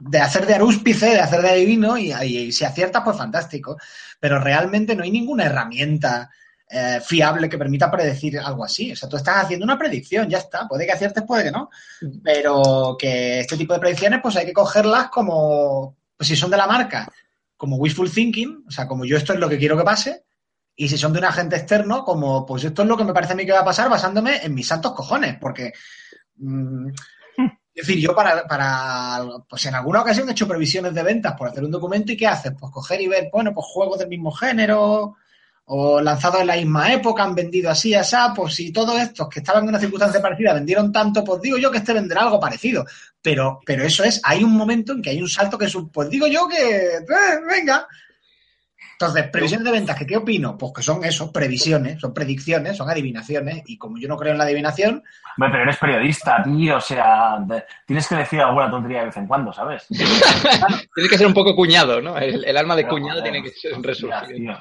de 0.00 0.18
hacer 0.18 0.46
de 0.46 0.54
arúspice, 0.54 1.06
de 1.06 1.20
hacer 1.20 1.42
de 1.42 1.50
adivino, 1.50 1.96
y, 1.98 2.12
y 2.12 2.52
si 2.52 2.64
aciertas, 2.64 3.02
pues 3.02 3.16
fantástico. 3.16 3.76
Pero 4.18 4.38
realmente 4.38 4.94
no 4.94 5.02
hay 5.02 5.10
ninguna 5.10 5.46
herramienta 5.46 6.30
eh, 6.68 7.00
fiable 7.04 7.48
que 7.48 7.58
permita 7.58 7.90
predecir 7.90 8.38
algo 8.38 8.64
así. 8.64 8.92
O 8.92 8.96
sea, 8.96 9.08
tú 9.08 9.16
estás 9.16 9.44
haciendo 9.44 9.64
una 9.64 9.78
predicción, 9.78 10.28
ya 10.28 10.38
está. 10.38 10.68
Puede 10.68 10.86
que 10.86 10.92
aciertes, 10.92 11.24
puede 11.24 11.44
que 11.44 11.50
no. 11.50 11.70
Pero 12.22 12.96
que 12.98 13.40
este 13.40 13.56
tipo 13.56 13.74
de 13.74 13.80
predicciones, 13.80 14.20
pues 14.22 14.36
hay 14.36 14.46
que 14.46 14.52
cogerlas 14.52 15.08
como, 15.08 15.96
pues 16.16 16.28
si 16.28 16.36
son 16.36 16.50
de 16.50 16.56
la 16.56 16.66
marca, 16.66 17.10
como 17.56 17.76
wishful 17.76 18.10
thinking, 18.10 18.64
o 18.68 18.70
sea, 18.70 18.86
como 18.86 19.04
yo 19.04 19.16
esto 19.16 19.32
es 19.32 19.38
lo 19.38 19.48
que 19.48 19.58
quiero 19.58 19.76
que 19.76 19.84
pase, 19.84 20.24
y 20.80 20.88
si 20.88 20.96
son 20.96 21.12
de 21.12 21.18
un 21.18 21.26
agente 21.26 21.56
externo, 21.56 22.02
como 22.02 22.46
pues 22.46 22.64
esto 22.64 22.80
es 22.80 22.88
lo 22.88 22.96
que 22.96 23.04
me 23.04 23.12
parece 23.12 23.34
a 23.34 23.36
mí 23.36 23.44
que 23.44 23.52
va 23.52 23.60
a 23.60 23.64
pasar 23.66 23.90
basándome 23.90 24.38
en 24.42 24.54
mis 24.54 24.66
santos 24.66 24.94
cojones, 24.94 25.36
porque 25.38 25.74
mm, 26.36 26.88
es 27.74 27.86
decir, 27.86 27.98
yo 27.98 28.16
para, 28.16 29.26
pues 29.46 29.66
en 29.66 29.74
alguna 29.74 30.00
ocasión 30.00 30.26
he 30.26 30.32
hecho 30.32 30.48
previsiones 30.48 30.94
de 30.94 31.02
ventas 31.02 31.34
por 31.36 31.48
hacer 31.48 31.62
un 31.64 31.70
documento 31.70 32.12
y 32.12 32.16
¿qué 32.16 32.26
haces? 32.26 32.52
Pues 32.58 32.72
coger 32.72 32.98
y 33.02 33.08
ver, 33.08 33.28
bueno, 33.30 33.52
pues 33.52 33.66
juegos 33.66 33.98
del 33.98 34.08
mismo 34.08 34.32
género 34.32 35.16
o 35.66 36.00
lanzados 36.00 36.40
en 36.40 36.46
la 36.46 36.56
misma 36.56 36.94
época, 36.94 37.24
han 37.24 37.34
vendido 37.34 37.68
así, 37.68 37.92
así, 37.92 38.16
pues 38.34 38.54
si 38.54 38.72
todos 38.72 38.98
estos 39.02 39.28
que 39.28 39.40
estaban 39.40 39.64
en 39.64 39.68
una 39.68 39.80
circunstancia 39.80 40.22
parecida 40.22 40.54
vendieron 40.54 40.90
tanto, 40.90 41.22
pues 41.22 41.42
digo 41.42 41.58
yo 41.58 41.70
que 41.70 41.78
este 41.78 41.92
venderá 41.92 42.22
algo 42.22 42.40
parecido. 42.40 42.86
Pero, 43.20 43.60
pero 43.66 43.84
eso 43.84 44.02
es, 44.02 44.18
hay 44.24 44.42
un 44.42 44.52
momento 44.52 44.94
en 44.94 45.02
que 45.02 45.10
hay 45.10 45.20
un 45.20 45.28
salto 45.28 45.58
que 45.58 45.66
es 45.66 45.74
un, 45.74 45.90
pues 45.90 46.08
digo 46.08 46.26
yo 46.26 46.48
que, 46.48 46.56
eh, 46.56 47.04
venga. 47.46 47.86
Entonces, 49.00 49.30
previsiones 49.30 49.64
de 49.64 49.70
ventas, 49.70 49.96
¿que 49.98 50.06
¿qué 50.06 50.18
opino? 50.18 50.58
Pues 50.58 50.72
que 50.76 50.82
son 50.82 51.02
eso, 51.04 51.32
previsiones, 51.32 51.98
son 51.98 52.12
predicciones, 52.12 52.76
son 52.76 52.90
adivinaciones, 52.90 53.62
y 53.64 53.78
como 53.78 53.96
yo 53.98 54.06
no 54.06 54.16
creo 54.18 54.32
en 54.32 54.38
la 54.38 54.44
adivinación, 54.44 55.02
Hombre, 55.38 55.50
pero 55.52 55.62
eres 55.62 55.78
periodista, 55.78 56.42
tío, 56.42 56.76
o 56.76 56.80
sea, 56.82 57.38
de- 57.46 57.64
tienes 57.86 58.06
que 58.06 58.16
decir 58.16 58.40
alguna 58.42 58.70
tontería 58.70 58.98
de 59.00 59.06
vez 59.06 59.16
en 59.16 59.26
cuando, 59.26 59.54
¿sabes? 59.54 59.86
Tiene 60.94 61.08
que 61.08 61.16
ser 61.16 61.26
un 61.26 61.32
poco 61.32 61.56
cuñado, 61.56 62.02
¿no? 62.02 62.18
El, 62.18 62.44
el 62.44 62.56
alma 62.58 62.76
de 62.76 62.82
Pero, 62.82 62.96
cuñado 62.96 63.22
tiene 63.22 63.42
que 63.42 63.50
ser 63.52 63.72
resurgir. 63.80 64.52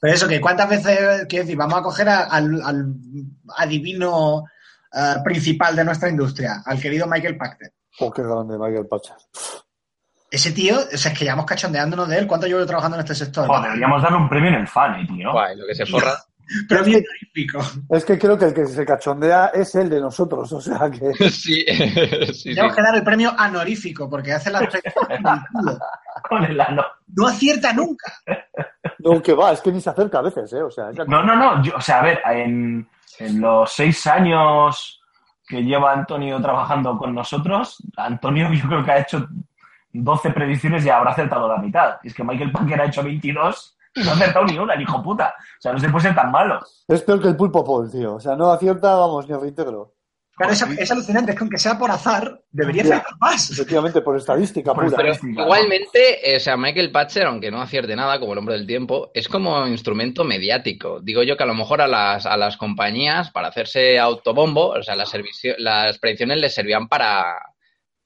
Pero 0.00 0.14
eso, 0.14 0.26
que 0.28 0.40
cuántas 0.40 0.70
veces, 0.70 1.26
quiero 1.28 1.44
decir, 1.44 1.58
vamos 1.58 1.78
a 1.78 1.82
coger 1.82 2.08
a- 2.08 2.24
al, 2.24 2.62
al 2.62 2.86
adivino 3.58 4.44
eh, 4.94 5.14
principal 5.22 5.76
de 5.76 5.84
nuestra 5.84 6.08
industria, 6.08 6.62
al 6.64 6.80
querido 6.80 7.06
Michael 7.06 7.36
Pachter. 7.36 7.72
Oh, 8.00 8.10
qué 8.10 8.22
grande, 8.22 8.56
Michael 8.56 8.86
Pacha. 8.86 9.14
Ese 10.30 10.52
tío, 10.52 10.76
o 10.78 10.96
sea, 10.96 11.12
es 11.12 11.18
que 11.18 11.24
llevamos 11.24 11.46
cachondeándonos 11.46 12.08
de 12.08 12.18
él. 12.18 12.26
¿Cuánto 12.26 12.46
llevo 12.46 12.64
trabajando 12.66 12.96
en 12.96 13.02
este 13.02 13.14
sector? 13.14 13.46
Joder, 13.46 13.62
deberíamos 13.62 14.02
darle 14.02 14.18
un 14.18 14.28
premio 14.28 14.48
en 14.50 14.56
el 14.56 14.68
fan, 14.68 15.06
tío. 15.06 15.32
Guay, 15.32 15.56
lo 15.56 15.66
que 15.66 15.74
se 15.74 15.86
forra. 15.86 16.12
Premio 16.68 16.98
honorífico. 16.98 17.60
Es 17.90 18.04
que 18.06 18.18
creo 18.18 18.38
que 18.38 18.46
el 18.46 18.54
que 18.54 18.66
se 18.66 18.86
cachondea 18.86 19.48
es 19.48 19.74
el 19.74 19.90
de 19.90 20.00
nosotros, 20.00 20.50
o 20.52 20.60
sea 20.62 20.90
que. 20.90 21.12
sí, 21.30 21.64
sí, 21.64 21.64
sí. 22.32 22.54
Tenemos 22.54 22.74
que 22.74 22.82
dar 22.82 22.94
el 22.96 23.02
premio 23.04 23.34
honorífico 23.38 24.08
porque 24.08 24.32
hace 24.32 24.50
la 24.50 24.66
Con 26.28 26.44
el 26.44 26.60
ano. 26.60 26.84
No 27.14 27.26
acierta 27.26 27.72
nunca. 27.72 28.12
No, 29.00 29.22
que 29.22 29.32
va, 29.34 29.52
es 29.52 29.60
que 29.60 29.72
ni 29.72 29.80
se 29.80 29.90
acerca 29.90 30.18
a 30.18 30.22
veces, 30.22 30.52
¿eh? 30.52 30.62
O 30.62 30.70
sea, 30.70 30.90
ya- 30.92 31.04
No, 31.04 31.22
no, 31.22 31.36
no. 31.36 31.62
yo- 31.62 31.76
o 31.76 31.80
sea, 31.80 32.00
a 32.00 32.02
ver, 32.02 32.20
en, 32.32 32.88
en 33.18 33.40
los 33.40 33.72
seis 33.72 34.06
años 34.06 35.00
que 35.46 35.62
lleva 35.62 35.92
Antonio 35.92 36.40
trabajando 36.40 36.98
con 36.98 37.14
nosotros, 37.14 37.78
Antonio 37.96 38.52
yo 38.52 38.66
creo 38.68 38.84
que 38.84 38.90
ha 38.92 38.98
hecho 39.00 39.26
12 40.04 40.30
predicciones 40.30 40.84
y 40.84 40.90
habrá 40.90 41.12
acertado 41.12 41.48
la 41.48 41.58
mitad. 41.58 41.96
Y 42.02 42.08
es 42.08 42.14
que 42.14 42.24
Michael 42.24 42.52
Packer 42.52 42.80
ha 42.80 42.86
hecho 42.86 43.02
22 43.02 43.76
y 43.94 44.02
no 44.02 44.10
ha 44.10 44.14
acertado 44.14 44.44
ni 44.46 44.58
una, 44.58 44.74
el 44.74 44.82
hijo 44.82 45.02
puta. 45.02 45.34
O 45.38 45.60
sea, 45.60 45.72
no 45.72 45.78
se 45.78 45.88
puede 45.88 46.04
ser 46.04 46.14
tan 46.14 46.30
malo. 46.30 46.60
es 46.86 47.02
peor 47.02 47.20
que 47.20 47.28
el 47.28 47.36
pulpo 47.36 47.64
Paul, 47.64 47.90
tío. 47.90 48.14
O 48.14 48.20
sea, 48.20 48.36
no 48.36 48.50
acierta, 48.50 48.94
vamos, 48.94 49.28
ni 49.28 49.34
a 49.34 49.38
reintegro. 49.38 49.94
Claro, 50.36 50.52
es, 50.52 50.62
es 50.62 50.92
alucinante, 50.92 51.32
es 51.32 51.36
que 51.36 51.42
aunque 51.42 51.58
sea 51.58 51.76
por 51.76 51.90
azar, 51.90 52.40
debería 52.52 52.84
Ya. 52.84 52.94
afectar 52.98 53.18
más. 53.18 53.50
Efectivamente, 53.50 54.00
por 54.02 54.16
estadística 54.16 54.72
Por 54.72 54.84
pura. 54.84 54.96
Estadística, 55.10 55.42
igualmente, 55.42 56.32
eh, 56.32 56.36
o 56.36 56.40
sea, 56.40 56.56
Michael 56.56 56.92
Patcher, 56.92 57.26
aunque 57.26 57.50
no 57.50 57.60
acierte 57.60 57.96
nada, 57.96 58.20
como 58.20 58.34
el 58.34 58.38
hombre 58.38 58.54
del 58.54 58.64
tiempo, 58.64 59.10
es 59.14 59.26
como 59.28 59.66
instrumento 59.66 60.22
mediático. 60.22 61.00
Digo 61.00 61.24
yo 61.24 61.36
que 61.36 61.42
a 61.42 61.46
lo 61.46 61.54
mejor 61.54 61.80
a 61.80 61.88
las, 61.88 62.24
a 62.24 62.36
las 62.36 62.56
compañías, 62.56 63.32
para 63.32 63.48
hacerse 63.48 63.98
autobombo, 63.98 64.68
o 64.68 64.82
sea, 64.84 64.94
las, 64.94 65.12
las 65.58 65.98
predicciones 65.98 66.38
les 66.38 66.54
servían 66.54 66.86
para, 66.86 67.34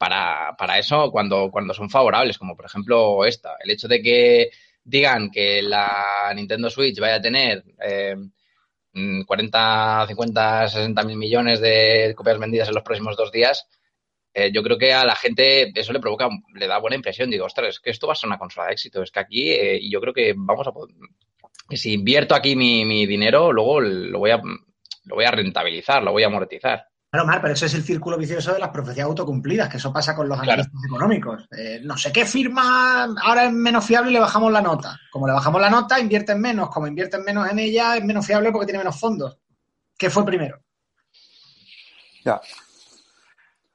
para, 0.02 0.56
para 0.58 0.80
eso 0.80 1.12
cuando, 1.12 1.48
cuando 1.52 1.72
son 1.72 1.88
favorables, 1.88 2.36
como 2.36 2.56
por 2.56 2.64
ejemplo 2.64 3.24
esta. 3.24 3.54
El 3.62 3.70
hecho 3.70 3.86
de 3.86 4.02
que 4.02 4.50
digan 4.82 5.30
que 5.30 5.62
la 5.62 6.32
Nintendo 6.34 6.68
Switch 6.68 6.98
vaya 6.98 7.14
a 7.14 7.22
tener 7.22 7.62
eh, 7.80 8.16
mm, 8.94 9.22
40, 9.22 10.06
50, 10.08 10.68
60 10.70 11.04
mil 11.04 11.16
millones 11.16 11.60
de 11.60 12.14
copias 12.16 12.40
vendidas 12.40 12.66
en 12.66 12.74
los 12.74 12.82
próximos 12.82 13.16
dos 13.16 13.30
días, 13.30 13.68
eh, 14.34 14.50
yo 14.52 14.64
creo 14.64 14.76
que 14.76 14.92
a 14.92 15.04
la 15.04 15.14
gente 15.14 15.70
eso 15.72 15.92
le 15.92 16.00
provoca, 16.00 16.28
le 16.52 16.66
da 16.66 16.78
buena 16.78 16.96
impresión. 16.96 17.30
Digo, 17.30 17.46
ostras, 17.46 17.68
es 17.68 17.78
que 17.78 17.90
esto 17.90 18.08
va 18.08 18.14
a 18.14 18.16
ser 18.16 18.26
una 18.26 18.40
consola 18.40 18.66
de 18.66 18.72
éxito. 18.72 19.04
Es 19.04 19.12
que 19.12 19.20
aquí, 19.20 19.52
eh, 19.52 19.88
yo 19.88 20.00
creo 20.00 20.12
que 20.12 20.34
vamos 20.36 20.66
a 20.66 20.72
poder, 20.72 20.96
si 21.70 21.92
invierto 21.92 22.34
aquí 22.34 22.56
mi, 22.56 22.84
mi 22.84 23.06
dinero, 23.06 23.52
luego 23.52 23.80
lo 23.80 24.18
voy 24.18 24.32
a 24.32 24.42
lo 25.04 25.14
voy 25.14 25.24
a 25.26 25.30
rentabilizar, 25.30 26.02
lo 26.02 26.10
voy 26.10 26.24
a 26.24 26.26
amortizar. 26.26 26.88
Claro, 27.12 27.26
Mar, 27.26 27.42
pero 27.42 27.52
eso 27.52 27.66
es 27.66 27.74
el 27.74 27.82
círculo 27.82 28.16
vicioso 28.16 28.54
de 28.54 28.58
las 28.58 28.70
profecías 28.70 29.04
autocumplidas, 29.04 29.68
que 29.68 29.76
eso 29.76 29.92
pasa 29.92 30.16
con 30.16 30.30
los 30.30 30.38
Claro. 30.40 30.52
analistas 30.62 30.84
económicos. 30.86 31.46
Eh, 31.54 31.78
no 31.84 31.98
sé 31.98 32.10
qué 32.10 32.24
firma 32.24 33.04
ahora 33.22 33.44
es 33.44 33.52
menos 33.52 33.84
fiable 33.84 34.10
y 34.10 34.14
le 34.14 34.20
bajamos 34.20 34.50
la 34.50 34.62
nota. 34.62 34.98
Como 35.10 35.26
le 35.26 35.34
bajamos 35.34 35.60
la 35.60 35.68
nota, 35.68 36.00
invierten 36.00 36.40
menos. 36.40 36.70
Como 36.70 36.86
invierten 36.86 37.22
menos 37.22 37.50
en 37.50 37.58
ella, 37.58 37.98
es 37.98 38.04
menos 38.04 38.26
fiable 38.26 38.50
porque 38.50 38.64
tiene 38.64 38.78
menos 38.78 38.98
fondos. 38.98 39.38
¿Qué 39.98 40.08
fue 40.08 40.24
primero? 40.24 40.58
Ya. 42.24 42.40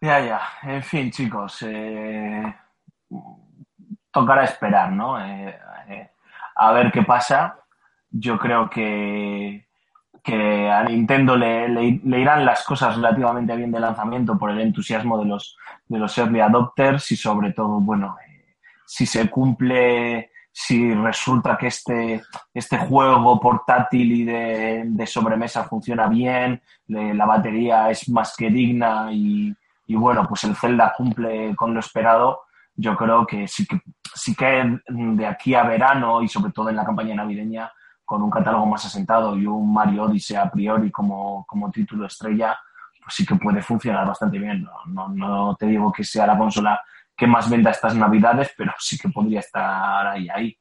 Ya, 0.01 0.19
ya. 0.19 0.41
En 0.63 0.81
fin, 0.81 1.11
chicos. 1.11 1.59
eh, 1.61 2.55
tocará 4.09 4.45
esperar, 4.45 4.91
¿no? 4.91 5.23
Eh, 5.23 5.59
eh, 5.89 6.09
a 6.55 6.71
ver 6.71 6.91
qué 6.91 7.03
pasa. 7.03 7.59
Yo 8.09 8.39
creo 8.39 8.67
que, 8.67 9.66
que 10.27 10.69
a 10.69 10.83
Nintendo 10.83 11.37
le, 11.37 11.69
le- 11.69 12.01
le 12.03 12.19
irán 12.19 12.45
las 12.45 12.65
cosas 12.65 12.97
relativamente 12.97 13.55
bien 13.55 13.71
de 13.71 13.79
lanzamiento 13.79 14.37
por 14.37 14.51
el 14.51 14.59
entusiasmo 14.59 15.17
de 15.19 15.25
los, 15.25 15.57
de 15.87 15.97
los 15.99 16.17
early 16.17 16.41
adopters 16.41 17.09
y 17.13 17.15
sobre 17.15 17.53
todo, 17.53 17.79
bueno, 17.79 18.17
eh, 18.27 18.55
si 18.85 19.05
se 19.05 19.29
cumple, 19.29 20.31
si 20.51 20.93
resulta 20.93 21.57
que 21.57 21.67
este, 21.67 22.21
este 22.53 22.77
juego 22.77 23.39
portátil 23.39 24.11
y 24.11 24.25
de, 24.25 24.83
de 24.85 25.07
sobremesa 25.07 25.63
funciona 25.63 26.07
bien, 26.07 26.61
le- 26.87 27.13
la 27.13 27.25
batería 27.25 27.89
es 27.89 28.09
más 28.09 28.35
que 28.35 28.49
digna 28.49 29.07
y, 29.13 29.55
y 29.87 29.95
bueno, 29.95 30.25
pues 30.27 30.43
el 30.43 30.57
Zelda 30.57 30.93
cumple 30.97 31.55
con 31.55 31.73
lo 31.73 31.79
esperado, 31.79 32.41
yo 32.75 32.97
creo 32.97 33.25
que 33.25 33.47
sí 33.47 33.65
que 33.65 33.79
sí 34.13 34.35
que 34.35 34.77
de 34.89 35.25
aquí 35.25 35.55
a 35.55 35.63
verano 35.63 36.21
y 36.21 36.27
sobre 36.27 36.51
todo 36.51 36.69
en 36.69 36.75
la 36.75 36.85
campaña 36.85 37.15
navideña 37.15 37.71
con 38.07 38.23
un 38.23 38.29
catálogo 38.29 38.65
más 38.65 38.85
asentado 38.85 39.35
y 39.37 39.45
un 39.45 39.73
Mario 39.73 40.03
Odyssey 40.03 40.37
a 40.37 40.49
priori 40.49 40.89
como, 40.89 41.45
como 41.45 41.69
título 41.69 42.05
estrella, 42.05 42.57
pues 43.03 43.13
sí 43.13 43.25
que 43.25 43.35
puede 43.35 43.61
funcionar 43.61 44.07
bastante 44.07 44.39
bien. 44.39 44.63
No, 44.63 45.09
no, 45.09 45.09
no 45.09 45.55
te 45.57 45.65
digo 45.65 45.91
que 45.91 46.05
sea 46.05 46.25
la 46.25 46.37
consola 46.37 46.79
que 47.17 47.27
más 47.27 47.49
venda 47.49 47.71
estas 47.71 47.95
navidades, 47.95 48.53
pero 48.57 48.71
sí 48.79 48.97
que 48.97 49.09
podría 49.09 49.41
estar 49.41 50.07
ahí, 50.07 50.29
ahí. 50.29 50.57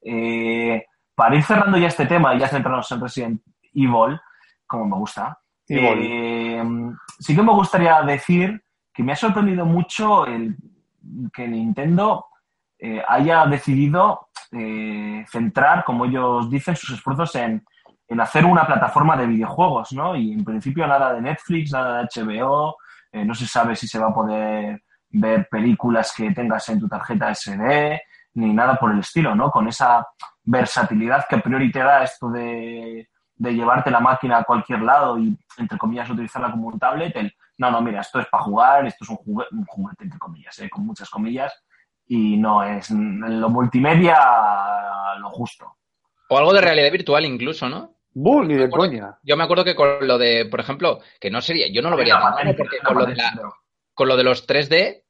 Eh, 0.00 0.86
para 1.14 1.36
ir 1.36 1.42
cerrando 1.42 1.76
ya 1.76 1.88
este 1.88 2.06
tema 2.06 2.34
y 2.34 2.38
ya 2.38 2.48
centrarnos 2.48 2.90
en 2.90 3.00
Resident 3.02 3.42
Evil, 3.74 4.18
como 4.66 4.86
me 4.86 4.96
gusta, 4.96 5.38
eh, 5.68 6.64
sí 7.18 7.36
que 7.36 7.42
me 7.42 7.52
gustaría 7.52 8.00
decir 8.04 8.64
que 8.90 9.02
me 9.02 9.12
ha 9.12 9.16
sorprendido 9.16 9.66
mucho 9.66 10.24
el 10.24 10.56
que 11.30 11.46
Nintendo 11.46 12.24
eh, 12.78 13.02
haya 13.08 13.46
decidido 13.46 14.28
eh, 14.52 15.24
centrar, 15.28 15.84
como 15.84 16.04
ellos 16.04 16.50
dicen, 16.50 16.76
sus 16.76 16.96
esfuerzos 16.96 17.34
en, 17.36 17.64
en 18.08 18.20
hacer 18.20 18.44
una 18.44 18.66
plataforma 18.66 19.16
de 19.16 19.26
videojuegos, 19.26 19.92
¿no? 19.92 20.14
Y 20.14 20.32
en 20.32 20.44
principio 20.44 20.86
nada 20.86 21.14
de 21.14 21.22
Netflix, 21.22 21.72
nada 21.72 21.98
de 21.98 22.08
HBO, 22.14 22.76
eh, 23.12 23.24
no 23.24 23.34
se 23.34 23.46
sabe 23.46 23.74
si 23.74 23.88
se 23.88 23.98
va 23.98 24.08
a 24.08 24.14
poder 24.14 24.82
ver 25.08 25.48
películas 25.50 26.12
que 26.14 26.30
tengas 26.32 26.68
en 26.68 26.80
tu 26.80 26.88
tarjeta 26.88 27.34
SD, 27.34 28.00
ni 28.34 28.52
nada 28.52 28.76
por 28.76 28.92
el 28.92 29.00
estilo, 29.00 29.34
¿no? 29.34 29.50
Con 29.50 29.68
esa 29.68 30.06
versatilidad 30.44 31.26
que 31.28 31.36
a 31.36 31.40
priori 31.40 31.72
te 31.72 31.78
da 31.78 32.04
esto 32.04 32.30
de, 32.30 33.08
de 33.34 33.54
llevarte 33.54 33.90
la 33.90 34.00
máquina 34.00 34.38
a 34.38 34.44
cualquier 34.44 34.82
lado 34.82 35.18
y, 35.18 35.36
entre 35.56 35.78
comillas, 35.78 36.10
utilizarla 36.10 36.50
como 36.50 36.68
un 36.68 36.78
tablet, 36.78 37.16
el, 37.16 37.34
no, 37.58 37.70
no, 37.70 37.80
mira, 37.80 38.02
esto 38.02 38.20
es 38.20 38.26
para 38.26 38.44
jugar, 38.44 38.86
esto 38.86 39.04
es 39.04 39.10
un 39.10 39.16
juguete, 39.66 40.04
entre 40.04 40.18
comillas, 40.18 40.60
con 40.70 40.84
muchas 40.84 41.08
comillas, 41.08 41.52
y 42.08 42.36
no 42.36 42.62
es 42.62 42.90
en 42.90 43.40
lo 43.40 43.48
multimedia 43.48 44.16
lo 45.18 45.30
justo. 45.30 45.66
O 46.28 46.38
algo 46.38 46.52
de 46.52 46.60
realidad 46.60 46.90
virtual 46.92 47.24
incluso, 47.24 47.68
¿no? 47.68 47.94
Bull, 48.12 48.48
ni 48.48 48.54
de 48.54 48.64
acuerdo- 48.64 48.88
coña. 48.90 49.18
Yo 49.22 49.36
me 49.36 49.44
acuerdo 49.44 49.64
que 49.64 49.74
con 49.74 50.06
lo 50.06 50.18
de, 50.18 50.46
por 50.46 50.60
ejemplo, 50.60 51.00
que 51.20 51.30
no 51.30 51.40
sería, 51.42 51.66
yo 51.72 51.82
no 51.82 51.90
lo 51.90 51.96
vería 51.96 52.18
tan 52.18 52.34
malo, 52.34 52.54
porque 52.56 52.78
con 52.78 52.96
lo 52.98 53.06
de, 53.06 53.14
la, 53.16 53.32
con 53.94 54.08
lo 54.08 54.16
de 54.16 54.24
los 54.24 54.46
3D, 54.46 55.02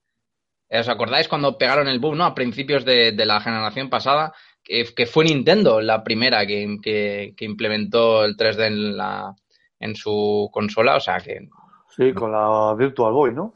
eh, 0.69 0.81
¿os 0.81 0.89
acordáis 0.89 1.29
cuando 1.29 1.57
pegaron 1.57 1.87
el 1.89 2.01
boom, 2.01 2.19
¿no? 2.19 2.25
A 2.25 2.35
principios 2.35 2.85
de, 2.85 3.13
de 3.13 3.25
la 3.27 3.41
generación 3.41 3.89
pasada, 3.89 4.33
que, 4.63 4.85
que 4.95 5.07
fue 5.07 5.25
Nintendo 5.25 5.81
la 5.81 6.03
primera 6.03 6.45
que, 6.47 6.79
que- 6.83 7.35
que 7.37 7.45
implementó 7.45 8.25
el 8.25 8.37
3D 8.37 8.67
en, 8.67 8.97
la, 8.97 9.33
en 9.79 9.95
su 9.95 10.51
consola, 10.53 10.97
o 10.97 11.01
sea 11.01 11.19
que... 11.21 11.49
Sí, 11.97 12.13
con 12.13 12.33
la 12.33 12.75
Virtual 12.77 13.13
Boy, 13.13 13.33
¿no? 13.33 13.55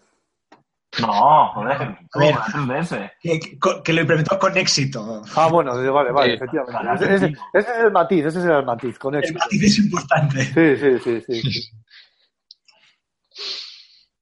No, 0.98 1.48
joder, 1.54 1.96
3DS. 2.12 3.12
Que, 3.22 3.38
que- 3.38 3.58
que 3.84 3.92
lo 3.92 4.00
implementó 4.00 4.38
con 4.38 4.56
éxito. 4.58 5.22
Ah, 5.36 5.46
bueno, 5.48 5.72
vale, 5.92 6.10
vale, 6.10 6.30
Sí. 6.32 6.36
efectivamente. 6.36 7.04
Ese, 7.04 7.14
ese- 7.14 7.28
tío. 7.28 7.38
ese 7.54 7.70
es 7.70 7.78
el 7.84 7.92
matiz, 7.92 8.24
ese 8.24 8.38
es 8.40 8.44
el 8.44 8.64
matiz, 8.64 8.98
con 8.98 9.14
El 9.14 9.20
éxito. 9.20 9.38
matiz 9.38 9.62
es 9.62 9.78
importante. 9.78 10.44
Sí, 10.44 10.76
sí, 10.76 10.98
sí, 11.24 11.42
sí. 11.42 11.52
sí. 11.52 11.70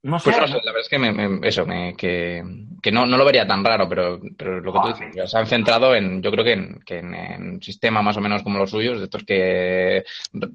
No 0.02 0.18
sé, 0.20 0.30
Pues 0.30 0.40
no 0.40 0.46
sé, 0.46 0.52
la 0.64 0.72
verdad 0.72 0.80
es 0.82 0.88
que 0.88 0.98
me- 0.98 1.12
me- 1.12 1.48
eso, 1.48 1.66
me- 1.66 1.94
que, 1.96 2.42
que 2.80 2.92
no, 2.92 3.04
no 3.04 3.16
lo 3.16 3.24
vería 3.24 3.46
tan 3.48 3.64
raro, 3.64 3.88
pero, 3.88 4.20
pero 4.36 4.60
lo 4.60 4.72
que 4.72 4.78
tú 4.80 4.88
dices, 4.88 5.14
ya 5.16 5.26
se 5.26 5.36
han 5.38 5.46
centrado 5.48 5.94
en, 5.96 6.22
yo 6.22 6.30
creo 6.30 6.44
que 6.44 6.52
en, 6.52 6.80
que 6.86 6.98
en, 6.98 7.14
en 7.14 7.50
un 7.54 7.62
sistema 7.62 8.00
más 8.00 8.16
o 8.16 8.20
menos 8.20 8.42
como 8.44 8.58
los 8.58 8.70
suyos, 8.70 8.98
de 8.98 9.04
estos 9.04 9.24
que 9.24 10.04
re- 10.34 10.48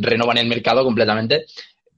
renovan 0.00 0.38
el 0.38 0.48
mercado 0.48 0.82
completamente, 0.82 1.44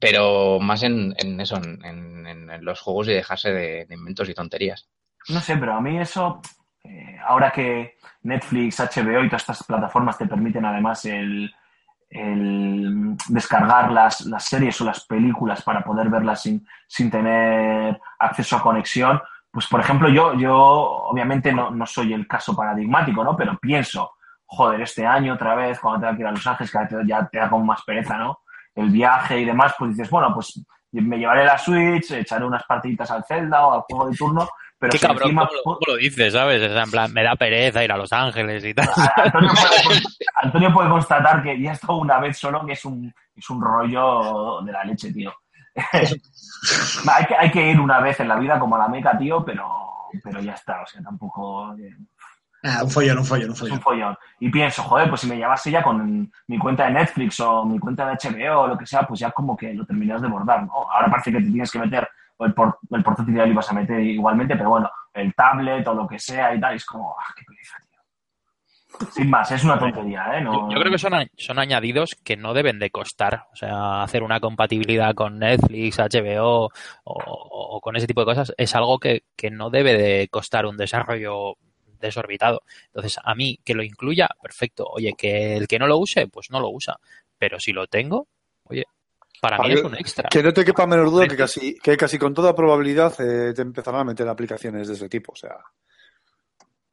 pero 0.09 0.61
más 0.61 0.85
en, 0.85 1.15
en 1.19 1.41
eso, 1.41 1.57
en, 1.57 2.47
los 2.61 2.81
juegos 2.81 3.09
y 3.09 3.13
dejarse 3.13 3.53
de, 3.53 3.87
inventos 3.91 4.29
y 4.29 4.35
tonterías. 4.35 4.89
No 5.29 5.41
sé, 5.41 5.57
pero 5.57 5.75
a 5.75 5.81
mí 5.81 5.99
eso, 5.99 6.41
eh, 6.85 7.19
ahora 7.27 7.51
que 7.51 7.97
Netflix, 8.23 8.79
HBO 8.79 9.25
y 9.25 9.29
todas 9.29 9.43
estas 9.43 9.65
plataformas 9.65 10.17
te 10.17 10.27
permiten 10.27 10.65
además 10.65 11.05
el, 11.07 11.53
descargar 13.29 13.91
las, 13.91 14.25
series 14.39 14.81
o 14.81 14.85
las 14.85 15.05
películas 15.07 15.63
para 15.63 15.83
poder 15.83 16.09
verlas 16.09 16.43
sin, 16.43 16.65
sin 16.87 17.11
tener 17.11 18.01
acceso 18.21 18.57
a 18.57 18.63
conexión, 18.63 19.21
pues 19.51 19.67
por 19.67 19.81
ejemplo 19.81 20.09
yo, 20.09 20.35
yo 20.35 20.57
obviamente 20.57 21.53
no, 21.53 21.71
no 21.71 21.85
soy 21.85 22.13
el 22.13 22.29
caso 22.29 22.55
paradigmático, 22.55 23.25
¿no? 23.25 23.37
Pero 23.37 23.59
pienso, 23.59 24.13
joder, 24.47 24.83
este 24.83 25.05
año 25.05 25.35
otra 25.35 25.57
vez, 25.57 25.81
cuando 25.81 26.01
tenga 26.01 26.17
que 26.17 26.23
ir 26.23 26.29
a 26.29 26.33
Los 26.33 26.47
Ángeles, 26.47 26.71
que 26.71 27.07
ya 27.07 27.27
te 27.27 27.39
da 27.39 27.51
como 27.51 27.65
más 27.65 27.83
pereza, 27.83 28.17
¿no? 28.17 28.39
El 28.77 28.91
viaje 28.91 29.41
y 29.41 29.45
demás, 29.45 29.75
pues 29.79 29.97
dices, 29.97 30.11
bueno, 30.11 30.33
pues 30.33 30.61
me 30.93 31.19
llevaré 31.19 31.45
la 31.45 31.59
Switch, 31.59 32.13
echaré 32.13 32.45
unas 32.45 32.63
partiditas 32.65 33.11
al 33.11 33.25
Zelda 33.25 33.67
o 33.67 33.75
al 33.75 33.81
juego 33.81 34.09
de 34.09 34.17
turno, 34.17 34.49
pero 34.79 34.93
Qué 34.93 34.99
si 34.99 35.07
cabrón, 35.07 35.23
encima 35.23 35.47
¿cómo 35.47 35.57
lo, 35.57 35.63
cómo 35.63 35.79
lo 35.87 35.97
dices, 35.97 36.33
sabes? 36.33 36.63
O 36.63 36.73
sea, 36.73 36.83
en 36.83 36.91
plan, 36.91 37.13
me 37.13 37.23
da 37.23 37.35
pereza 37.35 37.83
ir 37.83 37.93
a 37.93 37.97
Los 37.97 38.13
Ángeles 38.13 38.65
y 38.65 38.75
tal. 38.75 38.89
Antonio 39.17 39.51
puede, 39.89 40.01
Antonio 40.43 40.73
puede 40.73 40.89
constatar 40.91 41.43
que 41.43 41.61
ya 41.61 41.71
he 41.71 41.75
estado 41.75 41.97
una 41.97 42.19
vez 42.21 42.39
solo, 42.39 42.65
que 42.67 42.73
es 42.73 42.85
un, 42.85 43.13
es 43.35 43.51
un 43.51 43.61
rollo 43.63 44.61
de 44.63 44.73
la 44.73 44.85
leche, 44.85 45.13
tío. 45.13 45.33
hay, 45.75 47.27
que, 47.27 47.37
hay 47.37 47.51
que 47.51 47.71
ir 47.71 47.81
una 47.81 48.01
vez 48.01 48.21
en 48.21 48.29
la 48.29 48.37
vida 48.37 48.59
como 48.59 48.77
a 48.77 48.81
la 48.81 48.89
meca, 48.89 49.17
tío, 49.17 49.45
pero, 49.45 50.09
pero 50.23 50.41
ya 50.41 50.53
está, 50.53 50.83
o 50.83 50.87
sea, 50.87 51.03
tampoco 51.03 51.75
eh, 51.79 51.97
Ah, 52.69 52.81
un 52.83 52.91
follón, 52.91 53.19
un 53.19 53.25
follón, 53.25 53.51
un 53.51 53.55
es 53.55 53.61
un 53.63 53.69
follón. 53.69 53.81
follón. 53.83 54.17
Y 54.41 54.51
pienso, 54.51 54.83
joder, 54.83 55.09
pues 55.09 55.21
si 55.21 55.29
me 55.29 55.37
llevase 55.37 55.71
ya 55.71 55.83
con 55.83 56.31
mi 56.49 56.59
cuenta 56.59 56.87
de 56.87 56.93
Netflix 56.93 57.39
o 57.41 57.65
mi 57.65 57.79
cuenta 57.79 58.07
de 58.09 58.15
HBO 58.17 58.61
o 58.63 58.67
lo 58.69 58.77
que 58.79 58.87
sea, 58.87 59.03
pues 59.07 59.21
ya 59.21 59.31
como 59.31 59.57
que 59.57 59.73
lo 59.75 59.85
terminas 59.87 60.21
de 60.21 60.29
bordar, 60.29 60.65
¿no? 60.65 60.73
Ahora 60.91 61.09
parece 61.11 61.31
que 61.33 61.39
te 61.39 61.45
tienes 61.51 61.71
que 61.71 61.79
meter, 61.79 62.09
o 62.39 62.45
el, 62.47 62.53
por- 62.55 62.79
el 62.91 63.03
portátil 63.05 63.35
ya 63.37 63.47
lo 63.47 63.53
ibas 63.53 63.71
a 63.71 63.75
meter 63.75 64.01
igualmente, 64.01 64.57
pero 64.57 64.71
bueno, 64.71 64.91
el 65.15 65.33
tablet 65.35 65.87
o 65.87 65.95
lo 65.95 66.07
que 66.09 66.19
sea 66.19 66.55
y 66.55 66.61
tal, 66.61 66.75
y 66.75 66.77
es 66.77 66.85
como, 66.85 67.15
ah, 67.19 67.33
qué 67.37 67.45
pereza, 67.45 67.77
tío. 67.79 67.87
Sin 69.11 69.29
más, 69.29 69.51
es 69.53 69.63
una 69.63 69.79
tontería, 69.79 70.39
¿eh? 70.39 70.41
No- 70.41 70.71
Yo, 70.71 70.75
yo 70.77 70.81
creo 70.81 70.91
que 70.93 70.99
son, 70.99 71.15
a- 71.15 71.27
son 71.37 71.59
añadidos 71.59 72.17
que 72.25 72.37
no 72.37 72.55
deben 72.55 72.79
de 72.79 72.91
costar. 72.91 73.45
O 73.53 73.57
sea, 73.57 74.03
hacer 74.03 74.23
una 74.23 74.41
compatibilidad 74.41 75.15
con 75.15 75.39
Netflix, 75.39 75.99
HBO 75.99 76.65
o, 76.65 76.71
o 77.05 77.81
con 77.81 77.97
ese 77.97 78.07
tipo 78.07 78.21
de 78.23 78.27
cosas 78.27 78.55
es 78.57 78.75
algo 78.75 78.99
que, 78.99 79.23
que 79.37 79.51
no 79.51 79.69
debe 79.71 79.93
de 79.95 80.29
costar 80.29 80.65
un 80.67 80.77
desarrollo 80.79 81.55
desorbitado. 82.01 82.63
Entonces, 82.87 83.19
a 83.23 83.35
mí 83.35 83.59
que 83.65 83.75
lo 83.75 83.83
incluya, 83.83 84.29
perfecto. 84.43 84.87
Oye, 84.87 85.15
que 85.17 85.57
el 85.57 85.67
que 85.69 85.79
no 85.79 85.87
lo 85.87 85.99
use, 85.99 86.27
pues 86.29 86.51
no 86.51 86.61
lo 86.61 86.69
usa. 86.71 86.97
Pero 87.39 87.59
si 87.61 87.73
lo 87.73 87.87
tengo, 87.87 88.27
oye, 88.65 88.85
Para 89.41 89.59
mí 89.59 89.73
es 89.73 89.83
un 89.83 89.95
extra. 89.95 90.29
Que 90.31 90.43
no 90.43 90.53
te 90.53 90.65
quepa 90.65 90.87
menor 90.87 91.11
duda 91.11 91.29
que 91.29 91.37
casi, 91.37 91.75
que 91.79 91.97
casi 91.97 92.19
con 92.19 92.33
toda 92.35 92.55
probabilidad 92.55 93.15
eh, 93.21 93.53
te 93.55 93.63
empezarán 93.63 94.01
a 94.01 94.05
meter 94.05 94.27
aplicaciones 94.29 94.89
de 94.89 94.95
ese 94.95 95.09
tipo. 95.09 95.33
O 95.33 95.37
sea, 95.37 95.57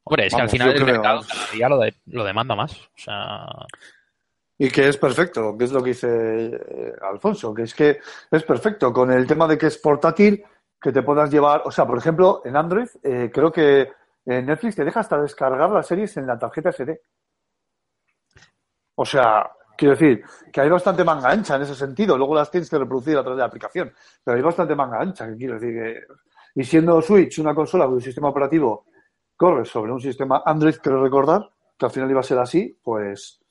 Hombre, 0.06 0.28
es 0.28 0.36
que 0.36 0.42
al 0.42 0.50
final 0.50 0.70
el 0.70 0.76
creo, 0.76 0.86
mercado 0.88 1.16
vamos. 1.20 1.28
cada 1.28 1.52
día 1.52 1.70
lo, 1.70 1.78
de- 1.80 1.96
lo 2.08 2.24
demanda 2.26 2.56
más. 2.56 2.74
O 2.74 2.98
sea, 2.98 3.46
y 4.58 4.70
que 4.70 4.90
es 4.90 4.98
perfecto, 4.98 5.58
que 5.58 5.64
es 5.66 5.72
lo 5.72 5.82
que 5.82 5.92
dice 5.92 6.08
eh, 6.10 6.94
Alfonso, 7.02 7.54
que 7.54 7.64
es 7.64 7.74
que 7.74 8.00
es 8.30 8.44
perfecto 8.44 8.92
con 8.92 9.12
el 9.12 9.26
tema 9.26 9.48
de 9.48 9.58
que 9.58 9.68
es 9.68 9.78
portátil, 9.78 10.44
que 10.82 10.92
te 10.92 11.02
puedas 11.04 11.32
llevar, 11.32 11.62
o 11.66 11.72
sea, 11.72 11.86
por 11.88 11.98
ejemplo, 11.98 12.42
en 12.44 12.58
Android, 12.58 12.88
eh, 13.02 13.32
creo 13.34 13.52
que 13.52 13.90
en 14.26 14.46
Netflix 14.46 14.76
te 14.76 14.86
deja 14.86 15.02
hasta 15.02 15.22
descargar 15.22 15.70
las 15.70 15.88
series 15.88 16.16
en 16.18 16.28
la 16.28 16.38
tarjeta 16.38 16.72
SD. 16.72 17.02
O 18.96 19.06
sea, 19.06 19.50
quiero 19.78 19.96
decir 19.96 20.24
que 20.52 20.62
hay 20.62 20.70
bastante 20.70 21.04
manga 21.04 21.30
ancha 21.30 21.56
en 21.56 21.64
ese 21.64 21.76
sentido. 21.76 22.18
Luego 22.18 22.36
las 22.36 22.52
tienes 22.52 22.70
que 22.70 22.78
reproducir 22.78 23.18
a 23.18 23.22
través 23.22 23.38
de 23.38 23.42
la 23.42 23.48
aplicación. 23.48 23.94
Pero 24.24 24.38
hay 24.38 24.44
bastante 24.44 24.76
manga 24.76 25.00
ancha, 25.00 25.28
que 25.28 25.36
quiero 25.36 25.56
decir 25.56 25.74
que. 25.74 26.02
Y 26.56 26.64
siendo 26.64 27.02
Switch 27.02 27.40
una 27.40 27.56
consola 27.56 27.88
cuyo 27.88 28.00
sistema 28.00 28.30
operativo 28.30 28.86
corre 29.36 29.66
sobre 29.66 29.92
un 29.92 30.00
sistema 30.00 30.44
Android, 30.46 30.76
quiero 30.82 31.02
recordar, 31.02 31.50
que 31.78 31.86
al 31.86 31.92
final 31.92 32.12
iba 32.12 32.20
a 32.20 32.24
ser 32.24 32.38
así, 32.38 32.78
pues, 32.84 33.42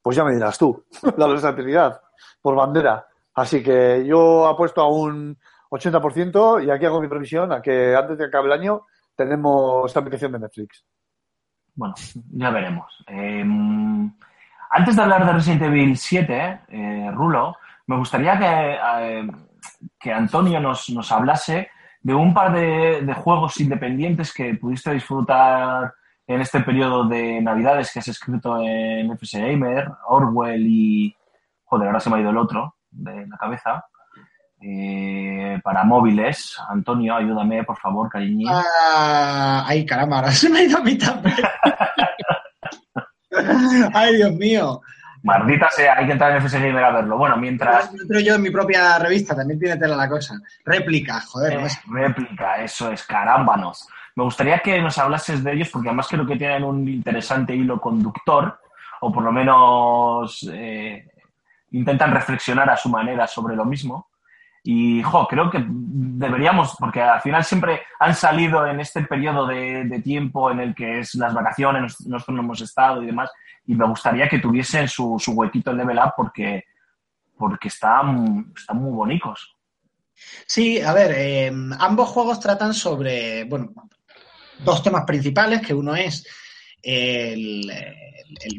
pues 0.00 0.16
ya 0.16 0.24
me 0.24 0.32
dirás 0.32 0.56
tú, 0.56 0.84
la 1.16 1.26
versatilidad 1.26 2.00
por 2.40 2.54
bandera. 2.54 3.06
Así 3.34 3.62
que 3.62 4.04
yo 4.06 4.46
apuesto 4.46 4.80
a 4.80 4.88
un 4.88 5.36
80% 5.70 6.64
y 6.64 6.70
aquí 6.70 6.84
hago 6.84 7.00
mi 7.00 7.08
previsión 7.08 7.50
a 7.52 7.60
que 7.60 7.96
antes 7.96 8.18
de 8.18 8.24
que 8.24 8.28
acabe 8.28 8.46
el 8.46 8.52
año 8.52 8.86
tenemos 9.24 9.96
aplicación 9.96 10.32
de 10.32 10.38
Netflix. 10.40 10.84
Bueno, 11.74 11.94
ya 12.32 12.50
veremos. 12.50 13.04
Eh, 13.06 13.44
antes 14.70 14.96
de 14.96 15.02
hablar 15.02 15.26
de 15.26 15.32
Resident 15.32 15.62
Evil 15.62 15.96
7, 15.96 16.60
eh, 16.68 17.10
Rulo, 17.12 17.56
me 17.86 17.96
gustaría 17.96 18.38
que, 18.38 18.78
eh, 19.00 19.30
que 19.98 20.12
Antonio 20.12 20.60
nos, 20.60 20.90
nos 20.90 21.10
hablase 21.12 21.70
de 22.00 22.14
un 22.14 22.34
par 22.34 22.52
de, 22.52 23.02
de 23.02 23.14
juegos 23.14 23.60
independientes 23.60 24.32
que 24.32 24.54
pudiste 24.54 24.92
disfrutar 24.92 25.94
en 26.26 26.40
este 26.40 26.60
periodo 26.60 27.04
de 27.04 27.40
Navidades 27.40 27.92
que 27.92 27.98
has 27.98 28.08
escrito 28.08 28.60
en 28.62 29.10
FS 29.12 29.40
Gamer, 29.40 29.90
Orwell 30.06 30.66
y... 30.66 31.16
Joder, 31.64 31.88
ahora 31.88 32.00
se 32.00 32.10
me 32.10 32.16
ha 32.16 32.20
ido 32.20 32.30
el 32.30 32.36
otro 32.36 32.76
de 32.90 33.26
la 33.26 33.36
cabeza. 33.38 33.84
Eh, 34.64 35.58
para 35.64 35.82
móviles, 35.84 36.56
Antonio, 36.68 37.16
ayúdame, 37.16 37.64
por 37.64 37.76
favor, 37.78 38.08
cariñín. 38.08 38.48
Ah, 38.48 39.64
ay, 39.66 39.84
caramba, 39.84 40.16
ahora 40.18 40.30
se 40.32 40.48
me 40.48 40.60
ha 40.60 40.62
ido 40.62 40.78
a 40.78 40.82
mí 40.82 40.96
también. 40.96 41.36
ay, 43.94 44.16
Dios 44.16 44.32
mío. 44.34 44.80
Maldita 45.24 45.68
sea, 45.70 45.94
hay 45.98 46.06
que 46.06 46.12
entrar 46.12 46.32
en 46.32 46.38
FS 46.38 46.58
Gamer 46.58 46.82
a 46.82 46.90
verlo. 46.90 47.16
Bueno, 47.16 47.36
mientras... 47.36 47.90
Pero 48.08 48.20
yo 48.20 48.34
en 48.34 48.42
mi 48.42 48.50
propia 48.50 48.98
revista 48.98 49.36
también 49.36 49.58
tiene 49.60 49.76
tela 49.76 49.94
la 49.96 50.08
cosa. 50.08 50.34
Réplica, 50.64 51.20
joder, 51.20 51.54
no 51.54 51.60
Eh, 51.60 51.66
es- 51.66 51.80
réplica, 51.86 52.56
eso 52.62 52.90
es, 52.90 53.04
carámbanos. 53.04 53.86
Me 54.16 54.24
gustaría 54.24 54.58
que 54.58 54.80
nos 54.82 54.98
hablases 54.98 55.42
de 55.44 55.52
ellos 55.52 55.68
porque 55.72 55.88
además 55.88 56.08
creo 56.08 56.26
que 56.26 56.36
tienen 56.36 56.64
un 56.64 56.86
interesante 56.88 57.54
hilo 57.54 57.80
conductor 57.80 58.58
o 59.00 59.12
por 59.12 59.22
lo 59.22 59.30
menos 59.32 60.48
eh, 60.52 61.06
intentan 61.70 62.10
reflexionar 62.12 62.68
a 62.70 62.76
su 62.76 62.88
manera 62.88 63.26
sobre 63.28 63.54
lo 63.56 63.64
mismo. 63.64 64.08
Y, 64.64 65.02
creo 65.28 65.50
que 65.50 65.64
deberíamos, 65.66 66.76
porque 66.78 67.02
al 67.02 67.20
final 67.20 67.44
siempre 67.44 67.82
han 67.98 68.14
salido 68.14 68.64
en 68.64 68.78
este 68.78 69.02
periodo 69.02 69.46
de, 69.46 70.00
tiempo 70.04 70.50
en 70.52 70.60
el 70.60 70.74
que 70.74 71.00
es 71.00 71.14
las 71.16 71.34
vacaciones, 71.34 72.00
nosotros 72.06 72.36
no 72.36 72.42
hemos 72.42 72.60
estado 72.60 73.02
y 73.02 73.06
demás, 73.06 73.30
y 73.66 73.74
me 73.74 73.86
gustaría 73.86 74.28
que 74.28 74.38
tuviesen 74.38 74.86
su, 74.86 75.16
su 75.18 75.32
huequito 75.32 75.72
en 75.72 75.78
Level 75.78 75.98
Up 75.98 76.12
porque, 76.16 76.64
porque 77.36 77.68
están, 77.68 78.52
están 78.56 78.76
muy 78.76 78.92
bonitos. 78.92 79.56
Sí, 80.46 80.80
a 80.80 80.92
ver, 80.92 81.12
eh, 81.16 81.52
ambos 81.80 82.08
juegos 82.10 82.38
tratan 82.38 82.72
sobre, 82.72 83.44
bueno, 83.44 83.72
dos 84.64 84.82
temas 84.82 85.04
principales, 85.04 85.60
que 85.60 85.74
uno 85.74 85.96
es 85.96 86.24
el, 86.82 87.70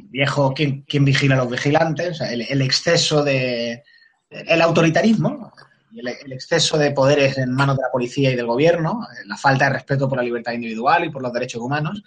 viejo 0.10 0.54
quien, 0.54 0.82
quien 0.84 1.06
vigila 1.06 1.36
a 1.36 1.40
los 1.40 1.50
vigilantes, 1.50 2.10
o 2.10 2.14
sea, 2.16 2.32
el, 2.32 2.62
exceso 2.62 3.24
de, 3.24 3.84
el 4.30 4.62
autoritarismo, 4.62 5.54
el, 6.00 6.08
el 6.08 6.34
exceso 6.34 6.78
de 6.78 6.92
poderes 6.92 7.38
en 7.38 7.54
manos 7.54 7.78
de 7.78 7.84
la 7.84 7.92
policía 7.92 8.32
y 8.32 8.36
del 8.36 8.46
gobierno, 8.46 9.08
eh, 9.12 9.24
la 9.26 9.38
falta 9.38 9.66
de 9.66 9.74
respeto 9.74 10.08
por 10.08 10.18
la 10.18 10.24
libertad 10.24 10.54
individual 10.54 11.06
y 11.06 11.10
por 11.10 11.22
los 11.22 11.34
derechos 11.34 11.62
humanos, 11.62 12.04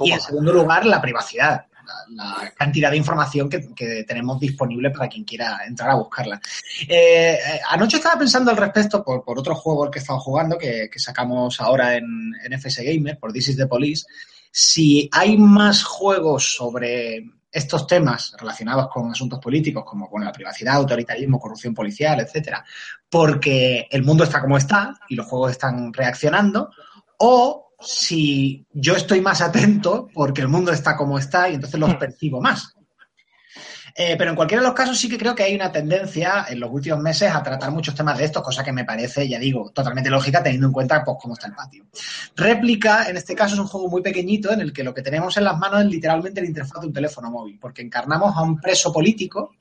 y 0.00 0.12
en 0.12 0.20
segundo 0.20 0.52
lugar, 0.52 0.84
la 0.84 1.00
privacidad, 1.00 1.66
la, 1.84 2.42
la 2.42 2.50
cantidad 2.52 2.90
de 2.90 2.96
información 2.96 3.48
que, 3.48 3.74
que 3.74 4.04
tenemos 4.04 4.38
disponible 4.38 4.90
para 4.90 5.08
quien 5.08 5.24
quiera 5.24 5.60
entrar 5.66 5.90
a 5.90 5.94
buscarla. 5.94 6.40
Eh, 6.88 7.32
eh, 7.34 7.60
anoche 7.68 7.96
estaba 7.96 8.18
pensando 8.18 8.50
al 8.50 8.56
respecto 8.56 9.02
por, 9.02 9.24
por 9.24 9.38
otro 9.38 9.54
juego 9.54 9.84
al 9.84 9.90
que 9.90 9.98
he 9.98 10.02
estado 10.02 10.20
jugando, 10.20 10.58
que, 10.58 10.88
que 10.92 10.98
sacamos 10.98 11.60
ahora 11.60 11.96
en, 11.96 12.32
en 12.44 12.52
FS 12.52 12.84
Gamer, 12.84 13.18
por 13.18 13.32
This 13.32 13.48
is 13.48 13.56
the 13.56 13.66
Police, 13.66 14.04
si 14.52 15.08
hay 15.12 15.36
más 15.36 15.84
juegos 15.84 16.54
sobre 16.54 17.24
estos 17.50 17.86
temas 17.86 18.34
relacionados 18.38 18.88
con 18.88 19.10
asuntos 19.10 19.38
políticos, 19.38 19.84
como 19.84 20.08
con 20.08 20.24
la 20.24 20.32
privacidad, 20.32 20.76
autoritarismo, 20.76 21.38
corrupción 21.38 21.74
policial, 21.74 22.20
etcétera, 22.20 22.64
porque 23.08 23.88
el 23.90 24.02
mundo 24.02 24.24
está 24.24 24.40
como 24.40 24.56
está 24.56 24.98
y 25.08 25.16
los 25.16 25.26
juegos 25.26 25.52
están 25.52 25.92
reaccionando, 25.92 26.70
o 27.18 27.72
si 27.80 28.66
yo 28.72 28.94
estoy 28.94 29.20
más 29.20 29.40
atento 29.40 30.08
porque 30.12 30.42
el 30.42 30.48
mundo 30.48 30.72
está 30.72 30.96
como 30.96 31.18
está 31.18 31.48
y 31.48 31.54
entonces 31.54 31.80
los 31.80 31.94
percibo 31.96 32.40
más. 32.40 32.74
Eh, 33.94 34.16
pero 34.16 34.30
en 34.30 34.36
cualquiera 34.36 34.62
de 34.62 34.68
los 34.68 34.76
casos 34.76 34.98
sí 34.98 35.08
que 35.08 35.18
creo 35.18 35.34
que 35.34 35.42
hay 35.42 35.54
una 35.54 35.72
tendencia 35.72 36.46
en 36.48 36.60
los 36.60 36.70
últimos 36.70 37.00
meses 37.00 37.32
a 37.32 37.42
tratar 37.42 37.70
muchos 37.70 37.94
temas 37.94 38.18
de 38.18 38.24
estos, 38.24 38.42
cosa 38.42 38.62
que 38.62 38.72
me 38.72 38.84
parece, 38.84 39.28
ya 39.28 39.38
digo, 39.38 39.70
totalmente 39.70 40.10
lógica 40.10 40.42
teniendo 40.42 40.68
en 40.68 40.72
cuenta 40.72 41.04
pues, 41.04 41.16
cómo 41.20 41.34
está 41.34 41.48
el 41.48 41.54
patio. 41.54 41.86
Réplica, 42.36 43.08
en 43.08 43.16
este 43.16 43.34
caso, 43.34 43.54
es 43.54 43.60
un 43.60 43.66
juego 43.66 43.88
muy 43.88 44.02
pequeñito 44.02 44.52
en 44.52 44.60
el 44.60 44.72
que 44.72 44.84
lo 44.84 44.94
que 44.94 45.02
tenemos 45.02 45.36
en 45.36 45.44
las 45.44 45.58
manos 45.58 45.80
es 45.80 45.86
literalmente 45.86 46.40
la 46.40 46.46
interfaz 46.46 46.80
de 46.80 46.86
un 46.88 46.92
teléfono 46.92 47.30
móvil, 47.30 47.58
porque 47.60 47.82
encarnamos 47.82 48.36
a 48.36 48.42
un 48.42 48.60
preso 48.60 48.92
político 48.92 49.56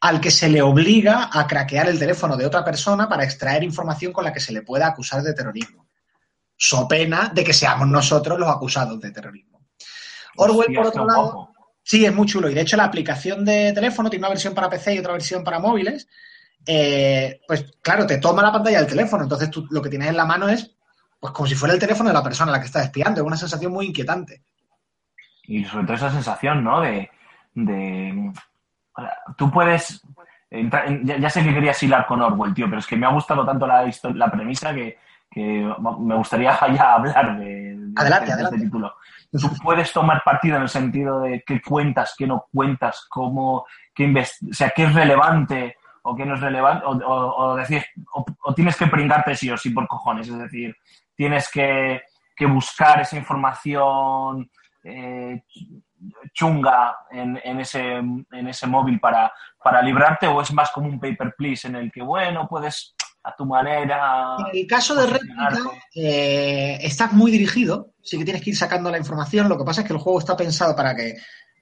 al 0.00 0.20
que 0.20 0.30
se 0.30 0.48
le 0.48 0.60
obliga 0.60 1.30
a 1.32 1.46
craquear 1.46 1.88
el 1.88 1.98
teléfono 1.98 2.36
de 2.36 2.44
otra 2.44 2.62
persona 2.62 3.08
para 3.08 3.24
extraer 3.24 3.62
información 3.62 4.12
con 4.12 4.24
la 4.24 4.32
que 4.32 4.40
se 4.40 4.52
le 4.52 4.62
pueda 4.62 4.88
acusar 4.88 5.22
de 5.22 5.32
terrorismo. 5.32 5.86
So 6.56 6.86
pena 6.86 7.30
de 7.34 7.42
que 7.42 7.52
seamos 7.52 7.88
nosotros 7.88 8.38
los 8.38 8.48
acusados 8.48 9.00
de 9.00 9.10
terrorismo. 9.10 9.62
Orwell, 10.36 10.68
Hostia, 10.68 10.78
por 10.78 10.86
otro 10.88 11.06
lado, 11.06 11.22
guapo. 11.22 11.53
Sí, 11.84 12.04
es 12.04 12.14
muy 12.14 12.26
chulo. 12.26 12.48
Y 12.48 12.54
de 12.54 12.62
hecho, 12.62 12.76
la 12.76 12.84
aplicación 12.84 13.44
de 13.44 13.72
teléfono 13.72 14.10
tiene 14.10 14.22
una 14.22 14.30
versión 14.30 14.54
para 14.54 14.70
PC 14.70 14.94
y 14.94 14.98
otra 14.98 15.12
versión 15.12 15.44
para 15.44 15.60
móviles. 15.60 16.08
Eh, 16.66 17.40
pues 17.46 17.76
claro, 17.82 18.06
te 18.06 18.18
toma 18.18 18.42
la 18.42 18.50
pantalla 18.50 18.78
del 18.78 18.88
teléfono. 18.88 19.22
Entonces 19.22 19.50
tú 19.50 19.66
lo 19.70 19.82
que 19.82 19.90
tienes 19.90 20.08
en 20.08 20.16
la 20.16 20.24
mano 20.24 20.48
es 20.48 20.74
pues 21.20 21.32
como 21.32 21.46
si 21.46 21.54
fuera 21.54 21.74
el 21.74 21.80
teléfono 21.80 22.08
de 22.08 22.14
la 22.14 22.22
persona 22.22 22.50
a 22.50 22.54
la 22.54 22.60
que 22.60 22.66
estás 22.66 22.86
espiando. 22.86 23.20
Es 23.20 23.26
una 23.26 23.36
sensación 23.36 23.70
muy 23.70 23.86
inquietante. 23.86 24.42
Y 25.44 25.64
sobre 25.64 25.84
todo 25.84 25.96
esa 25.96 26.10
sensación, 26.10 26.64
¿no? 26.64 26.80
De, 26.80 27.10
de 27.54 28.32
tú 29.36 29.50
puedes 29.50 30.02
ya, 31.04 31.18
ya 31.18 31.30
sé 31.30 31.42
que 31.42 31.52
querías 31.52 31.82
hilar 31.82 32.06
con 32.06 32.22
Orwell, 32.22 32.54
tío, 32.54 32.66
pero 32.66 32.78
es 32.78 32.86
que 32.86 32.96
me 32.96 33.06
ha 33.06 33.10
gustado 33.10 33.44
tanto 33.44 33.66
la, 33.66 33.90
la 34.14 34.30
premisa 34.30 34.72
que, 34.74 34.98
que 35.30 35.68
me 36.00 36.16
gustaría 36.16 36.58
ya 36.74 36.94
hablar 36.94 37.38
de, 37.38 37.76
de 37.76 37.92
Adelante, 37.96 38.24
este, 38.24 38.26
de 38.26 38.32
adelante. 38.32 38.56
este 38.56 38.66
título. 38.66 38.94
Puedes 39.62 39.92
tomar 39.92 40.22
partido 40.24 40.56
en 40.56 40.62
el 40.62 40.68
sentido 40.68 41.20
de 41.20 41.42
qué 41.46 41.60
cuentas, 41.60 42.14
qué 42.16 42.26
no 42.26 42.46
cuentas, 42.52 43.06
cómo, 43.08 43.66
qué 43.94 44.06
o 44.50 44.54
sea, 44.54 44.70
qué 44.70 44.84
es 44.84 44.94
relevante 44.94 45.76
o 46.02 46.14
qué 46.14 46.24
no 46.26 46.34
es 46.34 46.40
relevante, 46.40 46.84
o, 46.86 46.90
o- 46.92 47.36
o 47.52 47.56
decir, 47.56 47.82
o 48.12 48.54
tienes 48.54 48.76
que 48.76 48.86
pringarte 48.86 49.34
sí 49.34 49.50
o 49.50 49.56
sí 49.56 49.70
por 49.70 49.88
cojones, 49.88 50.28
es 50.28 50.38
decir, 50.38 50.76
tienes 51.16 51.50
que, 51.50 52.02
que 52.36 52.46
buscar 52.46 53.00
esa 53.00 53.16
información 53.16 54.50
eh, 54.84 55.42
chunga 56.32 56.98
en, 57.10 57.40
en 57.42 57.60
ese, 57.60 57.94
en 57.96 58.48
ese 58.48 58.66
móvil 58.66 59.00
para, 59.00 59.32
para 59.62 59.80
librarte 59.80 60.26
o 60.26 60.40
es 60.42 60.52
más 60.52 60.70
como 60.70 60.88
un 60.88 61.00
paper 61.00 61.34
please 61.36 61.66
en 61.66 61.76
el 61.76 61.90
que, 61.90 62.02
bueno, 62.02 62.46
puedes 62.46 62.94
a 63.24 63.34
tu 63.34 63.46
manera... 63.46 64.36
En 64.52 64.58
el 64.58 64.66
caso 64.66 64.94
de 64.94 65.06
réplica, 65.06 65.50
eh, 65.94 66.78
estás 66.82 67.12
muy 67.12 67.30
dirigido, 67.32 67.94
sí 68.02 68.18
que 68.18 68.24
tienes 68.24 68.42
que 68.42 68.50
ir 68.50 68.56
sacando 68.56 68.90
la 68.90 68.98
información. 68.98 69.48
Lo 69.48 69.58
que 69.58 69.64
pasa 69.64 69.80
es 69.80 69.86
que 69.86 69.94
el 69.94 69.98
juego 69.98 70.18
está 70.18 70.36
pensado 70.36 70.76
para 70.76 70.94
que 70.94 71.16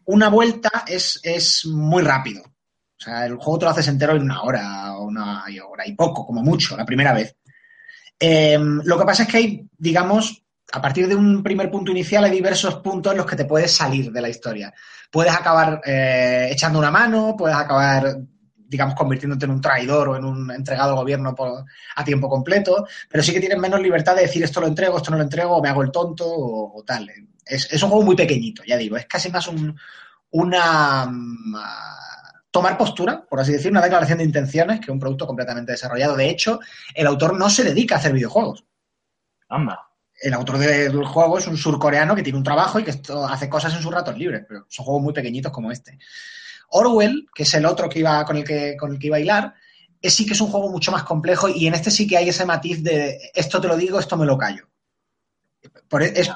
una 0.06 0.28
vuelta 0.28 0.84
es, 0.86 1.20
es 1.22 1.64
muy 1.66 2.02
rápido. 2.02 2.42
O 2.42 3.04
sea, 3.04 3.26
el 3.26 3.36
juego 3.36 3.58
te 3.58 3.64
lo 3.64 3.70
haces 3.70 3.88
entero 3.88 4.14
en 4.14 4.22
una 4.22 4.42
hora 4.42 4.96
o 4.96 5.04
una 5.04 5.44
hora 5.68 5.86
y 5.86 5.94
poco, 5.94 6.26
como 6.26 6.42
mucho, 6.42 6.76
la 6.76 6.84
primera 6.84 7.12
vez. 7.12 7.36
Eh, 8.18 8.58
lo 8.58 8.98
que 8.98 9.04
pasa 9.04 9.24
es 9.24 9.28
que 9.28 9.36
hay, 9.36 9.68
digamos, 9.76 10.42
a 10.72 10.80
partir 10.80 11.06
de 11.06 11.14
un 11.14 11.42
primer 11.42 11.70
punto 11.70 11.90
inicial 11.90 12.24
hay 12.24 12.30
diversos 12.30 12.76
puntos 12.76 13.12
en 13.12 13.18
los 13.18 13.26
que 13.26 13.36
te 13.36 13.44
puedes 13.44 13.72
salir 13.72 14.10
de 14.10 14.20
la 14.20 14.28
historia. 14.28 14.72
Puedes 15.10 15.32
acabar 15.32 15.80
eh, 15.84 16.48
echando 16.50 16.78
una 16.78 16.90
mano, 16.90 17.34
puedes 17.36 17.56
acabar, 17.56 18.16
digamos, 18.72 18.94
convirtiéndote 18.96 19.44
en 19.44 19.50
un 19.52 19.60
traidor 19.60 20.08
o 20.08 20.16
en 20.16 20.24
un 20.24 20.50
entregado 20.50 20.90
al 20.92 20.96
gobierno 20.96 21.34
por, 21.34 21.64
a 21.94 22.04
tiempo 22.04 22.28
completo, 22.28 22.86
pero 23.08 23.22
sí 23.22 23.32
que 23.32 23.38
tienes 23.40 23.58
menos 23.58 23.80
libertad 23.80 24.16
de 24.16 24.22
decir 24.22 24.42
esto 24.42 24.60
lo 24.60 24.66
entrego, 24.66 24.96
esto 24.96 25.10
no 25.10 25.18
lo 25.18 25.22
entrego, 25.22 25.56
o 25.56 25.62
me 25.62 25.68
hago 25.68 25.82
el 25.82 25.90
tonto 25.92 26.26
o, 26.26 26.78
o 26.80 26.82
tal. 26.82 27.08
Es, 27.44 27.70
es 27.70 27.82
un 27.82 27.90
juego 27.90 28.04
muy 28.04 28.16
pequeñito, 28.16 28.62
ya 28.66 28.76
digo, 28.78 28.96
es 28.96 29.06
casi 29.06 29.30
más 29.30 29.46
un, 29.48 29.78
una, 30.30 31.06
mm, 31.06 31.54
tomar 32.50 32.76
postura, 32.78 33.24
por 33.28 33.40
así 33.40 33.52
decir, 33.52 33.70
una 33.70 33.82
declaración 33.82 34.18
de 34.18 34.24
intenciones 34.24 34.80
que 34.80 34.90
un 34.90 34.98
producto 34.98 35.26
completamente 35.26 35.72
desarrollado. 35.72 36.16
De 36.16 36.28
hecho, 36.30 36.60
el 36.94 37.06
autor 37.06 37.38
no 37.38 37.48
se 37.50 37.64
dedica 37.64 37.94
a 37.94 37.98
hacer 37.98 38.12
videojuegos. 38.12 38.64
Anda. 39.48 39.80
El 40.20 40.34
autor 40.34 40.58
del 40.58 41.04
juego 41.04 41.38
es 41.38 41.46
un 41.48 41.56
surcoreano 41.56 42.14
que 42.14 42.22
tiene 42.22 42.38
un 42.38 42.44
trabajo 42.44 42.78
y 42.78 42.84
que 42.84 42.90
esto- 42.92 43.26
hace 43.26 43.48
cosas 43.48 43.74
en 43.74 43.82
sus 43.82 43.92
ratos 43.92 44.16
libres, 44.16 44.44
pero 44.48 44.66
son 44.68 44.84
juegos 44.84 45.02
muy 45.02 45.12
pequeñitos 45.12 45.50
como 45.50 45.72
este. 45.72 45.98
Orwell, 46.72 47.26
que 47.34 47.44
es 47.44 47.54
el 47.54 47.66
otro 47.66 47.88
que 47.88 48.00
iba, 48.00 48.24
con, 48.24 48.36
el 48.36 48.44
que, 48.44 48.76
con 48.76 48.92
el 48.92 48.98
que 48.98 49.06
iba 49.06 49.16
a 49.16 49.20
hilar, 49.20 49.54
es 50.00 50.14
sí 50.14 50.26
que 50.26 50.32
es 50.32 50.40
un 50.40 50.48
juego 50.50 50.70
mucho 50.70 50.90
más 50.90 51.04
complejo 51.04 51.48
y 51.48 51.66
en 51.66 51.74
este 51.74 51.90
sí 51.90 52.06
que 52.06 52.16
hay 52.16 52.28
ese 52.28 52.44
matiz 52.44 52.82
de 52.82 53.30
esto 53.34 53.60
te 53.60 53.68
lo 53.68 53.76
digo, 53.76 53.98
esto 53.98 54.16
me 54.16 54.26
lo 54.26 54.36
callo. 54.36 54.68
Por- 55.88 56.02
e, 56.02 56.12
es 56.20 56.30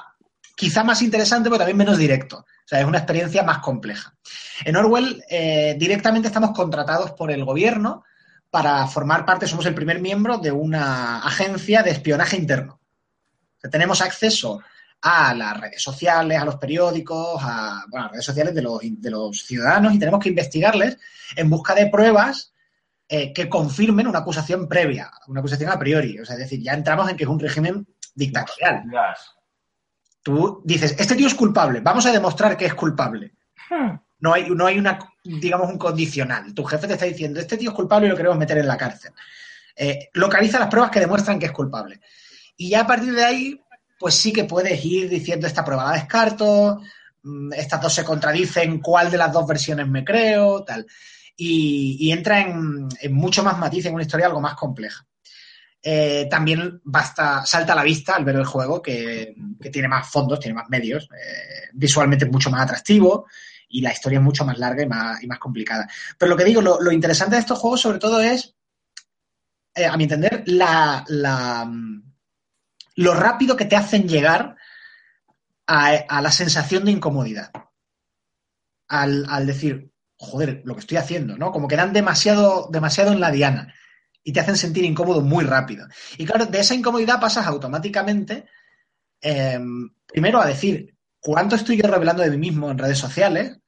quizá 0.55 0.85
más 0.85 1.03
interesante, 1.03 1.49
pero 1.49 1.59
también 1.59 1.77
menos 1.77 1.99
directo. 1.99 2.39
O 2.39 2.69
sea, 2.69 2.81
es 2.81 2.87
una 2.87 2.99
experiencia 2.99 3.43
más 3.43 3.59
compleja. 3.59 4.15
En 4.65 4.77
Orwell 4.77 5.23
eh, 5.29 5.77
directamente 5.79 6.29
estamos 6.29 6.53
contratados 6.53 7.13
por 7.13 7.31
el 7.31 7.45
gobierno 7.45 8.05
para 8.51 8.87
formar 8.87 9.25
parte, 9.27 9.47
somos 9.47 9.67
el 9.67 9.75
primer 9.75 10.01
miembro 10.01 10.39
de 10.39 10.53
una 10.53 11.19
agencia 11.19 11.83
de 11.83 11.91
espionaje 11.91 12.37
interno. 12.37 12.81
Tenemos 13.71 14.01
acceso 14.01 14.63
a 15.03 15.35
las 15.35 15.61
redes 15.61 15.83
sociales, 15.83 16.41
a 16.41 16.45
los 16.45 16.57
periódicos, 16.57 17.41
a, 17.43 17.85
bueno, 17.89 18.05
a 18.05 18.07
las 18.07 18.13
redes 18.13 18.25
sociales 18.25 18.55
de 18.55 18.63
los, 18.63 18.81
de 18.83 19.11
los 19.11 19.45
ciudadanos 19.45 19.95
y 19.95 19.99
tenemos 19.99 20.21
que 20.21 20.31
investigarles 20.31 20.99
en 21.37 21.51
busca 21.51 21.75
de 21.75 21.89
pruebas 21.89 22.53
eh, 23.09 23.33
que 23.33 23.49
confirmen 23.49 24.09
una 24.09 24.19
acusación 24.21 24.69
previa, 24.69 25.11
una 25.29 25.41
acusación 25.41 25.71
a 25.71 25.79
priori. 25.79 26.19
O 26.19 26.25
sea, 26.25 26.35
es 26.35 26.41
decir, 26.41 26.61
ya 26.61 26.73
entramos 26.73 27.09
en 27.09 27.17
que 27.17 27.25
es 27.25 27.31
un 27.31 27.39
régimen 27.39 27.87
dictatorial. 28.15 28.83
Tú 30.23 30.61
dices, 30.65 30.97
este 30.99 31.15
tío 31.15 31.29
es 31.29 31.35
culpable, 31.35 31.81
vamos 31.81 32.05
a 32.07 32.11
demostrar 32.11 32.57
que 32.57 32.67
es 32.67 32.75
culpable. 32.75 33.35
No 34.19 34.33
hay, 34.33 34.51
no 34.51 34.67
hay 34.67 34.79
una, 34.79 34.99
digamos, 35.23 35.71
un 35.71 35.79
condicional. 35.79 36.53
Tu 36.53 36.65
jefe 36.65 36.89
te 36.89 36.95
está 36.95 37.05
diciendo, 37.05 37.39
este 37.39 37.57
tío 37.57 37.71
es 37.71 37.77
culpable 37.77 38.09
y 38.09 38.11
lo 38.11 38.17
queremos 38.17 38.39
meter 38.39 38.59
en 38.59 38.67
la 38.67 38.77
cárcel. 38.77 39.13
Eh, 39.77 40.09
localiza 40.15 40.59
las 40.59 40.69
pruebas 40.69 40.91
que 40.91 41.01
demuestran 41.01 41.39
que 41.39 41.47
es 41.47 41.53
culpable. 41.53 42.01
Y 42.57 42.71
ya 42.71 42.81
a 42.81 42.87
partir 42.87 43.13
de 43.13 43.25
ahí, 43.25 43.61
pues 43.99 44.15
sí 44.15 44.33
que 44.33 44.45
puedes 44.45 44.85
ir 44.85 45.09
diciendo 45.09 45.47
esta 45.47 45.65
prueba 45.65 45.85
la 45.85 45.93
descarto, 45.93 46.81
mm, 47.23 47.53
estas 47.55 47.81
dos 47.81 47.95
se 47.95 48.05
contradicen, 48.05 48.81
cuál 48.81 49.11
de 49.11 49.19
las 49.19 49.33
dos 49.33 49.47
versiones 49.47 49.89
me 49.89 50.05
creo, 50.05 50.65
tal. 50.65 50.87
Y, 51.39 52.11
entra 52.11 52.41
en, 52.41 52.89
mucho 53.11 53.45
más 53.45 53.59
matiz, 53.59 53.85
en 53.85 53.95
una 53.95 54.05
historia 54.05 54.27
algo 54.27 54.41
más 54.41 54.55
compleja. 54.55 55.07
Eh, 55.83 56.27
también 56.31 56.81
basta, 56.85 57.45
salta 57.45 57.75
a 57.75 57.77
la 57.77 57.85
vista 57.85 58.17
al 58.17 58.25
ver 58.25 58.37
el 58.37 58.47
juego 58.47 58.81
que, 58.81 59.35
tiene 59.71 59.89
más 59.89 60.09
fondos, 60.09 60.41
tiene 60.41 60.55
más 60.55 60.69
medios, 60.69 61.05
eh, 61.05 61.69
visualmente 61.75 62.25
es 62.25 62.33
mucho 62.33 62.51
más 62.51 62.63
atractivo 62.63 63.27
y 63.69 63.83
la 63.83 63.93
historia 63.93 64.19
es 64.19 64.25
mucho 64.25 64.45
más 64.45 64.59
larga 64.59 64.83
y 64.83 64.87
más, 64.87 65.23
y 65.23 65.27
más 65.27 65.39
complicada. 65.39 65.89
Pero 66.19 66.31
lo 66.31 66.37
que 66.37 66.45
digo, 66.45 66.61
lo, 66.63 66.91
interesante 66.91 67.37
de 67.37 67.41
estos 67.41 67.59
juegos 67.59 67.83
sobre 67.83 67.99
todo 67.99 68.21
es, 68.21 68.55
eh, 69.75 69.87
a 69.87 69.97
mi 69.97 70.05
entender, 70.05 70.43
la, 70.47 71.05
la, 71.09 71.65
mm, 71.67 72.06
lo 72.97 73.15
rápido 73.15 73.57
que 73.57 73.67
te 73.67 73.77
hacen 73.77 74.09
llegar 74.09 74.57
a, 75.67 76.21
la 76.21 76.31
sensación 76.31 76.85
de 76.85 76.93
incomodidad. 76.93 77.53
Al, 78.89 79.47
decir, 79.47 79.93
joder, 80.17 80.63
lo 80.65 80.75
que 80.75 80.81
estoy 80.81 80.97
haciendo, 80.97 81.37
¿no? 81.37 81.53
Como 81.53 81.69
que 81.69 81.77
dan 81.77 81.93
demasiado, 81.93 82.69
demasiado 82.73 83.13
en 83.13 83.21
la 83.21 83.31
diana 83.31 83.75
y 84.23 84.33
te 84.33 84.41
hacen 84.41 84.57
sentir 84.57 84.85
incómodo 84.85 85.21
muy 85.21 85.45
rápido. 85.45 85.87
Y 86.17 86.25
claro, 86.25 86.47
de 86.47 86.59
esa 86.59 86.75
incomodidad 86.75 87.21
pasas 87.21 87.47
automáticamente, 87.47 88.47
eh, 89.21 89.61
primero 90.07 90.41
a 90.41 90.47
decir, 90.47 90.97
¿cuánto 91.21 91.57
estoy 91.57 91.77
yo 91.77 91.89
revelando 91.89 92.23
de 92.23 92.31
mí 92.31 92.39
mismo 92.39 92.71
en 92.71 92.79
redes 92.79 92.99
sociales? 92.99 93.59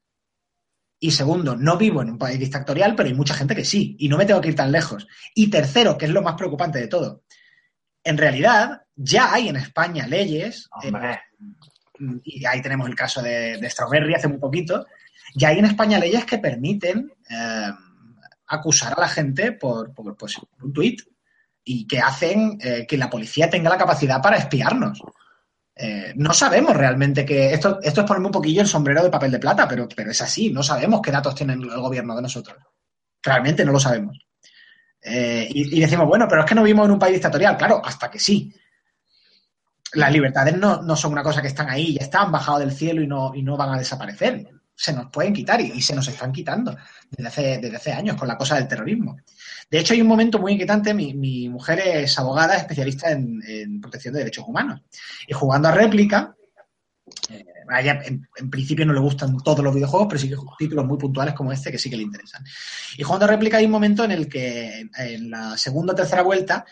Y 1.01 1.13
segundo, 1.13 1.55
no 1.55 1.77
vivo 1.77 2.03
en 2.03 2.11
un 2.11 2.19
país 2.19 2.39
dictatorial, 2.41 2.97
pero 2.97 3.09
hay 3.09 3.15
mucha 3.15 3.35
gente 3.35 3.55
que 3.55 3.65
sí, 3.65 3.97
y 4.01 4.09
no 4.09 4.17
me 4.17 4.25
tengo 4.25 4.41
que 4.41 4.49
ir 4.49 4.57
tan 4.57 4.73
lejos. 4.73 5.07
Y 5.35 5.49
tercero, 5.49 5.97
que 5.99 6.07
es 6.07 6.13
lo 6.13 6.23
más 6.23 6.35
preocupante 6.35 6.81
de 6.81 6.89
todo, 6.89 7.23
en 8.03 8.19
realidad 8.19 8.83
ya 8.99 9.33
hay 9.33 9.49
en 9.49 9.57
España 9.57 10.07
leyes, 10.07 10.69
eh, 10.83 11.19
y 12.25 12.45
ahí 12.45 12.61
tenemos 12.61 12.89
el 12.89 12.97
caso 12.97 13.23
de, 13.23 13.57
de 13.59 13.71
Strawberry 13.71 14.15
hace 14.15 14.29
muy 14.29 14.39
poquito, 14.39 14.87
ya 15.35 15.49
hay 15.49 15.59
en 15.59 15.67
España 15.67 15.99
leyes 15.99 16.25
que 16.25 16.39
permiten 16.39 17.13
eh, 17.31 17.71
acusar 18.49 18.95
a 18.97 19.01
la 19.01 19.09
gente 19.09 19.53
por, 19.53 19.95
por, 19.95 20.17
pues, 20.17 20.35
por 20.35 20.65
un 20.65 20.73
tuit 20.73 21.01
y 21.65 21.87
que 21.87 22.01
hacen 22.01 22.59
eh, 22.61 22.87
que 22.89 22.99
la 22.99 23.11
policía 23.11 23.49
tenga 23.49 23.71
la 23.71 23.79
capacidad 23.79 24.21
para 24.21 24.39
espiarnos. 24.39 25.01
Eh, 25.77 26.13
no 26.17 26.33
sabemos 26.33 26.77
realmente 26.77 27.25
que 27.25 27.53
esto, 27.53 27.79
esto 27.83 28.01
es 28.01 28.07
ponerme 28.07 28.27
un 28.27 28.33
poquillo 28.33 28.63
el 28.63 28.67
sombrero 28.67 29.03
de 29.03 29.11
papel 29.11 29.31
de 29.31 29.39
plata, 29.39 29.69
pero, 29.69 29.87
pero 29.95 30.11
es 30.11 30.21
así, 30.21 30.51
no 30.51 30.63
sabemos 30.63 31.01
qué 31.03 31.13
datos 31.13 31.37
tiene 31.37 31.53
el 31.53 31.69
gobierno 31.69 32.17
de 32.17 32.23
nosotros. 32.23 32.57
Realmente 33.23 33.65
no 33.65 33.73
lo 33.73 33.79
sabemos. 33.79 34.19
Eh, 35.01 35.47
y, 35.51 35.77
y 35.77 35.81
decimos, 35.81 36.07
bueno, 36.07 36.27
pero 36.29 36.41
es 36.41 36.47
que 36.49 36.55
no 36.55 36.65
vivimos 36.65 36.87
en 36.87 36.93
un 36.93 36.99
país 36.99 37.15
dictatorial. 37.15 37.57
Claro, 37.57 37.81
hasta 37.85 38.11
que 38.11 38.19
sí. 38.19 38.53
Las 39.95 40.13
libertades 40.13 40.57
no, 40.57 40.83
no 40.83 40.97
son 40.97 41.13
una 41.13 41.23
cosa 41.23 41.41
que 41.41 41.49
están 41.49 41.69
ahí, 41.69 41.95
ya 41.95 42.05
están 42.05 42.31
bajado 42.31 42.59
del 42.59 42.73
cielo 42.73 43.01
y 43.01 43.07
no, 43.07 43.35
y 43.35 43.43
no 43.43 43.57
van 43.57 43.71
a 43.71 43.79
desaparecer. 43.79 44.49
Se 44.75 44.93
nos 44.93 45.11
pueden 45.11 45.33
quitar 45.33 45.61
y, 45.61 45.81
se 45.81 45.95
nos 45.95 46.07
están 46.07 46.31
quitando 46.31 46.77
desde 47.11 47.29
hace, 47.29 47.59
desde 47.59 47.77
hace 47.77 47.93
años 47.93 48.17
con 48.17 48.29
la 48.29 48.37
cosa 48.37 48.57
del 48.57 48.69
terrorismo. 48.69 49.17
De 49.71 49.79
hecho, 49.79 49.95
hay 49.95 50.01
un 50.01 50.07
momento 50.07 50.39
muy 50.39 50.53
inquietante. 50.53 50.95
Mi, 50.95 51.15
mi 51.15 51.49
mujer 51.49 51.81
es 51.81 52.19
abogada, 52.19 52.57
especialista 52.57 53.11
en, 53.11 53.81
protección 53.81 54.15
de 54.15 54.21
derechos 54.21 54.45
humanos. 54.47 54.83
Y 55.27 55.33
jugando 55.33 55.69
a 55.69 55.73
réplica, 55.73 56.35
eh, 57.31 57.45
en, 58.07 58.29
en 58.37 58.51
principio 58.51 58.87
no 58.87 58.93
le 58.93 59.01
gustan 59.01 59.37
todos 59.39 59.65
los 59.65 59.75
videojuegos, 59.75 60.07
pero 60.09 60.21
sí 60.21 60.29
que 60.29 60.37
títulos 60.59 60.87
muy 60.87 60.97
puntuales 60.97 61.35
como 61.35 61.51
este 61.51 61.73
que 61.73 61.79
sí 61.79 61.91
que 61.91 61.97
le 61.97 62.05
interesan. 62.05 62.45
Y 62.97 63.03
jugando 63.03 63.25
a 63.25 63.29
réplica 63.29 63.57
hay 63.57 63.65
un 63.65 63.73
momento 63.73 64.05
en 64.05 64.13
el 64.13 64.29
que 64.29 64.89
en 64.97 65.31
la 65.31 65.59
segunda 65.59 65.93
o 65.93 65.97
tercera 65.97 66.23
vuelta 66.23 66.65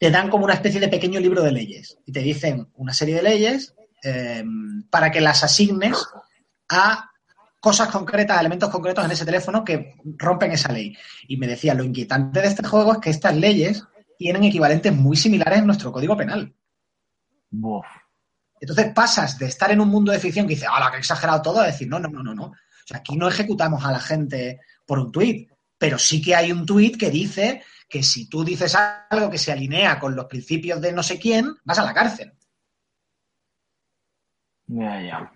te 0.00 0.10
dan 0.10 0.30
como 0.30 0.44
una 0.44 0.54
especie 0.54 0.80
de 0.80 0.88
pequeño 0.88 1.20
libro 1.20 1.42
de 1.42 1.52
leyes 1.52 1.98
y 2.06 2.12
te 2.12 2.20
dicen 2.20 2.68
una 2.76 2.94
serie 2.94 3.16
de 3.16 3.22
leyes 3.22 3.74
eh, 4.02 4.42
para 4.88 5.10
que 5.10 5.20
las 5.20 5.44
asignes 5.44 5.94
a 6.70 7.10
cosas 7.60 7.88
concretas, 7.88 8.40
elementos 8.40 8.70
concretos 8.70 9.04
en 9.04 9.10
ese 9.10 9.26
teléfono 9.26 9.62
que 9.62 9.96
rompen 10.16 10.52
esa 10.52 10.72
ley. 10.72 10.96
Y 11.28 11.36
me 11.36 11.46
decía, 11.46 11.74
lo 11.74 11.84
inquietante 11.84 12.40
de 12.40 12.48
este 12.48 12.66
juego 12.66 12.94
es 12.94 12.98
que 12.98 13.10
estas 13.10 13.36
leyes 13.36 13.84
tienen 14.16 14.44
equivalentes 14.44 14.94
muy 14.94 15.18
similares 15.18 15.58
en 15.58 15.66
nuestro 15.66 15.92
código 15.92 16.16
penal. 16.16 16.54
Entonces 18.58 18.92
pasas 18.94 19.38
de 19.38 19.46
estar 19.46 19.70
en 19.70 19.82
un 19.82 19.88
mundo 19.88 20.12
de 20.12 20.18
ficción 20.18 20.46
que 20.46 20.54
dice, 20.54 20.66
¡hala, 20.66 20.90
que 20.90 20.96
exagerado 20.96 21.42
todo! 21.42 21.60
a 21.60 21.66
decir, 21.66 21.86
no, 21.88 21.98
no, 21.98 22.08
no, 22.08 22.22
no, 22.22 22.34
no. 22.34 22.44
O 22.44 22.86
sea, 22.86 22.98
aquí 22.98 23.18
no 23.18 23.28
ejecutamos 23.28 23.84
a 23.84 23.92
la 23.92 24.00
gente 24.00 24.60
por 24.86 24.98
un 24.98 25.12
tuit, 25.12 25.50
pero 25.76 25.98
sí 25.98 26.22
que 26.22 26.34
hay 26.34 26.52
un 26.52 26.64
tuit 26.64 26.96
que 26.96 27.10
dice 27.10 27.62
que 27.90 28.02
si 28.02 28.28
tú 28.28 28.44
dices 28.44 28.76
algo 29.10 29.28
que 29.28 29.36
se 29.36 29.52
alinea 29.52 29.98
con 29.98 30.14
los 30.14 30.26
principios 30.26 30.80
de 30.80 30.92
no 30.92 31.02
sé 31.02 31.18
quién, 31.18 31.56
vas 31.64 31.78
a 31.80 31.84
la 31.84 31.92
cárcel. 31.92 32.32
Ya, 34.66 35.02
ya. 35.02 35.32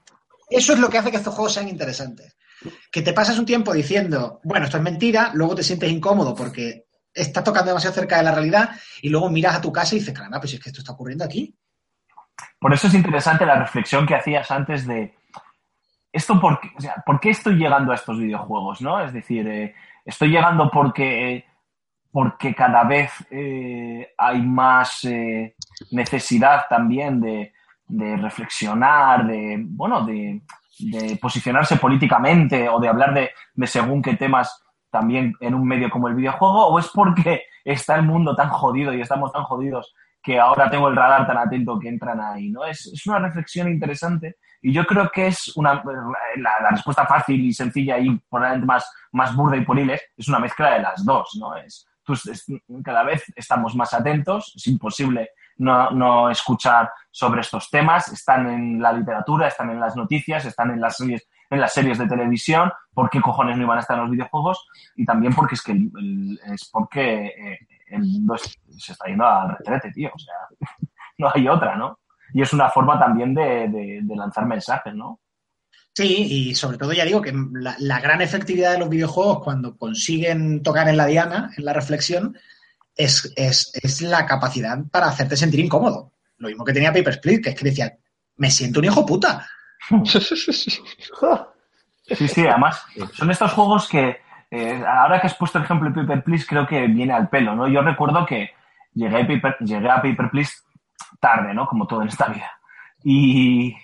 Eso 0.49 0.73
es 0.73 0.79
lo 0.79 0.89
que 0.89 0.99
hace 0.99 1.11
que 1.11 1.17
estos 1.17 1.35
juegos 1.35 1.53
sean 1.53 1.69
interesantes. 1.69 2.37
Que 2.91 3.03
te 3.03 3.13
pasas 3.13 3.39
un 3.39 3.45
tiempo 3.45 3.73
diciendo, 3.73 4.41
bueno, 4.45 4.67
esto 4.67 4.77
es 4.77 4.83
mentira, 4.83 5.33
luego 5.35 5.57
te 5.57 5.65
sientes 5.65 5.91
incómodo 5.91 6.35
porque 6.35 6.87
está 7.13 7.43
tocando 7.43 7.69
demasiado 7.69 7.95
cerca 7.95 8.19
de 8.19 8.23
la 8.23 8.35
realidad 8.35 8.71
y 9.03 9.09
luego 9.09 9.29
miras 9.29 9.57
a 9.57 9.61
tu 9.61 9.73
casa 9.73 9.97
y 9.97 9.99
dices, 9.99 10.15
caramba, 10.15 10.41
pues 10.41 10.55
es 10.55 10.61
que 10.61 10.71
esto 10.71 10.81
está 10.81 10.93
ocurriendo 10.93 11.25
aquí. 11.25 11.55
Por 12.59 12.73
eso 12.73 12.87
es 12.87 12.95
interesante 12.95 13.45
la 13.45 13.59
reflexión 13.59 14.07
que 14.07 14.15
hacías 14.15 14.51
antes 14.51 14.87
de 14.87 15.15
esto 16.15 16.41
por 16.41 16.61
qué, 16.61 16.71
o 16.77 16.81
sea, 16.81 17.03
¿por 17.05 17.19
qué 17.19 17.31
estoy 17.31 17.57
llegando 17.57 17.91
a 17.91 17.97
estos 17.97 18.17
videojuegos, 18.17 18.81
¿no? 18.81 19.05
Es 19.05 19.13
decir, 19.13 19.49
eh, 19.49 19.75
estoy 20.05 20.29
llegando 20.29 20.71
porque, 20.71 21.45
porque 22.15 22.55
cada 22.55 22.85
vez 22.85 23.11
eh, 23.29 24.15
hay 24.17 24.41
más 24.41 25.03
eh, 25.03 25.57
necesidad 25.91 26.67
también 26.71 27.21
de, 27.21 27.53
de, 27.89 28.17
reflexionar, 28.17 29.27
de, 29.27 29.57
bueno, 29.61 30.07
de, 30.07 30.41
de, 30.79 31.17
posicionarse 31.17 31.75
políticamente 31.75 32.69
o 32.69 32.79
de 32.79 32.87
hablar 32.87 33.15
de, 33.15 33.33
de 33.55 33.67
según 33.67 34.01
qué 34.01 34.15
temas 34.15 34.63
también 34.93 35.35
en 35.41 35.55
un 35.55 35.67
medio 35.67 35.91
como 35.91 36.07
el 36.07 36.15
videojuego, 36.15 36.69
o 36.69 36.79
es 36.79 36.89
porque 36.95 37.47
está 37.65 37.97
el 37.97 38.05
mundo 38.05 38.37
tan 38.37 38.49
jodido 38.49 38.95
y 38.95 39.01
estamos 39.01 39.33
tan 39.33 39.43
jodidos 39.43 39.93
que 40.23 40.39
ahora 40.39 40.71
tengo 40.71 40.87
el 40.87 40.95
radar 40.95 41.27
tan 41.27 41.39
atento 41.39 41.81
que 41.81 41.89
entran 41.89 42.21
ahí, 42.21 42.49
¿no? 42.49 42.65
Es, 42.65 42.87
es 42.87 43.05
una 43.09 43.19
reflexión 43.19 43.69
interesante 43.69 44.37
y 44.63 44.73
yo 44.73 44.87
creo 44.87 45.11
que 45.11 45.27
es 45.27 45.57
una, 45.57 45.83
la, 46.37 46.61
la, 46.63 46.71
respuesta 46.71 47.07
fácil 47.07 47.45
y 47.45 47.53
sencilla 47.53 47.99
y 47.99 48.17
probablemente 48.31 48.67
más, 48.67 48.89
más 49.11 49.35
burda 49.35 49.57
y 49.57 49.65
pueril 49.65 49.91
es 49.91 50.29
una 50.29 50.39
mezcla 50.39 50.75
de 50.75 50.79
las 50.81 51.05
dos, 51.05 51.37
¿no? 51.41 51.57
Es, 51.57 51.89
pues, 52.05 52.27
es, 52.27 52.47
cada 52.83 53.03
vez 53.03 53.25
estamos 53.37 53.75
más 53.75 53.95
atentos, 53.95 54.53
es 54.57 54.67
imposible 54.67 55.31
no, 55.57 55.91
no 55.91 56.31
escuchar 56.31 56.91
sobre 57.11 57.41
estos 57.41 57.71
temas, 57.71 58.09
están 58.13 58.49
en 58.51 58.83
la 58.83 58.93
literatura, 58.93 59.49
están 59.49 59.71
en 59.71 59.81
las 59.81 59.97
noticias, 59.97 60.45
están 60.45 60.71
en 60.71 60.81
las 60.81 60.97
series, 60.97 61.29
en 61.51 61.61
las 61.61 61.73
series 61.73 61.99
de 61.99 62.09
televisión, 62.09 62.73
¿por 62.93 63.11
qué 63.11 63.21
cojones 63.21 63.57
no 63.57 63.65
iban 63.65 63.79
a 63.79 63.81
estar 63.81 63.97
en 63.97 64.03
los 64.03 64.11
videojuegos? 64.11 64.67
Y 64.97 65.05
también 65.05 65.33
porque 65.35 65.55
es 65.55 65.63
que 65.63 65.73
el, 65.73 66.41
es 66.53 66.69
porque 66.73 67.27
eh, 67.27 67.59
el 67.89 68.01
mundo 68.03 68.37
se 68.37 68.93
está 68.93 69.07
yendo 69.07 69.27
al 69.27 69.57
retrete, 69.57 69.93
tío, 69.93 70.11
o 70.13 70.19
sea, 70.19 70.35
no 71.19 71.31
hay 71.33 71.49
otra, 71.49 71.77
¿no? 71.77 71.99
Y 72.33 72.43
es 72.43 72.53
una 72.53 72.69
forma 72.69 72.99
también 72.99 73.33
de, 73.33 74.01
de 74.03 74.17
lanzar 74.17 74.45
mensajes, 74.47 74.93
¿no? 74.95 75.21
Sí, 75.97 76.49
y 76.51 76.55
sobre 76.57 76.77
todo 76.77 76.93
ya 76.93 77.05
digo 77.05 77.23
que 77.23 77.33
la, 77.53 77.77
la 77.79 78.01
gran 78.01 78.21
efectividad 78.21 78.73
de 78.73 78.79
los 78.79 78.89
videojuegos 78.89 79.43
cuando 79.45 79.77
consiguen 79.77 80.63
tocar 80.63 80.89
en 80.89 80.97
la 80.97 81.07
diana, 81.07 81.51
en 81.57 81.65
la 81.65 81.73
reflexión, 81.73 82.37
es, 82.97 83.33
es- 83.37 83.71
es 83.83 84.03
la 84.03 84.27
capacidad 84.27 84.79
para 84.91 85.07
hacerte 85.07 85.37
sentir 85.37 85.61
incómodo. 85.61 86.13
Lo 86.39 86.49
mismo 86.49 86.65
que 86.65 86.73
tenía 86.73 86.93
Paper 86.93 87.15
Split, 87.15 87.45
que 87.45 87.51
es 87.51 87.55
que 87.57 87.65
decía, 87.65 87.97
me 88.37 88.51
siento 88.51 88.81
un 88.81 88.87
hijo 88.87 89.07
puta. 89.07 89.47
Sí, 92.07 92.29
sí, 92.29 92.47
además 92.47 92.83
son 93.15 93.31
estos 93.31 93.53
juegos 93.53 93.89
que 93.89 94.17
eh, 94.51 94.83
ahora 94.87 95.21
que 95.21 95.27
has 95.27 95.35
puesto 95.37 95.59
el 95.59 95.65
ejemplo 95.65 95.89
de 95.91 95.95
Paper 96.03 96.23
Please 96.23 96.45
creo 96.47 96.67
que 96.67 96.87
viene 96.87 97.13
al 97.15 97.29
pelo, 97.29 97.55
¿no? 97.55 97.67
Yo 97.69 97.81
recuerdo 97.83 98.27
que 98.27 98.51
llegué 98.95 99.23
a 99.23 99.27
Paper, 99.27 99.57
llegué 99.61 99.89
a 99.91 100.03
Paper 100.03 100.29
Please 100.31 100.53
tarde, 101.21 101.55
¿no? 101.55 101.67
Como 101.67 101.87
todo 101.87 102.03
en 102.03 102.09
esta 102.09 102.27
vida. 102.29 102.51
Y, 103.05 103.75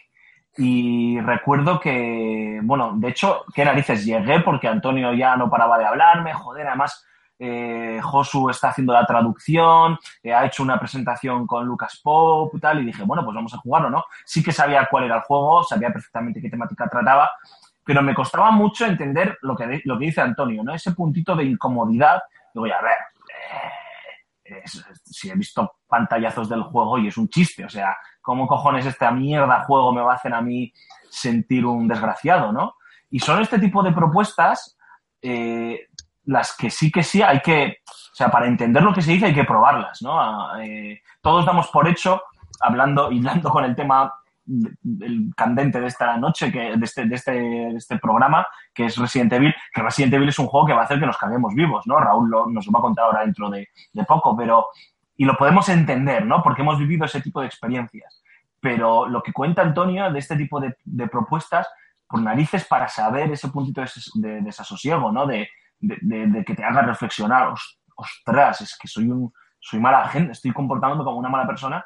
y 0.57 1.21
recuerdo 1.21 1.79
que, 1.81 2.61
bueno, 2.63 2.93
de 2.97 3.09
hecho, 3.09 3.45
qué 3.55 3.65
narices, 3.65 4.05
llegué 4.05 4.41
porque 4.41 4.69
Antonio 4.69 5.13
ya 5.15 5.37
no 5.37 5.49
paraba 5.49 5.79
de 5.79 5.87
hablarme, 5.87 6.35
joder, 6.35 6.67
además 6.69 7.07
eh, 7.39 7.99
Josu 8.03 8.51
está 8.51 8.69
haciendo 8.69 8.93
la 8.93 9.07
traducción, 9.07 9.99
eh, 10.23 10.35
ha 10.35 10.45
hecho 10.45 10.63
una 10.63 10.79
presentación 10.79 11.47
con 11.47 11.65
Lucas 11.65 12.01
Pop 12.03 12.53
y 12.55 12.61
tal, 12.61 12.83
y 12.83 12.87
dije, 12.87 13.03
bueno, 13.05 13.25
pues 13.25 13.35
vamos 13.35 13.55
a 13.55 13.59
jugarlo, 13.59 13.89
¿no? 13.91 14.05
Sí 14.27 14.43
que 14.43 14.53
sabía 14.53 14.87
cuál 14.91 15.05
era 15.05 15.17
el 15.17 15.23
juego, 15.23 15.63
sabía 15.65 15.91
perfectamente 15.91 16.41
qué 16.43 16.51
temática 16.51 16.87
trataba, 16.89 17.31
pero 17.85 18.03
me 18.03 18.15
costaba 18.15 18.51
mucho 18.51 18.85
entender 18.85 19.39
lo 19.43 19.57
que, 19.57 19.81
lo 19.85 19.99
que 19.99 20.05
dice 20.07 20.21
Antonio, 20.21 20.63
¿no? 20.63 20.75
Ese 20.75 20.93
puntito 20.93 21.35
de 21.35 21.45
incomodidad. 21.45 22.21
Digo, 22.53 22.67
ya, 22.67 22.77
a 22.77 22.83
ver, 22.83 22.97
eh, 24.45 24.61
es- 24.65 24.85
si 25.05 25.31
he 25.31 25.35
visto 25.35 25.77
pantallazos 25.87 26.49
del 26.49 26.63
juego 26.63 26.99
y 26.99 27.09
es 27.09 27.17
un 27.17 27.29
chiste, 27.29 27.65
o 27.65 27.69
sea, 27.69 27.97
¿cómo 28.21 28.47
cojones 28.47 28.87
esta 28.87 29.11
mierda 29.11 29.64
juego 29.64 29.93
me 29.93 30.03
va 30.03 30.12
a 30.12 30.16
hacer 30.16 30.35
a 30.35 30.41
mí 30.41 30.73
sentir 31.11 31.66
un 31.66 31.89
desgraciado, 31.89 32.53
¿no? 32.53 32.75
Y 33.11 33.18
son 33.18 33.43
este 33.43 33.59
tipo 33.59 33.83
de 33.83 33.93
propuestas 33.93 34.77
eh, 35.23 35.89
las 36.25 36.57
que 36.57 36.71
sí 36.71 36.91
que 36.91 37.03
sí 37.03 37.23
hay 37.23 37.41
que, 37.41 37.79
o 37.87 38.14
sea, 38.14 38.31
para 38.31 38.47
entender 38.47 38.83
lo 38.83 38.93
que 38.93 39.03
se 39.03 39.12
dice 39.12 39.27
hay 39.27 39.35
que 39.35 39.45
probarlas, 39.45 40.01
¿no? 40.03 40.21
Ah, 40.21 40.59
eh, 40.62 41.01
todos 41.21 41.45
damos 41.45 41.68
por 41.68 41.89
hecho, 41.89 42.23
hablando, 42.61 43.11
hilando 43.11 43.51
con 43.51 43.64
el 43.64 43.75
tema 43.75 44.12
el 45.01 45.31
candente 45.37 45.81
de 45.81 45.87
esta 45.87 46.16
noche, 46.16 46.51
que, 46.51 46.77
de, 46.77 46.85
este, 46.85 47.05
de, 47.05 47.14
este, 47.14 47.77
este 47.77 47.99
programa, 47.99 48.47
que 48.75 48.87
es 48.87 48.97
Resident 48.97 49.33
Evil, 49.33 49.55
que 49.73 49.83
Resident 49.83 50.14
Evil 50.14 50.29
es 50.29 50.39
un 50.39 50.47
juego 50.47 50.66
que 50.66 50.73
va 50.73 50.83
a 50.83 50.85
hacer 50.85 50.99
que 50.99 51.07
nos 51.07 51.18
caguemos 51.18 51.55
vivos, 51.55 51.87
¿no? 51.87 52.01
Raúl 52.01 52.31
nos 52.53 52.66
lo 52.66 52.73
va 52.73 52.79
a 52.81 52.83
contar 52.83 53.05
ahora 53.05 53.21
dentro 53.21 53.51
de, 53.51 53.68
de 53.93 54.05
poco, 54.05 54.37
pero... 54.37 54.68
Y 55.21 55.27
lo 55.27 55.37
podemos 55.37 55.68
entender, 55.68 56.25
¿no? 56.25 56.43
Porque 56.43 56.62
hemos 56.62 56.79
vivido 56.79 57.05
ese 57.05 57.21
tipo 57.21 57.41
de 57.43 57.47
experiencias. 57.47 58.23
Pero 58.59 59.07
lo 59.07 59.23
que 59.23 59.35
cuenta 59.35 59.61
Antonio 59.61 60.11
de 60.11 60.18
este 60.18 60.35
tipo 60.35 60.61
de, 60.61 60.75
propuestas, 61.09 61.68
por 62.09 62.23
narices 62.23 62.64
para 62.64 62.89
saber 62.89 63.31
ese 63.31 63.49
puntito 63.49 63.83
de, 63.83 63.87
des- 63.95 64.11
de 64.14 64.41
desasosiego, 64.41 65.12
¿no? 65.12 65.27
De, 65.27 65.47
que 66.47 66.55
te 66.55 66.64
haga 66.64 66.83
reflexionar. 66.83 67.49
Os- 67.49 67.77
Ostras, 67.97 68.62
es 68.62 68.79
que 68.81 68.89
soy 68.89 69.11
un 69.11 69.31
soy 69.59 69.79
mala 69.79 70.09
gente, 70.09 70.33
estoy 70.33 70.53
comportándome 70.53 71.05
como 71.05 71.18
una 71.18 71.29
mala 71.29 71.47
persona. 71.47 71.85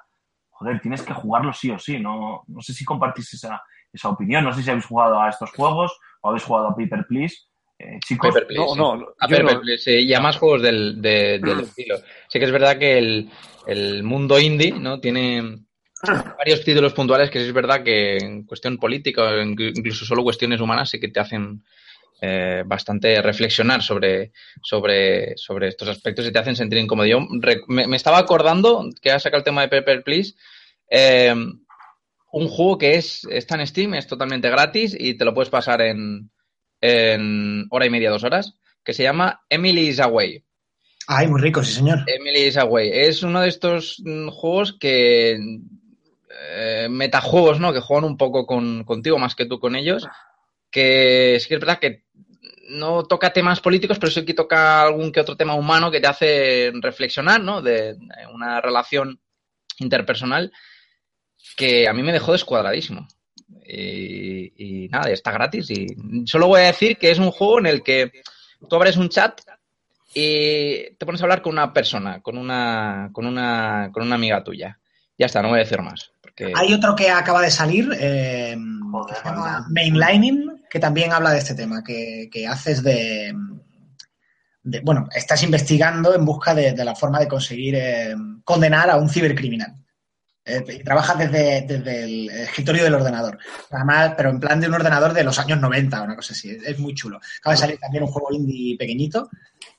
Joder, 0.50 0.80
tienes 0.80 1.02
que 1.02 1.12
jugarlo 1.12 1.52
sí 1.52 1.72
o 1.72 1.78
sí. 1.80 1.98
No, 1.98 2.44
no 2.46 2.60
sé 2.60 2.72
si 2.72 2.84
compartís 2.84 3.34
esa, 3.34 3.60
esa 3.92 4.08
opinión. 4.10 4.44
No 4.44 4.52
sé 4.52 4.62
si 4.62 4.70
habéis 4.70 4.86
jugado 4.86 5.20
a 5.20 5.28
estos 5.28 5.50
juegos 5.50 5.98
o 6.20 6.28
habéis 6.28 6.44
jugado 6.44 6.68
a 6.68 6.76
Paper 6.76 7.04
Please. 7.08 7.34
Eh, 7.78 7.98
chicos, 8.06 8.34
No, 8.50 8.68
sí. 8.68 8.78
no, 8.78 8.92
A 9.18 9.26
no- 9.28 9.62
sí, 9.78 9.90
y 9.92 10.14
a 10.14 10.20
más 10.20 10.36
juegos 10.36 10.62
del, 10.62 11.00
de- 11.02 11.38
del 11.40 11.60
estilo. 11.60 11.96
Sí 12.28 12.38
que 12.38 12.44
es 12.44 12.52
verdad 12.52 12.78
que 12.78 12.98
el, 12.98 13.30
el 13.66 14.02
mundo 14.02 14.38
indie, 14.38 14.72
¿no? 14.72 15.00
Tiene 15.00 15.42
varios 16.38 16.62
títulos 16.64 16.92
puntuales 16.94 17.30
que 17.30 17.40
sí 17.40 17.46
es 17.46 17.52
verdad 17.52 17.82
que 17.82 18.16
en 18.18 18.44
cuestión 18.44 18.78
política 18.78 19.42
incluso 19.42 20.04
solo 20.04 20.22
cuestiones 20.22 20.60
humanas 20.60 20.90
sí 20.90 21.00
que 21.00 21.08
te 21.08 21.20
hacen 21.20 21.64
eh, 22.20 22.62
bastante 22.64 23.20
reflexionar 23.20 23.82
sobre, 23.82 24.32
sobre, 24.62 25.36
sobre 25.36 25.68
estos 25.68 25.88
aspectos 25.88 26.26
y 26.26 26.32
te 26.32 26.38
hacen 26.38 26.56
sentir 26.56 26.78
incómodo. 26.78 27.06
Yo 27.06 27.20
me 27.68 27.96
estaba 27.96 28.18
acordando 28.18 28.88
que 29.02 29.10
ha 29.10 29.18
sacado 29.18 29.38
el 29.40 29.44
tema 29.44 29.62
de 29.62 29.68
Paper 29.68 30.02
Please. 30.04 30.34
eh, 30.88 31.34
un 32.36 32.48
juego 32.48 32.78
que 32.78 32.96
es 32.96 33.24
está 33.30 33.54
en 33.56 33.66
Steam, 33.66 33.94
es 33.94 34.06
totalmente 34.08 34.50
gratis 34.50 34.96
y 34.98 35.14
te 35.14 35.24
lo 35.24 35.32
puedes 35.34 35.50
pasar 35.50 35.80
en, 35.82 36.30
en 36.92 37.66
hora 37.70 37.86
y 37.86 37.90
media, 37.90 38.10
dos 38.10 38.24
horas, 38.24 38.54
que 38.84 38.92
se 38.92 39.02
llama 39.02 39.40
Emily 39.48 39.88
is 39.88 40.00
Away. 40.00 40.44
Ay, 41.06 41.26
muy 41.28 41.40
rico, 41.40 41.62
sí, 41.62 41.72
señor. 41.72 41.98
Emily 42.06 42.44
is 42.46 42.56
Away. 42.56 42.90
Es 42.92 43.22
uno 43.22 43.40
de 43.40 43.48
estos 43.48 44.00
mm, 44.04 44.28
juegos 44.28 44.76
que. 44.78 45.38
eh, 46.56 46.88
metajuegos, 46.90 47.60
¿no? 47.60 47.72
Que 47.72 47.80
juegan 47.80 48.04
un 48.04 48.16
poco 48.16 48.46
con, 48.46 48.84
contigo 48.84 49.18
más 49.18 49.34
que 49.34 49.46
tú 49.46 49.58
con 49.58 49.76
ellos. 49.76 50.06
Que 50.70 51.38
sí 51.40 51.48
que 51.48 51.54
es 51.54 51.60
verdad 51.60 51.78
que 51.78 52.04
no 52.68 53.04
toca 53.04 53.32
temas 53.32 53.60
políticos, 53.60 53.98
pero 53.98 54.10
sí 54.10 54.24
que 54.24 54.34
toca 54.34 54.82
algún 54.82 55.12
que 55.12 55.20
otro 55.20 55.36
tema 55.36 55.54
humano 55.54 55.90
que 55.90 56.00
te 56.00 56.06
hace 56.08 56.72
reflexionar, 56.80 57.40
¿no? 57.40 57.62
De, 57.62 57.94
de 57.94 58.26
una 58.32 58.60
relación 58.60 59.20
interpersonal 59.78 60.50
que 61.56 61.86
a 61.88 61.92
mí 61.92 62.02
me 62.02 62.12
dejó 62.12 62.32
descuadradísimo. 62.32 63.06
Y, 63.66 64.84
y 64.84 64.88
nada, 64.88 65.10
está 65.10 65.30
gratis. 65.32 65.70
Y 65.70 65.86
solo 66.26 66.48
voy 66.48 66.60
a 66.60 66.66
decir 66.66 66.96
que 66.96 67.10
es 67.10 67.18
un 67.18 67.30
juego 67.30 67.58
en 67.60 67.66
el 67.66 67.82
que 67.82 68.10
tú 68.68 68.76
abres 68.76 68.96
un 68.96 69.08
chat 69.08 69.40
y 70.12 70.94
te 70.96 71.06
pones 71.06 71.20
a 71.20 71.24
hablar 71.24 71.42
con 71.42 71.52
una 71.52 71.72
persona, 71.72 72.20
con 72.20 72.38
una, 72.38 73.10
con 73.12 73.26
una, 73.26 73.90
con 73.92 74.02
una 74.04 74.14
amiga 74.14 74.42
tuya. 74.44 74.78
Ya 75.18 75.26
está, 75.26 75.42
no 75.42 75.48
voy 75.48 75.58
a 75.58 75.64
decir 75.64 75.80
más. 75.80 76.10
Porque... 76.20 76.52
Hay 76.54 76.72
otro 76.72 76.94
que 76.94 77.08
acaba 77.10 77.40
de 77.42 77.50
salir, 77.50 77.88
eh, 77.98 78.56
Joder, 78.90 79.14
que 79.14 79.20
se 79.20 79.28
llama. 79.28 79.66
Mainlining, 79.70 80.64
que 80.70 80.78
también 80.78 81.12
habla 81.12 81.30
de 81.30 81.38
este 81.38 81.54
tema, 81.54 81.82
que, 81.84 82.28
que 82.32 82.46
haces 82.46 82.82
de, 82.82 83.32
de- 84.62 84.80
Bueno, 84.80 85.08
estás 85.14 85.42
investigando 85.42 86.14
en 86.14 86.24
busca 86.24 86.54
de, 86.54 86.72
de 86.72 86.84
la 86.84 86.94
forma 86.94 87.18
de 87.20 87.28
conseguir 87.28 87.74
eh, 87.76 88.14
condenar 88.44 88.90
a 88.90 88.96
un 88.96 89.08
cibercriminal. 89.08 89.74
Eh, 90.46 90.62
y 90.80 90.84
trabajas 90.84 91.18
desde, 91.18 91.62
desde 91.66 92.04
el 92.04 92.28
escritorio 92.30 92.84
del 92.84 92.94
ordenador. 92.94 93.38
Además, 93.70 94.12
pero 94.16 94.28
en 94.30 94.38
plan 94.40 94.60
de 94.60 94.68
un 94.68 94.74
ordenador 94.74 95.12
de 95.14 95.24
los 95.24 95.38
años 95.38 95.58
90, 95.60 96.02
una 96.02 96.16
cosa 96.16 96.34
así. 96.34 96.50
Es, 96.50 96.62
es 96.64 96.78
muy 96.78 96.94
chulo. 96.94 97.18
Acaba 97.40 97.54
de 97.54 97.60
salir 97.60 97.78
también 97.78 98.04
un 98.04 98.10
juego 98.10 98.28
indie 98.32 98.76
pequeñito. 98.76 99.30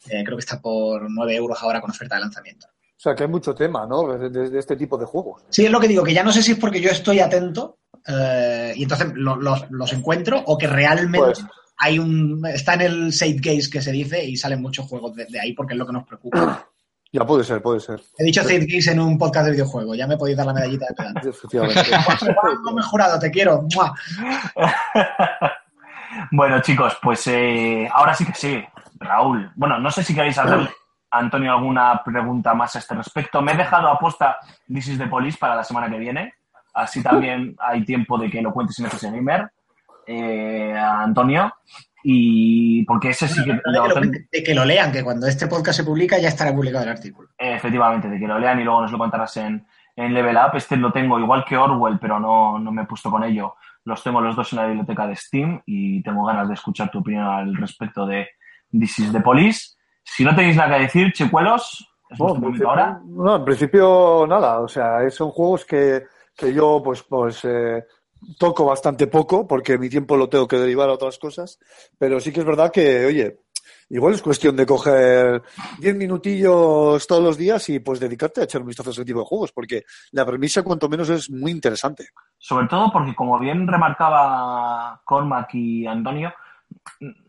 eh, 0.09 0.23
creo 0.23 0.37
que 0.37 0.41
está 0.41 0.59
por 0.59 1.09
9 1.09 1.35
euros 1.35 1.57
ahora 1.61 1.81
con 1.81 1.91
oferta 1.91 2.15
de 2.15 2.21
lanzamiento. 2.21 2.67
O 2.67 2.97
sea, 3.05 3.13
que 3.13 3.23
hay 3.23 3.29
mucho 3.29 3.53
tema, 3.53 3.85
¿no? 3.85 4.17
De, 4.17 4.29
de- 4.29 4.49
de 4.49 4.59
este 4.59 4.75
tipo 4.75 4.97
de 4.97 5.05
juegos. 5.05 5.43
Sí, 5.49 5.65
es 5.65 5.71
lo 5.71 5.79
que 5.79 5.87
digo, 5.87 6.03
que 6.03 6.13
ya 6.13 6.23
no 6.23 6.31
sé 6.31 6.41
si 6.41 6.53
es 6.53 6.57
porque 6.57 6.81
yo 6.81 6.89
estoy 6.89 7.19
atento 7.19 7.77
eh, 8.07 8.73
y 8.75 8.83
entonces 8.83 9.09
lo- 9.13 9.35
los, 9.35 9.69
los 9.69 9.93
encuentro 9.93 10.41
o 10.47 10.57
que 10.57 10.65
realmente 10.67 11.19
Pues- 11.25 11.45
hay 11.77 11.99
un 11.99 12.41
está 12.47 12.75
en 12.75 12.81
el 12.81 13.13
safe 13.13 13.37
gaze 13.41 13.69
que 13.69 13.81
se 13.81 13.91
dice 13.91 14.23
y 14.23 14.37
salen 14.37 14.61
muchos 14.61 14.87
juegos 14.87 15.13
de, 15.15 15.25
de 15.25 15.39
ahí 15.39 15.53
porque 15.53 15.73
es 15.73 15.77
lo 15.77 15.85
que 15.85 15.91
nos 15.93 16.07
preocupa. 16.07 16.67
Ya 17.15 17.25
puede 17.25 17.45
ser, 17.45 17.61
puede 17.61 17.79
ser. 17.79 18.01
He 18.17 18.25
dicho 18.25 18.41
safe 18.41 18.65
gaze 18.65 18.91
en 18.91 18.99
un 18.99 19.17
podcast 19.17 19.45
de 19.45 19.53
videojuego, 19.53 19.95
ya 19.95 20.05
me 20.05 20.17
podéis 20.17 20.35
dar 20.35 20.47
la 20.47 20.53
medallita 20.53 20.87
de 20.89 20.93
pedante. 20.97 21.29
Efectivamente. 21.29 21.81
Juan, 22.63 22.81
jurado, 22.81 23.17
te 23.17 23.31
quiero. 23.31 23.65
¡Mua! 23.73 23.93
Bueno, 26.31 26.61
chicos, 26.61 26.97
pues 27.01 27.27
eh, 27.27 27.89
ahora 27.91 28.13
sí 28.13 28.25
que 28.25 28.33
sí, 28.33 28.63
Raúl. 28.99 29.51
Bueno, 29.55 29.77
no 29.79 29.91
sé 29.91 30.01
si 30.01 30.15
queréis 30.15 30.37
hacerle 30.37 30.69
a 31.11 31.19
Antonio 31.19 31.51
alguna 31.51 32.01
pregunta 32.05 32.53
más 32.53 32.73
a 32.77 32.79
este 32.79 32.95
respecto. 32.95 33.41
Me 33.41 33.51
he 33.51 33.57
dejado 33.57 33.89
aposta 33.89 34.37
This 34.65 34.87
is 34.87 34.97
the 34.97 35.07
Police 35.07 35.37
para 35.37 35.57
la 35.57 35.63
semana 35.65 35.89
que 35.89 35.97
viene. 35.97 36.35
Así 36.73 37.03
también 37.03 37.57
hay 37.59 37.83
tiempo 37.83 38.17
de 38.17 38.29
que 38.29 38.41
lo 38.41 38.53
cuentes 38.53 38.79
en 38.79 38.85
FS 38.85 39.11
Gamer, 39.11 39.51
eh, 40.07 40.73
Antonio. 40.73 41.53
Y 42.07 42.83
porque 42.85 43.09
ese 43.09 43.27
sí 43.27 43.43
que 43.43 43.53
De 43.53 43.61
que, 43.63 43.71
lo 43.71 43.87
lo, 43.87 43.93
ten- 43.95 44.27
de 44.31 44.43
que 44.43 44.53
lo 44.53 44.63
lean, 44.63 44.91
que 44.91 45.03
cuando 45.03 45.25
este 45.25 45.47
podcast 45.47 45.77
se 45.79 45.83
publica 45.83 46.19
ya 46.19 46.27
estará 46.27 46.53
publicado 46.53 46.83
el 46.83 46.91
artículo. 46.91 47.29
Efectivamente, 47.35 48.07
de 48.07 48.19
que 48.19 48.27
lo 48.27 48.37
lean 48.37 48.59
y 48.59 48.63
luego 48.63 48.81
nos 48.81 48.91
lo 48.91 48.99
contarás 48.99 49.35
en, 49.37 49.65
en 49.95 50.13
Level 50.13 50.35
Up. 50.37 50.55
Este 50.55 50.77
lo 50.77 50.91
tengo 50.91 51.17
igual 51.19 51.43
que 51.43 51.57
Orwell, 51.57 51.97
pero 51.99 52.19
no, 52.19 52.59
no 52.59 52.71
me 52.71 52.83
he 52.83 52.85
puesto 52.85 53.09
con 53.09 53.23
ello. 53.23 53.55
Los 53.85 54.03
tengo 54.03 54.21
los 54.21 54.35
dos 54.35 54.53
en 54.53 54.59
la 54.59 54.67
biblioteca 54.67 55.07
de 55.07 55.15
Steam 55.15 55.61
y 55.65 56.03
tengo 56.03 56.25
ganas 56.25 56.47
de 56.47 56.53
escuchar 56.53 56.91
tu 56.91 56.99
opinión 56.99 57.25
al 57.25 57.55
respecto 57.55 58.05
de 58.05 58.27
This 58.71 58.99
is 58.99 59.11
the 59.11 59.21
Police. 59.21 59.75
Si 60.03 60.23
no 60.23 60.35
tenéis 60.35 60.55
nada 60.57 60.75
que 60.77 60.83
decir, 60.83 61.11
chicuelos, 61.11 61.91
es 62.09 62.19
No, 62.19 62.35
en 62.35 62.65
ahora. 62.67 62.99
no, 63.03 63.35
en 63.37 63.45
principio 63.45 64.25
nada. 64.27 64.59
O 64.59 64.67
sea, 64.67 65.09
son 65.09 65.31
juegos 65.31 65.65
que, 65.65 66.03
que 66.37 66.53
yo 66.53 66.81
pues, 66.83 67.01
pues 67.01 67.43
eh, 67.45 67.83
toco 68.37 68.65
bastante 68.65 69.07
poco 69.07 69.47
porque 69.47 69.77
mi 69.77 69.89
tiempo 69.89 70.17
lo 70.17 70.29
tengo 70.29 70.47
que 70.47 70.57
derivar 70.57 70.89
a 70.89 70.93
otras 70.93 71.17
cosas. 71.17 71.59
Pero 71.97 72.19
sí 72.19 72.31
que 72.31 72.41
es 72.41 72.45
verdad 72.45 72.71
que, 72.71 73.05
oye, 73.05 73.39
igual 73.89 74.13
es 74.13 74.21
cuestión 74.21 74.55
de 74.55 74.65
coger 74.65 75.43
10 75.79 75.95
minutillos 75.95 77.05
todos 77.07 77.23
los 77.23 77.37
días 77.37 77.67
y 77.69 77.79
pues 77.79 77.99
dedicarte 77.99 78.41
a 78.41 78.43
echar 78.45 78.61
un 78.61 78.67
vistazo 78.67 78.89
a 78.89 78.93
ese 78.93 79.05
tipo 79.05 79.19
de 79.19 79.25
juegos 79.25 79.51
porque 79.51 79.83
la 80.11 80.25
premisa 80.25 80.63
cuanto 80.63 80.89
menos 80.89 81.09
es 81.09 81.29
muy 81.29 81.51
interesante. 81.51 82.09
Sobre 82.37 82.67
todo 82.67 82.91
porque, 82.91 83.15
como 83.15 83.39
bien 83.39 83.67
remarcaba 83.67 85.01
Cormac 85.03 85.53
y 85.53 85.85
Antonio, 85.85 86.33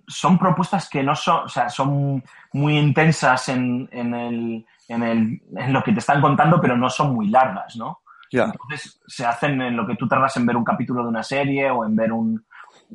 son 0.06 0.38
propuestas 0.38 0.88
que 0.88 1.02
no 1.02 1.14
son, 1.14 1.44
o 1.44 1.48
sea, 1.48 1.68
son 1.68 2.22
muy 2.52 2.78
intensas 2.78 3.48
en, 3.48 3.88
en, 3.92 4.14
el, 4.14 4.66
en, 4.88 5.02
el, 5.02 5.42
en 5.56 5.72
lo 5.72 5.82
que 5.82 5.92
te 5.92 5.98
están 5.98 6.20
contando, 6.20 6.60
pero 6.60 6.76
no 6.76 6.88
son 6.88 7.14
muy 7.14 7.28
largas, 7.28 7.76
¿no? 7.76 8.02
Entonces 8.46 9.00
se 9.06 9.24
hacen 9.24 9.60
en 9.62 9.76
lo 9.76 9.86
que 9.86 9.96
tú 9.96 10.08
tardas 10.08 10.36
en 10.36 10.46
ver 10.46 10.56
un 10.56 10.64
capítulo 10.64 11.02
de 11.02 11.08
una 11.08 11.22
serie 11.22 11.70
o 11.70 11.84
en 11.84 11.94
ver 11.96 12.12
un, 12.12 12.44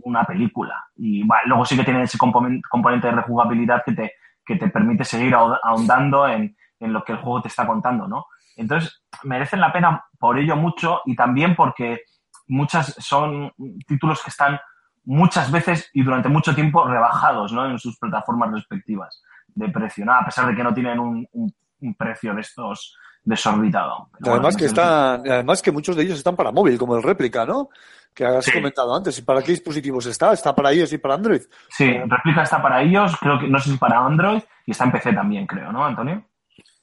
una 0.03 0.23
película. 0.23 0.85
Y 0.95 1.23
luego 1.45 1.65
sí 1.65 1.75
que 1.77 1.83
tiene 1.83 2.03
ese 2.03 2.17
componente, 2.17 3.07
de 3.07 3.13
rejugabilidad 3.13 3.83
que 3.85 3.93
te, 3.93 4.13
que 4.45 4.55
te 4.55 4.69
permite 4.69 5.03
seguir 5.03 5.33
ahond- 5.33 5.59
ahondando 5.63 6.27
en, 6.27 6.55
en 6.79 6.93
lo 6.93 7.03
que 7.03 7.13
el 7.13 7.19
juego 7.19 7.41
te 7.41 7.47
está 7.47 7.65
contando, 7.65 8.07
¿no? 8.07 8.25
Entonces, 8.57 9.03
merecen 9.23 9.61
la 9.61 9.71
pena 9.71 10.03
por 10.19 10.37
ello 10.37 10.55
mucho 10.55 11.01
y 11.05 11.15
también 11.15 11.55
porque 11.55 12.01
muchas 12.47 12.95
son 12.99 13.51
títulos 13.87 14.21
que 14.23 14.29
están 14.29 14.59
muchas 15.05 15.51
veces 15.51 15.89
y 15.93 16.03
durante 16.03 16.29
mucho 16.29 16.53
tiempo 16.53 16.85
rebajados, 16.85 17.53
¿no? 17.53 17.65
En 17.65 17.79
sus 17.79 17.97
plataformas 17.97 18.51
respectivas 18.51 19.23
de 19.47 19.69
precio, 19.69 20.05
¿no? 20.05 20.13
A 20.13 20.25
pesar 20.25 20.47
de 20.47 20.55
que 20.55 20.63
no 20.63 20.73
tienen 20.73 20.99
un 20.99 21.95
precio 21.97 22.33
de 22.35 22.41
estos 22.41 22.97
desorbitado. 23.23 24.09
Pero 24.19 24.33
además 24.33 24.55
bueno, 24.55 24.57
que 24.57 24.63
en 24.65 24.69
están, 24.69 25.31
además 25.31 25.61
que 25.61 25.71
muchos 25.71 25.95
de 25.95 26.03
ellos 26.03 26.17
están 26.17 26.35
para 26.35 26.51
móvil, 26.51 26.77
como 26.77 26.95
el 26.95 27.03
réplica, 27.03 27.45
¿no? 27.45 27.69
Que 28.13 28.25
has 28.25 28.43
Sí. 28.45 28.51
comentado 28.51 28.93
antes. 28.95 29.17
¿Y 29.19 29.21
para 29.21 29.41
qué 29.41 29.51
dispositivos 29.51 30.05
está? 30.05 30.33
¿Está 30.33 30.53
para 30.55 30.73
iOS 30.73 30.93
y 30.93 30.97
para 30.97 31.13
Android? 31.15 31.41
Sí, 31.69 31.91
réplica 32.07 32.43
está 32.43 32.61
para 32.61 32.81
ellos, 32.81 33.15
creo 33.19 33.39
que 33.39 33.47
no 33.47 33.57
sé 33.59 33.71
si 33.71 33.77
para 33.77 33.99
Android 34.05 34.41
y 34.65 34.71
está 34.71 34.83
en 34.85 34.91
PC 34.91 35.13
también, 35.13 35.45
creo, 35.47 35.71
¿no, 35.71 35.85
Antonio? 35.85 36.25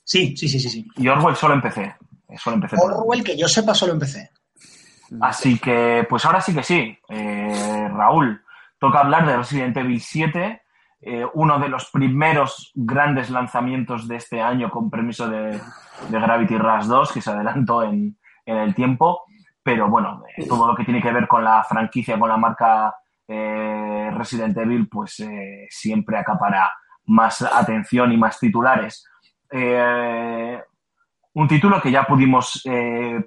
Sí, 0.04 0.36
sí, 0.36 0.48
sí, 0.48 0.58
sí. 0.58 0.70
sí. 0.70 0.88
Y 0.96 1.08
Orwell 1.08 1.36
solo 1.36 1.54
en 1.54 1.60
PC. 1.60 1.82
eh, 2.28 2.38
Solo 2.38 2.56
en 2.56 2.62
PC. 2.62 2.76
Orwell, 2.80 3.22
que 3.24 3.36
yo 3.36 3.46
sepa, 3.48 3.74
solo 3.74 3.92
empecé. 3.92 4.30
Así 5.20 5.58
que, 5.58 6.06
pues 6.08 6.24
ahora 6.24 6.40
sí 6.40 6.54
que 6.54 6.62
sí. 6.62 6.98
Eh, 7.08 7.88
Raúl, 7.92 8.42
toca 8.78 9.00
hablar 9.00 9.26
de 9.26 9.36
Resident 9.38 9.76
Evil 9.76 10.00
7, 10.00 10.62
eh, 11.00 11.24
uno 11.34 11.60
de 11.60 11.68
los 11.68 11.90
primeros 11.90 12.72
grandes 12.74 13.30
lanzamientos 13.30 14.08
de 14.08 14.16
este 14.16 14.40
año 14.40 14.68
con 14.68 14.90
permiso 14.90 15.28
de, 15.28 15.60
de 16.08 16.20
Gravity 16.20 16.58
Rush 16.58 16.86
2, 16.86 17.12
que 17.12 17.20
se 17.20 17.30
adelantó 17.30 17.84
en, 17.84 18.18
en 18.44 18.56
el 18.56 18.74
tiempo. 18.74 19.22
Pero 19.62 19.88
bueno, 19.88 20.24
eh, 20.36 20.46
todo 20.48 20.66
lo 20.66 20.74
que 20.74 20.84
tiene 20.84 21.00
que 21.00 21.12
ver 21.12 21.28
con 21.28 21.44
la 21.44 21.62
franquicia, 21.62 22.18
con 22.18 22.28
la 22.28 22.36
marca 22.36 22.94
eh, 23.28 24.10
Resident 24.12 24.56
Evil, 24.56 24.88
pues 24.88 25.24
siempre 25.68 26.18
acapara 26.18 26.72
más 27.06 27.42
atención 27.42 28.10
y 28.12 28.16
más 28.16 28.38
titulares. 28.38 29.06
Un 29.50 31.46
título 31.46 31.80
que 31.80 31.90
ya 31.90 32.04
pudimos 32.04 32.62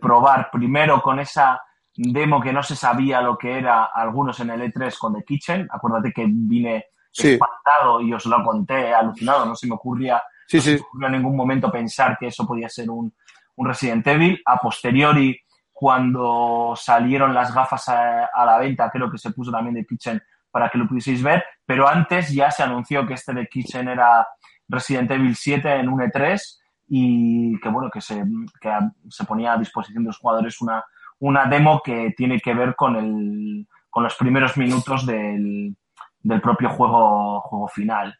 probar 0.01 0.49
primero 0.51 1.01
con 1.01 1.19
esa 1.19 1.61
demo 1.95 2.41
que 2.41 2.53
no 2.53 2.63
se 2.63 2.75
sabía 2.75 3.21
lo 3.21 3.37
que 3.37 3.57
era 3.57 3.85
algunos 3.85 4.39
en 4.39 4.49
el 4.49 4.61
E3 4.61 4.97
con 4.97 5.13
The 5.13 5.23
Kitchen. 5.23 5.67
Acuérdate 5.71 6.11
que 6.11 6.25
vine 6.27 6.85
Sí. 7.11 7.33
espantado 7.33 8.01
y 8.01 8.13
os 8.13 8.25
lo 8.25 8.43
conté 8.43 8.93
alucinado. 8.93 9.45
No 9.45 9.55
se 9.55 9.67
me 9.67 9.75
ocurría, 9.75 10.21
Sí, 10.47 10.57
no 10.57 10.63
se 10.63 10.73
me 10.73 10.79
ocurrió 10.81 11.07
en 11.07 11.13
ningún 11.13 11.35
momento 11.35 11.71
pensar 11.71 12.17
que 12.17 12.27
eso 12.27 12.45
podía 12.45 12.69
ser 12.69 12.89
un, 12.89 13.13
un 13.55 13.67
Resident 13.67 14.05
Evil. 14.07 14.41
A 14.45 14.57
posteriori, 14.57 15.39
cuando 15.71 16.73
salieron 16.75 17.33
las 17.33 17.53
gafas 17.53 17.89
a, 17.89 18.25
a 18.25 18.45
la 18.45 18.57
venta, 18.59 18.89
creo 18.89 19.09
que 19.11 19.17
se 19.17 19.31
puso 19.31 19.51
también 19.51 19.75
The 19.75 19.85
Kitchen 19.85 20.21
para 20.49 20.69
que 20.69 20.77
lo 20.77 20.87
pudieseis 20.87 21.23
ver. 21.23 21.43
Pero 21.65 21.87
antes 21.87 22.31
ya 22.33 22.51
se 22.51 22.63
anunció 22.63 23.05
que 23.05 23.13
este 23.13 23.33
The 23.33 23.47
Kitchen 23.47 23.87
era 23.87 24.27
Resident 24.67 25.11
Evil 25.11 25.35
7 25.35 25.75
en 25.75 25.89
un 25.89 25.99
E3 25.99 26.41
y 26.87 27.59
que 27.59 27.69
bueno 27.69 27.89
que 27.89 28.01
se, 28.01 28.23
que 28.59 28.71
se 29.09 29.25
ponía 29.25 29.53
a 29.53 29.57
disposición 29.57 30.03
de 30.03 30.09
los 30.09 30.17
jugadores 30.17 30.61
una, 30.61 30.83
una 31.19 31.45
demo 31.45 31.81
que 31.83 32.13
tiene 32.17 32.39
que 32.39 32.53
ver 32.53 32.75
con 32.75 32.95
el 32.95 33.67
con 33.89 34.03
los 34.03 34.15
primeros 34.15 34.55
minutos 34.55 35.05
del, 35.05 35.75
del 36.23 36.41
propio 36.41 36.69
juego, 36.69 37.41
juego 37.41 37.67
final. 37.67 38.15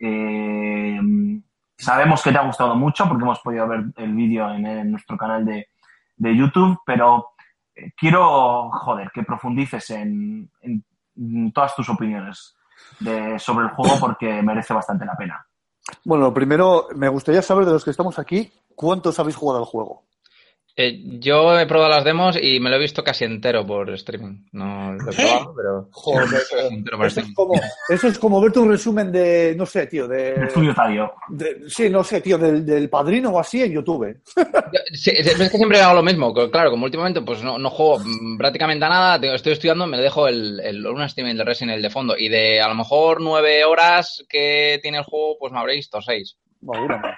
Eh, 0.00 0.98
sabemos 1.76 2.22
que 2.22 2.32
te 2.32 2.38
ha 2.38 2.46
gustado 2.46 2.74
mucho 2.76 3.08
porque 3.08 3.24
hemos 3.24 3.40
podido 3.40 3.66
ver 3.68 3.84
el 3.96 4.14
vídeo 4.14 4.52
en, 4.52 4.90
nuestro 4.90 5.16
canal 5.16 5.44
de, 5.44 5.68
de 6.16 6.36
YouTube, 6.36 6.78
pero 6.84 7.30
eh, 7.74 7.92
quiero, 7.96 8.70
joder, 8.70 9.10
que 9.12 9.22
profundices 9.22 9.90
en, 9.90 10.50
en 10.62 11.52
todas 11.52 11.74
tus 11.74 11.88
opiniones 11.88 12.54
sobre 13.38 13.66
el 13.66 13.72
juego 13.72 13.96
porque 14.00 14.42
merece 14.42 14.72
bastante 14.72 15.04
la 15.04 15.16
pena. 15.16 15.44
Bueno, 16.04 16.32
primero, 16.32 16.88
me 16.94 17.08
gustaría 17.08 17.42
saber 17.42 17.64
de 17.64 17.72
los 17.72 17.84
que 17.84 17.90
estamos 17.90 18.18
aquí, 18.18 18.52
¿cuántos 18.74 19.18
habéis 19.18 19.36
jugado 19.36 19.60
al 19.60 19.64
juego? 19.64 20.07
Eh, 20.80 21.00
yo 21.18 21.58
he 21.58 21.66
probado 21.66 21.90
las 21.90 22.04
demos 22.04 22.38
y 22.40 22.60
me 22.60 22.70
lo 22.70 22.76
he 22.76 22.78
visto 22.78 23.02
casi 23.02 23.24
entero 23.24 23.66
por 23.66 23.90
streaming. 23.94 24.44
No 24.52 24.92
lo 24.92 25.10
he 25.10 25.14
probado, 25.16 25.52
pero. 25.56 25.88
Joder, 25.90 26.28
Casi 26.30 26.66
entero 26.74 26.96
por 26.98 27.06
eso 27.08 27.18
es 27.20 27.26
streaming. 27.26 27.34
como, 27.34 27.60
eso 27.88 28.06
es 28.06 28.18
como 28.20 28.40
verte 28.40 28.60
un 28.60 28.70
resumen 28.70 29.10
de, 29.10 29.54
no 29.56 29.66
sé, 29.66 29.88
tío, 29.88 30.04
El 30.04 30.10
de, 30.10 30.34
de- 31.30 31.68
sí, 31.68 31.90
no 31.90 32.04
sé, 32.04 32.20
tío, 32.20 32.38
del, 32.38 32.64
del 32.64 32.88
padrino 32.88 33.30
o 33.30 33.40
así 33.40 33.60
en 33.60 33.72
YouTube. 33.72 34.16
Yo- 34.36 34.80
sí, 34.92 35.10
es 35.16 35.34
que 35.36 35.48
siempre 35.48 35.80
hago 35.80 35.94
lo 35.96 36.02
mismo. 36.04 36.32
Claro, 36.32 36.70
como 36.70 36.84
últimamente 36.84 37.22
pues 37.22 37.42
no, 37.42 37.58
no 37.58 37.70
juego 37.70 38.00
prácticamente 38.38 38.84
a 38.84 38.88
nada, 38.88 39.34
estoy 39.34 39.54
estudiando, 39.54 39.84
me 39.88 39.98
dejo 39.98 40.28
el, 40.28 40.60
el, 40.60 40.86
un 40.86 41.02
streaming 41.02 41.34
de 41.34 41.42
Resident 41.44 41.72
Evil 41.72 41.82
de 41.82 41.90
fondo. 41.90 42.14
Y 42.16 42.28
de 42.28 42.60
a 42.60 42.68
lo 42.68 42.76
mejor 42.76 43.20
nueve 43.20 43.64
horas 43.64 44.24
que 44.28 44.78
tiene 44.80 44.98
el 44.98 45.04
juego, 45.04 45.38
pues 45.40 45.52
me 45.52 45.58
habré 45.58 45.74
visto 45.74 46.00
seis. 46.00 46.36
O 46.66 46.74
alguna 46.74 46.96
más. 46.98 47.14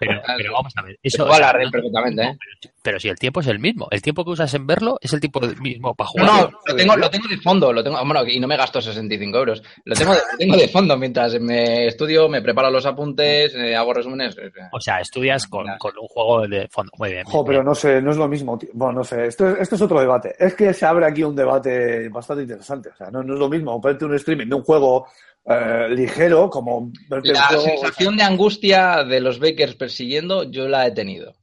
Pero, 0.00 0.20
pero 0.36 0.52
vamos 0.52 0.72
a 0.76 0.82
ver. 0.82 0.98
Eso, 1.02 1.24
puedo 1.24 1.34
hablar 1.34 1.56
de 1.58 1.64
él 1.64 1.70
perfectamente, 1.70 2.22
¿eh? 2.22 2.38
pero, 2.38 2.74
pero 2.82 3.00
si 3.00 3.08
el 3.08 3.18
tiempo 3.18 3.40
es 3.40 3.46
el 3.48 3.58
mismo. 3.58 3.88
El 3.90 4.00
tiempo 4.02 4.24
que 4.24 4.30
usas 4.30 4.52
en 4.54 4.66
verlo 4.66 4.98
es 5.00 5.12
el 5.12 5.20
tiempo 5.20 5.40
mismo 5.60 5.94
para 5.94 6.08
jugar. 6.08 6.26
no, 6.26 6.50
lo 6.66 6.76
tengo, 6.76 6.96
lo 6.96 7.10
tengo 7.10 7.28
de 7.28 7.36
fondo, 7.38 7.72
lo 7.72 7.82
tengo, 7.82 7.96
bueno, 8.04 8.24
y 8.26 8.38
no 8.38 8.46
me 8.46 8.56
gasto 8.56 8.80
65 8.80 9.36
euros. 9.38 9.62
Lo 9.84 9.94
tengo 9.96 10.12
de, 10.12 10.18
lo 10.32 10.38
tengo 10.38 10.56
de 10.56 10.68
fondo 10.68 10.96
mientras 10.96 11.38
me 11.40 11.86
estudio, 11.86 12.28
me 12.28 12.40
preparo 12.42 12.70
los 12.70 12.86
apuntes, 12.86 13.54
eh, 13.54 13.74
hago 13.74 13.92
resúmenes. 13.92 14.36
eh, 14.38 14.50
O 14.72 14.80
sea, 14.80 15.00
estudias 15.00 15.46
con, 15.46 15.66
con 15.78 15.92
un 15.98 16.06
juego 16.08 16.46
de 16.46 16.68
fondo. 16.68 16.92
Muy 16.98 17.10
bien. 17.12 17.24
Jo, 17.24 17.44
pero 17.44 17.62
no 17.64 17.74
sé, 17.74 18.00
no 18.00 18.12
es 18.12 18.16
lo 18.16 18.28
mismo, 18.28 18.56
tío. 18.56 18.70
Bueno, 18.74 18.98
no 19.00 19.04
sé, 19.04 19.26
esto, 19.26 19.48
es- 19.50 19.60
esto 19.62 19.74
es 19.74 19.82
otro 19.82 20.00
debate. 20.00 20.34
Es 20.38 20.54
que 20.54 20.72
se 20.72 20.86
abre 20.86 21.06
aquí 21.06 21.22
un 21.24 21.34
debate 21.34 22.08
bastante 22.08 22.42
interesante. 22.44 22.90
O 22.90 22.96
sea, 22.96 23.10
no, 23.10 23.22
no 23.22 23.34
es 23.34 23.40
lo 23.40 23.48
mismo 23.48 23.80
verte 23.80 24.04
un 24.04 24.14
streaming 24.14 24.46
de 24.48 24.54
un 24.54 24.62
juego 24.62 25.06
eh, 25.44 25.86
ligero 25.90 26.50
como 26.50 26.90
La 27.08 27.42
juego... 27.48 27.62
sensación 27.62 28.16
de 28.16 28.22
angustia 28.22 29.04
de 29.04 29.20
los 29.20 29.38
Bakers 29.40 29.74
persiguiendo, 29.76 30.44
yo 30.44 30.68
la 30.68 30.86
he 30.86 30.90
tenido. 30.92 31.34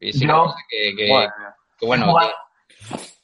Y 0.00 0.12
sí 0.12 0.26
Yo- 0.26 0.54
que, 0.68 0.94
que- 0.96 1.08
Bueno, 1.10 1.32
que 1.78 1.86
bueno, 1.86 2.04
he 2.04 2.08
jugado- 2.08 2.30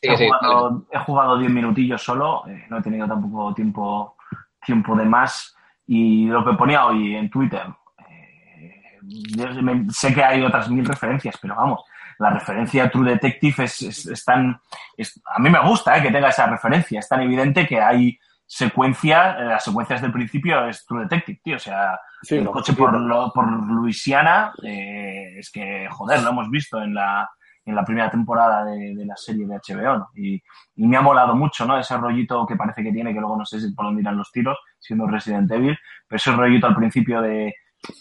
que- 0.00 0.08
he, 0.12 0.16
sí, 0.16 0.24
sí, 0.24 0.30
jugado, 0.30 0.86
he 0.92 0.98
jugado 0.98 1.38
10 1.38 1.50
minutillos 1.50 2.02
solo, 2.02 2.42
eh, 2.48 2.64
no 2.70 2.78
he 2.78 2.82
tenido 2.82 3.06
tampoco 3.06 3.54
tiempo, 3.54 4.16
tiempo 4.64 4.96
de 4.96 5.04
más. 5.04 5.54
Y 5.86 6.26
lo 6.26 6.44
que 6.44 6.52
ponía 6.54 6.86
hoy 6.86 7.16
en 7.16 7.28
Twitter, 7.28 7.62
eh, 8.08 8.98
yo 9.36 9.44
sé 9.90 10.14
que 10.14 10.22
hay 10.22 10.42
otras 10.42 10.68
mil 10.70 10.84
referencias, 10.84 11.36
pero 11.40 11.56
vamos, 11.56 11.82
la 12.18 12.30
referencia 12.30 12.84
a 12.84 12.90
True 12.90 13.10
Detective 13.12 13.64
es, 13.64 13.82
es- 13.82 14.06
es 14.06 14.24
tan. 14.24 14.60
es- 14.96 15.20
a 15.26 15.38
mí 15.40 15.50
me 15.50 15.60
gusta 15.60 15.96
eh, 15.98 16.02
que 16.02 16.10
tenga 16.10 16.28
esa 16.28 16.46
referencia, 16.46 17.00
es 17.00 17.08
tan 17.08 17.20
evidente 17.22 17.66
que 17.66 17.80
hay 17.80 18.18
secuencias, 18.56 19.36
eh, 19.38 19.44
las 19.44 19.64
secuencias 19.64 20.02
del 20.02 20.12
principio 20.12 20.66
es 20.66 20.84
True 20.84 21.02
Detective, 21.04 21.40
tío, 21.42 21.56
o 21.56 21.58
sea, 21.58 21.98
Sí, 22.22 22.36
el 22.36 22.50
coche 22.50 22.74
por, 22.74 22.92
lo- 23.00 23.32
por 23.32 23.50
Luisiana, 23.50 24.52
eh, 24.62 25.38
es 25.38 25.50
que, 25.50 25.88
joder, 25.90 26.22
lo 26.22 26.30
hemos 26.30 26.50
visto 26.50 26.80
en 26.82 26.92
la, 26.94 27.28
en 27.64 27.74
la 27.74 27.82
primera 27.84 28.10
temporada 28.10 28.64
de, 28.64 28.94
de 28.94 29.06
la 29.06 29.16
serie 29.16 29.46
de 29.46 29.56
HBO, 29.56 29.96
¿no? 29.98 30.10
Y, 30.14 30.34
y 30.76 30.86
me 30.86 30.96
ha 30.96 31.00
molado 31.00 31.34
mucho, 31.34 31.64
¿no? 31.64 31.78
Ese 31.78 31.96
rollito 31.96 32.44
que 32.46 32.54
parece 32.56 32.82
que 32.82 32.92
tiene, 32.92 33.14
que 33.14 33.20
luego 33.20 33.36
no 33.38 33.44
sé 33.46 33.58
si 33.58 33.72
por 33.72 33.86
dónde 33.86 34.02
irán 34.02 34.18
los 34.18 34.30
tiros, 34.30 34.58
siendo 34.78 35.06
Resident 35.06 35.50
Evil, 35.50 35.78
pero 36.06 36.16
ese 36.18 36.32
rollito 36.32 36.66
al 36.66 36.76
principio 36.76 37.22
de, 37.22 37.54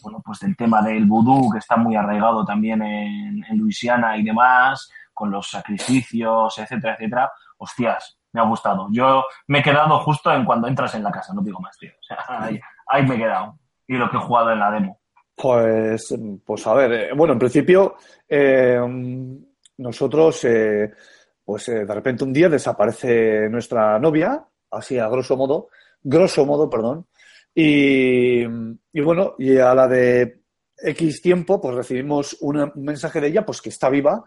bueno, 0.04 0.22
pues 0.24 0.40
del 0.40 0.56
tema 0.58 0.82
del 0.82 1.06
vudú, 1.06 1.50
que 1.52 1.60
está 1.60 1.78
muy 1.78 1.96
arraigado 1.96 2.44
también 2.46 2.82
en, 2.82 3.44
en 3.48 3.58
Luisiana 3.58 4.18
y 4.18 4.24
demás, 4.24 4.92
con 5.14 5.32
los 5.32 5.50
sacrificios, 5.50 6.58
etcétera, 6.60 6.96
etcétera, 6.96 7.32
hostias, 7.58 8.18
me 8.34 8.42
ha 8.42 8.46
gustado. 8.46 8.88
Yo 8.92 9.24
me 9.48 9.60
he 9.60 9.64
quedado 9.64 10.00
justo 10.00 10.32
en 10.34 10.46
cuando 10.46 10.68
entras 10.68 10.94
en 10.96 11.04
la 11.04 11.12
casa, 11.12 11.34
no 11.34 11.42
digo 11.42 11.60
más, 11.60 11.78
tío. 11.78 11.92
O 12.00 12.04
sea, 12.04 12.18
ahí, 12.28 12.60
ahí 12.88 13.06
me 13.06 13.16
he 13.16 13.18
quedado. 13.20 13.58
Y 13.88 13.96
lo 13.98 14.10
que 14.10 14.18
he 14.18 14.20
jugado 14.22 14.52
en 14.52 14.60
la 14.60 14.72
demo. 14.72 15.00
Pues, 15.36 16.16
pues 16.46 16.68
a 16.68 16.74
ver, 16.74 16.92
eh, 16.94 17.10
bueno, 17.16 17.34
en 17.34 17.40
principio 17.40 17.96
eh, 18.28 18.80
nosotros, 19.78 20.44
eh, 20.46 20.92
pues 21.44 21.68
eh, 21.70 21.86
de 21.86 21.94
repente 21.94 22.24
un 22.24 22.34
día 22.34 22.48
desaparece 22.50 23.50
nuestra 23.50 23.98
novia, 24.00 24.46
así 24.70 25.00
a 25.00 25.08
grosso 25.08 25.36
modo, 25.36 25.70
grosso 26.04 26.46
modo, 26.46 26.70
perdón, 26.70 27.08
y, 27.56 28.44
y 28.44 29.02
bueno, 29.04 29.34
y 29.40 29.58
a 29.58 29.74
la 29.74 29.88
de 29.88 30.42
X 30.78 31.22
tiempo, 31.22 31.60
pues 31.60 31.76
recibimos 31.76 32.38
una- 32.42 32.72
un 32.76 32.84
mensaje 32.86 33.20
de 33.20 33.28
ella, 33.28 33.46
pues 33.46 33.62
que 33.62 33.70
está 33.70 33.90
viva, 33.90 34.24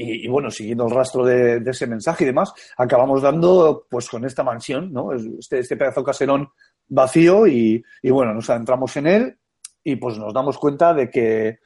y, 0.00 0.28
bueno, 0.28 0.48
siguiendo 0.48 0.86
el 0.86 0.92
rastro 0.92 1.24
de, 1.24 1.58
de 1.58 1.70
ese 1.72 1.88
mensaje 1.88 2.22
y 2.22 2.28
demás, 2.28 2.52
acabamos 2.76 3.20
dando, 3.20 3.84
pues 3.90 4.08
con 4.08 4.24
esta 4.24 4.44
mansión, 4.44 4.92
¿no? 4.92 5.12
Este, 5.12 5.58
este 5.58 5.76
pedazo 5.76 6.04
caserón 6.04 6.48
vacío 6.86 7.48
y, 7.48 7.82
y 8.00 8.10
bueno, 8.10 8.32
nos 8.32 8.48
adentramos 8.48 8.96
en 8.96 9.08
él 9.08 9.38
y 9.82 9.96
pues 9.96 10.16
nos 10.16 10.32
damos 10.32 10.56
cuenta 10.56 10.94
de 10.94 11.10
que 11.10 11.58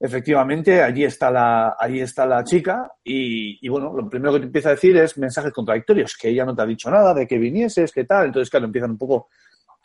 efectivamente 0.00 0.82
allí 0.82 1.04
está 1.04 1.30
la, 1.30 1.76
allí 1.78 2.00
está 2.00 2.26
la 2.26 2.42
chica 2.42 2.90
y, 3.04 3.64
y, 3.64 3.68
bueno, 3.68 3.92
lo 3.94 4.08
primero 4.10 4.32
que 4.32 4.40
te 4.40 4.46
empieza 4.46 4.70
a 4.70 4.72
decir 4.72 4.96
es 4.96 5.16
mensajes 5.16 5.52
contradictorios, 5.52 6.16
que 6.20 6.30
ella 6.30 6.44
no 6.44 6.56
te 6.56 6.62
ha 6.62 6.66
dicho 6.66 6.90
nada, 6.90 7.14
de 7.14 7.24
que 7.24 7.38
vinieses, 7.38 7.92
que 7.92 8.02
tal, 8.02 8.26
entonces 8.26 8.50
claro, 8.50 8.66
empiezan 8.66 8.90
un 8.90 8.98
poco 8.98 9.28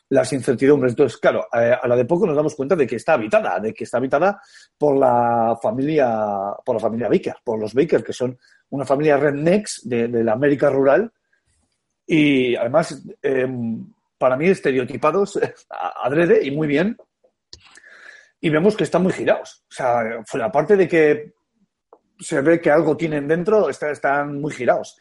las 0.10 0.32
incertidumbres. 0.34 0.91
Entonces, 0.94 1.18
claro, 1.18 1.48
eh, 1.53 1.76
a 1.82 1.88
la 1.88 1.95
de 1.95 2.06
poco 2.06 2.26
nos 2.27 2.36
damos 2.36 2.56
cuenta 2.56 2.76
de 2.76 2.86
que 2.86 2.95
está 2.98 3.14
habitada, 3.14 3.60
de 3.60 3.73
que 3.73 3.84
está 3.86 3.98
habitada 3.98 4.40
por 4.77 4.95
la 4.98 5.57
familia, 5.61 6.15
por 6.64 6.76
la 6.76 6.80
familia 6.82 7.10
Baker, 7.10 7.36
por 7.44 7.60
los 7.60 7.73
Baker, 7.73 8.03
que 8.03 8.14
son 8.14 8.38
una 8.69 8.86
familia 8.86 9.18
rednecks 9.18 9.82
de, 9.84 10.07
de 10.07 10.23
la 10.23 10.34
América 10.34 10.69
rural 10.69 11.11
y 12.06 12.56
además, 12.56 13.03
eh, 13.22 13.48
para 14.18 14.38
mí, 14.38 14.48
estereotipados 14.48 15.40
adrede 16.03 16.44
y 16.45 16.52
muy 16.52 16.68
bien. 16.68 16.95
Y 18.40 18.49
vemos 18.49 18.76
que 18.76 18.84
están 18.84 19.02
muy 19.03 19.11
girados. 19.14 19.64
O 19.69 19.73
sea, 19.73 20.02
aparte 20.44 20.77
de 20.77 20.88
que 20.88 21.34
se 22.19 22.41
ve 22.41 22.61
que 22.61 22.69
algo 22.69 22.95
tienen 22.95 23.27
dentro, 23.27 23.69
está- 23.69 23.90
están 23.91 24.40
muy 24.40 24.53
girados. 24.53 24.98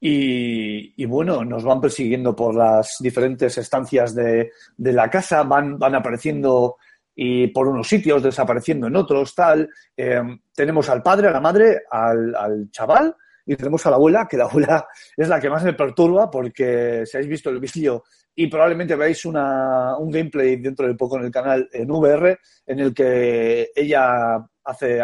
Y, 0.00 1.04
bueno, 1.06 1.44
nos 1.44 1.64
van 1.64 1.80
persiguiendo 1.80 2.36
por 2.36 2.54
las 2.54 2.96
diferentes 3.00 3.56
estancias 3.56 4.14
de, 4.14 4.50
la 4.76 5.08
casa, 5.08 5.42
van, 5.44 5.78
van 5.78 5.94
apareciendo 5.94 6.76
y 7.16 7.46
por 7.48 7.68
unos 7.68 7.88
sitios, 7.88 8.22
desapareciendo 8.22 8.86
en 8.88 8.96
otros, 8.96 9.34
tal. 9.34 9.68
Eh, 9.96 10.20
tenemos 10.54 10.88
al 10.90 11.02
padre, 11.02 11.28
a 11.28 11.30
la 11.30 11.40
madre, 11.40 11.82
al, 11.90 12.34
al 12.34 12.70
chaval 12.70 13.16
y 13.46 13.56
tenemos 13.56 13.84
a 13.86 13.90
la 13.90 13.96
abuela, 13.96 14.26
que 14.28 14.36
la 14.36 14.44
abuela 14.44 14.86
es 15.16 15.28
la 15.28 15.40
que 15.40 15.50
más 15.50 15.64
me 15.64 15.74
perturba 15.74 16.30
porque 16.30 17.04
si 17.06 17.16
habéis 17.16 17.30
visto 17.30 17.50
el 17.50 17.60
vídeo 17.60 18.04
y 18.34 18.46
probablemente 18.48 18.96
veáis 18.96 19.24
una, 19.24 19.96
un 19.96 20.10
gameplay 20.10 20.56
dentro 20.56 20.86
de 20.86 20.94
poco 20.94 21.18
en 21.18 21.24
el 21.24 21.30
canal 21.30 21.68
en 21.72 21.90
VR 21.90 22.38
en 22.66 22.80
el 22.80 22.92
que 22.92 23.70
ella 23.74 24.44
hace, 24.64 24.98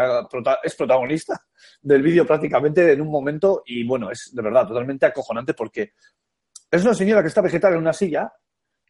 es 0.65 0.75
protagonista 0.75 1.41
del 1.83 2.03
vídeo 2.03 2.27
prácticamente 2.27 2.93
en 2.93 3.01
un 3.01 3.11
momento 3.11 3.63
y 3.67 3.87
bueno, 3.87 4.11
es 4.11 4.31
de 4.35 4.43
verdad 4.43 4.67
totalmente 4.67 5.07
acojonante 5.07 5.55
porque 5.55 5.93
es 6.71 6.85
una 6.85 6.95
señora 6.95 7.23
que 7.23 7.29
está 7.29 7.41
vegetal 7.41 7.73
en 7.73 7.79
una 7.81 7.93
silla, 7.93 8.33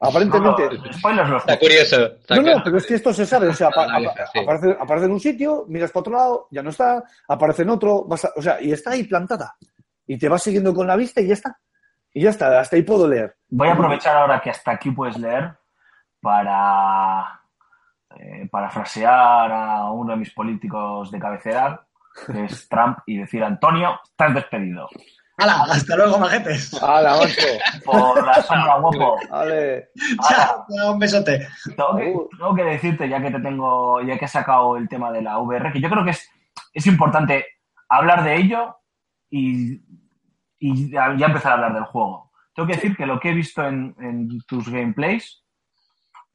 aparentemente... 0.00 0.64
No, 0.64 1.36
Está 1.38 1.58
curioso. 1.58 2.06
está 2.06 2.36
No, 2.36 2.42
no, 2.42 2.62
pero 2.64 2.76
es 2.78 2.86
que 2.86 2.94
esto 2.94 3.12
se 3.12 3.24
sabe. 3.26 3.48
O 3.48 3.54
sea, 3.54 3.68
apa- 3.72 3.86
sí. 4.32 4.38
aparece, 4.40 4.76
aparece 4.78 5.06
en 5.06 5.12
un 5.12 5.20
sitio, 5.20 5.64
miras 5.68 5.90
para 5.92 6.00
otro 6.00 6.12
lado, 6.12 6.48
ya 6.50 6.62
no 6.62 6.70
está, 6.70 7.02
aparece 7.28 7.62
en 7.62 7.70
otro, 7.70 8.04
vas 8.04 8.24
a- 8.24 8.32
o 8.36 8.42
sea, 8.42 8.60
y 8.60 8.72
está 8.72 8.90
ahí 8.90 9.04
plantada. 9.04 9.56
Y 10.06 10.18
te 10.18 10.28
vas 10.28 10.42
siguiendo 10.42 10.74
con 10.74 10.86
la 10.86 10.96
vista 10.96 11.20
y 11.20 11.28
ya 11.28 11.34
está. 11.34 11.58
Y 12.12 12.22
ya 12.22 12.30
está, 12.30 12.58
hasta 12.60 12.76
ahí 12.76 12.82
puedo 12.82 13.06
leer. 13.06 13.36
Voy 13.48 13.68
a 13.68 13.72
aprovechar 13.72 14.16
ahora 14.16 14.40
que 14.40 14.50
hasta 14.50 14.72
aquí 14.72 14.90
puedes 14.90 15.16
leer 15.16 15.54
para 16.20 17.40
eh, 18.16 18.48
parafrasear 18.50 19.50
a 19.52 19.90
uno 19.92 20.12
de 20.12 20.18
mis 20.18 20.32
políticos 20.34 21.10
de 21.10 21.18
cabecera, 21.18 21.86
que 22.27 22.45
es 22.45 22.69
Trump, 22.69 22.99
y 23.07 23.19
decir, 23.19 23.43
Antonio, 23.43 24.01
estás 24.05 24.35
despedido. 24.35 24.89
¡Hala! 25.39 25.65
¡Hasta 25.70 25.97
luego, 25.97 26.19
majetes! 26.19 26.82
¡Hala, 26.82 27.16
macho! 27.16 27.47
Por 27.85 28.27
la 28.27 28.35
sombra, 28.43 28.77
guapo. 28.77 29.16
¡Vale! 29.31 29.89
¡Chao! 30.28 30.66
Un 30.93 30.99
besote. 30.99 31.49
Tengo 31.65 31.97
que, 31.97 32.15
tengo 32.37 32.55
que 32.55 32.65
decirte, 32.65 33.09
ya 33.09 33.23
que 33.23 33.31
te 33.31 33.41
tengo, 33.41 34.03
ya 34.03 34.19
que 34.19 34.27
he 34.27 34.28
sacado 34.28 34.77
el 34.77 34.89
tema 34.89 35.11
de 35.11 35.23
la 35.23 35.39
VR, 35.39 35.73
que 35.73 35.81
yo 35.81 35.89
creo 35.89 36.05
que 36.05 36.11
es, 36.11 36.28
es 36.74 36.87
importante 36.87 37.47
hablar 37.89 38.23
de 38.23 38.37
ello 38.37 38.77
y, 39.31 39.81
y 40.59 40.91
ya 40.91 41.07
empezar 41.07 41.53
a 41.53 41.55
hablar 41.55 41.74
del 41.74 41.85
juego. 41.85 42.31
Tengo 42.55 42.66
que 42.66 42.74
decir 42.74 42.97
que 42.97 43.07
lo 43.07 43.19
que 43.19 43.31
he 43.31 43.35
visto 43.35 43.66
en, 43.66 43.95
en 44.01 44.41
tus 44.47 44.69
gameplays, 44.69 45.43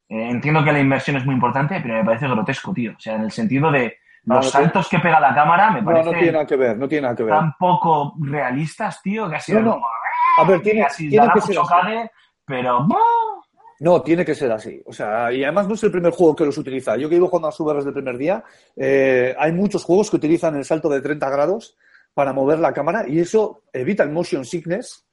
eh, 0.10 0.30
entiendo 0.30 0.64
que 0.64 0.72
la 0.72 0.80
inmersión 0.80 1.18
es 1.18 1.26
muy 1.26 1.36
importante, 1.36 1.80
pero 1.82 1.96
me 1.96 2.06
parece 2.06 2.28
grotesco, 2.28 2.74
tío. 2.74 2.94
O 2.98 3.00
sea, 3.00 3.16
en 3.16 3.24
el 3.24 3.32
sentido 3.32 3.72
de 3.72 3.98
los 4.26 4.46
no 4.46 4.52
saltos 4.52 4.90
que 4.90 5.00
pega 5.00 5.20
la 5.20 5.34
cámara 5.34 5.72
me 5.72 5.82
No, 5.82 5.92
no 5.92 5.94
tiene 5.94 6.12
parecen 6.12 6.34
nada 6.34 6.46
que 6.48 6.56
ver, 6.56 6.78
no 6.78 6.88
tiene 6.88 7.02
nada 7.04 7.16
que 7.16 7.24
ver. 7.24 7.34
tan 7.34 7.54
poco 7.58 8.16
realistas, 8.20 9.02
tío, 9.02 9.30
que 9.30 9.36
así 9.36 9.54
No, 9.54 9.62
no. 9.62 9.82
A 10.38 10.44
ver, 10.44 10.62
tiene, 10.62 10.82
casi 10.82 11.10
tiene 11.10 11.28
que 11.34 11.42
ser 11.42 11.58
así. 11.60 12.10
pero 12.46 12.88
No, 13.80 14.02
tiene 14.02 14.26
que 14.26 14.36
ser 14.36 14.52
así. 14.52 14.82
O 14.86 14.94
sea, 14.94 15.32
y 15.32 15.44
además 15.44 15.68
no 15.68 15.76
es 15.76 15.84
el 15.84 15.92
primer 15.92 16.12
juego 16.12 16.36
que 16.36 16.46
los 16.46 16.58
utiliza. 16.58 16.98
Yo 16.98 17.08
que 17.08 17.16
iba 17.16 17.28
jugando 17.28 17.48
a 17.48 17.52
VR 17.58 17.78
desde 17.78 17.90
el 17.90 17.94
primer 17.96 18.18
día, 18.18 18.44
eh, 18.76 19.36
hay 19.38 19.52
muchos 19.52 19.84
juegos 19.84 20.10
que 20.10 20.16
utilizan 20.18 20.56
el 20.56 20.66
salto 20.66 20.90
de 20.90 21.02
30 21.02 21.30
grados 21.30 21.78
para 22.14 22.34
mover 22.34 22.60
la 22.60 22.74
cámara 22.74 23.06
y 23.08 23.20
eso 23.20 23.64
evita 23.74 24.04
el 24.04 24.10
motion 24.12 24.46
sickness 24.46 25.05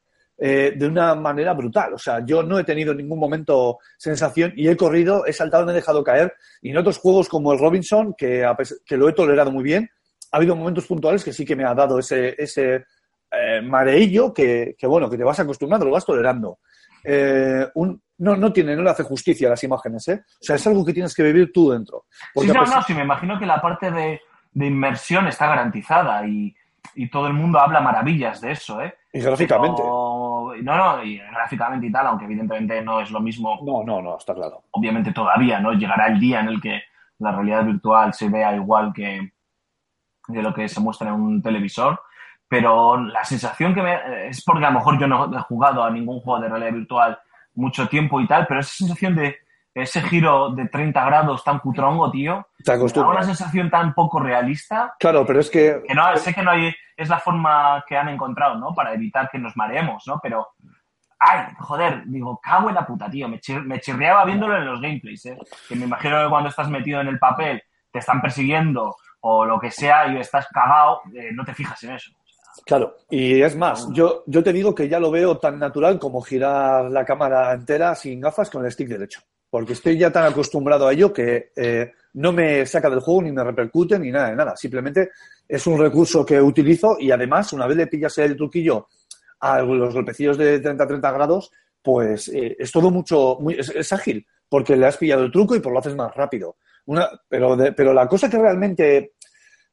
eh, 0.44 0.74
de 0.76 0.86
una 0.88 1.14
manera 1.14 1.52
brutal. 1.52 1.94
O 1.94 1.98
sea, 1.98 2.24
yo 2.26 2.42
no 2.42 2.58
he 2.58 2.64
tenido 2.64 2.90
en 2.90 2.98
ningún 2.98 3.20
momento 3.20 3.78
sensación 3.96 4.52
y 4.56 4.66
he 4.68 4.76
corrido, 4.76 5.24
he 5.24 5.32
saltado, 5.32 5.64
me 5.64 5.70
he 5.72 5.76
dejado 5.76 6.02
caer. 6.02 6.34
Y 6.60 6.70
en 6.70 6.78
otros 6.78 6.98
juegos 6.98 7.28
como 7.28 7.52
el 7.52 7.60
Robinson, 7.60 8.14
que, 8.18 8.44
que 8.84 8.96
lo 8.96 9.08
he 9.08 9.12
tolerado 9.12 9.52
muy 9.52 9.62
bien, 9.62 9.88
ha 10.32 10.38
habido 10.38 10.56
momentos 10.56 10.86
puntuales 10.86 11.22
que 11.22 11.32
sí 11.32 11.44
que 11.44 11.54
me 11.54 11.64
ha 11.64 11.74
dado 11.74 11.98
ese, 12.00 12.34
ese 12.42 12.84
eh, 13.30 13.60
mareillo 13.62 14.32
que, 14.34 14.74
que, 14.76 14.86
bueno, 14.86 15.08
que 15.08 15.16
te 15.16 15.24
vas 15.24 15.38
acostumbrando, 15.38 15.86
lo 15.86 15.92
vas 15.92 16.04
tolerando. 16.06 16.58
Eh, 17.04 17.66
un- 17.74 18.00
no, 18.18 18.36
no 18.36 18.52
tiene, 18.52 18.76
no 18.76 18.82
le 18.82 18.90
hace 18.90 19.02
justicia 19.02 19.48
a 19.48 19.50
las 19.50 19.64
imágenes, 19.64 20.06
¿eh? 20.08 20.22
O 20.40 20.44
sea, 20.44 20.56
es 20.56 20.66
algo 20.66 20.84
que 20.84 20.92
tienes 20.92 21.14
que 21.14 21.22
vivir 21.24 21.50
tú 21.52 21.70
dentro. 21.72 22.04
Sí, 22.34 22.46
no, 22.46 22.54
pesar- 22.54 22.76
no, 22.76 22.82
sí, 22.82 22.94
me 22.94 23.02
imagino 23.02 23.38
que 23.38 23.46
la 23.46 23.60
parte 23.60 23.90
de, 23.90 24.20
de 24.52 24.66
inmersión 24.66 25.26
está 25.26 25.48
garantizada 25.48 26.24
y, 26.26 26.54
y 26.94 27.10
todo 27.10 27.26
el 27.26 27.32
mundo 27.32 27.58
habla 27.58 27.80
maravillas 27.80 28.40
de 28.40 28.52
eso, 28.52 28.80
¿eh? 28.80 28.94
Y 29.12 29.20
gráficamente. 29.20 29.82
Pero- 29.82 30.11
no, 30.62 30.76
no, 30.76 31.02
y 31.04 31.18
gráficamente 31.18 31.86
y 31.86 31.92
tal, 31.92 32.06
aunque 32.06 32.24
evidentemente 32.24 32.82
no 32.82 33.00
es 33.00 33.10
lo 33.10 33.20
mismo, 33.20 33.60
No, 33.64 33.84
no, 33.84 34.02
no, 34.02 34.18
está 34.18 34.34
claro. 34.34 34.64
obviamente 34.72 35.12
todavía, 35.12 35.60
¿no? 35.60 35.72
Llegará 35.72 36.08
el 36.08 36.20
día 36.20 36.40
en 36.40 36.48
el 36.48 36.60
que 36.60 36.82
la 37.18 37.32
realidad 37.32 37.64
virtual 37.64 38.12
se 38.12 38.28
vea 38.28 38.54
igual 38.54 38.92
que 38.92 39.32
de 40.28 40.42
lo 40.42 40.52
que 40.52 40.68
se 40.68 40.80
muestra 40.80 41.08
en 41.08 41.14
un 41.14 41.42
televisor, 41.42 42.00
pero 42.48 42.96
la 42.98 43.24
sensación 43.24 43.74
que 43.74 43.82
me... 43.82 44.28
es 44.28 44.44
porque 44.44 44.64
a 44.64 44.70
lo 44.70 44.78
mejor 44.78 44.98
yo 44.98 45.06
no 45.06 45.34
he 45.34 45.40
jugado 45.42 45.82
a 45.84 45.90
ningún 45.90 46.20
juego 46.20 46.40
de 46.40 46.48
realidad 46.48 46.72
virtual 46.72 47.18
mucho 47.54 47.88
tiempo 47.88 48.20
y 48.20 48.26
tal, 48.26 48.46
pero 48.46 48.60
esa 48.60 48.74
sensación 48.74 49.14
de 49.16 49.36
ese 49.74 50.02
giro 50.02 50.50
de 50.50 50.68
30 50.68 51.04
grados 51.04 51.42
tan 51.44 51.58
cutrongo, 51.58 52.10
tío, 52.10 52.46
Te 52.58 52.72
da 52.72 52.74
una 52.76 52.82
acostumbras. 52.84 53.26
sensación 53.26 53.70
tan 53.70 53.94
poco 53.94 54.20
realista 54.20 54.94
Claro, 54.98 55.24
pero 55.26 55.40
es 55.40 55.48
que 55.50 55.82
que 55.86 55.94
no, 55.94 56.14
sé 56.16 56.34
que 56.34 56.42
no 56.42 56.50
hay, 56.50 56.74
es 56.96 57.08
la 57.08 57.18
forma 57.18 57.82
que 57.88 57.96
han 57.96 58.08
encontrado, 58.10 58.56
¿no? 58.56 58.74
Para 58.74 58.92
evitar 58.94 59.30
que 59.30 59.38
nos 59.38 59.56
mareemos, 59.56 60.02
¿no? 60.06 60.20
Pero, 60.22 60.48
ay, 61.18 61.46
joder, 61.58 62.02
digo, 62.06 62.38
cago 62.42 62.68
en 62.68 62.74
la 62.74 62.86
puta, 62.86 63.08
tío. 63.10 63.28
Me, 63.28 63.38
chir- 63.40 63.64
me 63.64 63.80
chirriaba 63.80 64.24
viéndolo 64.24 64.56
en 64.58 64.66
los 64.66 64.80
gameplays, 64.80 65.24
¿eh? 65.26 65.38
Que 65.68 65.74
me 65.76 65.84
imagino 65.86 66.22
que 66.22 66.28
cuando 66.28 66.48
estás 66.50 66.68
metido 66.68 67.00
en 67.00 67.08
el 67.08 67.18
papel, 67.18 67.62
te 67.90 67.98
están 67.98 68.20
persiguiendo 68.20 68.94
o 69.20 69.44
lo 69.46 69.58
que 69.60 69.70
sea 69.70 70.08
y 70.08 70.18
estás 70.18 70.48
cagado, 70.48 71.00
eh, 71.14 71.30
no 71.32 71.44
te 71.44 71.54
fijas 71.54 71.82
en 71.84 71.92
eso. 71.92 72.10
Claro, 72.66 72.96
y 73.08 73.40
es 73.40 73.56
más, 73.56 73.88
yo, 73.92 74.24
yo 74.26 74.42
te 74.42 74.52
digo 74.52 74.74
que 74.74 74.86
ya 74.88 75.00
lo 75.00 75.10
veo 75.10 75.38
tan 75.38 75.58
natural 75.58 75.98
como 75.98 76.20
girar 76.20 76.90
la 76.90 77.04
cámara 77.04 77.52
entera 77.52 77.94
sin 77.94 78.20
gafas 78.20 78.50
con 78.50 78.64
el 78.64 78.70
stick 78.72 78.88
derecho. 78.88 79.20
Porque 79.52 79.74
estoy 79.74 79.98
ya 79.98 80.10
tan 80.10 80.24
acostumbrado 80.24 80.88
a 80.88 80.94
ello 80.94 81.12
que 81.12 81.52
eh, 81.54 81.92
no 82.14 82.32
me 82.32 82.64
saca 82.64 82.88
del 82.88 83.00
juego 83.00 83.20
ni 83.20 83.32
me 83.32 83.44
repercute 83.44 83.98
ni 83.98 84.10
nada 84.10 84.30
de 84.30 84.36
nada. 84.36 84.56
Simplemente 84.56 85.10
es 85.46 85.66
un 85.66 85.78
recurso 85.78 86.24
que 86.24 86.40
utilizo 86.40 86.96
y 86.98 87.10
además, 87.10 87.52
una 87.52 87.66
vez 87.66 87.76
le 87.76 87.86
pillas 87.86 88.16
el 88.16 88.34
truquillo 88.34 88.88
a 89.40 89.60
los 89.60 89.92
golpecillos 89.92 90.38
de 90.38 90.62
30-30 90.62 91.12
grados, 91.12 91.50
pues 91.82 92.28
eh, 92.28 92.56
es 92.58 92.72
todo 92.72 92.90
mucho, 92.90 93.36
muy, 93.40 93.54
es, 93.58 93.92
ágil, 93.92 94.26
porque 94.48 94.74
le 94.74 94.86
has 94.86 94.96
pillado 94.96 95.22
el 95.24 95.30
truco 95.30 95.54
y 95.54 95.60
por 95.60 95.70
lo 95.74 95.80
haces 95.80 95.94
más 95.94 96.14
rápido. 96.14 96.56
Una, 96.86 97.10
pero, 97.28 97.54
de- 97.54 97.72
pero 97.72 97.92
la 97.92 98.08
cosa 98.08 98.30
que 98.30 98.38
realmente 98.38 99.12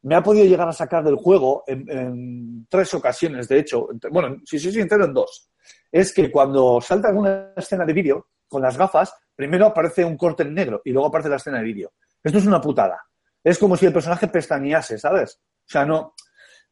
me 0.01 0.15
ha 0.15 0.22
podido 0.22 0.43
llegar 0.45 0.68
a 0.68 0.73
sacar 0.73 1.06
del 1.06 1.15
juego 1.15 1.64
en, 1.65 1.89
en 1.89 2.68
tres 2.69 2.93
ocasiones, 2.95 3.47
de 3.47 3.60
hecho, 3.60 3.88
bueno, 4.11 4.35
si 4.43 4.60
soy 4.60 4.73
sincero, 4.73 5.06
en 5.06 5.14
dos, 5.14 5.49
es 5.89 6.11
que 6.14 6.30
cuando 6.30 6.81
salta 6.81 7.07
alguna 7.07 7.53
escena 7.56 7.85
de 7.85 7.93
vídeo 7.93 8.27
con 8.49 8.61
las 8.61 8.77
gafas, 8.77 9.14
primero 9.40 9.68
aparece 9.68 10.03
un 10.03 10.18
corte 10.18 10.44
en 10.44 10.53
negro 10.53 10.82
y 10.84 10.91
luego 10.91 11.07
aparece 11.07 11.30
la 11.30 11.38
escena 11.38 11.60
de 11.60 11.64
vídeo. 11.64 11.94
Esto 12.22 12.40
es 12.40 12.45
una 12.45 12.60
putada. 12.60 13.02
Es 13.41 13.57
como 13.57 13.78
si 13.78 13.86
el 13.86 13.94
personaje 13.94 14.28
pestañease, 14.28 14.98
¿sabes? 14.98 15.40
O 15.60 15.72
sea, 15.72 15.86
no. 15.86 16.14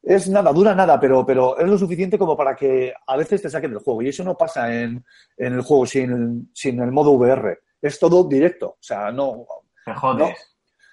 Es 0.03 0.27
nada, 0.27 0.51
dura 0.51 0.75
nada, 0.75 0.99
pero, 0.99 1.25
pero 1.25 1.57
es 1.57 1.65
lo 1.65 1.77
suficiente 1.77 2.17
como 2.17 2.35
para 2.35 2.57
que 2.57 2.93
a 3.07 3.15
veces 3.15 3.41
te 3.41 3.49
saquen 3.49 3.71
del 3.71 3.79
juego. 3.79 4.01
Y 4.01 4.09
eso 4.09 4.21
no 4.25 4.35
pasa 4.35 4.73
en, 4.73 5.01
en 5.37 5.53
el 5.53 5.61
juego 5.61 5.85
sin, 5.85 6.51
sin 6.53 6.81
el 6.81 6.91
modo 6.91 7.11
VR. 7.11 7.57
Es 7.81 7.97
todo 7.99 8.27
directo. 8.27 8.71
O 8.71 8.77
sea, 8.81 9.13
no, 9.13 9.47
Te 9.85 9.93
jodes. 9.93 10.37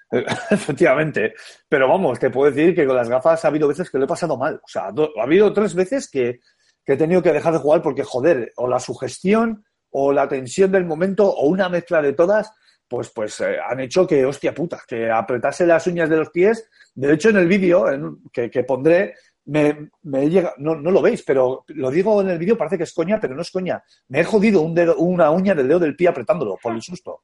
Efectivamente. 0.51 1.33
Pero 1.67 1.89
vamos, 1.89 2.17
te 2.19 2.29
puedo 2.29 2.53
decir 2.53 2.73
que 2.73 2.87
con 2.87 2.95
las 2.95 3.09
gafas 3.09 3.43
ha 3.43 3.49
habido 3.49 3.67
veces 3.67 3.91
que 3.91 3.97
lo 3.97 4.05
he 4.05 4.07
pasado 4.07 4.37
mal. 4.37 4.61
O 4.63 4.67
sea, 4.67 4.83
ha 4.83 5.23
habido 5.23 5.51
tres 5.51 5.75
veces 5.75 6.09
que, 6.09 6.39
que 6.85 6.93
he 6.93 6.97
tenido 6.97 7.21
que 7.21 7.33
dejar 7.33 7.51
de 7.51 7.59
jugar 7.59 7.81
porque, 7.81 8.03
joder, 8.05 8.53
o 8.55 8.65
la 8.65 8.79
sugestión, 8.79 9.65
o 9.97 10.11
la 10.11 10.27
tensión 10.27 10.71
del 10.71 10.85
momento, 10.85 11.25
o 11.29 11.47
una 11.47 11.69
mezcla 11.69 12.01
de 12.01 12.13
todas, 12.13 12.51
pues, 12.87 13.09
pues 13.11 13.39
eh, 13.41 13.57
han 13.65 13.79
hecho 13.79 14.05
que, 14.05 14.25
hostia 14.25 14.53
puta, 14.53 14.79
que 14.87 15.09
apretase 15.09 15.65
las 15.65 15.87
uñas 15.87 16.09
de 16.09 16.17
los 16.17 16.29
pies. 16.31 16.69
De 16.93 17.13
hecho, 17.13 17.29
en 17.29 17.37
el 17.37 17.47
vídeo 17.47 17.85
que, 18.33 18.49
que 18.51 18.63
pondré, 18.63 19.15
me, 19.45 19.89
me 20.03 20.29
llega, 20.29 20.53
no, 20.57 20.75
no 20.75 20.91
lo 20.91 21.01
veis, 21.01 21.23
pero 21.23 21.63
lo 21.67 21.89
digo 21.91 22.19
en 22.21 22.29
el 22.31 22.37
vídeo, 22.39 22.57
parece 22.57 22.77
que 22.77 22.83
es 22.83 22.93
coña, 22.93 23.19
pero 23.19 23.35
no 23.35 23.41
es 23.41 23.51
coña. 23.51 23.81
Me 24.09 24.19
he 24.19 24.23
jodido 24.23 24.61
un 24.61 24.73
dedo, 24.75 24.95
una 24.97 25.29
uña 25.31 25.53
del 25.55 25.67
dedo 25.67 25.79
del 25.79 25.95
pie 25.95 26.07
apretándolo 26.09 26.57
por 26.61 26.73
el 26.73 26.81
susto. 26.81 27.21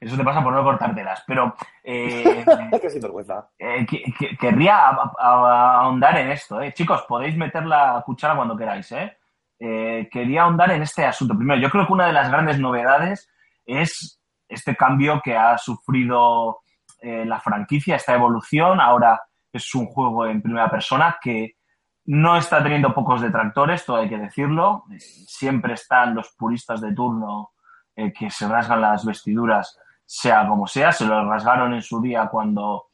Eso 0.00 0.16
te 0.16 0.24
pasa 0.24 0.42
por 0.42 0.52
no 0.54 0.62
cortártelas. 0.64 1.22
Pero 1.26 1.54
eh, 1.84 2.44
Qué 2.80 2.88
sinvergüenza. 2.90 3.50
eh, 3.58 3.84
que- 3.88 4.02
que- 4.18 4.36
querría 4.38 4.88
ahondar 5.18 6.16
en 6.18 6.30
esto, 6.30 6.60
¿eh? 6.62 6.72
Chicos, 6.72 7.02
podéis 7.08 7.36
meter 7.36 7.66
la 7.66 8.02
cuchara 8.06 8.34
cuando 8.36 8.56
queráis, 8.56 8.90
¿eh? 8.92 9.17
Eh, 9.58 10.08
Quería 10.10 10.42
ahondar 10.42 10.70
en 10.70 10.82
este 10.82 11.04
asunto. 11.04 11.36
Primero, 11.36 11.60
yo 11.60 11.70
creo 11.70 11.86
que 11.86 11.92
una 11.92 12.06
de 12.06 12.12
las 12.12 12.30
grandes 12.30 12.58
novedades 12.58 13.28
es 13.66 14.20
este 14.48 14.76
cambio 14.76 15.20
que 15.22 15.36
ha 15.36 15.58
sufrido 15.58 16.60
eh, 17.00 17.24
la 17.24 17.40
franquicia, 17.40 17.96
esta 17.96 18.14
evolución. 18.14 18.80
Ahora 18.80 19.20
es 19.52 19.74
un 19.74 19.86
juego 19.86 20.26
en 20.26 20.42
primera 20.42 20.70
persona 20.70 21.18
que 21.20 21.56
no 22.04 22.36
está 22.36 22.62
teniendo 22.62 22.94
pocos 22.94 23.20
detractores, 23.20 23.84
todo 23.84 23.98
hay 23.98 24.08
que 24.08 24.16
decirlo. 24.16 24.84
Siempre 24.98 25.74
están 25.74 26.14
los 26.14 26.30
puristas 26.38 26.80
de 26.80 26.94
turno 26.94 27.50
eh, 27.94 28.12
que 28.12 28.30
se 28.30 28.48
rasgan 28.48 28.80
las 28.80 29.04
vestiduras, 29.04 29.76
sea 30.06 30.46
como 30.46 30.66
sea. 30.66 30.92
Se 30.92 31.04
lo 31.04 31.28
rasgaron 31.28 31.74
en 31.74 31.82
su 31.82 32.00
día 32.00 32.28
cuando 32.28 32.84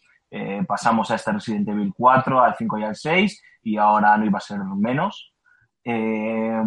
pasamos 0.66 1.08
a 1.12 1.14
este 1.14 1.30
Resident 1.30 1.68
Evil 1.68 1.94
4, 1.96 2.42
al 2.42 2.56
5 2.56 2.78
y 2.78 2.82
al 2.82 2.96
6, 2.96 3.42
y 3.62 3.76
ahora 3.76 4.16
no 4.16 4.24
iba 4.24 4.38
a 4.38 4.40
ser 4.40 4.58
menos. 4.58 5.33
Eh, 5.84 6.62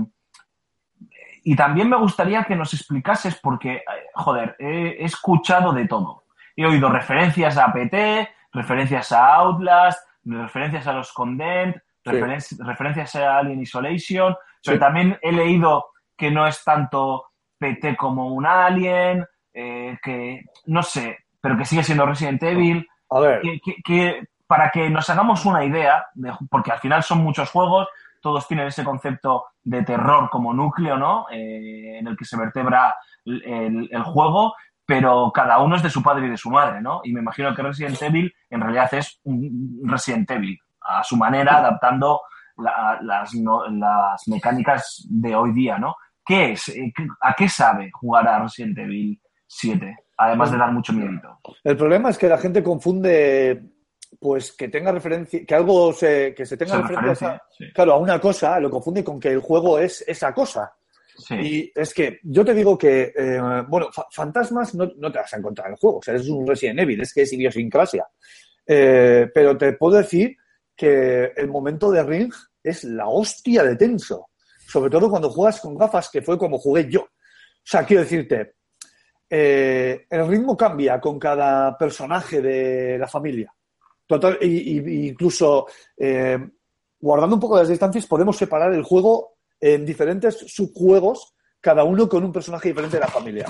y 1.44 1.56
también 1.56 1.90
me 1.90 1.98
gustaría 1.98 2.44
que 2.44 2.56
nos 2.56 2.74
explicases, 2.74 3.40
porque, 3.42 3.76
eh, 3.76 3.84
joder, 4.14 4.56
he, 4.60 4.98
he 5.00 5.06
escuchado 5.06 5.72
de 5.74 5.88
todo. 5.88 6.26
He 6.56 6.66
oído 6.66 6.90
referencias 6.90 7.58
a 7.58 7.72
PT, 7.72 8.30
referencias 8.52 9.12
a 9.12 9.36
Outlast, 9.36 10.00
referencias 10.26 10.88
a 10.88 10.94
los 10.94 11.12
Condemned, 11.14 11.76
Sí. 12.04 12.12
referen- 12.14 12.66
referencias 12.66 13.16
a 13.18 13.38
Alien 13.40 13.62
Isolation, 13.62 14.36
pero 14.64 14.78
Sí. 14.78 14.80
también 14.80 15.20
he 15.22 15.32
leído 15.32 15.88
que 16.18 16.32
no 16.32 16.48
es 16.48 16.64
tanto 16.64 17.26
PT 17.60 17.96
como 17.98 18.28
un 18.34 18.46
Alien, 18.46 19.26
eh, 19.54 19.98
que 20.02 20.44
no 20.68 20.84
sé, 20.84 21.18
pero 21.42 21.58
que 21.58 21.66
sigue 21.66 21.84
siendo 21.84 22.06
Resident 22.06 22.42
Evil 22.44 22.88
A 23.10 23.20
ver, 23.20 23.42
que, 23.42 23.60
que- 23.60 23.76
que 23.84 24.24
para 24.48 24.70
que 24.72 24.90
nos 24.90 25.10
hagamos 25.10 25.46
una 25.46 25.64
idea, 25.66 26.06
de- 26.14 26.32
porque 26.50 26.72
al 26.72 26.80
final 26.80 27.04
son 27.04 27.20
muchos 27.24 27.50
juegos, 27.52 27.88
todos 28.28 28.48
tienen 28.48 28.68
ese 28.68 28.84
concepto 28.84 29.46
de 29.64 29.84
terror 29.84 30.30
como 30.30 30.54
núcleo, 30.54 30.98
¿no? 30.98 31.28
Eh, 31.32 31.98
en 32.00 32.08
el 32.08 32.18
que 32.18 32.26
se 32.26 32.36
vertebra 32.38 32.94
el, 33.26 33.42
el- 33.44 33.90
el 33.92 34.04
juego, 34.04 34.54
pero 34.86 35.32
cada 35.34 35.60
uno 35.60 35.76
es 35.78 35.84
de 35.84 35.90
su 35.90 36.02
padre 36.04 36.28
y 36.28 36.30
de 36.30 36.38
su 36.38 36.50
madre, 36.50 36.82
¿no? 36.82 37.02
Y 37.04 37.14
me 37.14 37.22
imagino 37.22 37.54
que 37.56 37.62
Resident 37.62 38.02
Evil 38.02 38.34
en 38.50 38.62
realidad 38.62 38.94
es 38.94 39.20
un 39.24 39.80
Resident 39.86 40.30
Evil, 40.32 40.58
a 40.82 41.04
su 41.04 41.16
manera, 41.18 41.58
adaptando 41.58 42.22
la- 42.58 43.00
las, 43.02 43.34
no- 43.36 43.66
las 43.68 44.28
mecánicas 44.28 45.06
de 45.10 45.36
hoy 45.36 45.54
día, 45.54 45.78
¿no? 45.78 45.96
¿Qué 46.26 46.52
es? 46.52 46.68
Eh, 46.70 46.92
¿A 47.22 47.34
qué 47.34 47.48
sabe 47.48 47.90
jugar 47.94 48.28
a 48.28 48.40
Resident 48.40 48.78
Evil 48.80 49.22
7? 49.48 49.96
Además 50.18 50.52
de 50.52 50.58
dar 50.58 50.72
mucho 50.74 50.92
miedito. 50.94 51.40
el 51.64 51.78
problema 51.78 52.10
es 52.10 52.18
que 52.18 52.28
la 52.28 52.38
gente 52.38 52.62
confunde, 52.64 53.62
pues, 54.20 54.52
que 54.54 54.68
tenga 54.68 54.92
referencia, 54.92 55.46
que 55.46 55.56
algo 55.56 55.94
se, 55.94 56.34
que 56.36 56.46
se 56.46 56.58
tenga 56.58 56.76
Se 56.76 56.82
referencia, 56.82 57.10
referencia, 57.10 57.42
sí. 57.58 57.66
claro, 57.74 57.94
a 57.94 57.98
una 57.98 58.20
cosa, 58.20 58.60
lo 58.60 58.70
confunde 58.70 59.04
con 59.04 59.20
que 59.20 59.30
el 59.30 59.40
juego 59.40 59.80
es 59.80 60.04
esa 60.08 60.34
cosa. 60.34 60.74
Sí. 61.18 61.36
Y 61.36 61.72
es 61.74 61.94
que 61.94 62.20
yo 62.24 62.46
te 62.46 62.54
digo 62.54 62.78
que, 62.78 63.12
eh, 63.16 63.42
bueno, 63.68 63.88
fa- 63.92 64.06
fantasmas 64.12 64.76
no, 64.76 64.92
no 64.98 65.12
te 65.12 65.18
vas 65.18 65.34
a 65.34 65.38
encontrar 65.38 65.68
en 65.68 65.74
el 65.74 65.80
juego. 65.80 65.98
O 65.98 66.02
sea, 66.02 66.14
es 66.16 66.28
un 66.30 66.46
Resident 66.46 66.80
Evil, 66.82 67.02
es 67.02 67.12
que 67.14 67.24
es 67.24 67.34
idiosincrasia. 67.34 68.06
Eh, 68.68 69.28
pero 69.34 69.58
te 69.58 69.74
puedo 69.74 69.98
decir 69.98 70.36
que 70.76 71.32
el 71.36 71.48
momento 71.48 71.90
de 71.90 72.04
Ring 72.04 72.32
es 72.62 72.84
la 72.84 73.08
hostia 73.08 73.64
de 73.64 73.76
tenso. 73.76 74.30
Sobre 74.68 74.92
todo 74.92 75.10
cuando 75.10 75.30
juegas 75.32 75.60
con 75.60 75.76
gafas, 75.78 76.10
que 76.12 76.22
fue 76.22 76.38
como 76.38 76.60
jugué 76.60 76.88
yo. 76.88 77.02
O 77.02 77.10
sea, 77.64 77.84
quiero 77.84 78.04
decirte, 78.04 78.56
eh, 79.30 80.06
el 80.10 80.28
ritmo 80.28 80.56
cambia 80.56 81.00
con 81.02 81.18
cada 81.18 81.76
personaje 81.78 82.42
de 82.42 82.98
la 82.98 83.08
familia. 83.08 83.52
Total, 84.08 84.38
y, 84.42 84.80
y- 84.80 85.08
incluso 85.10 85.68
eh, 85.98 86.40
guardando 87.00 87.36
un 87.36 87.40
poco 87.42 87.58
las 87.58 87.68
distancias, 87.70 88.06
podemos 88.08 88.38
separar 88.38 88.74
el 88.74 88.84
juego 88.84 89.34
en 89.60 89.86
diferentes 89.86 90.38
subjuegos, 90.48 91.36
cada 91.60 91.84
uno 91.84 92.08
con 92.08 92.24
un 92.24 92.32
personaje 92.32 92.70
diferente 92.70 92.96
de 92.98 93.02
la 93.02 93.08
familia. 93.10 93.46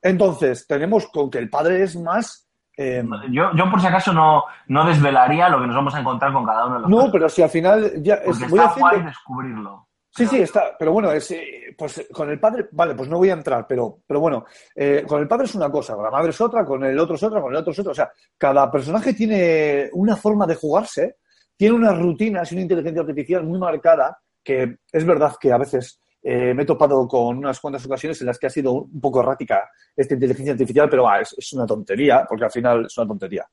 Entonces, 0.00 0.66
tenemos 0.66 1.06
con 1.08 1.30
que 1.30 1.38
el 1.38 1.48
padre 1.50 1.82
es 1.82 1.96
más. 1.96 2.48
eh, 2.76 3.04
Yo, 3.30 3.50
yo 3.56 3.70
por 3.70 3.80
si 3.80 3.86
acaso 3.86 4.12
no, 4.12 4.44
no 4.68 4.86
desvelaría 4.86 5.48
lo 5.48 5.60
que 5.60 5.66
nos 5.66 5.76
vamos 5.76 5.94
a 5.94 6.00
encontrar 6.00 6.32
con 6.32 6.44
cada 6.46 6.66
uno 6.66 6.74
de 6.76 6.80
los 6.82 6.90
no, 6.90 7.10
pero 7.12 7.28
si 7.28 7.42
al 7.42 7.50
final 7.50 8.02
ya. 8.02 8.14
es- 8.14 8.38
porque 8.38 8.46
voy 8.48 8.58
a 8.60 8.62
está 8.64 8.74
decir- 8.74 8.80
guay 8.80 9.02
descubrirlo. 9.02 9.88
Sí, 10.14 10.26
sí, 10.26 10.40
está. 10.40 10.76
Pero 10.78 10.92
bueno, 10.92 11.10
es, 11.10 11.30
eh, 11.30 11.74
pues 11.76 12.06
con 12.12 12.28
el 12.28 12.38
padre, 12.38 12.68
vale, 12.72 12.94
pues 12.94 13.08
no 13.08 13.16
voy 13.16 13.30
a 13.30 13.34
entrar, 13.34 13.66
pero, 13.66 14.00
pero 14.06 14.20
bueno, 14.20 14.44
eh, 14.74 15.04
con 15.08 15.22
el 15.22 15.28
padre 15.28 15.46
es 15.46 15.54
una 15.54 15.70
cosa, 15.70 15.94
con 15.94 16.04
la 16.04 16.10
madre 16.10 16.30
es 16.30 16.40
otra, 16.40 16.64
con 16.64 16.84
el 16.84 16.98
otro 16.98 17.14
es 17.14 17.22
otra, 17.22 17.40
con 17.40 17.52
el 17.52 17.58
otro 17.58 17.72
es 17.72 17.78
otra. 17.78 17.92
O 17.92 17.94
sea, 17.94 18.12
cada 18.36 18.70
personaje 18.70 19.14
tiene 19.14 19.88
una 19.92 20.16
forma 20.16 20.46
de 20.46 20.54
jugarse, 20.54 21.16
tiene 21.56 21.74
unas 21.74 21.98
rutinas 21.98 22.50
y 22.52 22.56
una 22.56 22.62
inteligencia 22.62 23.00
artificial 23.00 23.44
muy 23.44 23.58
marcada, 23.58 24.18
que 24.44 24.76
es 24.92 25.04
verdad 25.04 25.34
que 25.40 25.50
a 25.50 25.58
veces 25.58 25.98
eh, 26.22 26.54
me 26.54 26.62
he 26.62 26.66
topado 26.66 27.06
con 27.08 27.38
unas 27.38 27.58
cuantas 27.58 27.84
ocasiones 27.84 28.20
en 28.20 28.28
las 28.28 28.38
que 28.38 28.46
ha 28.46 28.50
sido 28.50 28.72
un 28.72 29.00
poco 29.00 29.20
errática 29.20 29.68
esta 29.96 30.14
inteligencia 30.14 30.52
artificial, 30.52 30.88
pero 30.88 31.08
ah, 31.08 31.20
es, 31.20 31.52
una 31.52 31.66
tontería, 31.66 32.24
porque 32.28 32.44
al 32.44 32.50
final 32.50 32.86
es 32.86 32.96
una 32.96 33.08
tontería. 33.08 33.46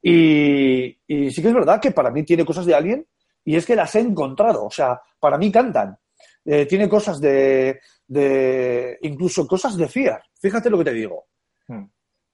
Y, 0.00 0.98
sí 1.08 1.42
que 1.42 1.48
es 1.48 1.54
verdad 1.54 1.80
que 1.80 1.90
para 1.90 2.10
mí 2.10 2.22
tiene 2.22 2.44
cosas 2.44 2.66
de 2.66 2.74
Alien 2.74 3.06
y 3.44 3.56
es 3.56 3.66
que 3.66 3.76
las 3.76 3.94
he 3.94 4.00
encontrado. 4.00 4.66
O 4.66 4.70
sea, 4.70 5.00
para 5.18 5.36
mí 5.36 5.50
cantan. 5.50 5.96
Eh, 6.44 6.66
tiene 6.66 6.88
cosas 6.88 7.20
de, 7.20 7.80
de. 8.06 8.98
incluso 9.02 9.46
cosas 9.46 9.76
de 9.76 9.88
Fear. 9.88 10.22
Fíjate 10.40 10.70
lo 10.70 10.78
que 10.78 10.84
te 10.84 10.92
digo. 10.92 11.26
Hmm. 11.68 11.84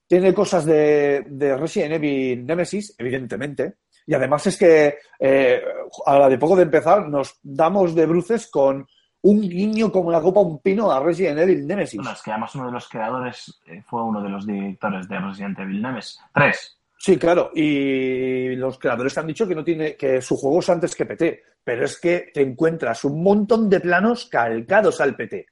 Tiene 0.07 0.33
cosas 0.33 0.65
de, 0.65 1.25
de 1.29 1.57
Resident 1.57 1.95
Evil 1.95 2.47
Nemesis, 2.47 2.95
evidentemente. 2.97 3.75
Y 4.07 4.15
además 4.15 4.47
es 4.47 4.57
que 4.57 4.99
eh, 5.21 5.63
a 6.07 6.19
la 6.19 6.29
de 6.31 6.39
poco 6.39 6.57
de 6.57 6.63
empezar 6.63 7.07
nos 7.09 7.39
damos 7.43 7.95
de 7.95 8.07
bruces 8.07 8.49
con 8.51 8.87
un 9.21 9.41
guiño 9.43 9.93
como 9.93 10.11
la 10.11 10.23
copa 10.23 10.41
un 10.41 10.61
pino 10.61 10.91
a 10.91 11.01
Resident 11.01 11.41
Evil 11.41 11.67
Nemesis. 11.67 11.99
Bueno, 11.99 12.13
es 12.13 12.23
que 12.23 12.31
además 12.31 12.55
uno 12.55 12.67
de 12.67 12.73
los 12.73 12.89
creadores 12.89 13.61
eh, 13.67 13.83
fue 13.83 14.03
uno 14.03 14.23
de 14.23 14.31
los 14.31 14.47
directores 14.47 15.09
de 15.09 15.19
Resident 15.19 15.59
Evil 15.59 15.83
Nemesis. 15.83 16.19
Tres. 16.33 16.78
Sí, 17.01 17.17
claro. 17.17 17.51
Y 17.55 18.57
los 18.57 18.79
creadores 18.79 19.17
han 19.19 19.29
dicho 19.29 19.47
que 19.47 19.55
no 19.55 19.63
tiene, 19.63 19.95
que 19.97 20.21
su 20.21 20.37
juego 20.37 20.59
es 20.59 20.69
antes 20.69 20.95
que 20.97 21.07
PT. 21.07 21.43
Pero 21.63 21.85
es 21.85 22.01
que 22.01 22.31
te 22.35 22.43
encuentras 22.43 23.05
un 23.05 23.23
montón 23.23 23.71
de 23.71 23.79
planos 23.81 24.27
calcados 24.27 25.01
al 25.01 25.15
PT. 25.15 25.47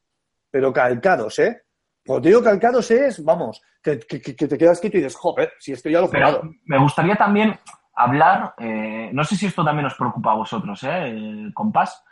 Pero 0.51 0.73
calcados, 0.73 1.39
¿eh? 1.39 1.63
Cuando 2.05 2.23
te 2.23 2.29
digo 2.31 2.43
calcados 2.43 2.91
es, 2.91 3.23
vamos, 3.25 3.63
que, 3.83 3.99
que- 4.01 4.21
que 4.21 4.49
te 4.49 4.59
quedas 4.59 4.81
quieto 4.81 4.97
y 4.97 5.01
dices, 5.01 5.15
joder, 5.17 5.53
si 5.59 5.73
esto 5.73 5.89
ya 5.89 6.01
lo 6.01 6.07
he 6.07 6.09
jugado. 6.09 6.43
me 6.65 6.79
gustaría 6.79 7.15
también 7.17 7.57
hablar, 7.95 8.55
eh, 8.59 9.11
no 9.13 9.23
sé 9.25 9.37
si 9.37 9.47
esto 9.47 9.65
también 9.65 9.87
os 9.87 9.95
preocupa 9.95 10.33
a 10.33 10.37
vosotros, 10.37 10.83
¿eh? 10.85 11.09
El 11.11 11.51
compás, 11.55 12.03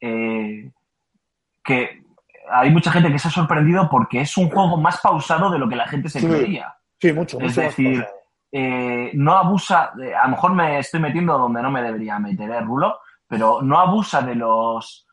eh, 0.00 0.70
que 1.64 2.02
hay 2.50 2.70
mucha 2.70 2.90
gente 2.90 3.10
que 3.12 3.18
se 3.18 3.28
ha 3.28 3.30
sorprendido 3.30 3.88
porque 3.90 4.20
es 4.22 4.36
un 4.36 4.50
juego 4.50 4.76
más 4.76 5.00
pausado 5.00 5.50
de 5.50 5.58
lo 5.58 5.68
que 5.68 5.76
la 5.76 5.86
gente 5.86 6.08
se 6.08 6.20
Sí. 6.20 6.26
creía. 6.26 6.74
Sí, 7.00 7.12
mucho, 7.12 7.36
Es 7.38 7.44
mucho 7.44 7.60
más 7.62 7.76
decir. 7.76 8.06
Eh, 8.52 9.10
no 9.14 9.36
abusa, 9.36 9.92
de- 9.96 10.14
a 10.14 10.24
lo 10.24 10.30
mejor 10.30 10.52
me 10.52 10.78
estoy 10.78 11.00
metiendo 11.00 11.38
donde 11.38 11.62
no 11.62 11.70
me 11.70 11.82
debería 11.82 12.18
meter, 12.18 12.50
¿eh, 12.50 12.60
Rulo? 12.60 13.00
Pero 13.26 13.62
no 13.62 13.78
abusa 13.80 14.20
de 14.22 14.34
los 14.34 15.06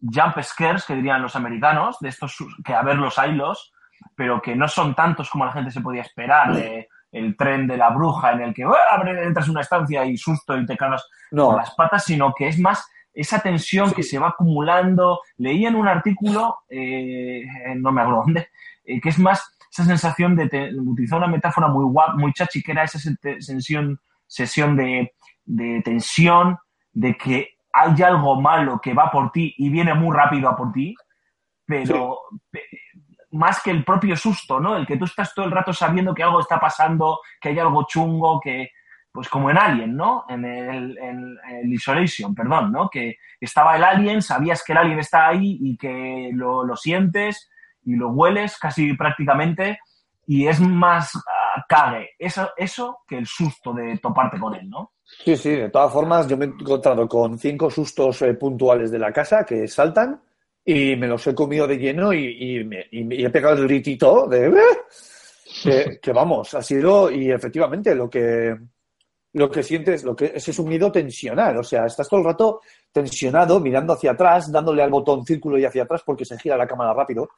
jump 0.00 0.38
scares 0.42 0.84
que 0.84 0.94
dirían 0.94 1.22
los 1.22 1.34
americanos, 1.36 1.96
de 2.00 2.08
estos 2.10 2.36
que 2.64 2.74
a 2.74 2.82
ver 2.82 2.96
los 2.96 3.16
hilos, 3.18 3.72
pero 4.14 4.42
que 4.42 4.54
no 4.56 4.68
son 4.68 4.94
tantos 4.94 5.30
como 5.30 5.44
la 5.46 5.52
gente 5.52 5.70
se 5.70 5.80
podía 5.80 6.02
esperar, 6.02 6.54
de 6.54 6.88
el 7.12 7.36
tren 7.36 7.66
de 7.66 7.76
la 7.76 7.90
bruja 7.90 8.32
en 8.32 8.40
el 8.40 8.54
que 8.54 8.64
abre- 8.64 9.22
entras 9.26 9.46
en 9.46 9.52
una 9.52 9.60
estancia 9.60 10.04
y 10.04 10.16
susto 10.16 10.56
y 10.56 10.64
te 10.66 10.76
cagas 10.76 11.06
No, 11.30 11.46
por 11.50 11.56
las 11.58 11.74
patas, 11.74 12.04
sino 12.04 12.32
que 12.34 12.48
es 12.48 12.58
más 12.58 12.86
esa 13.14 13.38
tensión 13.40 13.92
que 13.92 14.02
se 14.02 14.18
va 14.18 14.28
acumulando. 14.28 15.20
Leí 15.36 15.66
en 15.66 15.76
un 15.76 15.86
artículo, 15.88 16.60
eh, 16.70 17.44
no 17.76 17.92
me 17.92 18.00
acuerdo 18.00 18.22
dónde, 18.22 18.48
eh, 18.84 18.98
que 19.00 19.10
es 19.10 19.18
más 19.18 19.58
esa 19.72 19.84
sensación 19.84 20.36
de, 20.36 20.48
te- 20.48 20.74
utilizar 20.78 21.18
una 21.18 21.26
metáfora 21.28 21.66
muy 21.68 21.84
guap, 21.84 22.16
muy 22.18 22.32
chachi, 22.34 22.62
que 22.62 22.72
era 22.72 22.84
esa 22.84 22.98
se- 22.98 23.16
sensión, 23.40 23.98
sesión 24.26 24.76
de, 24.76 25.14
de 25.44 25.80
tensión, 25.82 26.58
de 26.92 27.16
que 27.16 27.56
hay 27.72 28.02
algo 28.02 28.40
malo 28.40 28.78
que 28.80 28.92
va 28.92 29.10
por 29.10 29.32
ti 29.32 29.54
y 29.56 29.70
viene 29.70 29.94
muy 29.94 30.14
rápido 30.14 30.48
a 30.50 30.56
por 30.56 30.72
ti, 30.72 30.94
pero 31.64 32.18
pe- 32.50 32.64
más 33.32 33.62
que 33.62 33.70
el 33.70 33.82
propio 33.82 34.14
susto, 34.14 34.60
¿no? 34.60 34.76
El 34.76 34.86
que 34.86 34.98
tú 34.98 35.06
estás 35.06 35.34
todo 35.34 35.46
el 35.46 35.52
rato 35.52 35.72
sabiendo 35.72 36.14
que 36.14 36.22
algo 36.22 36.40
está 36.40 36.60
pasando, 36.60 37.20
que 37.40 37.48
hay 37.48 37.58
algo 37.58 37.86
chungo, 37.88 38.38
que, 38.40 38.70
pues 39.10 39.26
como 39.30 39.48
en 39.50 39.56
Alien, 39.56 39.96
¿no? 39.96 40.26
En 40.28 40.44
el, 40.44 40.98
en 40.98 41.38
el 41.50 41.72
Isolation, 41.72 42.34
perdón, 42.34 42.72
¿no? 42.72 42.90
Que 42.90 43.16
estaba 43.40 43.76
el 43.76 43.84
alien, 43.84 44.20
sabías 44.20 44.62
que 44.62 44.72
el 44.72 44.78
alien 44.78 44.98
está 44.98 45.28
ahí 45.28 45.56
y 45.62 45.78
que 45.78 46.30
lo, 46.34 46.62
lo 46.62 46.76
sientes 46.76 47.48
y 47.84 47.94
lo 47.96 48.10
hueles 48.10 48.56
casi 48.58 48.92
prácticamente 48.94 49.78
y 50.26 50.46
es 50.46 50.60
más 50.60 51.10
ah, 51.16 51.64
cague 51.68 52.10
eso, 52.18 52.50
eso 52.56 52.98
que 53.06 53.18
el 53.18 53.26
susto 53.26 53.72
de 53.72 53.98
toparte 53.98 54.38
con 54.38 54.54
él, 54.54 54.68
¿no? 54.70 54.92
Sí, 55.04 55.36
sí, 55.36 55.50
de 55.50 55.68
todas 55.68 55.92
formas, 55.92 56.26
yo 56.28 56.36
me 56.36 56.46
he 56.46 56.48
encontrado 56.48 57.06
con 57.08 57.38
cinco 57.38 57.68
sustos 57.70 58.22
eh, 58.22 58.34
puntuales 58.34 58.90
de 58.90 58.98
la 58.98 59.12
casa 59.12 59.44
que 59.44 59.66
saltan 59.68 60.20
y 60.64 60.94
me 60.96 61.08
los 61.08 61.26
he 61.26 61.34
comido 61.34 61.66
de 61.66 61.76
lleno 61.76 62.12
y, 62.12 62.58
y 62.60 62.64
me- 62.64 62.86
he 62.90 63.28
pegado 63.30 63.56
el 63.56 63.64
gritito 63.68 64.26
de... 64.28 64.46
"¡Eh!". 64.48 65.98
Que, 66.00 66.12
vamos, 66.12 66.54
ha 66.54 66.62
sido, 66.62 67.10
y 67.10 67.30
efectivamente, 67.30 67.94
lo 67.94 68.08
que, 68.08 68.56
lo 69.34 69.50
que 69.50 69.62
sientes, 69.62 70.02
lo 70.02 70.16
que 70.16 70.32
ese 70.34 70.50
es 70.50 70.58
un 70.58 70.68
miedo 70.68 70.90
tensional, 70.90 71.58
o 71.58 71.62
sea, 71.62 71.84
estás 71.84 72.08
todo 72.08 72.20
el 72.20 72.26
rato 72.26 72.60
tensionado, 72.90 73.60
mirando 73.60 73.92
hacia 73.92 74.12
atrás, 74.12 74.50
dándole 74.50 74.82
al 74.82 74.90
botón 74.90 75.26
círculo 75.26 75.58
y 75.58 75.64
hacia 75.66 75.82
atrás 75.82 76.02
porque 76.06 76.24
se 76.24 76.38
gira 76.38 76.56
la 76.56 76.66
cámara 76.66 76.94
rápido. 76.94 77.28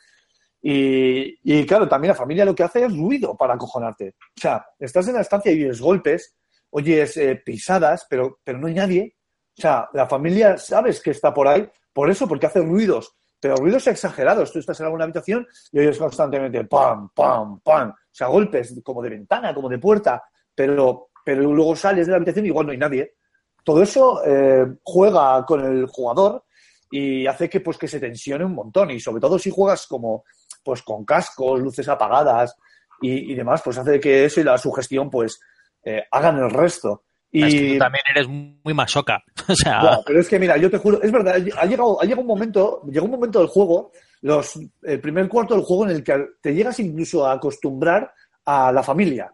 Y, 0.67 1.39
y 1.43 1.67
claro, 1.67 1.87
también 1.87 2.13
la 2.13 2.15
familia 2.15 2.47
lo 2.47 2.55
que 2.55 2.63
hace 2.63 2.87
es 2.87 2.97
ruido 2.97 3.37
para 3.37 3.53
acojonarte. 3.53 4.15
O 4.19 4.41
sea, 4.41 4.65
estás 4.79 5.07
en 5.09 5.15
la 5.15 5.21
estancia 5.21 5.53
y 5.53 5.63
oyes 5.63 5.79
golpes, 5.79 6.39
oyes 6.71 7.19
eh, 7.19 7.43
pisadas, 7.45 8.07
pero, 8.09 8.39
pero 8.43 8.59
no 8.59 8.69
hay 8.69 8.73
nadie. 8.73 9.17
O 9.59 9.61
sea, 9.61 9.91
la 9.93 10.07
familia 10.07 10.57
sabes 10.57 11.03
que 11.03 11.11
está 11.11 11.35
por 11.35 11.49
ahí, 11.49 11.69
por 11.93 12.09
eso, 12.09 12.27
porque 12.27 12.47
hace 12.47 12.63
ruidos, 12.63 13.15
pero 13.39 13.57
ruidos 13.57 13.87
exagerados. 13.89 14.53
Tú 14.53 14.59
estás 14.59 14.81
en 14.81 14.87
alguna 14.87 15.05
habitación 15.05 15.47
y 15.71 15.81
oyes 15.81 15.99
constantemente 15.99 16.65
pam, 16.65 17.11
pam, 17.15 17.61
pam. 17.61 17.91
O 17.91 17.95
sea, 18.11 18.29
golpes 18.29 18.81
como 18.83 19.03
de 19.03 19.11
ventana, 19.11 19.55
como 19.55 19.69
de 19.69 19.79
puerta, 19.79 20.23
pero, 20.55 21.11
pero 21.23 21.43
luego 21.43 21.77
sales 21.77 22.07
de 22.07 22.13
la 22.13 22.17
habitación 22.17 22.47
y 22.47 22.49
igual 22.49 22.65
no 22.65 22.73
hay 22.73 22.79
nadie. 22.79 23.17
Todo 23.63 23.83
eso 23.83 24.23
eh, 24.25 24.67
juega 24.83 25.45
con 25.45 25.63
el 25.63 25.87
jugador 25.89 26.43
y 26.91 27.27
hace 27.27 27.51
que 27.51 27.61
pues 27.61 27.77
que 27.77 27.89
se 27.89 28.01
tensione 28.01 28.45
un 28.45 28.55
montón 28.55 28.91
y 28.93 29.01
sobre 29.01 29.21
todo 29.21 29.39
si 29.39 29.51
juegas 29.51 29.87
como 29.87 30.25
pues 30.63 30.83
con 30.83 31.05
cascos, 31.05 31.61
luces 31.61 31.89
apagadas 31.89 32.55
y, 33.01 33.33
y 33.33 33.35
demás, 33.35 33.63
pues 33.65 33.79
hace 33.79 34.01
que 34.01 34.25
eso 34.25 34.41
y 34.41 34.45
la 34.45 34.59
sugestión 34.59 35.11
pues 35.11 35.39
eh, 35.85 36.05
hagan 36.11 36.39
el 36.39 36.51
resto. 36.51 37.05
Y 37.31 37.43
Es 37.43 37.55
que 37.55 37.73
tú 37.73 37.79
también 37.79 38.05
eres 38.15 38.29
muy 38.29 38.75
masoca. 38.75 39.23
O 39.49 39.55
sea, 39.55 40.01
pero 40.07 40.21
es 40.21 40.29
que 40.29 40.39
mira, 40.39 40.57
yo 40.57 40.71
te 40.71 40.79
juro, 40.79 41.03
es 41.03 41.13
verdad, 41.13 41.35
ha 41.35 41.67
llegado, 41.67 42.01
ha 42.01 42.05
llegado 42.05 42.23
un 42.23 42.29
momento, 42.29 42.83
llegó 42.91 43.05
un 43.05 43.11
momento 43.11 43.41
del 43.41 43.49
juego, 43.49 43.93
los, 44.23 44.59
el 44.83 45.01
primer 45.01 45.29
cuarto 45.29 45.55
del 45.55 45.65
juego 45.65 45.85
en 45.85 45.97
el 45.97 46.05
que 46.05 46.27
te 46.41 46.55
llegas 46.55 46.81
incluso 46.81 47.27
a 47.27 47.33
acostumbrar 47.33 48.11
a 48.47 48.73
la 48.73 48.83
familia. 48.83 49.33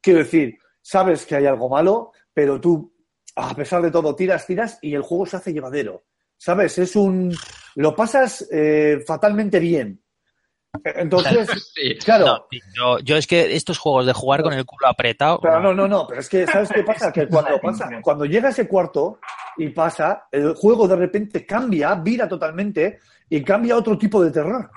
Quiero 0.00 0.20
decir, 0.20 0.58
sabes 0.80 1.26
que 1.26 1.36
hay 1.36 1.46
algo 1.46 1.68
malo, 1.68 2.12
pero 2.32 2.60
tú, 2.60 2.92
a 3.36 3.54
pesar 3.54 3.82
de 3.82 3.90
todo, 3.90 4.16
tiras, 4.16 4.46
tiras 4.46 4.78
y 4.82 4.94
el 4.94 5.02
juego 5.02 5.26
se 5.26 5.36
hace 5.36 5.52
llevadero. 5.52 6.04
¿Sabes? 6.38 6.78
Es 6.78 6.96
un. 6.96 7.34
Lo 7.76 7.94
pasas 7.94 8.46
eh, 8.52 9.02
fatalmente 9.06 9.58
bien. 9.58 10.02
Entonces, 10.84 11.48
Sí. 11.74 11.96
claro. 11.98 12.24
no, 12.26 12.98
yo, 12.98 12.98
yo 13.00 13.16
es 13.16 13.26
que 13.26 13.54
estos 13.56 13.78
juegos 13.78 14.06
de 14.06 14.12
jugar 14.12 14.42
con 14.42 14.52
el 14.52 14.64
culo 14.64 14.88
apretado. 14.88 15.40
Pero 15.40 15.60
no, 15.60 15.74
no, 15.74 15.88
no, 15.88 16.06
pero 16.06 16.20
es 16.20 16.28
que, 16.28 16.46
¿sabes 16.46 16.70
qué 16.74 16.82
pasa? 16.82 17.12
Que 17.12 17.26
cuando 17.28 17.58
pasa, 17.60 17.88
cuando 18.02 18.24
llega 18.24 18.48
ese 18.48 18.66
cuarto 18.68 19.18
y 19.56 19.68
pasa, 19.70 20.24
el 20.30 20.54
juego 20.54 20.86
de 20.86 20.96
repente 20.96 21.44
cambia, 21.46 21.94
vira 21.94 22.28
totalmente 22.28 23.00
y 23.28 23.42
cambia 23.42 23.74
a 23.74 23.78
otro 23.78 23.96
tipo 23.98 24.22
de 24.22 24.30
terror. 24.30 24.70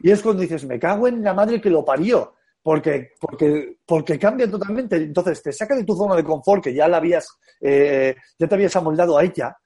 Y 0.00 0.10
es 0.10 0.22
cuando 0.22 0.42
dices, 0.42 0.64
me 0.64 0.78
cago 0.78 1.08
en 1.08 1.22
la 1.22 1.34
madre 1.34 1.60
que 1.60 1.70
lo 1.70 1.84
parió, 1.84 2.34
porque, 2.62 3.10
porque, 3.20 3.76
porque 3.84 4.18
cambia 4.18 4.50
totalmente. 4.50 4.96
Entonces 4.96 5.42
te 5.42 5.52
saca 5.52 5.76
de 5.76 5.84
tu 5.84 5.94
zona 5.94 6.16
de 6.16 6.24
confort, 6.24 6.64
que 6.64 6.74
ya 6.74 6.88
la 6.88 6.96
habías, 6.96 7.28
eh, 7.60 8.16
ya 8.38 8.48
te 8.48 8.54
habías 8.54 8.74
amoldado 8.76 9.18
a 9.18 9.24
ella, 9.24 9.56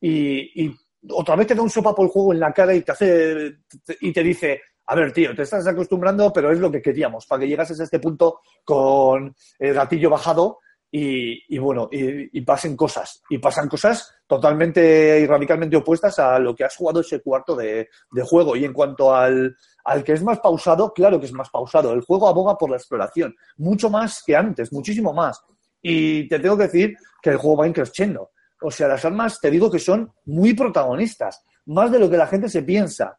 y, 0.00 0.64
y 0.64 0.76
otra 1.10 1.36
vez 1.36 1.46
te 1.46 1.54
da 1.54 1.62
un 1.62 1.70
sopapo 1.70 2.02
el 2.02 2.08
juego 2.08 2.32
en 2.32 2.40
la 2.40 2.52
cara 2.52 2.74
y 2.74 2.82
te 2.82 2.92
hace, 2.92 3.58
y 4.00 4.12
te 4.12 4.22
dice, 4.22 4.60
a 4.90 4.94
ver, 4.94 5.12
tío, 5.12 5.34
te 5.34 5.42
estás 5.42 5.66
acostumbrando, 5.66 6.32
pero 6.32 6.50
es 6.50 6.58
lo 6.58 6.70
que 6.70 6.80
queríamos, 6.80 7.26
para 7.26 7.40
que 7.40 7.48
llegases 7.48 7.78
a 7.78 7.84
este 7.84 8.00
punto 8.00 8.40
con 8.64 9.34
el 9.58 9.74
gatillo 9.74 10.08
bajado 10.08 10.60
y, 10.90 11.58
bueno, 11.58 11.90
y, 11.92 12.40
pasen 12.40 12.74
cosas. 12.74 13.22
Y 13.28 13.36
pasan 13.36 13.68
cosas 13.68 14.14
totalmente 14.26 15.20
y 15.20 15.26
radicalmente 15.26 15.76
opuestas 15.76 16.18
a 16.18 16.38
lo 16.38 16.54
que 16.54 16.64
has 16.64 16.74
jugado 16.74 17.00
ese 17.00 17.20
cuarto 17.20 17.54
de, 17.54 17.90
de 18.10 18.22
juego. 18.22 18.56
Y 18.56 18.64
en 18.64 18.72
cuanto 18.72 19.14
al, 19.14 19.54
al 19.84 20.02
que 20.02 20.14
es 20.14 20.22
más 20.22 20.40
pausado, 20.40 20.94
claro 20.94 21.20
que 21.20 21.26
es 21.26 21.34
más 21.34 21.50
pausado. 21.50 21.92
El 21.92 22.00
juego 22.00 22.26
aboga 22.26 22.56
por 22.56 22.70
la 22.70 22.76
exploración, 22.76 23.36
mucho 23.58 23.90
más 23.90 24.22
que 24.24 24.34
antes, 24.34 24.72
muchísimo 24.72 25.12
más. 25.12 25.42
Y 25.82 26.26
te 26.28 26.38
tengo 26.38 26.56
que 26.56 26.64
decir 26.64 26.96
que 27.20 27.30
el 27.30 27.36
juego 27.36 27.58
va 27.58 27.68
increciendo. 27.68 28.30
O 28.62 28.70
sea, 28.70 28.88
las 28.88 29.04
armas 29.04 29.38
te 29.38 29.50
digo 29.50 29.70
que 29.70 29.78
son 29.78 30.10
muy 30.24 30.54
protagonistas, 30.54 31.44
más 31.66 31.92
de 31.92 31.98
lo 31.98 32.08
que 32.08 32.16
la 32.16 32.26
gente 32.26 32.48
se 32.48 32.62
piensa. 32.62 33.18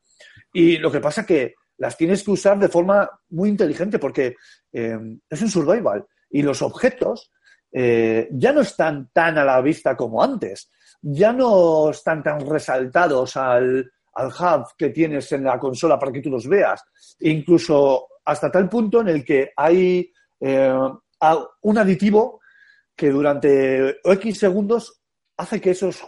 Y 0.51 0.77
lo 0.77 0.91
que 0.91 0.99
pasa 0.99 1.25
que 1.25 1.53
las 1.80 1.97
tienes 1.97 2.23
que 2.23 2.31
usar 2.31 2.60
de 2.60 2.68
forma 2.68 3.10
muy 3.30 3.49
inteligente 3.49 3.97
porque 3.99 4.35
eh, 4.72 4.99
es 5.30 5.41
un 5.41 5.49
survival. 5.49 6.06
Y 6.30 6.41
los 6.41 6.61
objetos 6.61 7.31
eh, 7.72 8.27
ya 8.31 8.51
no 8.51 8.61
están 8.61 9.10
tan 9.11 9.38
a 9.38 9.45
la 9.45 9.61
vista 9.61 9.95
como 9.95 10.22
antes, 10.22 10.69
ya 11.01 11.31
no 11.31 11.89
están 11.89 12.22
tan 12.22 12.45
resaltados 12.47 13.35
al, 13.38 13.91
al 14.14 14.27
hub 14.27 14.68
que 14.77 14.89
tienes 14.89 15.31
en 15.31 15.45
la 15.45 15.57
consola 15.57 15.97
para 15.97 16.11
que 16.11 16.22
tú 16.22 16.30
los 16.30 16.47
veas, 16.47 16.84
incluso 17.22 18.07
hasta 18.26 18.51
tal 18.51 18.68
punto 18.68 19.01
en 19.01 19.07
el 19.07 19.23
que 19.23 19.51
hay 19.56 20.11
eh, 20.41 20.80
un 21.61 21.77
aditivo 21.77 22.41
que 22.95 23.10
durante 23.10 24.01
X 24.03 24.38
segundos 24.38 25.01
hace 25.38 25.61
que 25.61 25.72
esos, 25.72 26.03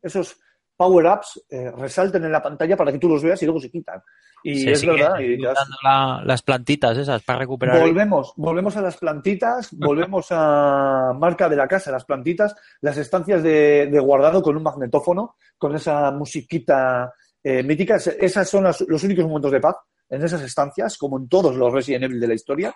esos 0.00 0.36
power-ups 0.82 1.44
eh, 1.50 1.70
resalten 1.76 2.24
en 2.24 2.32
la 2.32 2.42
pantalla 2.42 2.76
para 2.76 2.90
que 2.92 2.98
tú 2.98 3.08
los 3.08 3.22
veas 3.22 3.40
y 3.42 3.46
luego 3.46 3.60
se 3.60 3.70
quitan. 3.70 4.00
Y 4.44 4.60
se 4.64 4.72
es 4.72 4.84
verdad. 4.84 5.20
y 5.20 5.36
te 5.38 5.46
das- 5.46 5.54
dando 5.54 5.76
la- 5.84 6.22
las 6.24 6.42
plantitas 6.42 6.98
esas 6.98 7.22
para 7.22 7.38
recuperar. 7.38 7.78
Volvemos, 7.80 8.32
volvemos 8.36 8.76
a 8.76 8.82
las 8.82 8.96
plantitas, 8.96 9.68
volvemos 9.78 10.26
a 10.30 11.12
marca 11.16 11.48
de 11.48 11.54
la 11.56 11.68
casa, 11.68 11.92
las 11.92 12.04
plantitas, 12.04 12.54
las 12.80 12.96
estancias 12.98 13.42
de, 13.42 13.88
de 13.90 14.00
guardado 14.00 14.42
con 14.42 14.56
un 14.56 14.62
magnetófono, 14.64 15.36
con 15.56 15.74
esa 15.76 16.10
musiquita 16.10 17.12
eh, 17.44 17.62
mítica. 17.62 17.96
Es- 17.96 18.08
Esas 18.20 18.48
son 18.48 18.64
las- 18.64 18.80
los 18.88 19.04
únicos 19.04 19.24
momentos 19.26 19.52
de 19.52 19.60
paz 19.60 19.76
en 20.10 20.22
esas 20.24 20.42
estancias, 20.42 20.98
como 20.98 21.18
en 21.18 21.28
todos 21.28 21.54
los 21.54 21.72
Resident 21.72 22.04
Evil 22.04 22.20
de 22.20 22.26
la 22.28 22.34
historia. 22.34 22.74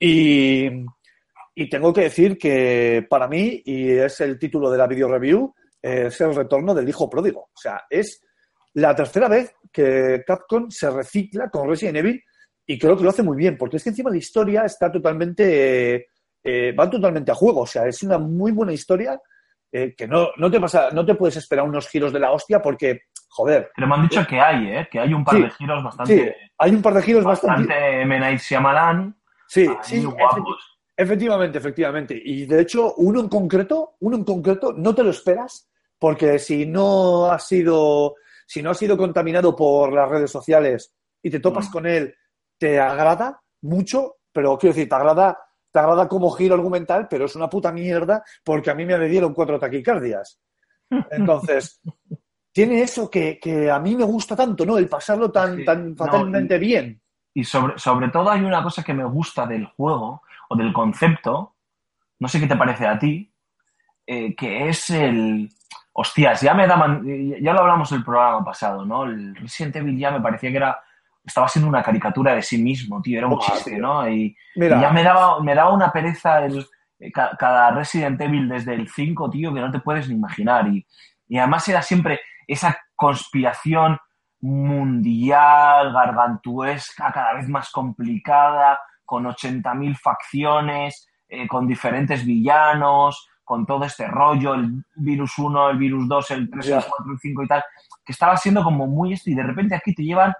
Y, 0.00 0.68
y 1.54 1.68
tengo 1.68 1.92
que 1.92 2.00
decir 2.02 2.36
que 2.38 3.06
para 3.08 3.28
mí, 3.28 3.62
y 3.64 3.90
es 3.92 4.20
el 4.22 4.38
título 4.38 4.70
de 4.70 4.78
la 4.78 4.86
video 4.86 5.08
review, 5.08 5.54
es 5.84 6.20
el 6.20 6.34
retorno 6.34 6.74
del 6.74 6.88
hijo 6.88 7.10
pródigo. 7.10 7.50
O 7.52 7.60
sea, 7.60 7.82
es 7.90 8.22
la 8.74 8.94
tercera 8.94 9.28
vez 9.28 9.54
que 9.72 10.22
Capcom 10.26 10.70
se 10.70 10.90
recicla 10.90 11.50
con 11.50 11.68
Resident 11.68 11.98
Evil 11.98 12.22
y 12.66 12.78
creo 12.78 12.96
que 12.96 13.04
lo 13.04 13.10
hace 13.10 13.22
muy 13.22 13.36
bien, 13.36 13.58
porque 13.58 13.76
es 13.76 13.84
que 13.84 13.90
encima 13.90 14.10
la 14.10 14.16
historia 14.16 14.64
está 14.64 14.90
totalmente, 14.90 15.94
eh, 15.94 16.06
eh, 16.42 16.72
va 16.72 16.88
totalmente 16.88 17.30
a 17.30 17.34
juego, 17.34 17.62
o 17.62 17.66
sea, 17.66 17.86
es 17.86 18.02
una 18.02 18.18
muy 18.18 18.52
buena 18.52 18.72
historia 18.72 19.20
eh, 19.70 19.94
que 19.94 20.08
no, 20.08 20.28
no, 20.36 20.50
te 20.50 20.60
pasa, 20.60 20.88
no 20.92 21.04
te 21.04 21.14
puedes 21.14 21.36
esperar 21.36 21.66
unos 21.66 21.88
giros 21.88 22.12
de 22.12 22.20
la 22.20 22.32
hostia 22.32 22.62
porque, 22.62 23.02
joder, 23.28 23.70
Pero 23.74 23.86
me 23.86 23.94
han 23.96 24.08
dicho 24.08 24.26
que 24.26 24.40
hay, 24.40 24.68
¿eh? 24.68 24.88
Que 24.90 25.00
hay 25.00 25.12
un 25.12 25.24
par 25.24 25.34
Sí, 25.34 25.42
de 25.42 25.50
giros 25.50 25.84
bastante, 25.84 26.16
sí, 26.16 26.50
hay 26.58 26.70
un 26.70 26.82
par 26.82 26.94
de 26.94 27.02
giros 27.02 27.24
bastante... 27.24 27.68
bastante 27.68 28.00
M. 28.00 28.20
Night 28.20 28.40
Shyamalan, 28.40 29.14
Sí, 29.46 29.68
sí, 29.82 30.02
guapos. 30.02 30.78
Efectivamente, 30.96 31.58
efectivamente. 31.58 32.20
Y 32.24 32.46
de 32.46 32.62
hecho, 32.62 32.94
uno 32.94 33.20
en 33.20 33.28
concreto, 33.28 33.96
uno 34.00 34.16
en 34.16 34.24
concreto, 34.24 34.72
no 34.72 34.94
te 34.94 35.02
lo 35.02 35.10
esperas, 35.10 35.68
porque 36.04 36.38
si 36.38 36.66
no 36.66 37.30
ha 37.30 37.38
sido, 37.38 38.16
si 38.46 38.60
no 38.60 38.72
ha 38.72 38.74
sido 38.74 38.94
contaminado 38.94 39.56
por 39.56 39.90
las 39.90 40.06
redes 40.06 40.30
sociales 40.30 40.92
y 41.22 41.30
te 41.30 41.40
topas 41.40 41.70
Mm. 41.70 41.72
con 41.72 41.86
él, 41.86 42.14
te 42.58 42.78
agrada 42.78 43.40
mucho, 43.62 44.16
pero 44.30 44.58
quiero 44.58 44.74
decir, 44.74 44.86
te 44.86 44.94
agrada, 44.94 45.38
te 45.72 45.78
agrada 45.78 46.06
como 46.06 46.30
giro 46.32 46.56
argumental, 46.56 47.08
pero 47.08 47.24
es 47.24 47.34
una 47.36 47.48
puta 47.48 47.72
mierda 47.72 48.22
porque 48.44 48.68
a 48.70 48.74
mí 48.74 48.84
me 48.84 48.98
dieron 49.08 49.32
cuatro 49.32 49.58
taquicardias. 49.58 50.38
Entonces, 51.10 51.80
tiene 52.52 52.82
eso 52.82 53.08
que, 53.08 53.40
que 53.40 53.70
a 53.70 53.78
mí 53.78 53.96
me 53.96 54.04
gusta 54.04 54.36
tanto, 54.36 54.66
¿no? 54.66 54.76
El 54.76 54.90
pasarlo 54.90 55.32
tan, 55.32 55.56
Sí, 55.56 55.64
tan 55.64 55.92
no, 55.92 55.96
fatalmente 55.96 56.58
bien. 56.58 57.00
Y 57.32 57.44
sobre, 57.44 57.78
sobre 57.78 58.10
todo 58.10 58.28
hay 58.28 58.42
una 58.42 58.62
cosa 58.62 58.82
que 58.82 58.92
me 58.92 59.06
gusta 59.06 59.46
del 59.46 59.64
juego 59.68 60.20
o 60.50 60.54
del 60.54 60.70
concepto, 60.70 61.54
no 62.18 62.28
sé 62.28 62.40
qué 62.40 62.46
te 62.46 62.56
parece 62.56 62.86
a 62.86 62.98
ti, 62.98 63.32
eh, 64.06 64.34
que 64.36 64.68
es 64.68 64.90
el... 64.90 65.48
Hostias, 65.96 66.40
ya 66.40 66.54
me 66.54 66.66
daban, 66.66 67.02
ya 67.40 67.52
lo 67.52 67.60
hablamos 67.60 67.90
el 67.92 68.02
programa 68.04 68.44
pasado, 68.44 68.84
¿no? 68.84 69.04
El 69.04 69.34
Resident 69.36 69.76
Evil 69.76 69.96
ya 69.96 70.10
me 70.10 70.20
parecía 70.20 70.50
que 70.50 70.56
era, 70.56 70.78
estaba 71.24 71.46
siendo 71.48 71.68
una 71.68 71.82
caricatura 71.82 72.34
de 72.34 72.42
sí 72.42 72.60
mismo, 72.60 73.00
tío, 73.00 73.18
era 73.18 73.28
un 73.28 73.34
chiste, 73.54 73.70
tío. 73.72 73.80
¿no? 73.80 74.08
Y, 74.08 74.36
ya 74.80 74.90
me 74.90 75.02
daba, 75.04 75.40
me 75.40 75.54
daba 75.54 75.72
una 75.72 75.92
pereza 75.92 76.44
el, 76.44 76.66
eh, 76.98 77.12
ca- 77.12 77.36
cada 77.38 77.70
Resident 77.70 78.20
Evil 78.20 78.48
desde 78.48 78.74
el 78.74 78.88
5, 78.88 79.30
tío, 79.30 79.54
que 79.54 79.60
no 79.60 79.70
te 79.70 79.78
puedes 79.78 80.08
ni 80.08 80.16
imaginar. 80.16 80.66
Y, 80.66 80.84
y 81.28 81.38
además 81.38 81.68
era 81.68 81.80
siempre 81.80 82.20
esa 82.48 82.76
conspiración 82.96 83.98
mundial, 84.40 85.92
gargantuesca, 85.92 87.12
cada 87.12 87.34
vez 87.34 87.48
más 87.48 87.70
complicada, 87.70 88.78
con 89.04 89.24
80.000 89.26 89.96
facciones, 89.96 91.08
eh, 91.28 91.46
con 91.46 91.66
diferentes 91.66 92.24
villanos, 92.24 93.28
con 93.44 93.66
todo 93.66 93.84
este 93.84 94.06
rollo, 94.06 94.54
el 94.54 94.84
virus 94.96 95.38
1, 95.38 95.70
el 95.70 95.78
virus 95.78 96.08
2, 96.08 96.30
el 96.32 96.50
3, 96.50 96.66
Ya. 96.66 96.76
el 96.78 96.84
4, 96.88 97.12
el 97.12 97.18
5 97.18 97.42
y 97.42 97.46
tal, 97.46 97.62
que 98.04 98.12
estaba 98.12 98.36
siendo 98.36 98.64
como 98.64 98.86
muy 98.86 99.12
esto 99.12 99.30
y 99.30 99.34
de 99.34 99.42
repente 99.42 99.74
aquí 99.74 99.94
te 99.94 100.02
llevan 100.02 100.32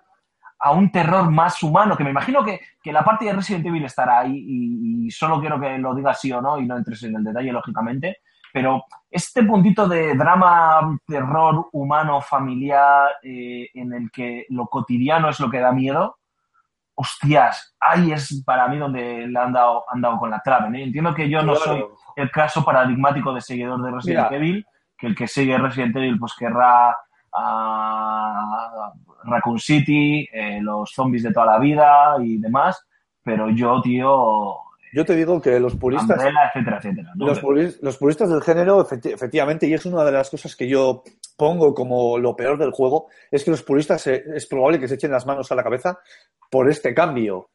a 0.59 0.71
un 0.73 0.91
terror 0.91 1.31
más 1.31 1.63
humano, 1.63 1.97
que 1.97 2.05
me 2.05 2.11
imagino 2.11 2.43
que, 2.43 2.61
que 2.83 2.93
la 2.93 3.05
parte 3.05 3.27
de 3.27 3.35
Resident 3.35 3.67
Evil 3.67 3.85
estará 3.85 4.21
ahí 4.21 4.35
y, 4.35 5.07
y 5.07 5.11
solo 5.11 5.39
quiero 5.39 5.61
que 5.61 5.77
lo 5.79 5.95
digas 5.95 6.21
sí 6.21 6.33
o 6.33 6.41
no 6.41 6.59
y 6.59 6.67
no 6.67 6.77
entres 6.79 7.03
en 7.03 7.17
el 7.17 7.25
detalle, 7.25 7.53
lógicamente, 7.53 8.19
pero 8.55 8.85
este 9.11 9.43
puntito 9.43 9.89
de 9.89 10.15
drama, 10.15 10.97
terror 11.07 11.69
humano, 11.73 12.23
familiar, 12.23 13.11
eh, 13.23 13.69
en 13.75 13.93
el 13.93 14.11
que 14.13 14.47
lo 14.49 14.67
cotidiano 14.67 15.29
es 15.29 15.41
lo 15.41 15.51
que 15.51 15.59
da 15.59 15.73
miedo, 15.73 16.19
hostias, 16.97 17.75
ahí 17.81 18.13
es 18.13 18.43
para 18.47 18.69
mí 18.69 18.77
donde 18.79 19.27
le 19.27 19.39
han 19.39 19.53
dado, 19.53 19.85
han 19.91 20.01
dado 20.01 20.19
con 20.19 20.31
la 20.31 20.41
clave. 20.41 20.71
¿no? 20.71 20.79
Entiendo 20.79 21.13
que 21.15 21.29
yo 21.29 21.43
no 21.43 21.55
Claro. 21.55 21.65
soy 21.65 21.85
el 22.17 22.31
caso 22.31 22.65
paradigmático 22.65 23.33
de 23.35 23.41
seguidor 23.41 23.83
de 23.83 23.91
Resident 23.91 24.31
Mira. 24.31 24.37
Evil, 24.37 24.67
que 24.97 25.07
el 25.09 25.15
que 25.17 25.27
sigue 25.27 25.59
Resident 25.59 25.97
Evil 25.97 26.19
pues 26.19 26.35
querrá 26.39 26.97
a 27.33 28.93
Raccoon 29.25 29.59
City, 29.59 30.29
eh, 30.33 30.61
los 30.63 30.93
zombies 30.93 31.23
de 31.25 31.33
toda 31.33 31.47
la 31.47 31.59
vida 31.59 32.15
y 32.23 32.39
demás, 32.39 32.87
pero 33.23 33.49
yo, 33.51 33.81
tío, 33.81 34.57
yo 34.95 35.05
te 35.05 35.15
digo 35.17 35.41
que 35.43 35.59
los 35.59 35.75
puristas, 35.77 36.17
Umbrella, 36.19 36.51
etcétera, 36.55 36.79
etcétera. 36.79 37.13
¿no? 37.17 37.27
los, 37.27 37.43
puris- 37.43 37.79
los 37.83 37.97
puristas 37.99 38.31
del 38.31 38.43
género, 38.43 38.87
efecti- 38.87 39.13
efectivamente, 39.13 39.67
y 39.67 39.75
es 39.75 39.85
una 39.87 40.05
de 40.05 40.13
las 40.13 40.31
cosas 40.31 40.55
que 40.57 40.69
yo 40.69 41.03
pongo 41.37 41.75
como 41.75 42.17
lo 42.19 42.37
peor 42.37 42.57
del 42.59 42.71
juego, 42.71 43.09
es 43.31 43.43
que 43.45 43.51
los 43.51 43.63
puristas 43.63 44.07
eh, 44.07 44.25
es 44.35 44.47
probable 44.47 44.79
que 44.79 44.89
se 44.89 44.95
echen 44.95 45.11
las 45.11 45.27
manos 45.27 45.51
a 45.51 45.55
la 45.55 45.63
cabeza 45.65 45.99
por 46.51 46.71
este 46.71 46.95
cambio. 46.95 47.51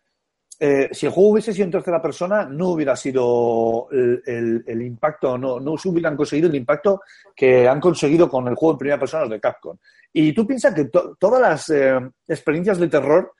Eh, 0.61 0.90
si 0.91 1.06
el 1.06 1.14
juego 1.14 1.30
hubiese 1.30 1.53
sido 1.53 1.64
en 1.66 1.72
tercera 1.72 2.02
persona, 2.02 2.44
no 2.45 2.70
hubiera 2.72 2.94
sido 2.98 3.88
el, 3.91 4.22
el- 4.26 4.64
el 4.68 4.82
impacto, 4.82 5.38
no, 5.38 5.60
no 5.60 5.78
se 5.78 5.88
hubieran 5.88 6.18
conseguido 6.18 6.49
el 6.49 6.56
impacto 6.56 6.99
que 7.34 7.66
han 7.68 7.80
conseguido 7.80 8.28
con 8.30 8.45
el 8.49 8.56
juego 8.56 8.74
en 8.74 8.78
primera 8.80 8.99
persona 8.99 9.22
los 9.24 9.32
de 9.32 9.40
Capcom. 9.40 9.78
Y 10.11 10.34
tú 10.34 10.45
piensas 10.45 10.74
que 10.74 10.86
to- 10.86 11.16
todas 11.18 11.40
las 11.41 11.70
eh, 11.70 11.98
experiencias 12.28 12.78
de 12.78 12.90
terror, 12.90 13.34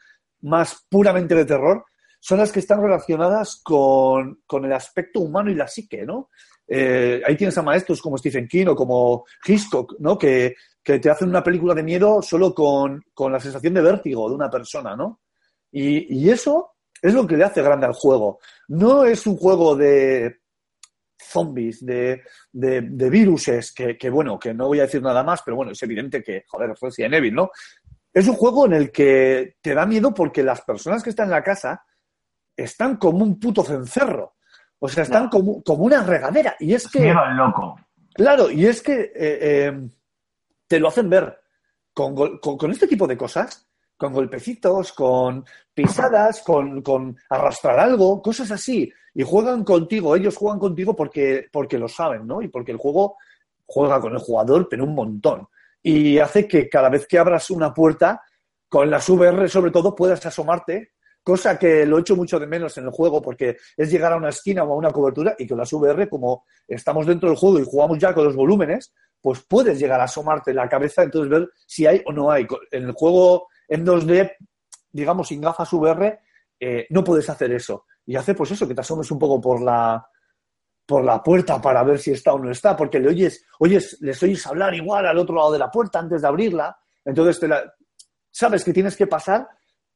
más 0.44 0.86
puramente 0.90 1.36
de 1.36 1.44
terror, 1.44 1.84
son 2.20 2.40
las 2.40 2.52
que 2.52 2.60
están 2.60 2.82
relacionadas 2.82 3.62
con, 3.64 4.42
con 4.46 4.66
el 4.66 4.74
aspecto 4.74 5.22
humano 5.22 5.50
y 5.50 5.56
la 5.56 5.68
psique, 5.68 6.06
¿no? 6.06 6.30
Eh, 6.68 7.22
ahí 7.26 7.36
tienes 7.36 7.58
a 7.58 7.64
maestros 7.64 8.02
como 8.02 8.18
Stephen 8.18 8.48
King 8.48 8.68
o 8.68 8.76
como 8.76 9.26
Hitchcock, 9.46 9.96
¿no? 10.00 10.18
Que, 10.18 10.56
que 10.84 11.00
te 11.00 11.10
hacen 11.10 11.30
una 11.30 11.44
película 11.44 11.74
de 11.74 11.84
miedo 11.84 12.22
solo 12.22 12.54
con, 12.54 13.04
con 13.14 13.32
la 13.32 13.40
sensación 13.40 13.74
de 13.74 13.82
vértigo 13.82 14.30
de 14.30 14.36
una 14.36 14.50
persona, 14.50 14.96
¿no? 14.96 15.22
Y, 15.72 16.16
y 16.16 16.30
eso 16.30 16.76
es 17.02 17.14
lo 17.14 17.26
que 17.26 17.38
le 17.38 17.46
hace 17.46 17.62
grande 17.62 17.88
al 17.88 17.94
juego. 17.94 18.40
No 18.68 19.06
es 19.06 19.26
un 19.26 19.38
juego 19.38 19.76
de 19.76 20.40
zombies, 21.22 21.86
de, 21.86 22.24
de, 22.52 23.10
viruses, 23.10 23.72
que, 23.72 23.98
que, 23.98 24.10
bueno, 24.10 24.40
que 24.40 24.54
no 24.54 24.68
voy 24.68 24.80
a 24.80 24.84
decir 24.84 25.02
nada 25.02 25.24
más, 25.24 25.42
pero 25.44 25.58
bueno, 25.58 25.72
es 25.72 25.84
evidente 25.84 26.24
que, 26.24 26.44
joder, 26.48 26.72
es 26.72 26.80
Resident 26.80 27.16
Evil, 27.16 27.36
¿no? 27.36 27.52
Es 28.12 28.28
un 28.28 28.36
juego 28.36 28.66
en 28.66 28.74
el 28.74 28.92
que 28.92 29.58
te 29.62 29.74
da 29.74 29.86
miedo 29.86 30.14
porque 30.14 30.44
las 30.44 30.62
personas 30.62 31.04
que 31.04 31.12
están 31.12 31.26
en 31.26 31.32
la 31.32 31.44
casa 31.44 31.84
están 32.64 32.98
como 32.98 33.24
un 33.24 33.40
puto 33.40 33.64
cencerro. 33.64 34.36
O 34.80 34.88
sea, 34.88 35.04
están 35.04 35.30
como, 35.30 35.62
como 35.64 35.84
una 35.84 36.04
regadera. 36.04 36.56
Y 36.60 36.74
es 36.74 36.88
que. 36.90 37.14
Loco. 37.36 37.76
Claro, 38.14 38.50
y 38.50 38.66
es 38.66 38.82
que 38.82 39.02
eh, 39.02 39.12
eh, 39.16 39.90
te 40.68 40.80
lo 40.80 40.88
hacen 40.88 41.10
ver 41.10 41.40
con, 41.94 42.16
con 42.40 42.72
este 42.72 42.88
tipo 42.88 43.08
de 43.08 43.18
cosas, 43.18 43.68
con 43.98 44.14
golpecitos, 44.14 44.94
con 44.94 45.46
pisadas, 45.74 46.42
con, 46.42 46.82
con 46.82 47.18
arrastrar 47.30 47.80
algo, 47.80 48.22
cosas 48.22 48.52
así. 48.52 48.92
Y 49.14 49.24
juegan 49.24 49.64
contigo, 49.64 50.16
ellos 50.16 50.38
juegan 50.38 50.60
contigo 50.60 50.96
porque, 50.96 51.48
porque 51.52 51.78
lo 51.78 51.88
saben, 51.88 52.26
¿no? 52.26 52.42
Y 52.42 52.48
porque 52.48 52.72
el 52.72 52.78
juego 52.78 53.18
juega 53.66 54.00
con 54.00 54.14
el 54.14 54.20
jugador, 54.20 54.68
pero 54.70 54.86
un 54.86 54.96
montón. 54.96 55.48
Y 55.82 56.20
hace 56.20 56.48
que 56.48 56.70
cada 56.70 56.90
vez 56.90 57.08
que 57.08 57.20
abras 57.20 57.50
una 57.50 57.74
puerta, 57.74 58.22
con 58.68 58.90
las 58.90 59.10
VR 59.10 59.50
sobre 59.50 59.72
todo, 59.72 59.96
puedas 59.96 60.26
asomarte, 60.26 60.92
cosa 61.24 61.58
que 61.60 61.86
lo 61.86 62.00
echo 62.00 62.16
mucho 62.16 62.40
de 62.40 62.48
menos 62.48 62.78
en 62.78 62.86
el 62.86 62.92
juego, 62.92 63.22
porque 63.22 63.58
es 63.78 63.92
llegar 63.92 64.14
a 64.14 64.18
una 64.18 64.30
esquina 64.30 64.64
o 64.64 64.74
a 64.74 64.76
una 64.76 64.92
cobertura 64.92 65.36
y 65.38 65.48
con 65.48 65.58
las 65.58 65.72
VR, 65.72 66.10
como 66.10 66.46
estamos 66.68 67.06
dentro 67.06 67.30
del 67.30 67.38
juego 67.38 67.60
y 67.60 67.66
jugamos 67.66 68.00
ya 68.00 68.14
con 68.14 68.26
los 68.26 68.36
volúmenes, 68.36 68.94
pues 69.22 69.44
puedes 69.48 69.80
llegar 69.80 70.00
a 70.00 70.06
asomarte 70.06 70.54
la 70.54 70.70
cabeza, 70.70 71.04
entonces 71.04 71.30
ver 71.30 71.50
si 71.66 71.86
hay 71.86 72.02
o 72.06 72.12
no 72.12 72.32
hay. 72.32 72.48
En 72.72 72.84
el 72.84 72.92
juego 72.94 73.48
en 73.68 73.86
2D, 73.86 74.32
digamos, 74.92 75.28
sin 75.28 75.42
gafas 75.42 75.72
VR, 75.74 76.20
eh, 76.60 76.88
no 76.90 77.04
puedes 77.04 77.30
hacer 77.30 77.52
eso. 77.52 77.86
Y 78.06 78.16
hace 78.16 78.34
pues 78.34 78.52
eso, 78.52 78.68
que 78.68 78.74
te 78.74 78.82
asomes 78.82 79.12
un 79.12 79.20
poco 79.20 79.40
por 79.40 79.62
la, 79.62 80.06
por 80.86 81.04
la 81.04 81.22
puerta 81.22 81.62
para 81.62 81.84
ver 81.84 82.00
si 82.00 82.12
está 82.12 82.34
o 82.34 82.40
no 82.40 82.50
está, 82.50 82.76
porque 82.76 83.00
le 83.00 83.10
oyes, 83.10 83.46
oyes, 83.60 83.98
les 84.02 84.22
oyes 84.24 84.46
hablar 84.48 84.74
igual 84.74 85.06
al 85.06 85.18
otro 85.18 85.36
lado 85.36 85.52
de 85.52 85.60
la 85.60 85.70
puerta 85.70 86.00
antes 86.00 86.22
de 86.22 86.28
abrirla, 86.28 86.76
entonces 87.06 87.40
sabes 88.32 88.64
que 88.64 88.74
tienes 88.74 88.96
que 88.96 89.06
pasar 89.06 89.48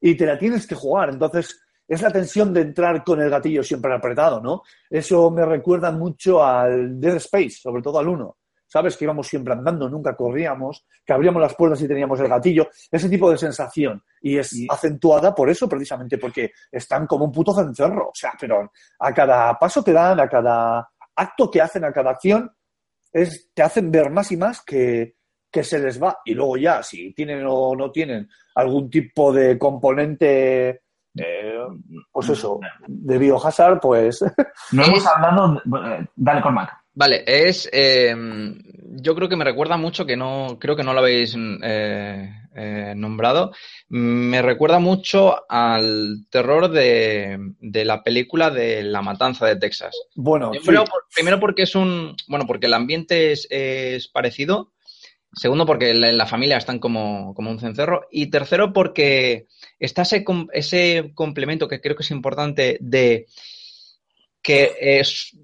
y 0.06 0.16
te 0.16 0.26
la 0.26 0.38
tienes 0.38 0.68
que 0.68 0.76
jugar. 0.76 1.10
Entonces, 1.10 1.62
es 1.88 2.02
la 2.02 2.12
tensión 2.12 2.54
de 2.54 2.62
entrar 2.62 3.04
con 3.06 3.22
el 3.22 3.30
gatillo 3.30 3.64
siempre 3.64 3.94
apretado, 3.94 4.42
¿no? 4.42 4.64
Eso 4.90 5.32
me 5.32 5.46
recuerda 5.46 5.92
mucho 5.92 6.44
al 6.44 7.00
Dead 7.00 7.16
Space, 7.16 7.52
sobre 7.62 7.82
todo 7.82 8.00
al 8.00 8.08
1. 8.10 8.38
¿Sabes? 8.68 8.98
Que 8.98 9.06
íbamos 9.06 9.28
siempre 9.28 9.54
andando, 9.54 9.88
nunca 9.88 10.16
corríamos, 10.16 10.86
que 11.06 11.14
abríamos 11.14 11.40
las 11.40 11.54
puertas 11.56 11.80
y 11.84 11.88
teníamos 11.88 12.20
el 12.20 12.28
gatillo. 12.28 12.70
Ese 12.92 13.08
tipo 13.08 13.30
de 13.30 13.38
sensación. 13.38 14.04
Y 14.20 14.38
es 14.40 14.52
Y- 14.54 14.68
acentuada 14.70 15.34
por 15.36 15.48
eso, 15.50 15.70
precisamente, 15.70 16.18
porque 16.18 16.52
están 16.72 17.06
como 17.06 17.26
un 17.26 17.32
puto 17.32 17.54
cencerro. 17.54 18.08
O 18.08 18.16
sea, 18.16 18.34
pero 18.40 18.72
a 19.00 19.14
cada 19.14 19.58
paso 19.60 19.84
que 19.84 19.94
dan, 19.94 20.20
a 20.20 20.28
cada 20.28 20.90
acto 21.16 21.52
que 21.52 21.62
hacen, 21.62 21.86
a 21.86 21.94
cada 21.94 22.10
acción, 22.12 22.52
es, 23.12 23.52
te 23.54 23.62
hacen 23.62 23.92
ver 23.92 24.10
más 24.10 24.32
y 24.32 24.38
más 24.38 24.62
que, 24.64 25.18
que 25.54 25.64
se 25.64 25.80
les 25.80 26.02
va. 26.02 26.18
Y 26.26 26.34
luego 26.34 26.58
ya, 26.58 26.82
si 26.84 27.14
tienen 27.14 27.46
o 27.48 27.76
no 27.76 27.92
tienen 27.92 28.28
algún 28.56 28.90
tipo 28.90 29.32
de 29.32 29.58
componente, 29.60 30.82
eh, 31.16 31.60
pues 32.12 32.30
eso, 32.30 32.60
de 32.88 33.18
biohazard, 33.20 33.80
pues 33.80 34.24
No 34.72 34.84
hemos 34.86 35.06
hablado. 35.06 35.62
eh, 35.86 36.06
dale, 36.16 36.42
Cormac. 36.42 36.72
Vale, 36.96 37.24
es. 37.26 37.68
eh, 37.72 38.16
yo 38.96 39.16
creo 39.16 39.28
que 39.30 39.36
me 39.36 39.46
recuerda 39.46 39.78
mucho, 39.78 40.06
que 40.06 40.16
no. 40.18 40.58
Creo 40.60 40.76
que 40.76 40.84
no 40.84 40.94
lo 40.94 41.00
habéis 41.00 41.36
eh, 41.64 42.30
eh, 42.56 42.94
nombrado. 42.96 43.52
Me 43.90 44.44
recuerda 44.44 44.78
mucho 44.78 45.36
al 45.50 46.28
terror 46.30 46.70
de, 46.70 47.38
de 47.60 47.86
la 47.86 48.04
película 48.04 48.52
de 48.52 48.84
La 48.84 49.02
Matanza 49.02 49.48
de 49.48 49.56
Texas. 49.56 49.96
bueno, 50.16 50.52
sí. 50.54 50.60
Primero, 50.60 50.86
por- 50.86 51.04
primero 51.16 51.40
porque 51.40 51.64
es 51.64 51.74
un. 51.76 52.16
Bueno, 52.28 52.46
porque 52.46 52.68
el 52.68 52.74
ambiente 52.76 53.32
es, 53.32 53.48
es 53.50 54.08
parecido. 54.08 54.73
Segundo, 55.36 55.66
porque 55.66 55.94
la, 55.94 56.12
la 56.12 56.28
familia 56.28 56.58
están 56.58 56.80
como, 56.80 57.34
como 57.34 57.50
un 57.52 57.60
cencerro. 57.60 58.08
Y 58.12 58.28
tercero, 58.28 58.72
porque 58.74 59.48
está 59.80 60.04
ese, 60.04 60.24
ese 60.54 61.12
complemento 61.16 61.68
que 61.68 61.82
creo 61.82 61.96
que 61.96 62.04
es 62.04 62.12
importante 62.12 62.78
de 62.82 63.26
que 64.42 64.72
es, 64.80 65.38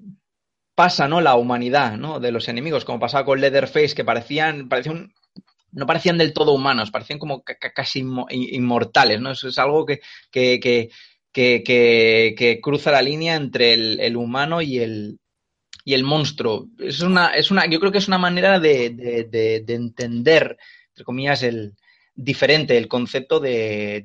pasa, 0.75 1.07
¿no? 1.07 1.21
La 1.21 1.35
humanidad, 1.35 1.97
¿no? 1.97 2.19
De 2.19 2.31
los 2.31 2.47
enemigos, 2.49 2.85
como 2.85 2.99
pasaba 2.99 3.25
con 3.25 3.41
Leatherface, 3.41 3.95
que 3.95 4.05
parecían, 4.05 4.69
parecían 4.69 5.13
no 5.71 5.85
parecían 5.87 6.17
del 6.17 6.33
todo 6.33 6.53
humanos, 6.53 6.91
parecían 6.91 7.19
como 7.19 7.43
ca- 7.43 7.55
ca- 7.57 7.73
casi 7.73 8.01
inmo- 8.03 8.27
in- 8.31 8.55
inmortales, 8.55 9.21
¿no? 9.21 9.31
Es 9.31 9.57
algo 9.59 9.85
que, 9.85 10.01
que, 10.31 10.59
que, 10.59 10.89
que, 11.33 11.63
cruza 12.61 12.91
la 12.91 13.01
línea 13.03 13.35
entre 13.35 13.73
el 14.01 14.17
humano 14.17 14.61
y 14.61 14.79
el, 14.79 15.18
y 15.89 15.93
el 15.93 16.03
monstruo. 16.03 16.67
Es 16.79 17.01
una, 17.01 17.27
es 17.29 17.51
una, 17.51 17.65
yo 17.67 17.79
creo 17.79 17.91
que 17.91 17.97
es 17.99 18.07
una 18.07 18.17
manera 18.17 18.59
de, 18.59 18.89
de, 18.91 19.23
de- 19.25 19.61
de 19.65 19.73
entender, 19.73 20.57
entre 20.89 21.03
comillas, 21.03 21.41
el 21.43 21.73
diferente 22.15 22.77
el 22.77 22.87
concepto 22.87 23.39
de, 23.39 24.03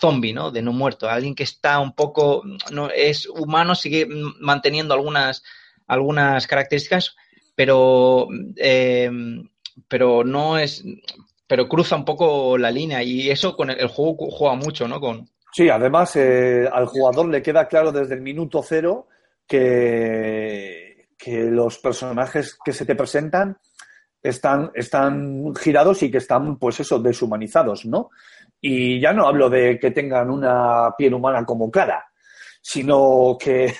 zombie, 0.00 0.32
¿no? 0.32 0.50
De 0.50 0.62
no 0.62 0.72
muerto. 0.72 1.08
Alguien 1.08 1.34
que 1.34 1.42
está 1.44 1.78
un 1.80 1.92
poco, 1.94 2.42
no 2.72 2.90
es 2.90 3.26
humano, 3.26 3.74
sigue 3.74 4.06
manteniendo 4.40 4.94
algunas, 4.94 5.42
algunas 5.86 6.46
características, 6.46 7.14
pero, 7.54 8.28
eh, 8.56 9.10
pero 9.88 10.24
no 10.24 10.58
es, 10.58 10.82
pero 11.46 11.68
cruza 11.68 11.96
un 11.96 12.04
poco 12.04 12.58
la 12.58 12.70
línea 12.70 13.02
y 13.02 13.30
eso 13.30 13.54
con 13.56 13.70
el, 13.70 13.78
el 13.78 13.88
juego 13.88 14.30
juega 14.30 14.54
mucho, 14.56 14.88
¿no? 14.88 15.00
Con, 15.00 15.28
Sí, 15.52 15.68
además 15.70 16.14
eh, 16.16 16.68
al 16.70 16.86
jugador 16.86 17.28
le 17.28 17.40
queda 17.42 17.66
claro 17.66 17.90
desde 17.90 18.14
el 18.14 18.20
minuto 18.20 18.62
cero 18.62 19.08
que, 19.46 20.85
que 21.16 21.44
los 21.44 21.78
personajes 21.78 22.58
que 22.64 22.72
se 22.72 22.84
te 22.84 22.94
presentan 22.94 23.58
están, 24.22 24.70
están 24.74 25.54
girados 25.54 26.02
y 26.02 26.10
que 26.10 26.18
están, 26.18 26.58
pues 26.58 26.80
eso, 26.80 26.98
deshumanizados, 26.98 27.86
¿no? 27.86 28.10
Y 28.60 29.00
ya 29.00 29.12
no 29.12 29.26
hablo 29.26 29.48
de 29.48 29.78
que 29.78 29.90
tengan 29.90 30.30
una 30.30 30.94
piel 30.96 31.14
humana 31.14 31.44
como 31.44 31.70
cara, 31.70 32.04
sino 32.60 33.36
que, 33.38 33.74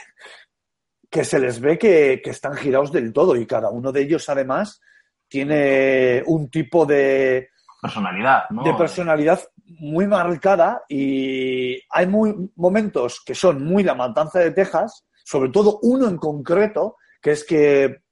que 1.10 1.24
se 1.24 1.38
les 1.38 1.60
ve 1.60 1.78
que, 1.78 2.20
que 2.22 2.30
están 2.30 2.54
girados 2.54 2.92
del 2.92 3.12
todo 3.12 3.36
y 3.36 3.46
cada 3.46 3.70
uno 3.70 3.90
de 3.92 4.02
ellos 4.02 4.28
además 4.28 4.80
tiene 5.28 6.22
un 6.26 6.48
tipo 6.50 6.86
de, 6.86 7.50
Personalidad, 7.80 8.50
¿no? 8.50 8.62
de 8.62 8.74
personalidad 8.74 9.40
muy 9.66 10.06
marcada 10.06 10.82
y 10.88 11.78
hay 11.90 12.06
muy, 12.06 12.34
momentos 12.56 13.22
que 13.24 13.34
son 13.34 13.64
muy 13.64 13.82
la 13.82 13.94
matanza 13.94 14.38
de 14.40 14.52
Texas, 14.52 15.04
sobre 15.24 15.50
todo 15.50 15.78
uno 15.82 16.08
en 16.08 16.16
concreto, 16.16 16.96
que 17.26 17.32
es 17.32 17.42
que, 17.42 18.02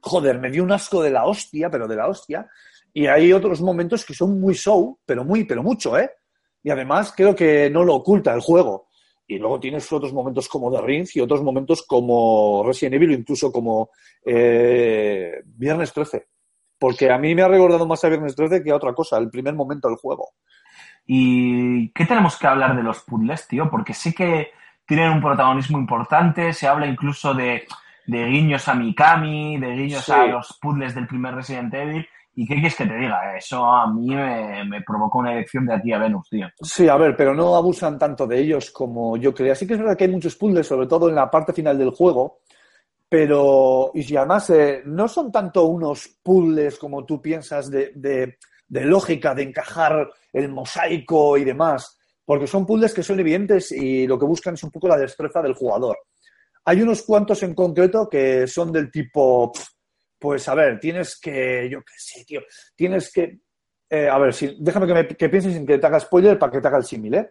joder, 0.00 0.38
me 0.38 0.52
dio 0.52 0.62
un 0.62 0.70
asco 0.70 1.02
de 1.02 1.10
la 1.10 1.24
hostia, 1.24 1.68
pero 1.68 1.88
de 1.88 1.96
la 1.96 2.06
hostia, 2.06 2.48
y 2.92 3.08
hay 3.08 3.32
otros 3.32 3.60
momentos 3.60 4.04
que 4.04 4.14
son 4.14 4.38
muy 4.38 4.54
show, 4.54 5.00
pero 5.04 5.24
muy, 5.24 5.42
pero 5.42 5.64
mucho, 5.64 5.98
¿eh? 5.98 6.08
Y 6.62 6.70
además 6.70 7.12
creo 7.16 7.34
que 7.34 7.68
no 7.70 7.82
lo 7.82 7.96
oculta 7.96 8.32
el 8.32 8.40
juego. 8.40 8.86
Y 9.26 9.40
luego 9.40 9.58
tienes 9.58 9.92
otros 9.92 10.12
momentos 10.12 10.48
como 10.48 10.70
The 10.70 10.80
Rings 10.80 11.16
y 11.16 11.20
otros 11.20 11.42
momentos 11.42 11.82
como 11.88 12.62
Resident 12.64 12.94
Evil 12.94 13.18
incluso 13.18 13.50
como 13.50 13.90
eh, 14.24 15.42
Viernes 15.44 15.92
13. 15.92 16.28
Porque 16.78 17.10
a 17.10 17.18
mí 17.18 17.34
me 17.34 17.42
ha 17.42 17.48
recordado 17.48 17.84
más 17.84 18.04
a 18.04 18.08
Viernes 18.08 18.36
13 18.36 18.62
que 18.62 18.70
a 18.70 18.76
otra 18.76 18.94
cosa, 18.94 19.18
el 19.18 19.28
primer 19.28 19.54
momento 19.54 19.88
del 19.88 19.96
juego. 19.96 20.34
¿Y 21.04 21.90
qué 21.90 22.06
tenemos 22.06 22.38
que 22.38 22.46
hablar 22.46 22.76
de 22.76 22.84
los 22.84 23.00
puzzles, 23.00 23.48
tío? 23.48 23.68
Porque 23.68 23.92
sé 23.92 24.14
que 24.14 24.50
tienen 24.86 25.10
un 25.10 25.20
protagonismo 25.20 25.78
importante, 25.78 26.52
se 26.52 26.68
habla 26.68 26.86
incluso 26.86 27.34
de, 27.34 27.66
de 28.06 28.26
guiños 28.26 28.66
a 28.68 28.74
Mikami, 28.74 29.58
de 29.58 29.72
guiños 29.74 30.04
Sí. 30.04 30.12
a 30.12 30.26
los 30.26 30.58
puzzles 30.60 30.94
del 30.94 31.06
primer 31.06 31.34
Resident 31.34 31.72
Evil, 31.74 32.06
¿Y 32.38 32.46
qué 32.46 32.52
quieres 32.56 32.76
que 32.76 32.84
te 32.84 32.94
diga? 32.98 33.34
Eso 33.34 33.64
a 33.64 33.90
mí 33.90 34.14
me, 34.14 34.62
me 34.66 34.82
provocó 34.82 35.20
una 35.20 35.32
elección 35.32 35.64
de 35.64 35.72
aquí 35.72 35.90
a 35.94 35.98
Venus, 35.98 36.28
tío. 36.28 36.46
Sí, 36.60 36.86
a 36.86 36.96
ver, 36.98 37.16
pero 37.16 37.34
no 37.34 37.56
abusan 37.56 37.98
tanto 37.98 38.26
de 38.26 38.38
ellos 38.38 38.70
como 38.72 39.16
yo 39.16 39.32
creía. 39.32 39.54
Sí 39.54 39.66
que 39.66 39.72
es 39.72 39.78
verdad 39.78 39.96
que 39.96 40.04
hay 40.04 40.10
muchos 40.10 40.36
puzzles, 40.36 40.66
sobre 40.66 40.86
todo 40.86 41.08
en 41.08 41.14
la 41.14 41.30
parte 41.30 41.54
final 41.54 41.78
del 41.78 41.92
juego, 41.92 42.40
pero 43.08 43.90
y 43.94 44.02
si 44.02 44.16
además 44.18 44.50
eh, 44.50 44.82
no 44.84 45.08
son 45.08 45.30
tanto 45.32 45.64
unos 45.64 46.08
puzzles 46.22 46.78
como 46.78 47.04
tú 47.06 47.22
piensas 47.22 47.70
de, 47.70 47.92
de- 47.94 48.36
de 48.68 48.84
lógica, 48.84 49.34
de 49.34 49.44
encajar 49.44 50.06
el 50.32 50.48
mosaico 50.50 51.38
y 51.38 51.44
demás, 51.44 51.98
porque 52.24 52.46
son 52.48 52.66
puzzles 52.66 52.92
que 52.92 53.02
son 53.02 53.18
evidentes 53.20 53.70
y 53.72 54.06
lo 54.08 54.18
que 54.18 54.26
buscan 54.26 54.54
es 54.54 54.62
un 54.64 54.72
poco 54.72 54.88
la 54.88 54.98
destreza 54.98 55.40
del 55.40 55.54
jugador. 55.54 55.96
Hay 56.66 56.82
unos 56.82 57.02
cuantos 57.02 57.42
en 57.42 57.54
concreto 57.54 58.08
que 58.08 58.46
son 58.46 58.72
del 58.72 58.90
tipo, 58.90 59.52
pues 60.18 60.48
a 60.48 60.54
ver, 60.54 60.80
tienes 60.80 61.18
que, 61.18 61.68
yo 61.70 61.80
qué 61.80 61.94
sé, 61.96 62.24
tío, 62.24 62.42
tienes 62.74 63.12
que, 63.12 63.38
eh, 63.88 64.08
a 64.08 64.18
ver, 64.18 64.34
si, 64.34 64.56
déjame 64.58 64.86
que, 64.86 64.94
me, 64.94 65.06
que 65.06 65.28
pienses 65.28 65.54
sin 65.54 65.66
que 65.66 65.78
te 65.78 65.86
haga 65.86 66.00
spoiler 66.00 66.38
para 66.38 66.50
que 66.50 66.60
te 66.60 66.68
haga 66.68 66.78
el 66.78 66.84
símil, 66.84 67.14
¿eh? 67.14 67.30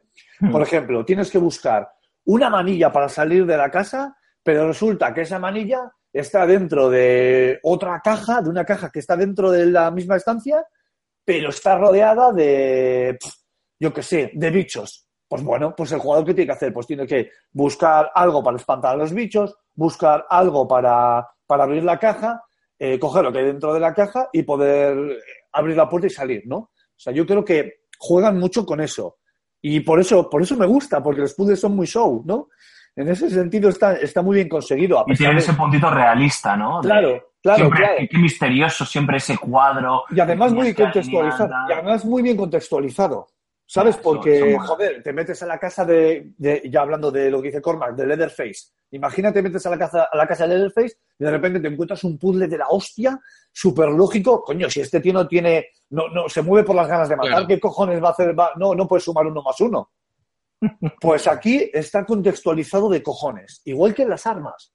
Por 0.52 0.62
ejemplo, 0.62 1.04
tienes 1.04 1.30
que 1.30 1.38
buscar 1.38 1.90
una 2.26 2.50
manilla 2.50 2.92
para 2.92 3.10
salir 3.10 3.46
de 3.46 3.58
la 3.58 3.70
casa, 3.70 4.16
pero 4.42 4.68
resulta 4.68 5.14
que 5.14 5.22
esa 5.22 5.38
manilla 5.38 5.92
está 6.14 6.46
dentro 6.48 6.90
de 6.90 7.60
otra 7.64 8.00
caja, 8.02 8.42
de 8.42 8.50
una 8.50 8.64
caja 8.64 8.90
que 8.90 9.00
está 9.00 9.18
dentro 9.18 9.52
de 9.52 9.66
la 9.66 9.92
misma 9.92 10.16
estancia, 10.16 10.66
pero 11.26 11.50
está 11.50 11.78
rodeada 11.78 12.32
de, 12.32 13.18
yo 13.80 13.94
qué 13.94 14.02
sé, 14.02 14.32
de 14.34 14.50
bichos. 14.50 15.05
Pues 15.36 15.44
bueno, 15.46 15.74
pues 15.76 15.92
el 15.92 16.00
jugador 16.00 16.26
que 16.26 16.34
tiene 16.34 16.48
que 16.48 16.54
hacer, 16.54 16.74
pues 16.74 16.88
tiene 16.88 17.06
que 17.08 17.30
buscar 17.52 18.12
algo 18.14 18.44
para 18.44 18.58
espantar 18.58 18.94
a 18.94 18.98
los 18.98 19.14
bichos, 19.14 19.56
buscar 19.74 20.26
algo 20.30 20.68
para, 20.68 21.28
para 21.46 21.64
abrir 21.64 21.84
la 21.84 21.98
caja, 22.00 22.44
eh, 22.80 23.00
coger 23.00 23.24
lo 23.24 23.32
que 23.32 23.40
hay 23.40 23.46
dentro 23.46 23.74
de 23.74 23.80
la 23.80 23.94
caja 23.94 24.30
y 24.34 24.44
poder 24.44 24.98
eh, 24.98 25.18
abrir 25.54 25.78
la 25.78 25.88
puerta 25.90 26.08
y 26.08 26.12
salir, 26.12 26.44
¿no? 26.46 26.58
O 26.58 26.72
sea, 26.98 27.14
yo 27.14 27.26
creo 27.26 27.44
que 27.44 27.82
juegan 27.98 28.38
mucho 28.40 28.66
con 28.66 28.82
eso. 28.82 29.18
Y 29.62 29.80
por 29.80 30.00
eso, 30.00 30.30
por 30.30 30.42
eso 30.42 30.56
me 30.58 30.66
gusta, 30.66 31.02
porque 31.02 31.22
los 31.22 31.34
puzzles 31.34 31.60
son 31.60 31.76
muy 31.76 31.88
show, 31.88 32.24
¿no? 32.26 32.50
En 32.96 33.10
ese 33.10 33.30
sentido 33.30 33.70
está, 33.70 33.94
está 33.96 34.22
muy 34.22 34.36
bien 34.36 34.48
conseguido. 34.48 35.00
A 35.00 35.04
Y 35.08 35.16
tiene 35.16 35.34
de- 35.34 35.40
ese 35.40 35.54
puntito 35.54 35.90
realista, 35.90 36.56
¿no? 36.56 36.82
De- 36.82 36.88
Claro, 36.88 37.34
claro, 37.42 37.58
siempre, 37.58 37.80
claro. 37.80 37.96
Qué 38.10 38.18
misterioso 38.18 38.86
siempre 38.86 39.18
ese 39.18 39.38
cuadro. 39.38 40.04
Y 40.12 40.20
además 40.20 40.54
muy 40.54 40.74
contextualizado. 40.74 41.50
Y 41.70 41.74
además 41.74 42.06
muy 42.06 42.22
bien 42.22 42.38
contextualizado. 42.38 43.28
¿Sabes? 43.68 43.96
Eso- 43.96 44.04
Porque, 44.04 44.56
joder, 44.60 45.02
te 45.02 45.12
metes 45.12 45.42
a 45.42 45.48
la 45.48 45.58
casa 45.60 45.84
de, 45.86 46.34
de- 46.38 46.62
ya 46.72 46.82
hablando 46.82 47.12
de 47.12 47.32
lo 47.32 47.42
que 47.42 47.48
dice 47.48 47.62
Cormac, 47.62 47.96
de 47.96 48.06
Leatherface. 48.06 48.74
Imagínate, 48.92 49.42
metes 49.42 49.66
a 49.66 49.72
la 49.72 49.78
casa, 49.80 50.04
a 50.12 50.16
la 50.16 50.28
casa 50.28 50.48
de 50.48 50.54
Leatherface 50.56 50.98
y 51.20 51.24
de 51.24 51.32
repente 51.32 51.60
te 51.60 51.68
encuentras 51.68 52.04
un 52.04 52.18
puzzle 52.20 52.48
de 52.48 52.58
la 52.60 52.68
hostia, 52.70 53.20
súper 53.52 53.90
lógico. 53.90 54.44
Coño, 54.44 54.70
si 54.70 54.82
este 54.82 55.00
tío 55.00 55.14
no 55.14 55.28
tiene, 55.28 55.68
no, 55.90 56.08
no, 56.10 56.30
se 56.30 56.42
mueve 56.44 56.66
por 56.66 56.76
las 56.76 56.88
ganas 56.88 57.10
de 57.10 57.16
matar, 57.16 57.32
Claro. 57.32 57.48
¿qué 57.48 57.60
cojones 57.60 58.02
va 58.04 58.10
a 58.10 58.12
hacer? 58.12 58.38
Va- 58.40 58.52
no, 58.56 58.76
no 58.76 58.88
puede 58.88 59.02
sumar 59.02 59.26
uno 59.26 59.42
más 59.42 59.60
uno. 59.62 59.92
Pues 61.02 61.28
aquí 61.28 61.70
está 61.74 62.06
contextualizado 62.06 62.90
de 62.90 63.02
cojones, 63.04 63.62
igual 63.66 63.94
que 63.94 64.06
las 64.06 64.26
armas. 64.28 64.72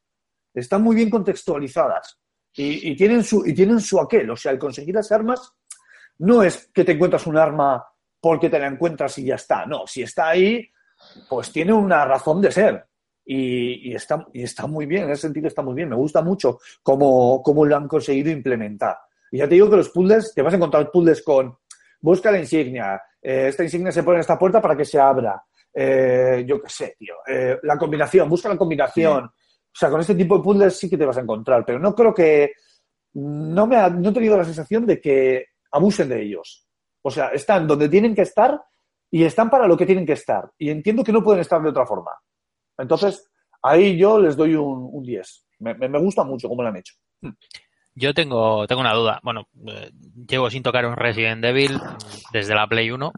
Están 0.53 0.83
muy 0.83 0.97
bien 0.97 1.09
contextualizadas 1.11 2.19
y, 2.55 2.91
y 2.91 2.97
tienen 2.97 3.23
su, 3.23 3.47
y 3.47 3.55
tienen 3.55 3.81
su 3.81 4.01
aquel. 4.01 4.29
O 4.31 4.37
sea, 4.37 4.51
el 4.53 4.59
conseguir 4.59 4.97
las 4.97 5.11
armas 5.13 5.53
no 6.19 6.43
es 6.43 6.69
que 6.75 6.85
te 6.85 6.93
encuentras 6.93 7.27
un 7.27 7.37
arma 7.39 7.85
porque 8.21 8.51
te 8.51 8.59
la 8.59 8.67
encuentras 8.67 9.17
y 9.19 9.25
ya 9.25 9.37
está. 9.37 9.67
No, 9.67 9.87
si 9.87 10.03
está 10.03 10.29
ahí, 10.29 10.69
pues 11.29 11.53
tiene 11.53 11.73
una 11.73 12.05
razón 12.05 12.41
de 12.41 12.53
ser. 12.53 12.85
Y, 13.25 13.95
está, 13.95 14.27
está 14.33 14.67
muy 14.67 14.87
bien, 14.87 15.05
en 15.05 15.11
ese 15.11 15.23
sentido 15.23 15.47
está 15.47 15.63
muy 15.63 15.75
bien. 15.75 15.89
Me 15.89 15.97
gusta 15.97 16.21
mucho 16.21 16.59
cómo, 16.83 17.43
cómo 17.43 17.65
lo 17.65 17.77
han 17.77 17.87
conseguido 17.87 18.31
implementar. 18.31 18.97
Y 19.31 19.39
ya 19.39 19.49
te 19.49 19.55
digo 19.55 19.71
que 19.71 19.77
los 19.77 19.91
puzzles, 19.91 20.35
te 20.35 20.43
vas 20.43 20.53
a 20.53 20.57
encontrar 20.57 20.91
puzzles 20.91 21.23
con 21.23 21.57
busca 22.01 22.31
la 22.31 22.39
insignia, 22.39 23.01
eh, 23.21 23.47
esta 23.49 23.63
insignia 23.63 23.93
se 23.93 24.03
pone 24.03 24.17
en 24.17 24.21
esta 24.21 24.39
puerta 24.39 24.61
para 24.61 24.77
que 24.77 24.85
se 24.85 24.99
abra. 24.99 25.43
Eh, 25.73 26.45
yo 26.47 26.61
qué 26.61 26.69
sé, 26.69 26.97
tío. 26.99 27.17
Eh, 27.27 27.59
la 27.63 27.77
combinación, 27.77 28.29
busca 28.29 28.49
la 28.49 28.57
combinación. 28.57 29.25
O 29.25 29.79
sea, 29.79 29.91
con 29.91 30.01
este 30.01 30.15
tipo 30.15 30.37
de 30.37 30.43
puzzles 30.43 30.77
sí 30.77 30.91
que 30.91 30.97
te 30.97 31.05
vas 31.05 31.19
a 31.19 31.21
encontrar, 31.21 31.65
pero 31.65 31.79
no 31.79 31.95
creo 31.95 32.15
que. 32.15 32.53
No, 33.13 33.67
me 33.67 33.77
ha, 33.77 33.91
no 33.91 34.11
he 34.11 34.13
tenido 34.13 34.37
la 34.37 34.45
sensación 34.45 34.87
de 34.87 35.01
que 35.01 35.47
abusen 35.73 36.09
de 36.09 36.23
ellos. 36.23 36.67
O 37.03 37.11
sea, 37.11 37.29
están 37.29 37.67
donde 37.67 37.89
tienen 37.89 38.15
que 38.15 38.23
estar 38.23 38.61
y 39.11 39.25
están 39.25 39.51
para 39.51 39.67
lo 39.67 39.77
que 39.77 39.87
tienen 39.87 40.07
que 40.07 40.13
estar. 40.13 40.51
Y 40.59 40.71
entiendo 40.71 41.03
que 41.03 41.13
no 41.13 41.23
pueden 41.23 41.41
estar 41.41 41.61
de 41.63 41.69
otra 41.71 41.87
forma. 41.87 42.13
Entonces, 42.79 43.29
ahí 43.63 43.97
yo 43.99 44.21
les 44.21 44.37
doy 44.37 44.55
un, 44.55 44.89
un 44.93 45.03
10. 45.03 45.47
Me, 45.61 45.99
gusta 45.99 46.25
mucho 46.25 46.49
cómo 46.49 46.63
lo 46.63 46.69
han 46.69 46.77
hecho. 46.77 46.95
Yo 47.95 48.15
tengo, 48.15 48.67
tengo 48.67 48.81
una 48.81 48.95
duda. 48.95 49.21
Bueno, 49.23 49.49
eh, 49.67 49.91
llevo 50.27 50.49
sin 50.49 50.63
tocar 50.63 50.87
un 50.87 50.97
Resident 50.97 51.45
Evil 51.45 51.79
desde 52.33 52.55
la 52.55 52.67
Play 52.67 52.91
1. 52.91 53.13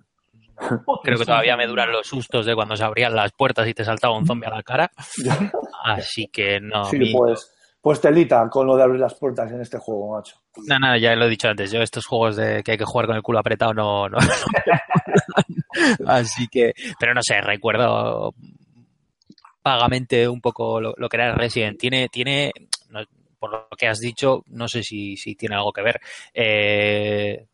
Creo 1.02 1.18
que 1.18 1.24
todavía 1.24 1.56
me 1.56 1.66
duran 1.66 1.92
los 1.92 2.06
sustos 2.06 2.46
de 2.46 2.54
cuando 2.54 2.76
se 2.76 2.84
abrían 2.84 3.14
las 3.14 3.32
puertas 3.32 3.68
y 3.68 3.74
te 3.74 3.84
saltaba 3.84 4.16
un 4.16 4.26
zombie 4.26 4.46
a 4.48 4.54
la 4.56 4.62
cara. 4.62 4.90
Así 5.84 6.28
que 6.28 6.60
no. 6.60 6.84
Sí, 6.84 6.98
mi- 6.98 7.12
pues, 7.12 7.52
pues 7.82 8.00
telita 8.00 8.48
con 8.48 8.66
lo 8.66 8.76
de 8.76 8.84
abrir 8.84 9.00
las 9.00 9.14
puertas 9.14 9.50
en 9.52 9.60
este 9.60 9.76
juego, 9.76 10.16
macho. 10.16 10.36
No, 10.68 10.78
no, 10.78 10.96
ya 10.96 11.14
lo 11.16 11.26
he 11.26 11.28
dicho 11.28 11.48
antes. 11.48 11.70
Yo 11.72 11.82
estos 11.82 12.06
juegos 12.06 12.36
de 12.36 12.62
que 12.62 12.72
hay 12.72 12.78
que 12.78 12.84
jugar 12.84 13.06
con 13.08 13.16
el 13.16 13.22
culo 13.22 13.40
apretado 13.40 13.74
no, 13.74 14.08
no. 14.08 14.18
Así 16.06 16.46
que, 16.48 16.72
pero 16.98 17.12
no 17.12 17.22
sé, 17.22 17.40
recuerdo 17.40 18.34
vagamente 19.64 20.28
un 20.28 20.40
poco 20.40 20.80
lo, 20.80 20.94
lo 20.96 21.08
que 21.08 21.16
era 21.16 21.34
Resident. 21.34 21.78
Tiene, 21.78 22.08
tiene, 22.08 22.52
no- 22.90 23.04
por 23.38 23.50
lo 23.50 23.66
que 23.76 23.88
has 23.88 23.98
dicho, 23.98 24.44
no 24.50 24.68
sé 24.68 24.84
si, 24.84 25.16
si 25.16 25.34
tiene 25.34 25.56
algo 25.56 25.72
que 25.72 25.82
ver. 25.82 26.00
Eh, 26.32 27.44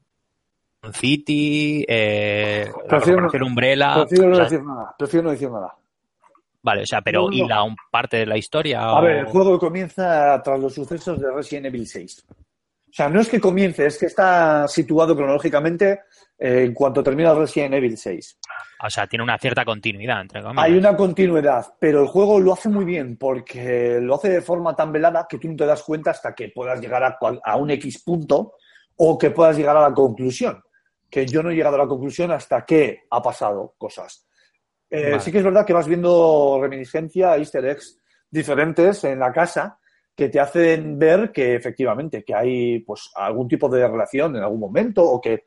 City, 0.92 1.84
eh, 1.88 2.70
Prefiero 2.88 3.46
Umbrella. 3.46 3.94
Prefiero 4.06 4.26
no 4.28 4.32
o 4.32 4.36
sea, 4.36 4.44
decir 4.44 4.62
nada. 4.62 4.94
Prefiero 4.98 5.24
no 5.24 5.30
decir 5.30 5.50
nada. 5.50 5.74
Vale, 6.69 6.82
o 6.82 6.86
sea, 6.86 7.01
pero 7.03 7.23
No, 7.23 7.28
no. 7.28 7.32
¿y 7.35 7.47
la 7.49 7.62
un 7.62 7.74
parte 7.90 8.19
de 8.19 8.27
la 8.27 8.36
historia? 8.36 8.81
A 8.81 8.99
o- 8.99 9.03
ver, 9.03 9.16
el 9.19 9.24
juego 9.27 9.59
comienza 9.59 10.40
tras 10.43 10.61
los 10.61 10.74
sucesos 10.74 11.20
de 11.20 11.31
Resident 11.32 11.66
Evil 11.66 11.86
6. 11.86 12.24
O 12.31 12.90
sea, 12.90 13.09
no 13.09 13.20
es 13.20 13.28
que 13.28 13.39
comience, 13.40 13.85
es 13.86 13.99
que 13.99 14.07
está 14.07 14.66
situado 14.66 15.15
cronológicamente 15.15 16.01
eh, 16.39 16.62
en 16.65 16.73
cuanto 16.73 17.03
termina 17.03 17.35
Resident 17.35 17.74
Evil 17.74 17.99
6. 17.99 18.39
O 18.85 18.89
sea, 18.90 19.07
tiene 19.07 19.23
una 19.24 19.36
cierta 19.39 19.65
continuidad, 19.65 20.20
entre 20.23 20.40
comillas. 20.43 20.65
Hay 20.65 20.73
una 20.78 20.97
continuidad, 20.97 21.66
pero 21.78 22.01
el 22.01 22.07
juego 22.09 22.40
lo 22.40 22.53
hace 22.55 22.69
muy 22.69 22.85
bien 22.86 23.16
porque 23.19 23.99
lo 24.01 24.15
hace 24.15 24.28
de 24.31 24.40
forma 24.40 24.74
tan 24.74 24.90
velada 24.93 25.27
que 25.28 25.36
tú 25.39 25.49
no 25.49 25.57
te 25.57 25.66
das 25.66 25.82
cuenta 25.82 26.12
hasta 26.12 26.35
que 26.35 26.49
puedas 26.55 26.81
llegar 26.81 27.03
a, 27.05 27.16
cual- 27.19 27.40
a 27.45 27.57
un 27.57 27.70
X 27.73 28.03
punto 28.03 28.55
o 28.97 29.19
que 29.19 29.31
puedas 29.31 29.57
llegar 29.57 29.77
a 29.77 29.82
la 29.89 29.93
conclusión. 29.93 30.62
Que 31.11 31.27
yo 31.27 31.43
no 31.43 31.51
he 31.51 31.55
llegado 31.55 31.77
a 31.77 31.81
la 31.81 31.86
conclusión 31.89 32.31
hasta 32.31 32.65
que 32.65 33.01
ha 33.11 33.20
pasado 33.23 33.74
cosas. 33.78 34.27
Eh, 34.90 35.10
Vale. 35.10 35.20
Sí 35.20 35.31
que 35.31 35.39
es 35.39 35.44
verdad 35.44 35.66
que 35.66 35.73
vas 35.73 35.86
viendo 35.86 36.59
reminiscencia, 36.60 37.36
easter 37.36 37.65
eggs 37.65 37.98
diferentes 38.31 39.05
en 39.05 39.19
la 39.19 39.32
casa 39.32 39.78
que 40.15 40.28
te 40.28 40.40
hacen 40.40 40.98
ver 40.98 41.31
que 41.31 41.55
efectivamente 41.55 42.24
que 42.24 42.35
hay 42.35 42.81
pues 42.81 43.10
algún 43.15 43.47
tipo 43.47 43.69
de 43.69 43.86
relación 43.86 44.35
en 44.36 44.43
algún 44.43 44.60
momento 44.60 45.02
o 45.02 45.20
que 45.20 45.44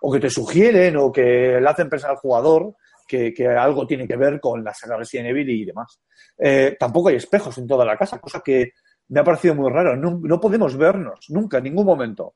o 0.00 0.12
que 0.12 0.20
te 0.20 0.30
sugieren 0.30 0.96
o 0.96 1.12
que 1.12 1.60
le 1.60 1.68
hacen 1.68 1.88
pensar 1.88 2.10
al 2.10 2.16
jugador 2.16 2.74
que, 3.06 3.32
que 3.32 3.46
algo 3.46 3.86
tiene 3.86 4.06
que 4.06 4.16
ver 4.16 4.40
con 4.40 4.64
la 4.64 4.74
saga 4.74 4.96
Resident 4.96 5.28
Evil 5.28 5.50
y 5.50 5.64
demás. 5.64 6.00
Eh, 6.38 6.76
tampoco 6.78 7.08
hay 7.08 7.16
espejos 7.16 7.56
en 7.58 7.66
toda 7.66 7.84
la 7.84 7.96
casa, 7.96 8.18
cosa 8.18 8.40
que 8.44 8.72
me 9.08 9.20
ha 9.20 9.24
parecido 9.24 9.54
muy 9.54 9.70
raro. 9.70 9.96
No, 9.96 10.18
no 10.22 10.40
podemos 10.40 10.76
vernos 10.76 11.26
nunca, 11.28 11.58
en 11.58 11.64
ningún 11.64 11.86
momento. 11.86 12.34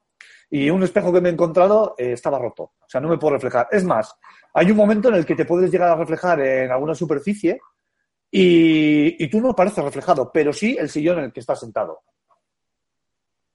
Y 0.51 0.69
un 0.69 0.83
espejo 0.83 1.13
que 1.13 1.21
me 1.21 1.29
he 1.29 1.33
encontrado 1.33 1.95
eh, 1.97 2.13
estaba 2.13 2.39
roto. 2.39 2.63
O 2.81 2.89
sea, 2.89 3.01
no 3.01 3.09
me 3.09 3.19
puedo 3.19 3.35
reflejar. 3.35 3.69
Es 3.71 3.85
más, 3.85 4.15
hay 4.53 4.71
un 4.71 4.77
momento 4.77 5.09
en 5.09 5.15
el 5.15 5.25
que 5.25 5.37
te 5.37 5.45
puedes 5.45 5.71
llegar 5.71 5.91
a 5.91 5.97
reflejar 5.97 6.41
en 6.41 6.71
alguna 6.71 6.95
superficie 6.95 7.61
y, 8.31 9.25
y 9.25 9.29
tú 9.29 9.41
no 9.41 9.55
pareces 9.55 9.85
reflejado, 9.85 10.31
pero 10.33 10.53
sí 10.53 10.77
el 10.79 10.89
sillón 10.89 11.19
en 11.19 11.25
el 11.27 11.33
que 11.33 11.41
estás 11.41 11.61
sentado. 11.61 12.01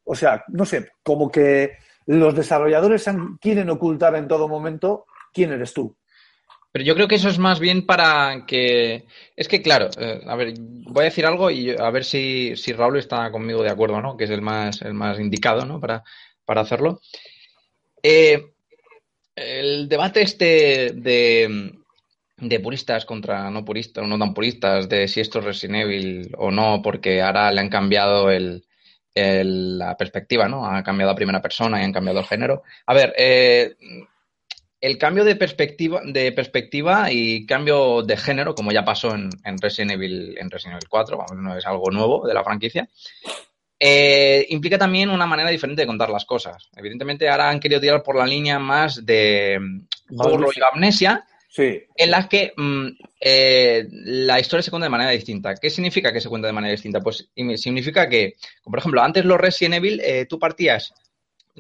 O 0.06 0.16
sea, 0.16 0.44
no 0.50 0.66
sé, 0.66 0.92
como 1.04 1.30
que 1.32 1.78
los 2.06 2.36
desarrolladores 2.36 3.06
quieren 3.42 3.70
ocultar 3.70 4.16
en 4.16 4.28
todo 4.28 4.48
momento 4.48 5.06
quién 5.34 5.52
eres 5.52 5.74
tú. 5.74 5.98
Pero 6.72 6.86
yo 6.86 6.94
creo 6.94 7.08
que 7.08 7.16
eso 7.16 7.30
es 7.30 7.40
más 7.40 7.60
bien 7.60 7.86
para 7.86 8.46
que... 8.46 9.06
Es 9.36 9.48
que, 9.48 9.62
claro, 9.62 9.90
eh, 9.98 10.22
a 10.28 10.36
ver, 10.36 10.56
voy 10.60 11.04
a 11.04 11.06
decir 11.06 11.26
algo 11.26 11.50
y 11.50 11.72
a 11.72 11.90
ver 11.90 12.04
si, 12.04 12.56
si 12.58 12.74
Raúl 12.74 12.98
está 12.98 13.32
conmigo 13.32 13.64
de 13.64 13.70
acuerdo, 13.70 14.02
¿no? 14.02 14.18
Que 14.18 14.26
es 14.26 14.30
el 14.30 14.42
más, 14.42 14.82
el 14.82 14.94
más 14.94 15.18
indicado, 15.18 15.66
¿no? 15.66 15.80
Para, 15.80 16.04
para 16.46 16.62
hacerlo. 16.62 17.02
Eh, 18.02 18.52
el 19.36 19.90
debate 19.90 20.22
este 20.22 20.92
de, 20.94 22.60
puristas 22.64 23.06
contra 23.06 23.50
no 23.50 23.66
puristas 23.66 24.04
o 24.04 24.08
no 24.08 24.18
tan 24.18 24.34
puristas, 24.34 24.88
de 24.88 25.08
si 25.08 25.20
esto 25.22 25.40
es 25.40 25.46
Resident 25.46 25.84
Evil 25.84 26.32
o 26.38 26.52
no, 26.52 26.82
porque 26.82 27.22
ahora 27.22 27.52
le 27.52 27.62
han 27.62 27.70
cambiado 27.70 28.32
el, 28.32 28.64
la 29.14 29.98
perspectiva, 29.98 30.48
¿no? 30.48 30.66
Han 30.66 30.84
cambiado 30.84 31.12
a 31.12 31.16
primera 31.16 31.42
persona 31.42 31.82
y 31.82 31.84
han 31.84 31.94
cambiado 31.94 32.20
el 32.20 32.26
género. 32.26 32.64
A 32.86 32.94
ver, 32.94 33.14
eh, 33.18 33.76
el 34.80 34.98
cambio 34.98 35.24
de 35.24 35.36
perspectiva, 35.36 36.02
de 36.06 36.32
perspectiva 36.32 37.12
y 37.12 37.46
cambio 37.46 38.04
de 38.04 38.18
género, 38.18 38.54
como 38.56 38.72
ya 38.72 38.86
pasó 38.86 39.16
en, 39.16 39.30
en 39.44 39.58
Resident 39.58 39.94
Evil, 39.94 40.38
en 40.38 40.50
Resident 40.52 40.76
Evil 40.76 40.90
4, 40.90 41.18
vamos, 41.18 41.44
no 41.44 41.58
es 41.58 41.66
algo 41.66 41.90
nuevo 41.92 42.28
de 42.28 42.34
la 42.34 42.44
franquicia, 42.44 42.88
eh, 43.80 44.46
implica 44.50 44.78
también 44.78 45.10
una 45.10 45.28
manera 45.28 45.50
diferente 45.50 45.82
de 45.82 45.88
contar 45.88 46.10
las 46.10 46.26
cosas. 46.26 46.70
Evidentemente, 46.76 47.28
ahora 47.30 47.50
han 47.50 47.60
querido 47.60 47.82
tirar 47.82 48.04
por 48.04 48.16
la 48.16 48.26
línea 48.26 48.58
más 48.60 49.06
de 49.06 49.60
mm, 49.60 50.18
juego 50.18 50.50
Amnesia. 50.74 51.26
Sí. 51.48 51.84
en 51.96 52.12
las 52.12 52.28
que 52.28 52.52
mm, 52.58 52.88
eh, 53.18 53.88
la 53.90 54.42
historia 54.42 54.62
se 54.62 54.72
cuenta 54.72 54.88
de 54.88 54.90
manera 54.90 55.12
distinta. 55.12 55.56
¿Qué 55.56 55.70
significa 55.70 56.12
que 56.12 56.20
se 56.20 56.28
cuenta 56.28 56.48
de 56.48 56.54
manera 56.54 56.74
distinta? 56.74 57.00
Pues 57.00 57.30
significa 57.56 58.10
que, 58.10 58.34
como 58.62 58.74
por 58.74 58.80
ejemplo, 58.80 59.02
antes 59.02 59.24
los 59.24 59.40
Resident 59.40 59.76
Evil, 59.76 60.02
eh, 60.04 60.26
tú 60.26 60.38
partías 60.38 60.94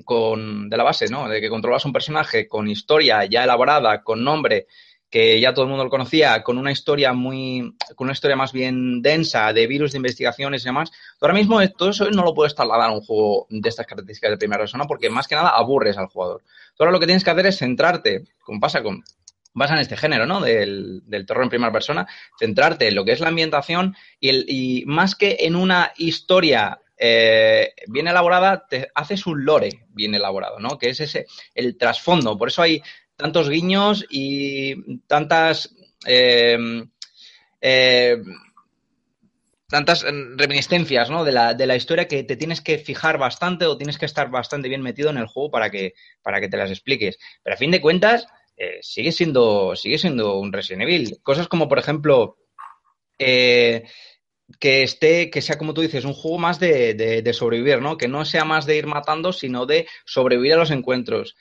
con, 0.03 0.69
de 0.69 0.75
la 0.75 0.83
base, 0.83 1.07
¿no? 1.07 1.29
De 1.29 1.39
que 1.39 1.49
controlabas 1.49 1.85
un 1.85 1.93
personaje 1.93 2.45
con 2.45 2.67
historia 2.67 3.23
ya 3.23 3.45
elaborada, 3.45 4.03
con 4.03 4.21
nombre, 4.21 4.67
que 5.15 5.39
ya 5.39 5.53
todo 5.53 5.63
el 5.63 5.69
mundo 5.69 5.85
lo 5.85 5.89
conocía, 5.89 6.43
con 6.43 6.57
una 6.57 6.73
historia 6.73 7.13
muy, 7.13 7.73
con 7.95 8.07
una 8.07 8.11
historia 8.11 8.35
más 8.35 8.51
bien 8.51 9.01
densa 9.01 9.53
de 9.53 9.65
virus, 9.65 9.93
de 9.93 9.99
investigaciones 9.99 10.63
y 10.63 10.65
demás. 10.65 10.91
Tú 10.91 11.25
ahora 11.25 11.35
mismo 11.35 11.65
todo 11.69 11.91
eso 11.91 12.11
no 12.11 12.25
lo 12.25 12.33
puedes 12.33 12.53
trasladar 12.53 12.89
a 12.89 12.93
un 12.93 12.99
juego 12.99 13.47
de 13.49 13.69
estas 13.69 13.85
características 13.85 14.31
de 14.31 14.37
primera 14.37 14.63
persona 14.63 14.83
porque 14.83 15.09
más 15.09 15.29
que 15.29 15.35
nada 15.35 15.51
aburres 15.51 15.97
al 15.97 16.07
jugador. 16.07 16.43
Tú 16.75 16.83
ahora 16.83 16.91
lo 16.91 16.99
que 16.99 17.05
tienes 17.05 17.23
que 17.23 17.29
hacer 17.29 17.45
es 17.45 17.57
centrarte, 17.57 18.25
como 18.41 18.59
pasa 18.59 18.83
con 18.83 19.05
pasa 19.53 19.75
en 19.75 19.79
este 19.79 19.95
género, 19.95 20.25
¿no? 20.25 20.41
Del, 20.41 21.01
terror 21.25 21.43
en 21.43 21.49
primera 21.49 21.71
persona, 21.71 22.05
centrarte 22.37 22.89
en 22.89 22.95
lo 22.95 23.05
que 23.05 23.13
es 23.13 23.21
la 23.21 23.29
ambientación 23.29 23.95
y 24.19 24.83
más 24.85 25.15
que 25.15 25.37
en 25.39 25.55
una 25.55 25.93
historia 25.95 26.81
eh, 26.97 27.73
bien 27.87 28.07
elaborada, 28.07 28.67
te 28.67 28.89
haces 28.95 29.27
un 29.27 29.43
lore 29.43 29.85
bien 29.89 30.15
elaborado, 30.15 30.59
¿no? 30.59 30.77
Que 30.77 30.89
es 30.89 31.01
ese, 31.01 31.25
el 31.53 31.77
trasfondo. 31.77 32.37
Por 32.37 32.47
eso 32.47 32.61
hay 32.61 32.81
tantos 33.15 33.49
guiños 33.49 34.05
y 34.09 34.99
tantas 35.07 35.73
eh, 36.05 36.57
eh, 37.61 38.17
tantas 39.67 40.03
reminiscencias 40.03 41.09
¿no? 41.09 41.23
de, 41.23 41.31
la, 41.31 41.53
de 41.53 41.65
la 41.65 41.75
historia 41.75 42.07
que 42.07 42.23
te 42.23 42.35
tienes 42.35 42.61
que 42.61 42.77
fijar 42.77 43.17
bastante 43.17 43.65
o 43.65 43.77
tienes 43.77 43.97
que 43.97 44.05
estar 44.05 44.29
bastante 44.29 44.69
bien 44.69 44.81
metido 44.81 45.09
en 45.09 45.17
el 45.17 45.25
juego 45.25 45.49
para 45.49 45.69
que, 45.69 45.93
para 46.21 46.39
que 46.39 46.47
te 46.47 46.57
las 46.57 46.69
expliques. 46.69 47.17
Pero 47.43 47.55
a 47.55 47.57
fin 47.57 47.71
de 47.71 47.81
cuentas, 47.81 48.27
eh, 48.55 48.77
sigue, 48.81 49.11
siendo, 49.11 49.75
sigue 49.75 49.97
siendo 49.97 50.37
un 50.37 50.53
Resident 50.53 50.83
Evil. 50.83 51.17
Cosas 51.23 51.47
como, 51.47 51.67
por 51.67 51.79
ejemplo, 51.79 52.37
que 53.17 54.83
esté, 54.83 55.29
que 55.31 55.41
sea 55.41 55.57
como 55.57 55.73
tú 55.73 55.81
dices, 55.81 56.05
un 56.05 56.13
juego 56.13 56.37
más 56.37 56.59
de, 56.59 56.93
de, 56.93 57.21
de, 57.21 57.33
sobrevivir, 57.33 57.81
¿no? 57.81 57.97
Que 57.97 58.07
no 58.07 58.23
sea 58.23 58.45
más 58.45 58.65
de 58.65 58.77
ir 58.77 58.85
matando, 58.85 59.33
sino 59.33 59.65
de 59.65 59.87
sobrevivir 60.05 60.53
a 60.53 60.57
los 60.57 60.71
encuentros. 60.71 61.35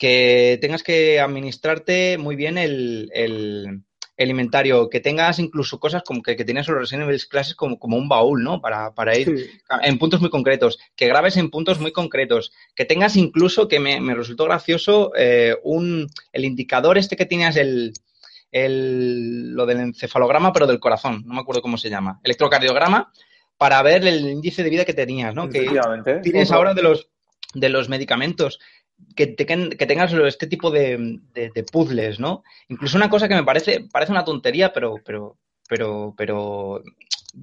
Que 0.00 0.58
tengas 0.60 0.82
que 0.82 1.20
administrarte 1.20 2.16
muy 2.18 2.34
bien 2.34 2.56
el, 2.56 3.10
el, 3.12 3.82
el 4.16 4.30
inventario, 4.30 4.90
que 4.90 5.00
tengas 5.00 5.38
incluso 5.38 5.78
cosas 5.78 6.02
como 6.02 6.22
que, 6.22 6.36
que 6.36 6.44
tienes 6.44 6.68
los 6.68 6.78
Resident 6.78 7.08
Evil 7.08 7.20
clases 7.26 7.54
como, 7.54 7.78
como 7.78 7.96
un 7.96 8.08
baúl, 8.08 8.42
¿no? 8.42 8.60
Para, 8.60 8.94
para 8.94 9.16
ir 9.16 9.38
sí. 9.38 9.60
en 9.82 9.98
puntos 9.98 10.20
muy 10.20 10.28
concretos, 10.28 10.78
que 10.96 11.06
grabes 11.06 11.36
en 11.36 11.48
puntos 11.50 11.80
muy 11.80 11.92
concretos, 11.92 12.52
que 12.74 12.84
tengas 12.84 13.16
incluso, 13.16 13.68
que 13.68 13.80
me, 13.80 14.00
me 14.00 14.14
resultó 14.14 14.44
gracioso, 14.44 15.12
eh, 15.16 15.56
un, 15.62 16.06
el 16.32 16.44
indicador 16.44 16.98
este 16.98 17.16
que 17.16 17.24
tenías 17.24 17.56
el, 17.56 17.92
el, 18.52 19.52
lo 19.54 19.64
del 19.66 19.80
encefalograma, 19.80 20.52
pero 20.52 20.66
del 20.66 20.80
corazón, 20.80 21.22
no 21.26 21.34
me 21.34 21.40
acuerdo 21.40 21.62
cómo 21.62 21.78
se 21.78 21.88
llama, 21.88 22.20
electrocardiograma, 22.22 23.12
para 23.56 23.82
ver 23.82 24.06
el 24.06 24.28
índice 24.28 24.62
de 24.62 24.70
vida 24.70 24.84
que 24.84 24.94
tenías, 24.94 25.34
¿no? 25.34 25.48
Que 25.48 25.66
tienes 26.22 26.50
ahora 26.50 26.74
de 26.74 26.82
los, 26.82 27.08
de 27.54 27.68
los 27.68 27.88
medicamentos. 27.88 28.58
Que, 29.16 29.26
te, 29.26 29.44
que, 29.44 29.86
tengas 29.86 30.12
este 30.12 30.46
tipo 30.46 30.70
de, 30.70 31.20
puzzles, 31.70 32.20
¿no? 32.20 32.42
Incluso 32.68 32.96
una 32.96 33.10
cosa 33.10 33.28
que 33.28 33.34
me 33.34 33.44
parece, 33.44 33.86
parece 33.92 34.12
una 34.12 34.24
tontería, 34.24 34.72
pero, 34.72 34.94
pero, 35.04 35.36
pero, 35.68 36.14
pero 36.16 36.82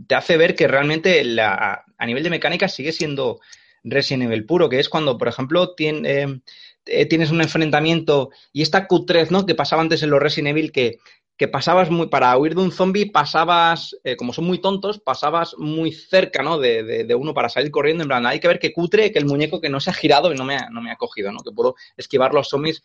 te 0.08 0.16
hace 0.16 0.38
ver 0.38 0.56
que 0.56 0.68
realmente 0.68 1.24
la, 1.24 1.86
a 1.98 2.06
nivel 2.06 2.24
de 2.24 2.30
mecánica 2.30 2.68
sigue 2.68 2.92
siendo 2.92 3.40
Resident 3.84 4.24
Evil 4.24 4.46
puro, 4.46 4.70
que 4.70 4.80
es 4.80 4.90
cuando, 4.90 5.18
por 5.18 5.28
ejemplo, 5.28 5.76
tiene, 5.76 6.42
eh, 6.86 7.06
tienes 7.06 7.32
un 7.32 7.42
enfrentamiento 7.42 8.32
y 8.54 8.62
esta 8.62 8.88
cutrez, 8.88 9.32
¿no? 9.32 9.46
Que 9.46 9.56
pasaba 9.56 9.82
antes 9.82 10.04
en 10.04 10.10
los 10.10 10.22
Resident 10.22 10.50
Evil, 10.50 10.72
que, 10.72 10.98
que 11.38 11.48
pasabas 11.48 11.92
muy, 11.92 12.08
para 12.08 12.36
huir 12.36 12.56
de 12.56 12.62
un 12.62 12.72
zombie, 12.72 13.12
pasabas, 13.12 13.96
eh, 14.04 14.16
como 14.16 14.34
son 14.34 14.46
muy 14.46 14.60
tontos, 14.60 15.00
pasabas 15.00 15.56
muy 15.58 15.92
cerca, 15.92 16.42
¿no? 16.42 16.58
De, 16.58 16.84
de, 16.84 17.16
uno 17.16 17.34
para 17.34 17.48
salir 17.48 17.70
corriendo, 17.70 18.04
en 18.04 18.10
plan, 18.10 18.26
hay 18.26 18.40
que 18.40 18.48
ver 18.48 18.60
que 18.60 18.74
cutre, 18.74 19.12
que 19.12 19.20
el 19.20 19.28
muñeco 19.28 19.62
que 19.62 19.70
no 19.70 19.80
se 19.80 19.92
ha 19.92 19.94
girado 19.94 20.34
y 20.34 20.36
no 20.36 20.44
me 20.44 20.56
ha, 20.56 20.70
no 20.72 20.82
me 20.82 20.92
ha 20.92 20.96
cogido, 20.96 21.32
¿no? 21.32 21.40
Que 21.40 21.52
puedo 21.52 21.76
esquivar 21.96 22.34
los 22.34 22.50
zombies 22.50 22.82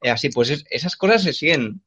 eh, 0.00 0.10
así, 0.10 0.28
pues 0.28 0.50
es, 0.50 0.64
esas 0.70 0.96
cosas 0.96 1.24
se 1.24 1.32
siguen, 1.32 1.82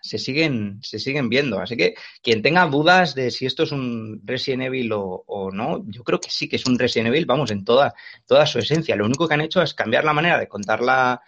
se 0.00 0.18
siguen, 0.18 0.78
se 0.82 0.98
siguen 0.98 1.28
viendo. 1.28 1.60
Así 1.60 1.76
que 1.76 1.94
quien 2.22 2.40
tenga 2.40 2.66
dudas 2.66 3.14
de 3.14 3.30
si 3.30 3.44
esto 3.44 3.64
es 3.64 3.72
un 3.72 4.22
Resident 4.24 4.62
Evil 4.62 4.92
o, 4.92 5.22
o, 5.26 5.50
no, 5.50 5.84
yo 5.86 6.02
creo 6.02 6.18
que 6.18 6.30
sí 6.30 6.48
que 6.48 6.56
es 6.56 6.64
un 6.66 6.78
Resident 6.78 7.08
Evil, 7.08 7.26
vamos, 7.26 7.50
en 7.50 7.62
toda, 7.62 7.94
toda 8.26 8.46
su 8.46 8.58
esencia. 8.58 8.96
Lo 8.96 9.04
único 9.04 9.28
que 9.28 9.34
han 9.34 9.42
hecho 9.42 9.60
es 9.60 9.74
cambiar 9.74 10.04
la 10.04 10.14
manera 10.14 10.38
de 10.38 10.48
contar 10.48 10.80
la, 10.80 11.20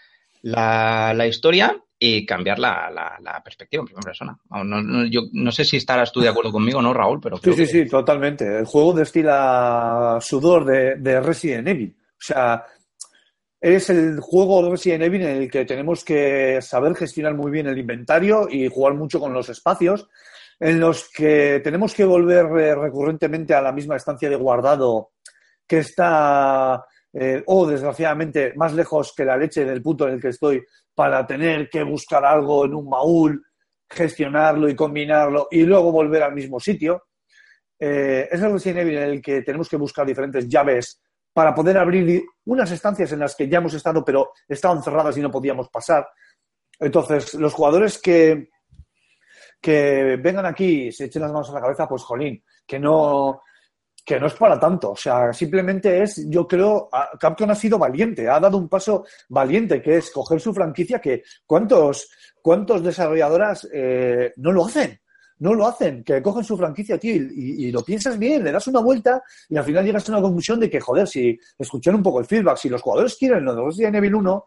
la, 0.44 1.14
la 1.14 1.26
historia 1.26 1.74
y 1.98 2.26
cambiar 2.26 2.58
la, 2.58 2.90
la, 2.90 3.16
la, 3.20 3.42
perspectiva 3.42 3.80
en 3.80 3.86
primera 3.86 4.04
persona. 4.04 4.38
No, 4.50 4.62
no, 4.64 5.06
yo 5.06 5.22
no 5.32 5.50
sé 5.50 5.64
si 5.64 5.78
estarás 5.78 6.12
tú 6.12 6.20
de 6.20 6.28
acuerdo 6.28 6.52
conmigo, 6.52 6.82
¿no, 6.82 6.92
Raúl? 6.92 7.18
Pero 7.20 7.38
sí, 7.38 7.52
sí, 7.52 7.56
que... 7.56 7.66
sí, 7.66 7.88
totalmente. 7.88 8.58
El 8.58 8.66
juego 8.66 8.92
destila 8.92 10.18
sudor 10.20 10.66
de, 10.66 10.96
de 10.96 11.20
Resident 11.20 11.68
Evil. 11.68 11.96
O 11.98 12.20
sea, 12.20 12.64
es 13.58 13.88
el 13.88 14.20
juego 14.20 14.62
de 14.62 14.70
Resident 14.72 15.04
Evil 15.04 15.22
en 15.22 15.42
el 15.42 15.50
que 15.50 15.64
tenemos 15.64 16.04
que 16.04 16.60
saber 16.60 16.94
gestionar 16.94 17.34
muy 17.34 17.50
bien 17.50 17.66
el 17.66 17.78
inventario 17.78 18.46
y 18.50 18.68
jugar 18.68 18.94
mucho 18.94 19.18
con 19.18 19.32
los 19.32 19.48
espacios, 19.48 20.06
en 20.60 20.78
los 20.78 21.08
que 21.08 21.60
tenemos 21.64 21.94
que 21.94 22.04
volver 22.04 22.44
eh, 22.58 22.74
recurrentemente 22.74 23.54
a 23.54 23.62
la 23.62 23.72
misma 23.72 23.96
estancia 23.96 24.28
de 24.28 24.36
guardado 24.36 25.12
que 25.66 25.78
está, 25.78 26.84
eh, 27.16 27.44
o 27.46 27.66
desgraciadamente, 27.66 28.54
más 28.56 28.74
lejos 28.74 29.14
que 29.16 29.24
la 29.24 29.36
leche 29.36 29.64
del 29.64 29.80
punto 29.80 30.08
en 30.08 30.14
el 30.14 30.20
que 30.20 30.28
estoy, 30.28 30.64
para 30.94 31.24
tener 31.24 31.70
que 31.70 31.84
buscar 31.84 32.24
algo 32.24 32.64
en 32.64 32.74
un 32.74 32.90
baúl, 32.90 33.44
gestionarlo 33.88 34.68
y 34.68 34.74
combinarlo 34.74 35.46
y 35.50 35.62
luego 35.62 35.92
volver 35.92 36.24
al 36.24 36.34
mismo 36.34 36.58
sitio. 36.58 37.04
Eh, 37.78 38.28
es 38.30 38.42
el 38.42 38.52
Resident 38.52 38.80
Evil 38.80 38.96
en 38.98 39.10
el 39.10 39.22
que 39.22 39.42
tenemos 39.42 39.68
que 39.68 39.76
buscar 39.76 40.04
diferentes 40.04 40.48
llaves 40.48 41.00
para 41.32 41.54
poder 41.54 41.78
abrir 41.78 42.24
unas 42.46 42.70
estancias 42.70 43.12
en 43.12 43.20
las 43.20 43.36
que 43.36 43.48
ya 43.48 43.58
hemos 43.58 43.74
estado, 43.74 44.04
pero 44.04 44.30
estaban 44.48 44.82
cerradas 44.82 45.16
y 45.16 45.20
no 45.20 45.30
podíamos 45.30 45.68
pasar. 45.68 46.08
Entonces, 46.80 47.34
los 47.34 47.52
jugadores 47.52 48.00
que, 48.00 48.48
que 49.60 50.18
vengan 50.20 50.46
aquí 50.46 50.86
y 50.86 50.92
se 50.92 51.04
echen 51.04 51.22
las 51.22 51.32
manos 51.32 51.50
a 51.50 51.54
la 51.54 51.60
cabeza, 51.60 51.88
pues 51.88 52.02
jolín, 52.02 52.42
que 52.66 52.78
no, 52.78 53.42
que 54.04 54.20
no 54.20 54.26
es 54.26 54.34
para 54.34 54.58
tanto. 54.60 54.92
O 54.92 54.96
sea, 54.96 55.32
simplemente 55.32 56.02
es, 56.02 56.28
yo 56.28 56.46
creo, 56.46 56.88
Capcom 57.18 57.50
ha 57.50 57.54
sido 57.54 57.78
valiente, 57.78 58.28
ha 58.28 58.38
dado 58.38 58.58
un 58.58 58.68
paso 58.68 59.04
valiente, 59.28 59.80
que 59.80 59.96
es 59.96 60.10
coger 60.10 60.40
su 60.40 60.52
franquicia, 60.52 61.00
que 61.00 61.22
cuántos, 61.46 62.10
cuántos 62.42 62.82
desarrolladoras 62.82 63.68
eh, 63.72 64.32
no 64.36 64.52
lo 64.52 64.66
hacen 64.66 65.00
no 65.36 65.52
lo 65.52 65.66
hacen, 65.66 66.04
que 66.04 66.22
cogen 66.22 66.44
su 66.44 66.56
franquicia, 66.56 66.96
tío, 66.96 67.16
y, 67.16 67.66
y, 67.66 67.72
lo 67.72 67.82
piensas 67.82 68.18
bien, 68.18 68.44
le 68.44 68.52
das 68.52 68.66
una 68.68 68.80
vuelta 68.80 69.22
y 69.48 69.56
al 69.56 69.64
final 69.64 69.84
llegas 69.84 70.08
a 70.08 70.12
una 70.12 70.22
conclusión 70.22 70.60
de 70.60 70.70
que, 70.70 70.80
joder, 70.80 71.08
si 71.08 71.38
escuchar 71.58 71.94
un 71.94 72.02
poco 72.02 72.20
el 72.20 72.26
feedback, 72.26 72.56
si 72.56 72.68
los 72.68 72.80
jugadores 72.80 73.16
quieren 73.16 73.44
lo 73.44 73.54
de 73.54 73.62
Resident 73.62 73.96
Evil 73.96 74.14
1, 74.14 74.46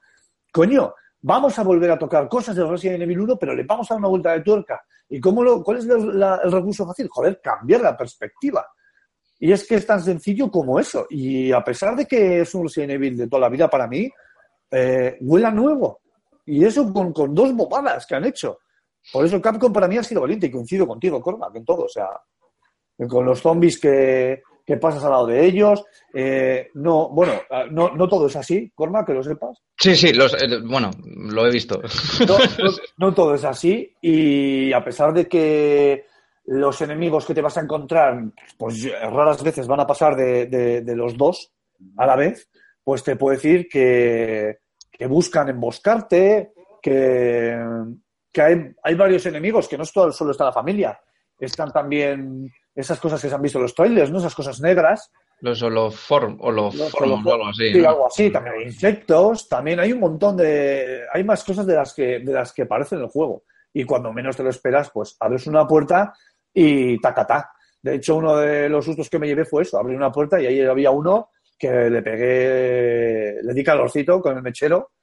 coño, 0.52 0.94
vamos 1.22 1.60
a 1.60 1.64
volver 1.64 1.92
a 1.92 2.00
tocar 2.00 2.28
cosas 2.30 2.56
de 2.56 2.66
Resident 2.66 3.04
Evil 3.04 3.20
1, 3.20 3.38
pero 3.38 3.54
le 3.54 3.64
vamos 3.64 3.92
a 3.92 3.94
dar 3.94 4.00
una 4.00 4.08
vuelta 4.08 4.32
de 4.32 4.42
tuerca. 4.42 4.82
¿Y 5.10 5.20
cómo 5.20 5.44
lo, 5.44 5.62
cuál 5.62 5.78
es 5.78 5.86
la, 5.86 6.40
el 6.44 6.52
recurso 6.52 6.86
fácil? 6.86 7.08
Joder, 7.10 7.40
cambiar 7.42 7.82
la 7.82 7.96
perspectiva. 7.96 8.66
Y 9.40 9.52
es 9.52 9.68
que 9.68 9.76
es 9.76 9.86
tan 9.86 10.02
sencillo 10.02 10.50
como 10.50 10.80
eso. 10.80 11.06
Y 11.10 11.52
a 11.52 11.64
pesar 11.64 11.96
de 11.96 12.06
que 12.06 12.42
es 12.42 12.56
un 12.56 12.64
Resident 12.64 12.94
Evil 12.94 13.18
de 13.18 13.28
toda 13.28 13.42
la 13.42 13.50
vida 13.50 13.70
para 13.70 13.88
mí, 13.88 14.10
eh, 14.72 15.18
huele 15.22 15.48
a 15.48 15.52
nuevo. 15.52 16.02
Y 16.46 16.64
eso 16.66 16.92
con, 16.92 17.14
con 17.14 17.34
dos 17.36 17.54
bobadas 17.54 18.06
que 18.06 18.16
han 18.16 18.26
hecho. 18.26 18.60
Por 19.12 19.26
eso 19.26 19.42
Capcom 19.42 19.72
para 19.72 19.88
mí 19.88 19.98
ha 19.98 20.04
sido 20.04 20.22
valiente 20.22 20.48
y 20.48 20.52
coincido 20.52 20.88
contigo, 20.88 21.22
Cormac, 21.22 21.56
en 21.56 21.66
todo. 21.66 21.84
O 21.84 21.90
sea, 21.90 22.08
con 23.08 23.26
los 23.26 23.42
zombies 23.42 23.80
que, 23.80 24.42
que 24.68 24.78
pasas 24.78 25.04
al 25.06 25.12
lado 25.12 25.28
de 25.28 25.46
ellos. 25.46 25.84
Eh, 26.14 26.70
no, 26.74 27.10
bueno, 27.10 27.34
no, 27.72 27.96
no, 27.96 28.08
todo 28.08 28.28
es 28.28 28.36
así, 28.36 28.70
Cormac, 28.76 29.08
que 29.08 29.14
lo 29.14 29.24
sepas. 29.24 29.58
Sí, 29.78 29.96
sí, 29.96 30.12
los, 30.14 30.34
eh, 30.34 30.60
bueno, 30.66 30.92
lo 31.06 31.48
he 31.48 31.52
visto. 31.52 31.82
No, 32.28 32.38
no, 32.38 32.72
no, 32.98 33.14
todo 33.14 33.36
es 33.36 33.46
así 33.46 33.94
y 34.02 34.74
a 34.74 34.84
pesar 34.84 35.14
de 35.14 35.28
que 35.28 36.06
los 36.48 36.82
enemigos 36.82 37.26
que 37.26 37.34
te 37.34 37.42
vas 37.42 37.58
a 37.58 37.62
encontrar, 37.62 38.24
pues 38.58 38.90
raras 39.02 39.44
veces 39.44 39.68
van 39.68 39.82
a 39.82 39.88
pasar 39.88 40.16
de, 40.16 40.48
de, 40.48 40.82
de 40.82 40.96
los 40.96 41.16
dos 41.18 41.54
a 41.98 42.06
la 42.06 42.16
vez, 42.16 42.50
pues 42.84 43.04
te 43.04 43.16
puedo 43.16 43.36
decir 43.36 43.68
que, 43.70 44.60
que 44.92 45.08
buscan 45.08 45.50
emboscarte, 45.50 46.54
que 46.82 47.56
que 48.38 48.42
hay, 48.44 48.72
hay, 48.84 48.94
varios 48.94 49.26
enemigos, 49.26 49.68
que 49.68 49.80
no 49.80 49.86
solo 49.86 50.12
está 50.12 50.46
la 50.46 50.54
familia, 50.54 51.00
están 51.40 51.72
también 51.72 52.52
esas 52.76 53.00
cosas 53.00 53.20
que 53.20 53.30
se 53.30 53.34
han 53.34 53.42
visto 53.42 53.58
en 53.58 53.64
los 53.64 53.74
trailers, 53.74 54.12
¿no? 54.12 54.20
Esas 54.20 54.36
cosas 54.36 54.62
negras. 54.62 55.12
Los 55.42 55.62
holoform, 55.64 56.38
holoform 56.40 57.26
o 57.26 57.34
algo 57.34 57.48
así. 57.48 57.74
Sí, 57.74 57.82
¿no? 57.82 57.90
algo 57.90 58.08
así. 58.08 58.30
También 58.30 58.56
hay 58.58 58.64
insectos, 58.66 59.50
también 59.50 59.80
hay 59.80 59.92
un 59.92 60.00
montón 60.00 60.38
de... 60.38 61.02
Hay 61.12 61.24
más 61.24 61.44
cosas 61.44 61.66
de 61.66 61.76
las 61.76 61.94
que, 61.96 62.20
de 62.20 62.32
las 62.32 62.54
que 62.54 62.64
aparecen 62.64 63.00
en 63.00 63.06
el 63.06 63.10
juego. 63.10 63.44
Y 63.74 63.84
cuando 63.84 64.14
menos 64.14 64.38
te 64.38 64.44
lo 64.44 64.50
esperas, 64.50 64.92
pues 64.92 65.18
abres 65.20 65.48
una 65.48 65.68
puerta 65.68 66.14
y 66.60 67.00
tacatá. 67.00 67.52
De 67.80 67.96
hecho, 67.96 68.16
uno 68.16 68.36
de 68.38 68.68
los 68.68 68.84
sustos 68.84 69.08
que 69.12 69.20
me 69.20 69.28
llevé 69.28 69.46
fue 69.46 69.62
eso, 69.62 69.78
abrir 69.78 69.96
una 69.96 70.12
puerta 70.12 70.42
y 70.42 70.48
ahí 70.48 70.62
había 70.62 70.90
uno 70.90 71.30
que 71.58 71.70
le 71.70 72.02
pegué, 72.02 73.44
le 73.44 73.54
di 73.54 73.64
calorcito 73.64 74.20
con 74.20 74.36
el 74.36 74.42
mechero, 74.42 74.94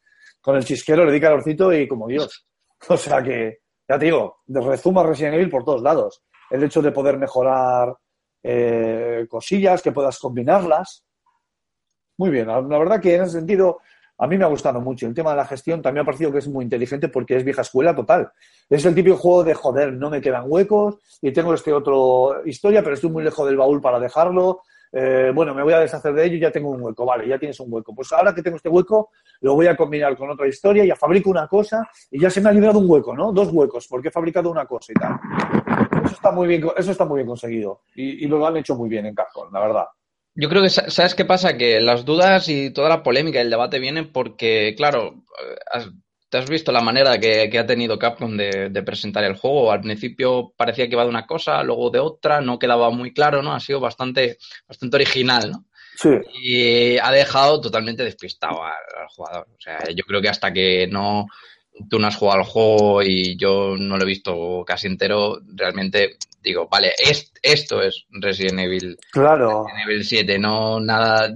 con 0.40 0.56
el 0.56 0.64
chisquero, 0.64 1.04
le 1.04 1.12
di 1.12 1.20
calorcito 1.20 1.72
y 1.72 1.86
como 1.86 2.08
Dios. 2.08 2.46
O 2.88 2.96
sea 2.98 3.22
que, 3.22 3.60
ya 3.88 3.98
te 3.98 4.06
digo, 4.06 4.42
rezuma 4.46 5.04
Resident 5.04 5.36
Evil 5.36 5.48
por 5.48 5.64
todos 5.64 5.80
lados. 5.80 6.22
El 6.50 6.64
hecho 6.64 6.82
de 6.82 6.92
poder 6.92 7.16
mejorar 7.16 7.94
eh, 8.42 9.26
cosillas, 9.26 9.80
que 9.80 9.92
puedas 9.92 10.18
combinarlas. 10.18 11.04
Muy 12.18 12.30
bien, 12.30 12.48
la 12.48 12.60
verdad 12.60 13.00
que 13.00 13.14
en 13.14 13.22
ese 13.22 13.38
sentido 13.38 13.80
a 14.18 14.26
mí 14.26 14.38
me 14.38 14.44
ha 14.44 14.48
gustado 14.48 14.80
mucho. 14.80 15.06
El 15.06 15.14
tema 15.14 15.30
de 15.30 15.36
la 15.36 15.46
gestión 15.46 15.82
también 15.82 16.02
ha 16.02 16.06
parecido 16.06 16.32
que 16.32 16.38
es 16.38 16.48
muy 16.48 16.64
inteligente 16.64 17.08
porque 17.08 17.36
es 17.36 17.44
vieja 17.44 17.62
escuela 17.62 17.94
total. 17.94 18.30
Es 18.68 18.84
el 18.84 18.94
típico 18.94 19.16
juego 19.16 19.44
de 19.44 19.54
joder, 19.54 19.92
no 19.92 20.10
me 20.10 20.20
quedan 20.20 20.44
huecos 20.46 20.98
y 21.20 21.32
tengo 21.32 21.54
este 21.54 21.72
otro 21.72 22.46
historia, 22.46 22.82
pero 22.82 22.94
estoy 22.94 23.10
muy 23.10 23.24
lejos 23.24 23.46
del 23.46 23.56
baúl 23.56 23.80
para 23.80 23.98
dejarlo. 23.98 24.62
Eh, 24.92 25.32
bueno, 25.34 25.52
me 25.54 25.64
voy 25.64 25.72
a 25.72 25.80
deshacer 25.80 26.14
de 26.14 26.24
ello 26.24 26.36
y 26.36 26.40
ya 26.40 26.52
tengo 26.52 26.70
un 26.70 26.80
hueco. 26.80 27.04
Vale, 27.04 27.26
ya 27.26 27.38
tienes 27.38 27.58
un 27.58 27.66
hueco. 27.72 27.92
Pues 27.92 28.12
ahora 28.12 28.32
que 28.32 28.42
tengo 28.42 28.56
este 28.56 28.68
hueco, 28.68 29.10
lo 29.40 29.54
voy 29.54 29.66
a 29.66 29.76
combinar 29.76 30.16
con 30.16 30.30
otra 30.30 30.46
historia, 30.46 30.84
ya 30.84 30.94
fabrico 30.94 31.30
una 31.30 31.48
cosa 31.48 31.88
y 32.10 32.20
ya 32.20 32.30
se 32.30 32.40
me 32.40 32.50
ha 32.50 32.52
librado 32.52 32.78
un 32.78 32.88
hueco, 32.88 33.16
¿no? 33.16 33.32
Dos 33.32 33.48
huecos, 33.52 33.88
porque 33.88 34.08
he 34.08 34.12
fabricado 34.12 34.50
una 34.50 34.66
cosa 34.66 34.92
y 34.92 34.94
tal. 34.94 35.18
Eso 36.04 36.14
está 36.14 36.30
muy 36.30 36.46
bien, 36.46 36.64
eso 36.76 36.92
está 36.92 37.04
muy 37.04 37.16
bien 37.18 37.26
conseguido. 37.26 37.80
Y, 37.96 38.24
y 38.24 38.28
lo 38.28 38.46
han 38.46 38.56
hecho 38.56 38.76
muy 38.76 38.88
bien 38.88 39.06
en 39.06 39.14
Capcom, 39.14 39.52
la 39.52 39.60
verdad. 39.60 39.86
Yo 40.34 40.48
creo 40.48 40.62
que, 40.62 40.70
sa- 40.70 40.90
¿sabes 40.90 41.14
qué 41.14 41.24
pasa? 41.24 41.56
Que 41.56 41.80
las 41.80 42.04
dudas 42.04 42.48
y 42.48 42.70
toda 42.70 42.88
la 42.88 43.02
polémica 43.02 43.38
y 43.38 43.42
el 43.42 43.50
debate 43.50 43.78
vienen 43.78 44.10
porque, 44.12 44.74
claro, 44.76 45.24
eh, 45.40 45.56
has- 45.72 45.90
te 46.28 46.38
has 46.38 46.50
visto 46.50 46.72
la 46.72 46.80
manera 46.80 47.18
que, 47.20 47.48
que 47.48 47.58
ha 47.60 47.66
tenido 47.66 47.96
Capcom 47.98 48.36
de, 48.36 48.68
de 48.68 48.82
presentar 48.82 49.22
el 49.22 49.36
juego. 49.36 49.70
Al 49.70 49.80
principio 49.82 50.52
parecía 50.56 50.86
que 50.86 50.94
iba 50.94 51.04
de 51.04 51.08
una 51.10 51.26
cosa, 51.26 51.62
luego 51.62 51.90
de 51.90 52.00
otra, 52.00 52.40
no 52.40 52.58
quedaba 52.58 52.90
muy 52.90 53.12
claro, 53.14 53.40
¿no? 53.42 53.54
Ha 53.54 53.60
sido 53.60 53.78
bastante, 53.78 54.38
bastante 54.66 54.96
original, 54.96 55.52
¿no? 55.52 55.64
Sí, 55.96 56.08
Y 56.42 56.98
ha 56.98 57.12
dejado 57.12 57.60
totalmente 57.60 58.02
despistado 58.02 58.64
al, 58.64 58.72
al 59.00 59.06
jugador. 59.14 59.46
O 59.56 59.60
sea, 59.60 59.78
yo 59.94 60.02
creo 60.04 60.20
que 60.20 60.28
hasta 60.28 60.52
que 60.52 60.88
no 60.88 61.26
tú 61.88 61.98
no 62.00 62.06
has 62.08 62.16
jugado 62.16 62.40
al 62.40 62.46
juego 62.46 63.02
y 63.02 63.36
yo 63.36 63.76
no 63.78 63.96
lo 63.96 64.02
he 64.02 64.06
visto 64.06 64.64
casi 64.66 64.86
entero, 64.88 65.40
realmente 65.54 66.16
digo, 66.44 66.68
vale, 66.70 66.92
es- 66.98 67.32
esto 67.42 67.82
es 67.82 68.06
Resident 68.10 68.60
Evil 68.60 68.96
claro. 69.10 69.66
nivel 69.76 70.04
7, 70.04 70.38
no 70.38 70.78
nada 70.78 71.28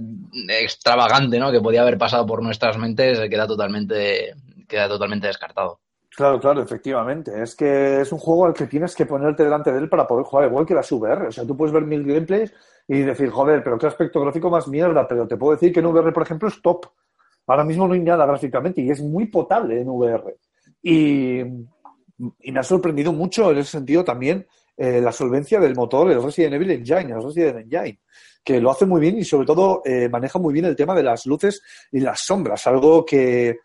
extravagante, 0.47 1.39
¿no? 1.39 1.51
Que 1.51 1.59
podía 1.61 1.81
haber 1.81 1.97
pasado 1.97 2.25
por 2.25 2.41
nuestras 2.41 2.77
mentes, 2.77 3.19
queda 3.29 3.47
totalmente, 3.47 4.33
queda 4.67 4.87
totalmente 4.87 5.27
descartado. 5.27 5.79
Claro, 6.15 6.39
claro, 6.39 6.61
efectivamente. 6.61 7.31
Es 7.41 7.55
que 7.55 8.01
es 8.01 8.11
un 8.11 8.19
juego 8.19 8.45
al 8.45 8.53
que 8.53 8.67
tienes 8.67 8.93
que 8.95 9.05
ponerte 9.05 9.43
delante 9.43 9.71
de 9.71 9.79
él 9.79 9.89
para 9.89 10.05
poder 10.07 10.25
jugar, 10.25 10.49
igual 10.49 10.65
que 10.65 10.73
las 10.73 10.91
VR. 10.91 11.27
O 11.27 11.31
sea, 11.31 11.45
tú 11.45 11.55
puedes 11.55 11.73
ver 11.73 11.83
mil 11.85 12.03
gameplays 12.03 12.53
y 12.87 12.99
decir, 13.01 13.29
joder, 13.29 13.63
pero 13.63 13.77
qué 13.77 13.87
aspecto 13.87 14.19
gráfico 14.19 14.49
más 14.49 14.67
mierda. 14.67 15.07
Pero 15.07 15.27
te 15.27 15.37
puedo 15.37 15.53
decir 15.53 15.71
que 15.71 15.79
en 15.79 15.85
VR, 15.85 16.11
por 16.11 16.23
ejemplo, 16.23 16.49
es 16.49 16.61
top. 16.61 16.87
Ahora 17.47 17.63
mismo 17.63 17.87
no 17.87 17.93
hay 17.93 18.01
nada 18.01 18.25
gráficamente 18.25 18.81
y 18.81 18.89
es 18.89 19.01
muy 19.01 19.27
potable 19.27 19.79
en 19.79 19.87
VR. 19.87 20.35
Y, 20.83 21.39
y 21.39 22.51
me 22.51 22.59
ha 22.59 22.63
sorprendido 22.63 23.13
mucho 23.13 23.51
en 23.51 23.59
ese 23.59 23.71
sentido 23.71 24.03
también 24.03 24.45
eh, 24.79 25.01
la 25.01 25.11
solvencia 25.11 25.59
del 25.59 25.75
motor, 25.75 26.09
el 26.09 26.23
Resident 26.23 26.53
Evil 26.53 26.71
Engine, 26.71 27.13
el 27.13 27.21
Resident 27.21 27.57
Engine, 27.57 27.99
que 28.41 28.61
lo 28.61 28.71
hace 28.71 28.85
muy 28.85 29.01
bien 29.01 29.17
y 29.17 29.25
sobre 29.25 29.45
todo 29.45 29.81
eh, 29.83 30.07
maneja 30.07 30.39
muy 30.39 30.53
bien 30.53 30.65
el 30.65 30.75
tema 30.75 30.95
de 30.95 31.03
las 31.03 31.25
luces 31.25 31.61
y 31.91 31.99
las 31.99 32.21
sombras, 32.21 32.65
algo 32.65 33.05
que 33.05 33.59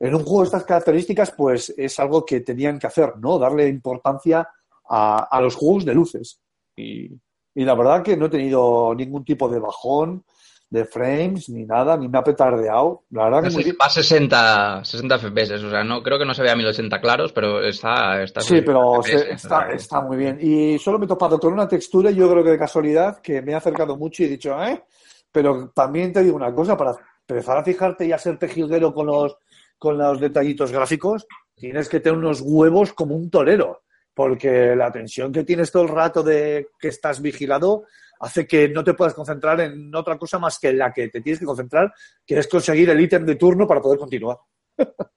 en 0.00 0.14
un 0.14 0.24
juego 0.24 0.40
de 0.40 0.46
estas 0.46 0.64
características, 0.64 1.30
pues 1.30 1.72
es 1.76 2.00
algo 2.00 2.24
que 2.24 2.40
tenían 2.40 2.80
que 2.80 2.88
hacer, 2.88 3.16
¿no? 3.18 3.38
Darle 3.38 3.68
importancia 3.68 4.46
a, 4.88 5.28
a 5.30 5.40
los 5.40 5.54
juegos 5.54 5.84
de 5.84 5.94
luces. 5.94 6.40
Y, 6.74 7.12
y 7.54 7.64
la 7.64 7.74
verdad 7.76 8.02
que 8.02 8.16
no 8.16 8.26
he 8.26 8.30
tenido 8.30 8.92
ningún 8.94 9.24
tipo 9.24 9.48
de 9.48 9.60
bajón 9.60 10.24
de 10.68 10.84
frames 10.84 11.48
ni 11.48 11.64
nada, 11.64 11.96
ni 11.96 12.08
me 12.08 12.18
ha 12.18 12.24
petardeado. 12.24 13.04
La 13.10 13.24
verdad 13.24 13.44
que 13.44 13.50
muy 13.50 13.64
bien. 13.64 13.76
Va 13.80 13.86
a 13.86 13.90
60, 13.90 14.84
60 14.84 15.18
FPS, 15.18 15.52
o 15.64 15.70
sea, 15.70 15.84
no 15.84 16.02
creo 16.02 16.18
que 16.18 16.24
no 16.24 16.34
se 16.34 16.42
vea 16.42 16.52
a 16.52 16.56
1080 16.56 17.00
claros, 17.00 17.32
pero 17.32 17.62
está... 17.62 18.22
está 18.22 18.40
Sí, 18.40 18.62
pero 18.62 19.00
FPS, 19.02 19.20
se- 19.20 19.30
está, 19.32 19.70
está 19.72 20.00
muy 20.00 20.16
bien. 20.16 20.38
Y 20.40 20.78
solo 20.78 20.98
me 20.98 21.04
he 21.04 21.08
topado 21.08 21.38
con 21.38 21.52
una 21.52 21.68
textura, 21.68 22.10
yo 22.10 22.28
creo 22.30 22.42
que 22.42 22.50
de 22.50 22.58
casualidad, 22.58 23.20
que 23.20 23.42
me 23.42 23.54
ha 23.54 23.58
acercado 23.58 23.96
mucho 23.96 24.22
y 24.22 24.26
he 24.26 24.30
dicho, 24.30 24.60
¿eh? 24.64 24.82
Pero 25.30 25.70
también 25.74 26.12
te 26.12 26.22
digo 26.22 26.34
una 26.36 26.52
cosa, 26.52 26.76
para 26.76 26.96
empezar 27.28 27.58
a 27.58 27.64
fijarte 27.64 28.04
y 28.06 28.12
a 28.12 28.18
ser 28.18 28.38
tejilguero 28.38 28.92
con 28.92 29.06
los, 29.06 29.36
con 29.78 29.96
los 29.98 30.18
detallitos 30.20 30.72
gráficos, 30.72 31.26
tienes 31.54 31.88
que 31.88 32.00
tener 32.00 32.18
unos 32.18 32.40
huevos 32.40 32.92
como 32.92 33.14
un 33.14 33.30
torero, 33.30 33.82
porque 34.14 34.74
la 34.74 34.90
tensión 34.90 35.30
que 35.32 35.44
tienes 35.44 35.70
todo 35.70 35.82
el 35.84 35.88
rato 35.90 36.22
de 36.22 36.68
que 36.78 36.88
estás 36.88 37.20
vigilado 37.20 37.84
hace 38.20 38.46
que 38.46 38.68
no 38.68 38.82
te 38.84 38.94
puedas 38.94 39.14
concentrar 39.14 39.60
en 39.60 39.94
otra 39.94 40.16
cosa 40.18 40.38
más 40.38 40.58
que 40.58 40.68
en 40.70 40.78
la 40.78 40.92
que 40.92 41.08
te 41.08 41.20
tienes 41.20 41.40
que 41.40 41.46
concentrar, 41.46 41.92
que 42.26 42.38
es 42.38 42.48
conseguir 42.48 42.90
el 42.90 43.00
ítem 43.00 43.24
de 43.24 43.36
turno 43.36 43.66
para 43.66 43.80
poder 43.80 43.98
continuar. 43.98 44.38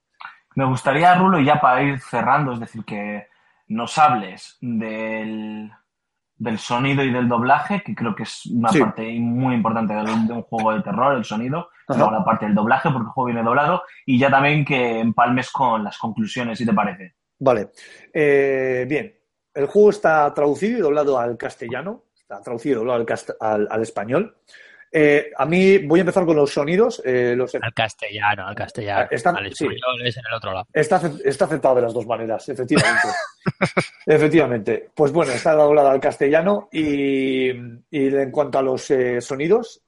Me 0.56 0.66
gustaría, 0.66 1.16
Rulo, 1.16 1.40
y 1.40 1.46
ya 1.46 1.60
para 1.62 1.84
ir 1.84 2.00
cerrando, 2.00 2.54
es 2.54 2.60
decir, 2.60 2.84
que 2.84 3.28
nos 3.68 3.98
hables 3.98 4.58
del, 4.60 5.72
del 6.36 6.58
sonido 6.58 7.04
y 7.04 7.12
del 7.12 7.30
doblaje, 7.30 7.82
que 7.86 7.94
creo 7.96 8.16
que 8.16 8.24
es 8.24 8.46
una 8.48 8.70
Sí. 8.70 8.80
parte 8.80 9.04
muy 9.20 9.56
importante 9.56 9.94
de 9.94 10.02
un, 10.12 10.42
juego 10.42 10.74
de 10.74 10.82
terror, 10.82 11.16
el 11.16 11.24
sonido, 11.24 11.70
Ajá. 11.88 12.00
luego 12.00 12.12
la 12.12 12.26
parte 12.26 12.46
del 12.46 12.56
doblaje, 12.56 12.90
porque 12.90 13.06
el 13.06 13.12
juego 13.12 13.28
viene 13.28 13.44
doblado, 13.44 13.84
y 14.06 14.18
ya 14.20 14.30
también 14.30 14.66
que 14.66 15.00
empalmes 15.00 15.52
con 15.52 15.84
las 15.84 15.98
conclusiones, 15.98 16.58
si 16.58 16.66
te 16.66 16.74
parece. 16.74 17.16
Vale. 17.38 17.70
Eh, 18.12 18.86
bien, 18.90 19.16
el 19.54 19.68
juego 19.68 19.92
está 19.92 20.34
traducido 20.34 20.80
y 20.80 20.82
doblado 20.82 21.20
al 21.20 21.38
castellano, 21.38 22.06
está 22.30 22.42
traducido 22.44 22.76
y 22.76 22.78
doblado 22.86 23.06
al, 23.40 23.82
español. 23.82 24.36
Eh, 24.92 25.32
a 25.36 25.46
mí 25.46 25.80
voy 25.80 26.00
a 26.00 26.02
empezar 26.02 26.26
con 26.26 26.36
los 26.36 26.52
sonidos. 26.52 27.02
eh, 27.04 27.34
los, 27.36 27.54
Al 27.56 27.74
castellano, 27.74 28.48
al 28.48 28.56
castellano. 28.56 29.08
Está- 29.10 29.32
al 29.32 29.46
sí. 29.54 29.66
español 29.66 30.06
es 30.08 30.18
en 30.18 30.24
el 30.30 30.34
otro 30.36 30.52
lado. 30.54 30.68
está, 30.72 30.98
ace- 30.98 31.22
está 31.26 31.46
aceptado 31.46 31.76
de 31.76 31.82
las 31.84 31.94
dos 31.94 32.06
maneras, 32.06 32.48
efectivamente. 32.50 33.08
efectivamente. 34.06 34.90
Pues 34.96 35.12
bueno, 35.12 35.32
está 35.32 35.54
doblado 35.54 35.90
al 35.90 36.00
castellano 36.00 36.70
y, 36.72 37.50
y 37.50 38.08
en 38.16 38.32
cuanto 38.32 38.60
a 38.60 38.62
los 38.62 38.90
eh, 38.92 39.22
sonidos, 39.22 39.82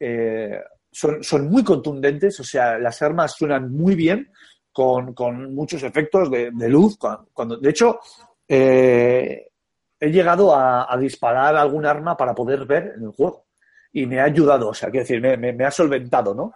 son, 0.92 1.24
son 1.24 1.48
muy 1.50 1.64
contundentes, 1.64 2.40
o 2.40 2.44
sea, 2.44 2.78
las 2.80 3.02
armas 3.04 3.36
suenan 3.36 3.72
muy 3.72 3.94
bien, 3.96 4.32
con, 4.72 5.14
con 5.14 5.54
muchos 5.54 5.84
efectos 5.84 6.30
de, 6.32 6.50
de 6.54 6.70
luz. 6.70 6.98
Cuando, 6.98 7.28
cuando- 7.34 7.58
de 7.58 7.70
hecho, 7.70 8.00
eh, 8.48 9.48
he 10.02 10.10
llegado 10.10 10.54
a, 10.56 10.98
disparar 11.00 11.56
algún 11.56 11.86
arma 11.86 12.18
para 12.18 12.34
poder 12.34 12.66
ver 12.66 12.94
en 12.98 13.04
el 13.04 13.12
juego 13.12 13.46
y 13.94 14.08
me 14.08 14.20
ha 14.20 14.24
ayudado, 14.24 14.70
o 14.70 14.74
sea, 14.74 14.90
quiero 14.90 15.04
decir, 15.04 15.22
me, 15.22 15.64
ha 15.64 15.72
solventado, 15.72 16.34
¿no? 16.34 16.56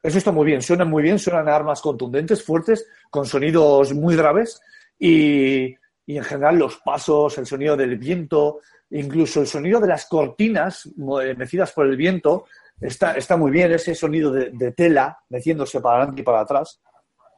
Eso 0.00 0.18
está 0.18 0.30
muy 0.30 0.46
bien, 0.46 0.62
suenan 0.62 0.88
muy 0.88 1.02
bien, 1.02 1.18
suenan 1.18 1.48
armas 1.48 1.80
contundentes, 1.80 2.44
fuertes, 2.44 2.86
con 3.10 3.26
sonidos 3.26 3.92
muy 3.94 4.14
graves 4.14 4.60
y, 4.96 5.74
y 6.06 6.16
en 6.16 6.22
general 6.22 6.56
los 6.56 6.76
pasos, 6.76 7.36
el 7.38 7.46
sonido 7.46 7.76
del 7.76 7.98
viento, 7.98 8.60
incluso 8.90 9.40
el 9.40 9.48
sonido 9.48 9.80
de 9.80 9.88
las 9.88 10.06
cortinas 10.06 10.86
eh, 10.86 11.34
mecidas 11.36 11.72
por 11.72 11.84
el 11.84 11.96
viento, 11.96 12.46
está, 12.80 13.16
está 13.16 13.36
muy 13.36 13.50
bien, 13.50 13.72
ese 13.72 13.92
sonido 13.96 14.30
de, 14.30 14.50
de 14.50 14.70
tela 14.70 15.18
meciéndose 15.30 15.80
para 15.80 15.96
adelante 15.96 16.20
y 16.20 16.24
para 16.24 16.42
atrás, 16.42 16.80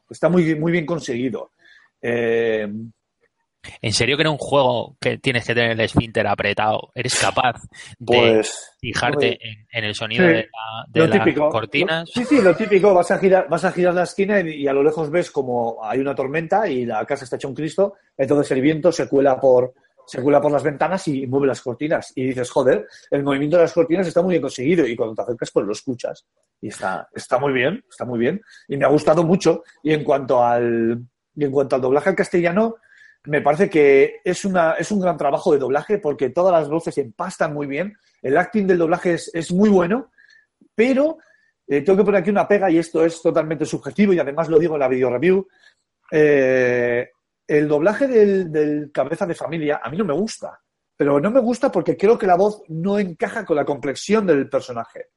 está 0.07 0.29
muy, 0.29 0.53
muy 0.53 0.71
bien 0.71 0.85
conseguido. 0.85 1.51
Eh, 1.99 2.71
¿En 3.81 3.93
serio 3.93 4.17
que 4.17 4.23
en 4.23 4.29
un 4.29 4.37
juego 4.37 4.97
que 4.99 5.17
tienes 5.19 5.45
que 5.45 5.53
tener 5.53 5.71
el 5.71 5.79
esfínter 5.81 6.25
apretado, 6.27 6.91
eres 6.95 7.19
capaz 7.19 7.61
de 7.99 8.05
pues 8.05 8.71
fijarte 8.79 9.37
en, 9.41 9.67
en 9.71 9.83
el 9.83 9.93
sonido 9.95 10.25
Sí. 10.25 10.33
de, 10.33 10.49
la- 10.51 10.85
de 10.87 11.07
las 11.07 11.23
típico. 11.25 11.49
cortinas? 11.49 12.09
Lo- 12.15 12.21
sí, 12.23 12.25
sí, 12.35 12.41
lo 12.41 12.55
típico, 12.55 12.93
vas 12.93 13.11
a 13.11 13.19
girar, 13.19 13.47
vas 13.49 13.63
a 13.65 13.71
girar 13.71 13.93
la 13.93 14.03
esquina 14.03 14.39
y, 14.41 14.63
y 14.63 14.67
a 14.67 14.73
lo 14.73 14.81
lejos 14.83 15.09
ves 15.11 15.29
como 15.31 15.77
hay 15.83 15.99
una 15.99 16.15
tormenta 16.15 16.67
y 16.67 16.85
la 16.85 17.05
casa 17.05 17.23
está 17.23 17.35
hecha 17.35 17.47
un 17.47 17.53
Cristo, 17.55 17.93
entonces 18.17 18.51
el 18.51 18.61
viento 18.61 18.91
se 18.91 19.07
cuela 19.07 19.39
por 19.39 19.73
se 20.07 20.21
cuela 20.21 20.41
por 20.41 20.51
las 20.51 20.63
ventanas 20.63 21.07
y 21.07 21.25
mueve 21.27 21.47
las 21.47 21.61
cortinas. 21.61 22.11
Y 22.15 22.25
dices, 22.25 22.49
joder, 22.49 22.85
el 23.11 23.23
movimiento 23.23 23.55
de 23.55 23.63
las 23.63 23.71
cortinas 23.71 24.05
está 24.07 24.21
muy 24.21 24.31
bien 24.33 24.41
conseguido. 24.41 24.85
Y 24.85 24.93
cuando 24.93 25.15
te 25.15 25.21
acercas, 25.21 25.51
pues 25.51 25.65
lo 25.65 25.71
escuchas. 25.71 26.25
Y 26.59 26.67
está, 26.67 27.07
está 27.15 27.37
muy 27.39 27.53
bien, 27.53 27.81
está 27.89 28.03
muy 28.03 28.19
bien. 28.19 28.41
Y 28.67 28.75
me 28.75 28.83
ha 28.83 28.89
gustado 28.89 29.23
mucho. 29.23 29.63
Y 29.83 29.93
en 29.93 30.03
cuanto 30.03 30.43
al, 30.43 30.99
y 31.35 31.45
en 31.45 31.51
cuanto 31.51 31.75
al 31.77 31.81
doblaje 31.83 32.09
al 32.09 32.15
castellano, 32.15 32.75
me 33.25 33.41
parece 33.41 33.69
que 33.69 34.21
es, 34.23 34.45
una, 34.45 34.73
es 34.73 34.91
un 34.91 34.99
gran 34.99 35.17
trabajo 35.17 35.53
de 35.53 35.59
doblaje 35.59 35.99
porque 35.99 36.29
todas 36.29 36.53
las 36.53 36.69
voces 36.69 36.97
empastan 36.97 37.53
muy 37.53 37.67
bien. 37.67 37.95
El 38.21 38.37
acting 38.37 38.65
del 38.65 38.79
doblaje 38.79 39.13
es, 39.13 39.31
es 39.33 39.51
muy 39.51 39.69
bueno, 39.69 40.11
pero 40.73 41.17
eh, 41.67 41.81
tengo 41.81 41.97
que 41.97 42.05
poner 42.05 42.21
aquí 42.21 42.29
una 42.31 42.47
pega 42.47 42.69
y 42.71 42.79
esto 42.79 43.05
es 43.05 43.21
totalmente 43.21 43.65
subjetivo 43.65 44.13
y 44.13 44.19
además 44.19 44.49
lo 44.49 44.57
digo 44.57 44.75
en 44.75 44.79
la 44.79 44.87
video 44.87 45.11
review. 45.11 45.47
Eh, 46.11 47.09
el 47.47 47.67
doblaje 47.67 48.07
del, 48.07 48.51
del 48.51 48.91
cabeza 48.91 49.25
de 49.25 49.35
familia 49.35 49.81
a 49.83 49.89
mí 49.89 49.97
no 49.97 50.05
me 50.05 50.13
gusta, 50.13 50.59
pero 50.97 51.19
no 51.19 51.29
me 51.31 51.39
gusta 51.39 51.71
porque 51.71 51.95
creo 51.95 52.17
que 52.17 52.27
la 52.27 52.35
voz 52.35 52.63
no 52.69 52.97
encaja 52.97 53.45
con 53.45 53.55
la 53.55 53.65
complexión 53.65 54.25
del 54.25 54.49
personaje. 54.49 55.09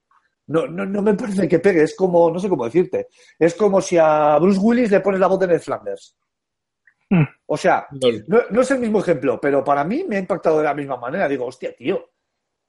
No, 0.46 0.66
no, 0.66 0.84
no 0.84 1.00
me 1.00 1.14
parece 1.14 1.48
que 1.48 1.58
pegue, 1.58 1.82
es 1.82 1.96
como, 1.96 2.30
no 2.30 2.38
sé 2.38 2.50
cómo 2.50 2.66
decirte, 2.66 3.08
es 3.38 3.54
como 3.54 3.80
si 3.80 3.96
a 3.96 4.38
Bruce 4.38 4.60
Willis 4.60 4.90
le 4.90 5.00
pones 5.00 5.20
la 5.20 5.26
voz 5.26 5.40
de 5.40 5.46
Ned 5.46 5.60
Flanders. 5.60 6.16
Hmm. 7.10 7.24
O 7.46 7.56
sea, 7.56 7.86
no, 7.90 8.38
no 8.50 8.60
es 8.60 8.70
el 8.70 8.78
mismo 8.78 9.00
ejemplo, 9.00 9.38
pero 9.40 9.62
para 9.62 9.84
mí 9.84 10.04
me 10.08 10.16
ha 10.16 10.20
impactado 10.20 10.58
de 10.58 10.64
la 10.64 10.74
misma 10.74 10.96
manera. 10.96 11.28
Digo, 11.28 11.46
hostia, 11.46 11.74
tío, 11.74 12.10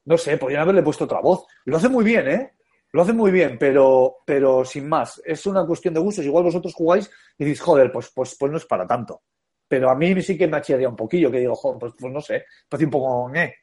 no 0.06 0.18
sé, 0.18 0.38
podrían 0.38 0.62
haberle 0.62 0.84
puesto 0.84 1.06
otra 1.06 1.20
voz. 1.20 1.46
Lo 1.66 1.78
hace 1.78 1.90
muy 1.90 2.06
bien, 2.06 2.28
¿eh? 2.28 2.52
Lo 2.92 3.02
hace 3.02 3.12
muy 3.12 3.32
bien, 3.32 3.58
pero, 3.60 4.18
pero 4.26 4.64
sin 4.64 4.88
más. 4.88 5.22
Es 5.26 5.46
una 5.46 5.66
cuestión 5.66 5.94
de 5.94 6.00
gustos. 6.00 6.24
Igual 6.24 6.46
vosotros 6.46 6.74
jugáis 6.74 7.10
y 7.38 7.44
dices, 7.44 7.62
joder, 7.62 7.92
pues, 7.92 8.12
pues, 8.14 8.38
pues 8.40 8.52
no 8.52 8.58
es 8.58 8.66
para 8.66 8.88
tanto. 8.88 9.24
Pero 9.68 9.90
a 9.90 9.96
mí 9.96 10.22
sí 10.22 10.38
que 10.38 10.48
me 10.48 10.58
achillaría 10.58 10.88
un 10.88 10.96
poquillo, 10.96 11.32
que 11.32 11.40
digo, 11.40 11.56
joder, 11.56 11.80
pues, 11.80 11.94
pues 12.00 12.14
no 12.14 12.22
sé, 12.22 12.46
parece 12.70 12.86
un 12.86 12.92
poco, 12.92 13.36
eh. 13.36 13.56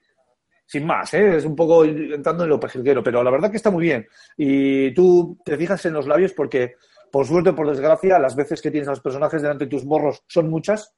Sin 0.66 0.86
más, 0.86 1.14
¿eh? 1.14 1.36
Es 1.36 1.44
un 1.44 1.54
poco 1.54 1.84
entrando 1.84 2.44
en 2.44 2.50
lo 2.50 2.58
pejilguero, 2.58 3.02
pero 3.02 3.22
la 3.22 3.30
verdad 3.30 3.50
que 3.50 3.56
está 3.56 3.70
muy 3.70 3.84
bien. 3.84 4.06
Y 4.36 4.92
tú 4.94 5.38
te 5.44 5.56
fijas 5.56 5.84
en 5.86 5.92
los 5.92 6.06
labios 6.06 6.32
porque, 6.32 6.74
por 7.12 7.26
suerte 7.26 7.52
por 7.52 7.68
desgracia, 7.68 8.18
las 8.18 8.34
veces 8.34 8.60
que 8.62 8.70
tienes 8.70 8.88
a 8.88 8.92
los 8.92 9.00
personajes 9.00 9.40
delante 9.42 9.64
de 9.66 9.70
tus 9.70 9.84
morros 9.84 10.24
son 10.26 10.48
muchas 10.50 10.94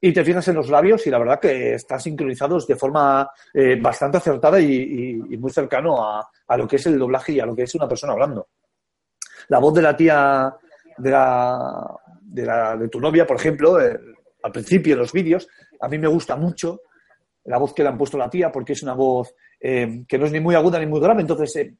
y 0.00 0.12
te 0.12 0.24
fijas 0.24 0.48
en 0.48 0.56
los 0.56 0.70
labios 0.70 1.06
y 1.06 1.10
la 1.10 1.18
verdad 1.18 1.38
que 1.38 1.74
están 1.74 2.00
sincronizados 2.00 2.66
de 2.66 2.76
forma 2.76 3.30
eh, 3.52 3.78
bastante 3.80 4.16
acertada 4.18 4.58
y, 4.58 5.20
y- 5.30 5.36
muy 5.36 5.50
cercano 5.50 6.02
a, 6.04 6.28
a 6.48 6.56
lo 6.56 6.66
que 6.66 6.76
es 6.76 6.86
el 6.86 6.98
doblaje 6.98 7.32
y 7.32 7.40
a 7.40 7.46
lo 7.46 7.54
que 7.54 7.62
es 7.62 7.74
una 7.74 7.86
persona 7.88 8.14
hablando. 8.14 8.48
La 9.48 9.58
voz 9.58 9.74
de 9.74 9.82
la 9.82 9.94
tía 9.96 10.54
de, 10.98 11.10
la, 11.10 11.96
de, 12.22 12.78
de 12.78 12.88
tu 12.88 13.00
novia, 13.00 13.26
por 13.26 13.36
ejemplo, 13.36 13.80
eh, 13.80 13.98
al 14.42 14.52
principio 14.52 14.94
en 14.94 14.98
los 15.00 15.12
vídeos, 15.12 15.46
a 15.80 15.88
mí 15.88 15.98
me 15.98 16.08
gusta 16.08 16.36
mucho 16.36 16.80
la 17.44 17.58
voz 17.58 17.74
que 17.74 17.82
le 17.82 17.90
han 17.90 17.98
puesto 17.98 18.16
la 18.18 18.30
tía 18.30 18.50
porque 18.50 18.72
es 18.72 18.82
una 18.82 18.94
voz 18.94 19.34
eh, 19.60 20.04
que 20.08 20.18
no 20.18 20.24
es 20.26 20.32
ni 20.32 20.40
muy 20.40 20.54
aguda 20.54 20.78
ni 20.78 20.86
muy 20.86 21.00
grave, 21.00 21.20
entonces 21.22 21.70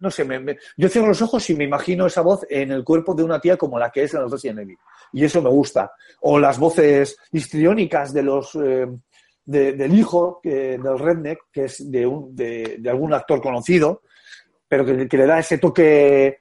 no 0.00 0.10
sé, 0.10 0.24
me- 0.24 0.56
yo 0.76 0.88
cierro 0.88 1.08
los 1.08 1.22
ojos 1.22 1.48
y 1.50 1.54
me 1.54 1.64
imagino 1.64 2.06
esa 2.06 2.20
voz 2.20 2.46
en 2.50 2.70
el 2.72 2.84
cuerpo 2.84 3.14
de 3.14 3.22
una 3.24 3.40
tía 3.40 3.56
como 3.56 3.78
la 3.78 3.90
que 3.90 4.04
es 4.04 4.14
en 4.14 4.22
los 4.22 4.32
Resident 4.32 4.60
Evil. 4.60 4.78
Y 5.12 5.24
eso 5.24 5.40
me 5.42 5.50
gusta. 5.50 5.92
O 6.20 6.38
las 6.38 6.58
voces 6.58 7.16
histriónicas 7.32 8.12
de 8.12 8.22
los 8.22 8.54
eh, 8.56 8.86
de- 9.44 9.72
del 9.74 9.94
hijo 9.94 10.40
del 10.42 10.98
redneck, 10.98 11.38
que 11.52 11.64
es 11.66 11.90
de, 11.90 12.06
un, 12.06 12.34
de, 12.34 12.76
de 12.80 12.90
algún 12.90 13.14
actor 13.14 13.40
conocido, 13.40 14.02
pero 14.68 14.84
que, 14.84 15.16
le 15.16 15.26
da 15.26 15.38
ese 15.38 15.58
toque, 15.58 16.38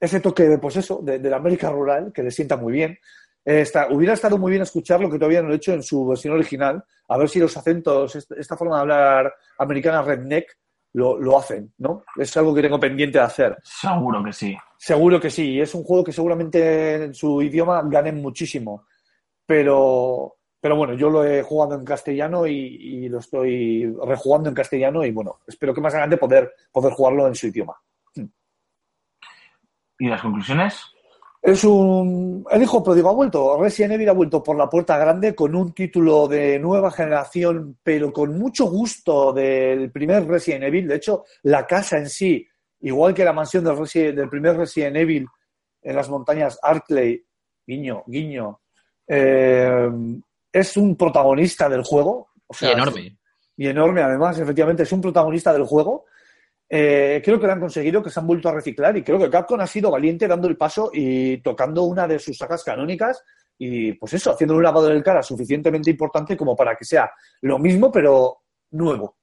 ese 0.00 0.20
toque, 0.20 0.58
pues 0.58 0.76
eso, 0.76 1.00
de, 1.02 1.18
la 1.18 1.36
América 1.36 1.70
rural, 1.70 2.12
que 2.14 2.22
le 2.22 2.30
sienta 2.30 2.56
muy 2.56 2.72
bien. 2.72 2.98
Eh, 3.44 3.60
está- 3.60 3.88
hubiera 3.90 4.14
estado 4.14 4.38
muy 4.38 4.50
bien 4.50 4.62
escuchar 4.62 5.00
lo 5.00 5.10
que 5.10 5.18
todavía 5.18 5.42
no 5.42 5.52
he 5.52 5.56
hecho 5.56 5.72
en 5.72 5.82
su 5.82 6.06
versión 6.06 6.34
original, 6.34 6.82
a 7.08 7.18
ver 7.18 7.28
si 7.28 7.38
los 7.38 7.56
acentos, 7.56 8.16
esta, 8.16 8.34
esta 8.36 8.56
forma 8.56 8.76
de 8.76 8.80
hablar 8.80 9.34
americana 9.58 10.02
redneck, 10.02 10.56
lo, 10.96 11.18
lo 11.18 11.38
hacen, 11.38 11.74
¿no? 11.76 12.04
Es 12.16 12.34
algo 12.38 12.54
que 12.54 12.62
tengo 12.62 12.80
pendiente 12.80 13.18
de 13.18 13.24
hacer. 13.24 13.58
Seguro 13.62 14.24
que 14.24 14.32
sí. 14.32 14.56
Seguro 14.78 15.20
que 15.20 15.28
sí, 15.28 15.50
y 15.50 15.60
es 15.60 15.74
un 15.74 15.84
juego 15.84 16.02
que 16.02 16.12
seguramente 16.12 17.04
en 17.04 17.14
su 17.14 17.42
idioma 17.42 17.82
ganen 17.84 18.22
muchísimo. 18.22 18.86
Pero, 19.44 20.36
pero 20.58 20.74
bueno, 20.74 20.94
yo 20.94 21.10
lo 21.10 21.22
he 21.22 21.42
jugado 21.42 21.74
en 21.74 21.84
castellano 21.84 22.46
y, 22.46 22.54
y 22.54 23.08
lo 23.10 23.18
estoy 23.18 23.94
rejugando 24.06 24.48
en 24.48 24.54
castellano 24.54 25.04
y 25.04 25.12
bueno, 25.12 25.40
espero 25.46 25.74
que 25.74 25.82
más 25.82 25.92
adelante 25.92 26.16
poder, 26.16 26.50
poder 26.72 26.94
jugarlo 26.94 27.26
en 27.26 27.34
su 27.34 27.48
idioma. 27.48 27.76
¿Y 29.98 30.08
las 30.08 30.22
conclusiones? 30.22 30.80
Es 31.46 31.62
un. 31.62 32.44
El 32.50 32.62
hijo 32.62 32.82
pródigo 32.82 33.08
ha 33.08 33.12
vuelto. 33.12 33.56
Resident 33.62 33.92
Evil 33.94 34.08
ha 34.08 34.12
vuelto 34.14 34.42
por 34.42 34.56
la 34.56 34.68
puerta 34.68 34.98
grande 34.98 35.32
con 35.32 35.54
un 35.54 35.72
título 35.72 36.26
de 36.26 36.58
nueva 36.58 36.90
generación, 36.90 37.78
pero 37.84 38.12
con 38.12 38.36
mucho 38.36 38.66
gusto 38.66 39.32
del 39.32 39.92
primer 39.92 40.26
Resident 40.26 40.64
Evil. 40.64 40.88
De 40.88 40.96
hecho, 40.96 41.24
la 41.44 41.64
casa 41.64 41.98
en 41.98 42.08
sí, 42.08 42.44
igual 42.80 43.14
que 43.14 43.24
la 43.24 43.32
mansión 43.32 43.62
del, 43.62 43.76
Resi- 43.76 44.12
del 44.12 44.28
primer 44.28 44.56
Resident 44.56 44.96
Evil 44.96 45.24
en 45.82 45.94
las 45.94 46.08
montañas 46.10 46.58
Arkley, 46.60 47.24
guiño, 47.64 48.02
guiño, 48.08 48.60
eh, 49.06 49.88
es 50.52 50.76
un 50.76 50.96
protagonista 50.96 51.68
del 51.68 51.84
juego. 51.84 52.28
O 52.48 52.54
Y 52.54 52.56
sea, 52.56 52.72
enorme. 52.72 53.16
y 53.56 53.68
enorme 53.68 54.02
además, 54.02 54.36
efectivamente, 54.40 54.82
es 54.82 54.90
un 54.90 55.00
protagonista 55.00 55.52
del 55.52 55.62
juego. 55.64 56.06
Eh, 56.68 57.22
creo 57.24 57.38
que 57.38 57.46
lo 57.46 57.52
han 57.52 57.60
conseguido, 57.60 58.02
que 58.02 58.10
se 58.10 58.18
han 58.18 58.26
vuelto 58.26 58.48
a 58.48 58.54
reciclar 58.54 58.96
y 58.96 59.02
creo 59.04 59.18
que 59.18 59.30
Capcom 59.30 59.60
ha 59.60 59.66
sido 59.66 59.90
valiente 59.90 60.26
dando 60.26 60.48
el 60.48 60.56
paso 60.56 60.90
y 60.92 61.38
tocando 61.38 61.84
una 61.84 62.08
de 62.08 62.18
sus 62.18 62.36
sagas 62.36 62.64
canónicas 62.64 63.22
y 63.58 63.92
pues 63.92 64.14
eso, 64.14 64.32
haciendo 64.32 64.56
un 64.56 64.62
lavado 64.62 64.88
del 64.88 65.02
cara 65.02 65.22
suficientemente 65.22 65.90
importante 65.90 66.36
como 66.36 66.56
para 66.56 66.74
que 66.74 66.84
sea 66.84 67.10
lo 67.42 67.58
mismo 67.58 67.90
pero 67.90 68.42
nuevo. 68.72 69.16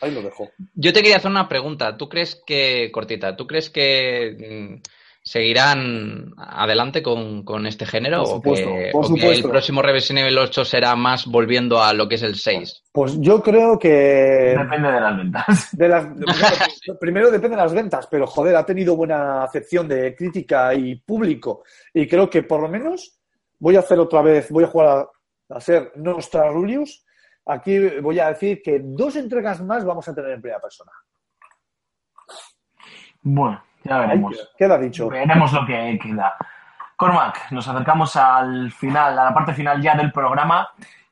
Ahí 0.00 0.10
lo 0.10 0.22
dejo. 0.22 0.50
Yo 0.74 0.92
te 0.92 1.00
quería 1.00 1.18
hacer 1.18 1.30
una 1.30 1.48
pregunta. 1.48 1.96
¿Tú 1.96 2.08
crees 2.08 2.42
que, 2.44 2.90
cortita, 2.90 3.36
¿tú 3.36 3.46
crees 3.46 3.70
que 3.70 4.80
mm, 4.80 4.82
seguirán 5.24 6.32
adelante 6.36 7.02
con, 7.02 7.44
con 7.44 7.66
este 7.66 7.86
género? 7.86 8.18
Por 8.24 8.26
o 8.26 8.34
supuesto, 8.36 8.66
que, 8.68 8.90
por 8.92 9.04
o 9.04 9.08
que 9.08 9.12
el 9.14 9.20
supuesto. 9.20 9.48
próximo 9.50 9.82
Resident 9.82 10.26
Evil 10.26 10.38
8 10.38 10.64
será 10.64 10.96
más 10.96 11.26
volviendo 11.26 11.82
a 11.82 11.92
lo 11.92 12.08
que 12.08 12.16
es 12.16 12.22
el 12.22 12.34
6? 12.34 12.82
Pues 12.92 13.20
yo 13.20 13.40
creo 13.42 13.78
que 13.78 13.88
Depende 14.58 14.90
de 14.92 15.00
las 15.00 15.16
ventas. 15.16 15.68
de 15.76 15.88
las, 15.88 16.16
de- 16.18 16.24
primero, 16.26 16.98
primero 17.00 17.30
depende 17.30 17.56
de 17.56 17.62
las 17.62 17.72
ventas, 17.74 18.06
pero 18.10 18.26
joder, 18.26 18.56
ha 18.56 18.66
tenido 18.66 18.96
buena 18.96 19.44
acepción 19.44 19.86
de 19.88 20.14
crítica 20.16 20.74
y 20.74 20.96
público. 20.96 21.62
Y 21.94 22.06
creo 22.08 22.28
que 22.28 22.42
por 22.42 22.60
lo 22.60 22.68
menos 22.68 23.18
voy 23.58 23.76
a 23.76 23.80
hacer 23.80 23.98
otra 24.00 24.22
vez, 24.22 24.50
voy 24.50 24.64
a 24.64 24.68
jugar 24.68 25.06
a, 25.50 25.56
a 25.56 25.60
ser 25.60 25.92
Nostrarulius. 25.96 27.04
Aquí 27.46 27.78
voy 28.00 28.18
a 28.20 28.28
decir 28.28 28.60
que 28.62 28.80
dos 28.82 29.16
entregas 29.16 29.62
más 29.62 29.84
vamos 29.84 30.06
a 30.08 30.14
tener 30.14 30.32
en 30.32 30.40
primera 30.42 30.60
persona. 30.60 30.90
Bueno, 33.22 33.62
ya 33.84 33.98
veremos. 33.98 34.50
queda 34.56 34.78
dicho. 34.78 35.08
Veremos 35.08 35.52
lo 35.52 35.66
que 35.66 35.98
queda. 36.02 36.34
Cormac, 36.96 37.50
nos 37.50 37.66
acercamos 37.66 38.14
al 38.16 38.70
final, 38.72 39.18
a 39.18 39.24
la 39.24 39.34
parte 39.34 39.54
final 39.54 39.80
ya 39.82 39.94
del 39.96 40.12
programa 40.12 40.68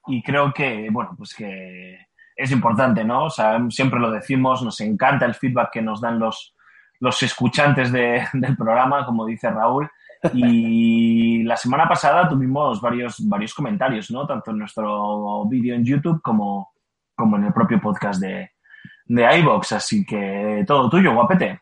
y 0.06 0.22
creo 0.22 0.52
que, 0.52 0.88
bueno, 0.90 1.14
pues 1.16 1.34
que 1.34 2.06
es 2.36 2.50
importante, 2.52 3.04
¿no? 3.04 3.24
O 3.24 3.30
sea, 3.30 3.58
siempre 3.70 3.98
lo 4.00 4.10
decimos, 4.10 4.62
nos 4.62 4.80
encanta 4.80 5.26
el 5.26 5.34
feedback 5.34 5.70
que 5.72 5.82
nos 5.82 6.00
dan 6.00 6.18
los, 6.18 6.54
los 7.00 7.22
escuchantes 7.22 7.90
de- 7.92 8.24
del 8.32 8.56
programa, 8.56 9.04
como 9.04 9.26
dice 9.26 9.50
Raúl. 9.50 9.90
Y 10.32 11.42
la 11.44 11.56
semana 11.56 11.88
pasada 11.88 12.28
tuvimos 12.28 12.80
varios, 12.80 13.16
varios 13.28 13.52
comentarios, 13.54 14.10
¿no? 14.10 14.26
Tanto 14.26 14.52
en 14.52 14.58
nuestro 14.58 15.44
vídeo 15.46 15.74
en 15.74 15.84
YouTube 15.84 16.20
como, 16.22 16.72
como 17.16 17.36
en 17.36 17.44
el 17.46 17.52
propio 17.52 17.80
podcast 17.80 18.20
de, 18.20 18.52
de 19.06 19.38
iVox. 19.40 19.72
Así 19.72 20.04
que 20.06 20.64
todo 20.66 20.88
tuyo, 20.88 21.14
guapete. 21.14 21.60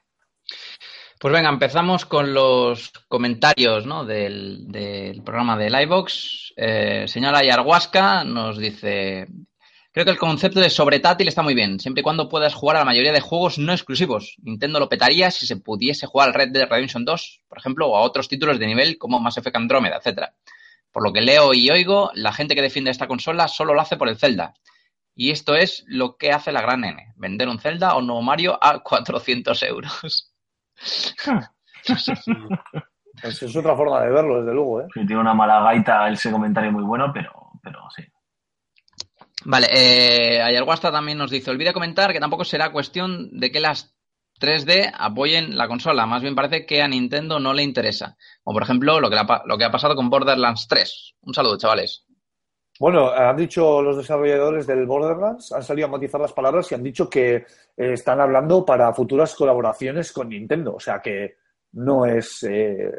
Pues 1.20 1.35
venga, 1.35 1.49
empezamos 1.49 2.07
con 2.07 2.32
los 2.32 2.93
comentarios 3.09 3.86
¿no? 3.86 4.05
del, 4.05 5.20
programa 5.24 5.57
de 5.57 5.69
Livebox. 5.69 6.55
Eh, 6.57 7.07
señora 7.09 7.43
Yarhuasca 7.43 8.23
nos 8.23 8.57
dice: 8.57 9.27
Creo 9.90 10.05
que 10.05 10.12
el 10.12 10.19
concepto 10.19 10.61
de 10.61 10.70
sobretátil 10.70 11.27
está 11.27 11.43
muy 11.43 11.55
bien, 11.55 11.81
siempre 11.81 12.03
y 12.03 12.05
cuando 12.05 12.28
puedas 12.28 12.55
jugar 12.55 12.77
a 12.77 12.81
la 12.81 12.85
mayoría 12.85 13.11
de 13.11 13.20
juegos 13.20 13.59
no 13.59 13.73
exclusivos. 13.73 14.36
Nintendo 14.43 14.78
lo 14.78 14.89
petaría 14.89 15.32
si 15.32 15.45
se 15.45 15.57
pudiese 15.57 16.07
jugar 16.07 16.28
al 16.28 16.35
Red 16.35 16.51
Dead 16.53 16.69
Redemption 16.69 17.05
2, 17.05 17.40
por 17.49 17.59
ejemplo, 17.59 17.89
o 17.89 17.97
a 17.97 18.03
otros 18.03 18.28
títulos 18.28 18.61
de 18.61 18.69
nivel 18.69 18.97
como 18.97 19.19
Mass 19.19 19.39
Effect 19.39 19.57
Andromeda, 19.57 19.97
etcétera. 19.97 20.36
Por 20.93 21.03
lo 21.03 21.12
que 21.12 21.20
leo 21.20 21.53
y 21.53 21.69
oigo, 21.69 22.12
la 22.15 22.32
gente 22.32 22.55
que 22.55 22.62
defiende 22.62 22.93
esta 22.93 23.09
consola 23.09 23.49
solo 23.49 23.74
lo 23.74 23.81
hace 23.81 23.97
por 23.97 24.09
el 24.09 24.19
Zelda. 24.19 24.55
Y 25.16 25.32
esto 25.32 25.57
es 25.57 25.82
lo 25.89 26.16
que 26.16 26.31
hace 26.31 26.53
la 26.53 26.62
gran 26.62 26.85
N: 26.85 27.12
vender 27.16 27.49
un 27.49 27.59
Zelda 27.59 27.97
o 27.97 27.99
un 27.99 28.07
nuevo 28.07 28.23
Mario 28.23 28.57
a 28.62 28.78
400 28.78 29.65
euros. 29.65 30.32
Es 33.22 33.56
otra 33.56 33.74
forma 33.74 34.02
de 34.02 34.10
verlo, 34.10 34.40
desde 34.40 34.55
luego. 34.55 34.80
¿eh? 34.80 34.86
Sí, 34.94 35.05
tiene 35.05 35.20
una 35.20 35.34
mala 35.34 35.60
gaita 35.60 36.09
ese 36.09 36.30
comentario 36.30 36.70
muy 36.70 36.84
bueno, 36.84 37.10
pero, 37.12 37.50
pero 37.62 37.80
sí. 37.94 38.05
Vale, 39.44 39.68
eh, 39.72 40.42
Ayarguasta 40.42 40.92
también 40.92 41.18
nos 41.18 41.30
dice, 41.30 41.50
olvida 41.50 41.72
comentar 41.72 42.12
que 42.12 42.20
tampoco 42.20 42.44
será 42.44 42.70
cuestión 42.70 43.28
de 43.32 43.50
que 43.50 43.60
las 43.60 43.94
3D 44.40 44.92
apoyen 44.96 45.56
la 45.56 45.68
consola, 45.68 46.06
más 46.06 46.22
bien 46.22 46.34
parece 46.34 46.64
que 46.64 46.80
a 46.80 46.88
Nintendo 46.88 47.40
no 47.40 47.52
le 47.52 47.62
interesa. 47.62 48.16
O 48.44 48.52
por 48.52 48.62
ejemplo, 48.62 49.00
lo 49.00 49.10
que, 49.10 49.16
la 49.16 49.42
lo 49.46 49.59
que 49.59 49.64
ha 49.64 49.70
pasado 49.70 49.96
con 49.96 50.10
Borderlands 50.10 50.68
3. 50.68 51.14
Un 51.22 51.34
saludo, 51.34 51.59
chavales. 51.59 52.05
Bueno, 52.78 53.10
han 53.10 53.36
dicho 53.36 53.82
los 53.82 53.96
desarrolladores 53.96 54.66
del 54.66 54.86
Borderlands, 54.86 55.52
han 55.52 55.62
salido 55.62 55.88
a 55.88 55.90
matizar 55.90 56.20
las 56.20 56.32
palabras 56.32 56.70
y 56.70 56.76
han 56.76 56.82
dicho 56.82 57.10
que 57.10 57.34
eh, 57.36 57.44
están 57.76 58.20
hablando 58.20 58.64
para 58.64 58.92
futuras 58.92 59.34
colaboraciones 59.34 60.12
con 60.12 60.28
Nintendo. 60.28 60.74
O 60.74 60.80
sea 60.80 61.00
que 61.00 61.38
no 61.72 62.06
es 62.06 62.44
eh, 62.44 62.92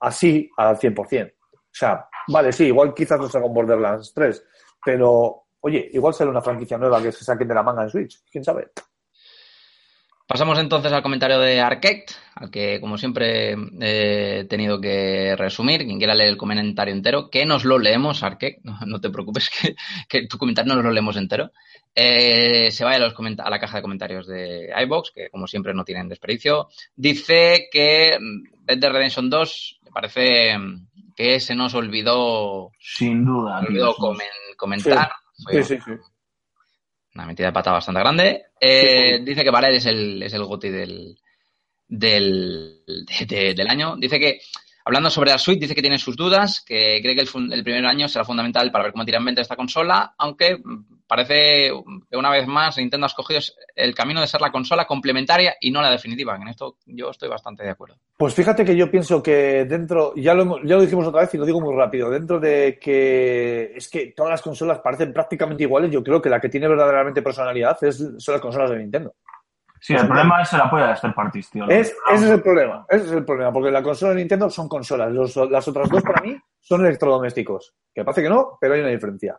así 0.00 0.48
al 0.56 0.78
100%. 0.78 1.32
O 1.32 1.76
sea, 1.76 2.08
vale, 2.28 2.52
sí, 2.52 2.66
igual 2.66 2.94
quizás 2.94 3.18
no 3.18 3.28
salga 3.28 3.48
un 3.48 3.54
Borderlands 3.54 4.12
3, 4.14 4.44
pero 4.84 5.46
oye, 5.60 5.90
igual 5.92 6.14
sale 6.14 6.30
una 6.30 6.40
franquicia 6.40 6.78
nueva 6.78 7.02
que 7.02 7.10
se 7.10 7.24
saquen 7.24 7.48
de 7.48 7.54
la 7.54 7.62
manga 7.62 7.82
en 7.82 7.90
Switch. 7.90 8.22
¿Quién 8.30 8.44
sabe? 8.44 8.70
Pasamos 10.26 10.58
entonces 10.58 10.90
al 10.90 11.02
comentario 11.02 11.38
de 11.38 11.60
Arcade, 11.60 12.06
al 12.34 12.50
que 12.50 12.80
como 12.80 12.96
siempre 12.96 13.52
eh, 13.80 14.38
he 14.40 14.44
tenido 14.46 14.80
que 14.80 15.36
resumir. 15.36 15.84
Quien 15.84 15.98
quiera 15.98 16.14
leer 16.14 16.30
el 16.30 16.38
comentario 16.38 16.94
entero, 16.94 17.28
que 17.28 17.44
nos 17.44 17.64
lo 17.66 17.78
leemos, 17.78 18.22
Arcade, 18.22 18.58
no, 18.62 18.78
no 18.86 19.00
te 19.02 19.10
preocupes, 19.10 19.50
que, 19.60 19.74
que 20.08 20.26
tu 20.26 20.38
comentario 20.38 20.74
nos 20.74 20.82
lo 20.84 20.90
leemos 20.92 21.16
entero. 21.18 21.50
Eh, 21.94 22.70
se 22.70 22.84
vaya 22.84 22.96
a, 22.96 23.00
los 23.00 23.12
comenta- 23.14 23.44
a 23.44 23.50
la 23.50 23.60
caja 23.60 23.76
de 23.76 23.82
comentarios 23.82 24.26
de 24.26 24.72
iBox, 24.84 25.10
que 25.14 25.28
como 25.28 25.46
siempre 25.46 25.74
no 25.74 25.84
tienen 25.84 26.08
desperdicio. 26.08 26.68
Dice 26.96 27.68
que 27.70 28.16
mm, 28.18 28.66
Red 28.66 28.78
Dead 28.78 28.92
Redemption 28.92 29.28
2 29.28 29.80
le 29.84 29.90
parece 29.90 30.56
mm, 30.58 30.86
que 31.14 31.38
se 31.38 31.54
nos 31.54 31.74
olvidó, 31.74 32.70
Sin 32.80 33.26
duda. 33.26 33.58
olvidó 33.60 33.94
comen- 33.94 34.56
comentar. 34.56 35.10
Sí, 35.36 35.62
sí, 35.64 35.78
sí. 35.84 35.90
Una 37.14 37.26
metida 37.26 37.46
de 37.48 37.52
pata 37.52 37.72
bastante 37.72 38.00
grande. 38.00 38.46
Eh, 38.60 39.20
dice 39.22 39.44
que 39.44 39.50
Valer 39.50 39.72
es 39.74 39.86
el, 39.86 40.22
es 40.22 40.32
el 40.32 40.44
goti 40.44 40.68
del, 40.70 41.16
del, 41.86 42.82
de- 42.86 43.26
de- 43.26 43.54
del 43.54 43.68
año. 43.68 43.96
Dice 43.96 44.18
que, 44.18 44.40
hablando 44.84 45.10
sobre 45.10 45.30
la 45.30 45.38
suite, 45.38 45.60
dice 45.60 45.74
que 45.74 45.80
tiene 45.80 45.98
sus 45.98 46.16
dudas, 46.16 46.62
que 46.64 47.00
cree 47.02 47.14
que 47.14 47.22
el, 47.22 47.64
primer 47.64 47.86
año 47.86 48.06
será 48.06 48.24
fundamental 48.24 48.70
para 48.70 48.84
ver 48.84 48.92
cómo 48.92 49.04
tiran 49.04 49.24
venta 49.24 49.40
esta 49.40 49.56
consola, 49.56 50.14
aunque 50.18 50.56
mm, 50.56 51.06
parece 51.06 51.70
que 52.10 52.16
una 52.16 52.30
vez 52.30 52.46
más 52.46 52.76
Nintendo 52.76 53.06
ha 53.06 53.08
escogido 53.08 53.40
el 53.74 53.94
camino 53.94 54.20
de 54.20 54.26
ser 54.26 54.40
la 54.42 54.52
consola 54.52 54.86
complementaria 54.86 55.56
y 55.60 55.70
no 55.70 55.80
la 55.80 55.90
definitiva. 55.90 56.36
En 56.36 56.48
esto 56.48 56.76
yo 56.86 57.10
estoy 57.10 57.28
bastante 57.28 57.64
de 57.64 57.70
acuerdo. 57.70 57.96
Pues 58.16 58.34
fíjate 58.34 58.64
que 58.64 58.76
yo 58.76 58.90
pienso 58.90 59.22
que 59.22 59.64
dentro, 59.64 60.14
ya 60.16 60.34
lo, 60.34 60.62
ya 60.62 60.76
lo 60.76 60.82
dijimos 60.82 61.06
otra 61.06 61.22
vez 61.22 61.34
y 61.34 61.38
lo 61.38 61.46
digo 61.46 61.60
muy 61.60 61.74
rápido, 61.74 62.10
dentro 62.10 62.38
de 62.38 62.78
que 62.80 63.72
es 63.74 63.88
que 63.88 64.12
todas 64.14 64.30
las 64.30 64.42
consolas 64.42 64.80
parecen 64.80 65.12
prácticamente 65.12 65.62
iguales, 65.62 65.90
yo 65.90 66.02
creo 66.02 66.20
que 66.20 66.28
la 66.28 66.40
que 66.40 66.50
tiene 66.50 66.68
verdaderamente 66.68 67.22
personalidad 67.22 67.82
es, 67.82 67.96
son 68.18 68.32
las 68.32 68.40
consolas 68.40 68.70
de 68.70 68.78
Nintendo. 68.78 69.14
Sí, 69.86 69.92
el 69.92 70.06
problema 70.06 70.40
es 70.40 70.50
el 70.54 70.62
apoyo 70.62 70.84
de 70.84 70.88
las 70.88 71.00
third 71.02 71.14
parties, 71.14 71.50
tío. 71.50 71.68
Es, 71.68 71.94
ese 72.10 72.24
es 72.24 72.30
el 72.30 72.40
problema, 72.40 72.86
ese 72.88 73.04
es 73.04 73.12
el 73.12 73.22
problema, 73.22 73.52
porque 73.52 73.70
la 73.70 73.82
consola 73.82 74.12
de 74.12 74.20
Nintendo 74.20 74.48
son 74.48 74.66
consolas, 74.66 75.12
los- 75.12 75.36
las 75.50 75.68
otras 75.68 75.90
dos 75.90 76.02
para 76.02 76.22
mí 76.22 76.34
son 76.58 76.86
electrodomésticos, 76.86 77.74
que 77.94 78.02
parece 78.02 78.22
que 78.22 78.30
no, 78.30 78.56
pero 78.58 78.72
hay 78.72 78.80
una 78.80 78.88
diferencia. 78.88 79.38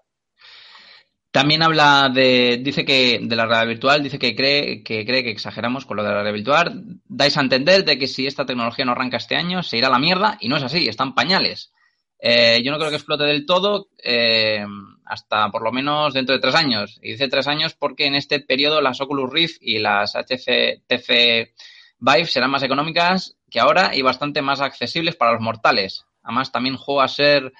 También 1.32 1.64
habla 1.64 2.10
de, 2.14 2.62
dice 2.64 2.86
que 2.86 3.20
de 3.24 3.36
la 3.36 3.48
realidad 3.48 3.68
virtual, 3.70 4.04
dice 4.04 4.20
que 4.20 4.36
cree, 4.36 4.84
que 4.84 5.04
cree 5.04 5.24
que 5.24 5.32
exageramos 5.32 5.84
con 5.88 5.98
lo 5.98 6.04
de 6.04 6.10
la 6.10 6.16
realidad 6.22 6.36
virtual. 6.36 6.84
Dais 7.06 7.36
a 7.38 7.42
entender 7.42 7.84
de 7.84 7.98
que 7.98 8.06
si 8.06 8.28
esta 8.28 8.46
tecnología 8.46 8.86
no 8.86 8.92
arranca 8.92 9.18
este 9.18 9.36
año, 9.36 9.64
se 9.64 9.78
irá 9.78 9.88
a 9.88 9.92
la 9.92 9.98
mierda, 10.00 10.38
y 10.40 10.48
no 10.48 10.58
es 10.58 10.64
así, 10.64 10.88
están 10.88 11.16
pañales. 11.16 11.74
Eh, 12.20 12.62
yo 12.64 12.72
no 12.72 12.78
creo 12.78 12.92
que 12.92 12.98
explote 12.98 13.24
del 13.24 13.48
todo 13.48 13.88
eh, 14.04 14.64
hasta 15.06 15.50
por 15.50 15.64
lo 15.64 15.72
menos 15.72 16.14
dentro 16.14 16.36
de 16.36 16.42
tres 16.42 16.56
años. 16.56 17.00
Y 17.02 17.12
dice 17.12 17.28
tres 17.28 17.48
años 17.48 17.76
porque 17.76 18.06
en 18.06 18.16
este 18.16 18.40
periodo 18.40 18.82
las 18.82 19.02
Oculus 19.02 19.32
Rift 19.32 19.58
y 19.62 19.80
las 19.80 20.16
HC, 20.16 20.84
TC 20.88 21.54
Vive 22.00 22.26
serán 22.26 22.52
más 22.52 22.64
económicas 22.64 23.38
que 23.50 23.60
ahora 23.60 23.96
y 23.96 24.02
bastante 24.02 24.42
más 24.42 24.62
accesibles 24.62 25.16
para 25.16 25.34
los 25.34 25.42
mortales. 25.42 26.06
Además, 26.24 26.52
también 26.52 26.76
juega 26.76 27.06
a 27.06 27.08
ser 27.08 27.54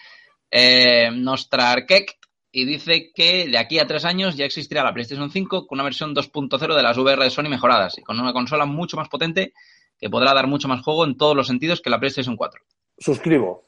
eh, 0.52 1.10
Nostra 1.12 1.72
Arquec 1.72 2.18
y 2.52 2.66
dice 2.66 3.12
que 3.14 3.48
de 3.48 3.58
aquí 3.58 3.80
a 3.80 3.88
tres 3.88 4.06
años 4.06 4.36
ya 4.36 4.46
existirá 4.46 4.84
la 4.84 4.94
PlayStation 4.94 5.30
5 5.30 5.68
con 5.68 5.78
una 5.78 5.84
versión 5.84 6.16
2.0 6.16 6.76
de 6.76 6.84
las 6.84 6.98
VR 6.98 7.24
de 7.24 7.30
Sony 7.30 7.50
mejoradas 7.50 7.98
y 7.98 8.02
con 8.02 8.20
una 8.20 8.34
consola 8.34 8.66
mucho 8.66 8.98
más 8.98 9.10
potente 9.10 9.54
que 10.00 10.10
podrá 10.10 10.34
dar 10.34 10.48
mucho 10.48 10.68
más 10.68 10.82
juego 10.82 11.06
en 11.06 11.18
todos 11.18 11.36
los 11.36 11.48
sentidos 11.48 11.82
que 11.82 11.90
la 11.90 12.00
PlayStation 12.00 12.36
4. 12.36 12.62
Suscribo. 12.98 13.65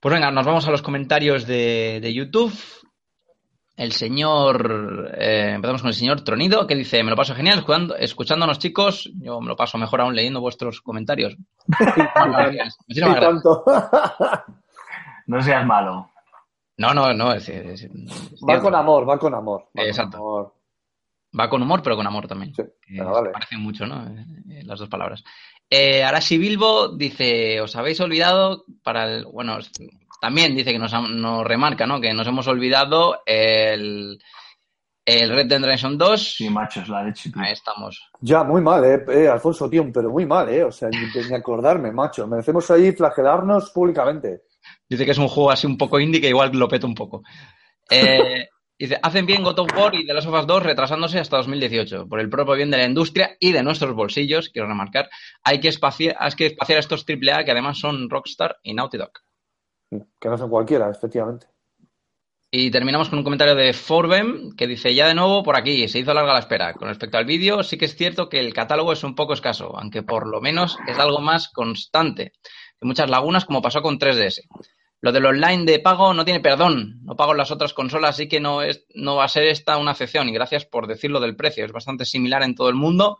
Pues 0.00 0.14
venga, 0.14 0.30
nos 0.30 0.46
vamos 0.46 0.66
a 0.66 0.70
los 0.70 0.82
comentarios 0.82 1.46
de, 1.46 1.98
de 2.00 2.14
YouTube. 2.14 2.52
El 3.76 3.92
señor, 3.92 5.12
eh, 5.16 5.52
empezamos 5.54 5.82
con 5.82 5.88
el 5.88 5.94
señor 5.94 6.22
Tronido, 6.22 6.66
que 6.66 6.74
dice, 6.74 7.02
me 7.04 7.10
lo 7.10 7.16
paso 7.16 7.34
genial 7.34 7.60
jugando, 7.60 7.94
escuchándonos 7.96 8.58
chicos, 8.58 9.08
yo 9.20 9.40
me 9.40 9.46
lo 9.48 9.56
paso 9.56 9.78
mejor 9.78 10.00
aún 10.00 10.16
leyendo 10.16 10.40
vuestros 10.40 10.80
comentarios. 10.80 11.36
Muchísimas 12.88 13.14
gracias. 13.14 13.20
tanto. 13.20 13.64
No 15.26 15.42
seas 15.42 15.66
malo. 15.66 16.10
No, 16.78 16.94
no, 16.94 17.12
no, 17.12 17.34
es, 17.34 17.46
es- 17.50 17.82
es 17.82 17.90
va 18.48 18.58
con 18.60 18.74
amor, 18.74 19.06
va 19.06 19.18
con 19.18 19.34
amor. 19.34 19.64
va 19.64 19.82
con 19.82 19.84
Exacto. 19.86 20.16
amor. 20.16 20.54
Va 21.38 21.50
con 21.50 21.60
humor, 21.60 21.82
pero 21.82 21.96
con 21.96 22.06
amor 22.06 22.26
también. 22.26 22.54
Sí, 22.54 22.62
se 22.96 23.02
vale. 23.04 23.28
parecen 23.30 23.60
mucho, 23.60 23.84
¿no? 23.86 24.06
Eh, 24.06 24.24
eh, 24.50 24.62
Las 24.64 24.78
dos 24.78 24.88
palabras. 24.88 25.22
Eh, 25.70 26.02
Arashi 26.02 26.38
Bilbo 26.38 26.88
dice, 26.88 27.60
os 27.60 27.76
habéis 27.76 28.00
olvidado 28.00 28.64
para 28.82 29.04
el... 29.06 29.24
Bueno, 29.26 29.58
también 30.20 30.56
dice 30.56 30.72
que 30.72 30.78
nos, 30.78 30.94
ha- 30.94 31.00
nos 31.02 31.44
remarca, 31.46 31.86
¿no? 31.86 32.00
Que 32.00 32.12
nos 32.14 32.26
hemos 32.26 32.46
olvidado 32.48 33.20
el, 33.26 34.18
el 35.04 35.30
Red 35.30 35.46
Dead 35.46 35.60
Redemption 35.60 35.98
2. 35.98 36.34
Sí, 36.36 36.48
macho, 36.50 36.80
es 36.80 36.88
la 36.88 37.04
leche, 37.04 37.30
tío. 37.30 37.42
Ahí 37.42 37.52
estamos. 37.52 38.00
Ya, 38.20 38.42
muy 38.44 38.62
mal, 38.62 38.82
eh, 38.84 39.04
eh, 39.10 39.28
Alfonso, 39.28 39.68
tío, 39.68 39.86
pero 39.92 40.10
muy 40.10 40.24
mal, 40.26 40.48
eh. 40.48 40.64
O 40.64 40.72
sea, 40.72 40.88
ni, 40.88 40.98
ni 41.28 41.34
acordarme, 41.34 41.92
macho. 41.92 42.26
Merecemos 42.26 42.70
ahí 42.70 42.92
flagelarnos 42.92 43.70
públicamente. 43.70 44.42
Dice 44.88 45.04
que 45.04 45.10
es 45.12 45.18
un 45.18 45.28
juego 45.28 45.50
así 45.50 45.66
un 45.66 45.76
poco 45.78 46.00
indie 46.00 46.20
que 46.20 46.28
igual 46.30 46.50
lo 46.52 46.66
peta 46.68 46.86
un 46.86 46.94
poco. 46.94 47.22
Eh, 47.90 48.48
dice, 48.78 48.98
hacen 49.02 49.26
bien 49.26 49.42
God 49.42 49.58
of 49.58 49.76
War 49.76 49.94
y 49.94 50.06
The 50.06 50.14
Last 50.14 50.28
of 50.28 50.34
Us 50.34 50.46
2 50.46 50.62
retrasándose 50.62 51.18
hasta 51.18 51.38
2018. 51.38 52.08
Por 52.08 52.20
el 52.20 52.28
propio 52.28 52.54
bien 52.54 52.70
de 52.70 52.78
la 52.78 52.84
industria 52.84 53.36
y 53.40 53.52
de 53.52 53.62
nuestros 53.62 53.94
bolsillos, 53.94 54.50
quiero 54.50 54.68
remarcar, 54.68 55.10
hay 55.42 55.60
que 55.60 55.68
espaciar, 55.68 56.16
hay 56.18 56.32
que 56.32 56.46
espaciar 56.46 56.76
a 56.76 56.80
estos 56.80 57.04
AAA 57.08 57.44
que 57.44 57.50
además 57.50 57.78
son 57.78 58.08
Rockstar 58.08 58.58
y 58.62 58.74
Naughty 58.74 58.98
Dog. 58.98 59.12
Que 59.90 60.28
no 60.28 60.38
son 60.38 60.50
cualquiera, 60.50 60.90
efectivamente. 60.90 61.46
Y 62.50 62.70
terminamos 62.70 63.10
con 63.10 63.18
un 63.18 63.24
comentario 63.24 63.54
de 63.54 63.74
Forbem 63.74 64.56
que 64.56 64.66
dice, 64.66 64.94
ya 64.94 65.06
de 65.06 65.14
nuevo 65.14 65.42
por 65.42 65.54
aquí, 65.54 65.86
se 65.86 65.98
hizo 65.98 66.14
larga 66.14 66.32
la 66.32 66.38
espera. 66.38 66.72
Con 66.72 66.88
respecto 66.88 67.18
al 67.18 67.26
vídeo, 67.26 67.62
sí 67.62 67.76
que 67.76 67.84
es 67.84 67.94
cierto 67.94 68.30
que 68.30 68.40
el 68.40 68.54
catálogo 68.54 68.92
es 68.92 69.04
un 69.04 69.14
poco 69.14 69.34
escaso, 69.34 69.76
aunque 69.76 70.02
por 70.02 70.26
lo 70.26 70.40
menos 70.40 70.78
es 70.86 70.98
algo 70.98 71.20
más 71.20 71.50
constante. 71.50 72.32
Hay 72.80 72.86
muchas 72.86 73.10
lagunas 73.10 73.44
como 73.44 73.60
pasó 73.60 73.82
con 73.82 73.98
3DS. 73.98 74.46
Lo 75.00 75.12
del 75.12 75.26
online 75.26 75.64
de 75.64 75.78
pago 75.78 76.12
no 76.12 76.24
tiene 76.24 76.40
perdón. 76.40 77.00
No 77.04 77.14
pago 77.14 77.32
en 77.32 77.38
las 77.38 77.50
otras 77.52 77.72
consolas, 77.72 78.10
así 78.10 78.28
que 78.28 78.40
no, 78.40 78.62
es, 78.62 78.84
no 78.94 79.16
va 79.16 79.24
a 79.24 79.28
ser 79.28 79.44
esta 79.44 79.76
una 79.78 79.92
excepción. 79.92 80.28
Y 80.28 80.32
gracias 80.32 80.64
por 80.64 80.86
decirlo 80.86 81.20
del 81.20 81.36
precio. 81.36 81.64
Es 81.64 81.72
bastante 81.72 82.04
similar 82.04 82.42
en 82.42 82.54
todo 82.54 82.68
el 82.68 82.74
mundo. 82.74 83.18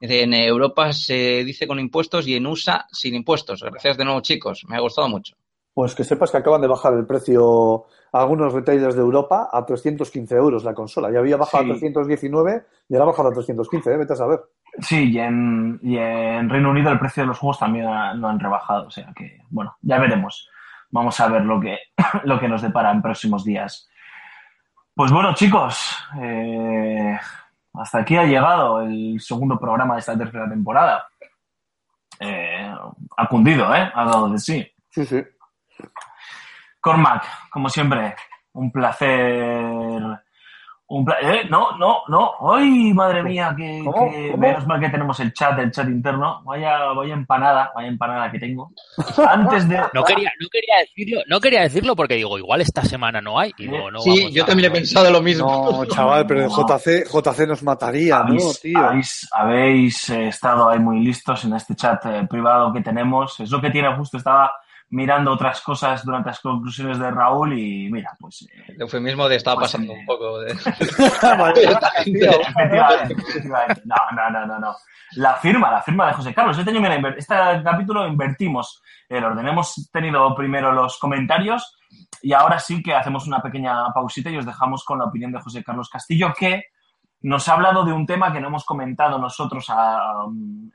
Dice, 0.00 0.22
En 0.22 0.34
Europa 0.34 0.92
se 0.92 1.44
dice 1.44 1.66
con 1.66 1.78
impuestos 1.80 2.26
y 2.28 2.36
en 2.36 2.46
USA 2.46 2.86
sin 2.92 3.14
impuestos. 3.14 3.62
Gracias 3.62 3.96
de 3.96 4.04
nuevo, 4.04 4.20
chicos. 4.20 4.64
Me 4.68 4.76
ha 4.76 4.80
gustado 4.80 5.08
mucho. 5.08 5.34
Pues 5.74 5.94
que 5.94 6.04
sepas 6.04 6.30
que 6.30 6.36
acaban 6.36 6.60
de 6.60 6.66
bajar 6.68 6.92
el 6.92 7.06
precio 7.06 7.84
a 8.12 8.20
algunos 8.20 8.52
retailers 8.52 8.94
de 8.94 9.00
Europa 9.00 9.48
a 9.50 9.64
315 9.64 10.34
euros 10.36 10.64
la 10.64 10.74
consola. 10.74 11.10
Ya 11.10 11.18
había 11.20 11.36
bajado 11.38 11.64
Sí. 11.64 11.70
a 11.70 11.72
319 11.74 12.62
y 12.90 12.94
ahora 12.94 13.04
ha 13.04 13.06
bajado 13.08 13.28
a 13.30 13.32
315, 13.32 13.90
¿eh? 13.90 13.96
Vete 13.96 14.12
a 14.12 14.16
saber. 14.16 14.40
Sí, 14.80 15.10
y 15.12 15.18
en, 15.18 15.80
y 15.82 15.96
en 15.96 16.48
Reino 16.50 16.70
Unido 16.70 16.90
el 16.90 16.98
precio 16.98 17.22
de 17.22 17.28
los 17.28 17.38
juegos 17.38 17.58
también 17.58 17.86
ha- 17.86 18.12
lo 18.14 18.28
han 18.28 18.38
rebajado. 18.38 18.86
O 18.86 18.90
sea 18.90 19.12
que, 19.16 19.38
bueno, 19.50 19.74
ya 19.80 19.98
veremos. 19.98 20.48
Vamos 20.92 21.18
a 21.18 21.28
ver 21.28 21.44
lo 21.44 21.58
que, 21.58 21.78
lo 22.24 22.38
que 22.38 22.48
nos 22.48 22.62
depara 22.62 22.92
en 22.92 23.02
próximos 23.02 23.44
días. 23.44 23.88
Pues 24.94 25.10
bueno, 25.10 25.34
chicos, 25.34 25.96
eh, 26.20 27.18
hasta 27.72 27.98
aquí 27.98 28.16
ha 28.16 28.24
llegado 28.24 28.82
el 28.82 29.18
segundo 29.20 29.58
programa 29.58 29.94
de 29.94 30.00
esta 30.00 30.16
tercera 30.16 30.48
temporada. 30.48 31.08
Eh, 32.20 32.72
ha 33.16 33.26
cundido, 33.26 33.74
¿eh? 33.74 33.90
Ha 33.94 34.04
dado 34.04 34.28
de 34.28 34.38
sí. 34.38 34.70
Sí, 34.90 35.06
sí. 35.06 35.22
Cormac, 36.78 37.24
como 37.50 37.70
siempre, 37.70 38.14
un 38.52 38.70
placer. 38.70 40.02
Un 40.94 41.06
pla- 41.06 41.16
eh, 41.22 41.46
no, 41.48 41.78
no, 41.78 42.02
no. 42.08 42.32
¡Ay, 42.54 42.92
madre 42.92 43.22
mía! 43.22 43.54
Que, 43.56 43.80
¿Cómo? 43.82 44.10
que 44.10 44.28
¿Cómo? 44.32 44.36
menos 44.42 44.66
mal 44.66 44.78
que 44.78 44.90
tenemos 44.90 45.18
el 45.20 45.32
chat, 45.32 45.58
el 45.58 45.70
chat 45.70 45.88
interno. 45.88 46.42
Vaya, 46.44 46.84
vaya 46.94 47.14
empanada, 47.14 47.72
vaya 47.74 47.88
empanada 47.88 48.30
que 48.30 48.38
tengo. 48.38 48.72
Antes 49.26 49.66
de. 49.70 49.80
No 49.94 50.04
quería, 50.04 50.30
no 50.38 50.48
quería 50.52 50.74
decirlo, 50.80 51.22
no 51.28 51.40
quería 51.40 51.62
decirlo 51.62 51.96
porque 51.96 52.16
digo, 52.16 52.36
igual 52.36 52.60
esta 52.60 52.84
semana 52.84 53.22
no 53.22 53.38
hay. 53.38 53.52
Y 53.56 53.68
digo, 53.68 53.90
no 53.90 54.00
sí, 54.00 54.10
vamos 54.20 54.34
yo 54.34 54.42
a- 54.42 54.46
también 54.46 54.70
he 54.70 54.74
pensado 54.74 55.10
lo 55.10 55.22
mismo. 55.22 55.70
No, 55.72 55.86
chaval, 55.86 56.26
pero 56.26 56.44
el 56.44 56.50
JC, 56.50 57.06
JC 57.10 57.46
nos 57.48 57.62
mataría, 57.62 58.16
¿no, 58.18 58.24
Habéis, 58.24 58.60
tío? 58.60 58.78
habéis, 58.78 59.28
habéis, 59.32 60.10
eh, 60.10 60.28
estado 60.28 60.68
ahí 60.68 60.78
muy 60.78 61.00
listos 61.00 61.42
en 61.44 61.54
este 61.54 61.74
chat 61.74 62.04
eh, 62.04 62.26
privado 62.28 62.70
que 62.70 62.82
tenemos. 62.82 63.40
Es 63.40 63.50
lo 63.50 63.62
que 63.62 63.70
tiene 63.70 63.94
justo. 63.96 64.18
Estaba 64.18 64.52
mirando 64.92 65.32
otras 65.32 65.60
cosas 65.62 66.04
durante 66.04 66.28
las 66.28 66.40
conclusiones 66.40 66.98
de 66.98 67.10
Raúl 67.10 67.58
y 67.58 67.90
mira, 67.90 68.14
pues 68.20 68.42
eh, 68.42 68.64
El 68.68 68.82
eufemismo 68.82 69.26
de 69.26 69.36
estaba 69.36 69.56
Pues, 69.56 69.72
pasando 69.72 69.94
eh, 69.94 69.98
un 69.98 70.06
poco 70.06 70.40
de... 70.40 70.52
Efectivamente, 72.52 73.14
efectivamente. 73.14 73.82
No, 73.86 73.96
no, 74.14 74.30
no, 74.30 74.46
no, 74.46 74.58
no. 74.58 74.76
La 75.16 75.34
firma, 75.36 75.70
la 75.70 75.82
firma 75.82 76.08
de 76.08 76.12
José 76.12 76.34
Carlos. 76.34 76.58
Este, 76.58 76.70
año, 76.70 76.80
mira, 76.80 77.14
este 77.16 77.34
capítulo 77.64 78.06
invertimos 78.06 78.82
el 79.08 79.24
orden. 79.24 79.48
Hemos 79.48 79.88
tenido 79.90 80.34
primero 80.34 80.72
los 80.72 80.98
comentarios 80.98 81.78
y 82.20 82.34
ahora 82.34 82.58
sí 82.58 82.82
que 82.82 82.94
hacemos 82.94 83.26
una 83.26 83.40
pequeña 83.40 83.90
pausita 83.94 84.30
y 84.30 84.36
os 84.36 84.46
dejamos 84.46 84.84
con 84.84 84.98
la 84.98 85.06
opinión 85.06 85.32
de 85.32 85.40
José 85.40 85.64
Carlos 85.64 85.88
Castillo, 85.88 86.34
que 86.38 86.64
nos 87.22 87.48
ha 87.48 87.54
hablado 87.54 87.84
de 87.84 87.92
un 87.92 88.06
tema 88.06 88.30
que 88.30 88.40
no 88.40 88.48
hemos 88.48 88.64
comentado 88.64 89.18
nosotros 89.18 89.66
a, 89.70 90.26
um, 90.26 90.70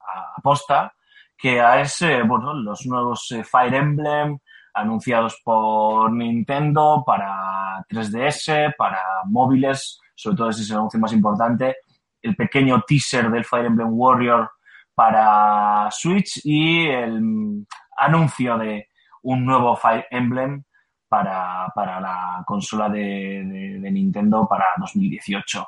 a 0.00 0.40
posta, 0.42 0.94
que 1.40 1.60
es 1.80 2.02
eh, 2.02 2.22
bueno, 2.22 2.54
los 2.54 2.84
nuevos 2.86 3.30
eh, 3.32 3.44
Fire 3.44 3.74
Emblem 3.74 4.38
anunciados 4.74 5.40
por 5.44 6.12
Nintendo 6.12 7.02
para 7.06 7.84
3DS, 7.88 8.74
para 8.76 9.00
móviles, 9.26 9.98
sobre 10.14 10.36
todo 10.36 10.50
ese 10.50 10.62
es 10.62 10.70
el 10.70 10.76
anuncio 10.76 11.00
más 11.00 11.12
importante, 11.12 11.76
el 12.22 12.36
pequeño 12.36 12.82
teaser 12.86 13.30
del 13.30 13.44
Fire 13.44 13.66
Emblem 13.66 13.88
Warrior 13.90 14.50
para 14.94 15.88
Switch 15.90 16.40
y 16.44 16.86
el 16.86 17.64
anuncio 17.98 18.58
de 18.58 18.88
un 19.22 19.44
nuevo 19.44 19.74
Fire 19.76 20.06
Emblem 20.10 20.62
para, 21.08 21.66
para 21.74 22.00
la 22.00 22.42
consola 22.46 22.88
de, 22.88 23.00
de- 23.00 23.78
de 23.80 23.90
Nintendo 23.90 24.46
para 24.48 24.66
2018. 24.78 25.66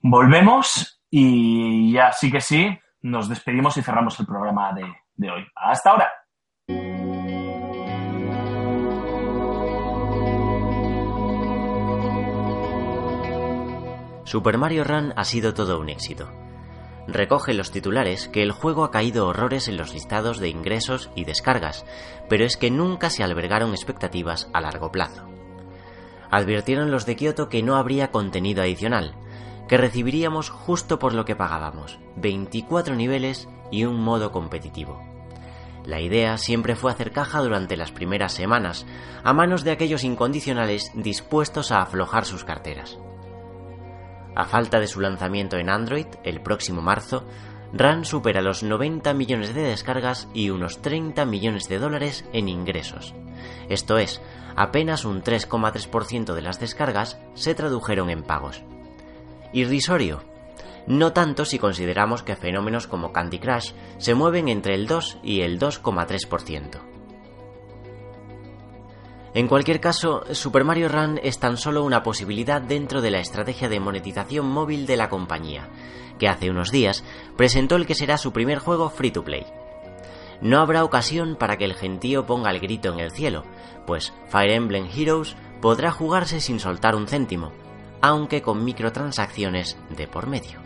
Volvemos 0.00 1.00
y 1.10 1.92
ya 1.92 2.12
sí 2.12 2.30
que 2.30 2.40
sí, 2.40 2.78
nos 3.04 3.28
despedimos 3.28 3.76
y 3.76 3.82
cerramos 3.82 4.18
el 4.18 4.26
programa 4.26 4.72
de, 4.72 5.30
hoy. 5.30 5.46
Hasta 5.54 5.90
ahora. 5.90 6.10
Super 14.24 14.56
Mario 14.56 14.84
Run 14.84 15.12
ha 15.16 15.24
sido 15.24 15.52
todo 15.52 15.78
un 15.78 15.90
éxito. 15.90 16.32
Recoge 17.06 17.52
los 17.52 17.70
titulares 17.70 18.28
que 18.28 18.42
el 18.42 18.52
juego 18.52 18.84
ha 18.84 18.90
caído 18.90 19.28
horrores 19.28 19.68
en 19.68 19.76
los 19.76 19.92
listados 19.92 20.38
de 20.38 20.48
ingresos 20.48 21.10
y 21.14 21.26
descargas, 21.26 21.84
pero 22.30 22.46
es 22.46 22.56
que 22.56 22.70
nunca 22.70 23.10
se 23.10 23.22
albergaron 23.22 23.72
expectativas 23.72 24.48
a 24.54 24.62
largo 24.62 24.90
plazo. 24.90 25.28
Advirtieron 26.30 26.90
los 26.90 27.04
de 27.04 27.16
Kyoto 27.16 27.50
que 27.50 27.62
no 27.62 27.76
habría 27.76 28.10
contenido 28.10 28.62
adicional, 28.62 29.14
que 29.68 29.76
recibiríamos 29.76 30.50
justo 30.50 30.98
por 30.98 31.14
lo 31.14 31.24
que 31.24 31.36
pagábamos, 31.36 31.98
24 32.16 32.94
niveles 32.94 33.48
y 33.70 33.84
un 33.84 34.00
modo 34.00 34.30
competitivo. 34.32 35.02
La 35.84 36.00
idea 36.00 36.38
siempre 36.38 36.76
fue 36.76 36.90
hacer 36.90 37.12
caja 37.12 37.40
durante 37.40 37.76
las 37.76 37.92
primeras 37.92 38.32
semanas, 38.32 38.86
a 39.22 39.32
manos 39.34 39.64
de 39.64 39.70
aquellos 39.70 40.02
incondicionales 40.02 40.90
dispuestos 40.94 41.72
a 41.72 41.82
aflojar 41.82 42.24
sus 42.24 42.44
carteras. 42.44 42.98
A 44.34 44.46
falta 44.46 44.80
de 44.80 44.86
su 44.86 45.00
lanzamiento 45.00 45.56
en 45.58 45.68
Android 45.68 46.06
el 46.24 46.40
próximo 46.40 46.80
marzo, 46.80 47.26
RAN 47.72 48.04
supera 48.04 48.40
los 48.40 48.62
90 48.62 49.12
millones 49.14 49.54
de 49.54 49.62
descargas 49.62 50.28
y 50.32 50.50
unos 50.50 50.80
30 50.80 51.24
millones 51.26 51.68
de 51.68 51.78
dólares 51.78 52.24
en 52.32 52.48
ingresos. 52.48 53.14
Esto 53.68 53.98
es, 53.98 54.22
apenas 54.56 55.04
un 55.04 55.22
3,3% 55.22 56.34
de 56.34 56.42
las 56.42 56.60
descargas 56.60 57.18
se 57.34 57.54
tradujeron 57.54 58.10
en 58.10 58.22
pagos. 58.22 58.62
Irrisorio, 59.54 60.20
no 60.88 61.12
tanto 61.12 61.44
si 61.44 61.60
consideramos 61.60 62.24
que 62.24 62.34
fenómenos 62.34 62.88
como 62.88 63.12
Candy 63.12 63.38
Crush 63.38 63.70
se 63.98 64.14
mueven 64.14 64.48
entre 64.48 64.74
el 64.74 64.88
2 64.88 65.18
y 65.22 65.42
el 65.42 65.60
2,3%. 65.60 66.80
En 69.32 69.46
cualquier 69.46 69.80
caso, 69.80 70.24
Super 70.32 70.64
Mario 70.64 70.88
Run 70.88 71.20
es 71.22 71.38
tan 71.38 71.56
solo 71.56 71.84
una 71.84 72.02
posibilidad 72.02 72.60
dentro 72.60 73.00
de 73.00 73.12
la 73.12 73.20
estrategia 73.20 73.68
de 73.68 73.78
monetización 73.78 74.46
móvil 74.46 74.86
de 74.86 74.96
la 74.96 75.08
compañía, 75.08 75.68
que 76.18 76.28
hace 76.28 76.50
unos 76.50 76.72
días 76.72 77.04
presentó 77.36 77.76
el 77.76 77.86
que 77.86 77.94
será 77.94 78.18
su 78.18 78.32
primer 78.32 78.58
juego 78.58 78.90
free 78.90 79.12
to 79.12 79.22
play. 79.22 79.46
No 80.40 80.58
habrá 80.58 80.82
ocasión 80.82 81.36
para 81.36 81.56
que 81.56 81.64
el 81.64 81.74
gentío 81.74 82.26
ponga 82.26 82.50
el 82.50 82.58
grito 82.58 82.92
en 82.92 82.98
el 82.98 83.12
cielo, 83.12 83.44
pues 83.86 84.12
Fire 84.28 84.50
Emblem 84.50 84.88
Heroes 84.92 85.36
podrá 85.60 85.92
jugarse 85.92 86.40
sin 86.40 86.58
soltar 86.58 86.96
un 86.96 87.06
céntimo, 87.06 87.52
aunque 88.04 88.42
con 88.42 88.62
microtransacciones 88.66 89.78
de 89.88 90.06
por 90.06 90.26
medio. 90.26 90.60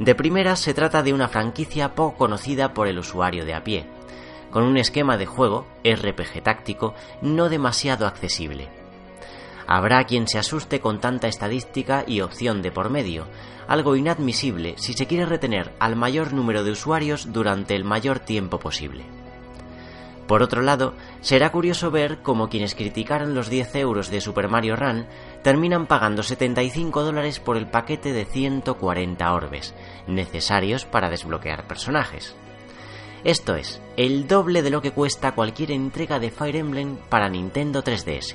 De 0.00 0.16
primera 0.16 0.56
se 0.56 0.74
trata 0.74 1.04
de 1.04 1.12
una 1.12 1.28
franquicia 1.28 1.94
poco 1.94 2.18
conocida 2.18 2.74
por 2.74 2.88
el 2.88 2.98
usuario 2.98 3.44
de 3.44 3.54
a 3.54 3.62
pie, 3.62 3.86
con 4.50 4.64
un 4.64 4.76
esquema 4.76 5.18
de 5.18 5.26
juego 5.26 5.68
RPG 5.84 6.42
táctico 6.42 6.94
no 7.22 7.48
demasiado 7.48 8.08
accesible. 8.08 8.68
Habrá 9.68 10.02
quien 10.02 10.26
se 10.26 10.40
asuste 10.40 10.80
con 10.80 11.00
tanta 11.00 11.28
estadística 11.28 12.02
y 12.04 12.22
opción 12.22 12.60
de 12.60 12.72
por 12.72 12.90
medio, 12.90 13.28
algo 13.68 13.94
inadmisible 13.94 14.74
si 14.78 14.94
se 14.94 15.06
quiere 15.06 15.26
retener 15.26 15.74
al 15.78 15.94
mayor 15.94 16.32
número 16.32 16.64
de 16.64 16.72
usuarios 16.72 17.32
durante 17.32 17.76
el 17.76 17.84
mayor 17.84 18.18
tiempo 18.18 18.58
posible. 18.58 19.04
Por 20.26 20.42
otro 20.42 20.62
lado, 20.62 20.94
será 21.20 21.52
curioso 21.52 21.90
ver 21.90 22.18
cómo 22.22 22.48
quienes 22.48 22.74
criticaron 22.74 23.34
los 23.34 23.48
10 23.48 23.76
euros 23.76 24.10
de 24.10 24.20
Super 24.20 24.48
Mario 24.48 24.74
Run 24.74 25.06
terminan 25.42 25.86
pagando 25.86 26.22
75 26.22 27.04
dólares 27.04 27.38
por 27.38 27.56
el 27.56 27.68
paquete 27.68 28.12
de 28.12 28.24
140 28.24 29.32
orbes, 29.32 29.74
necesarios 30.08 30.84
para 30.84 31.10
desbloquear 31.10 31.68
personajes. 31.68 32.34
Esto 33.22 33.54
es, 33.54 33.80
el 33.96 34.26
doble 34.26 34.62
de 34.62 34.70
lo 34.70 34.82
que 34.82 34.92
cuesta 34.92 35.32
cualquier 35.32 35.70
entrega 35.70 36.18
de 36.18 36.30
Fire 36.30 36.56
Emblem 36.56 36.96
para 37.08 37.28
Nintendo 37.28 37.82
3DS. 37.82 38.34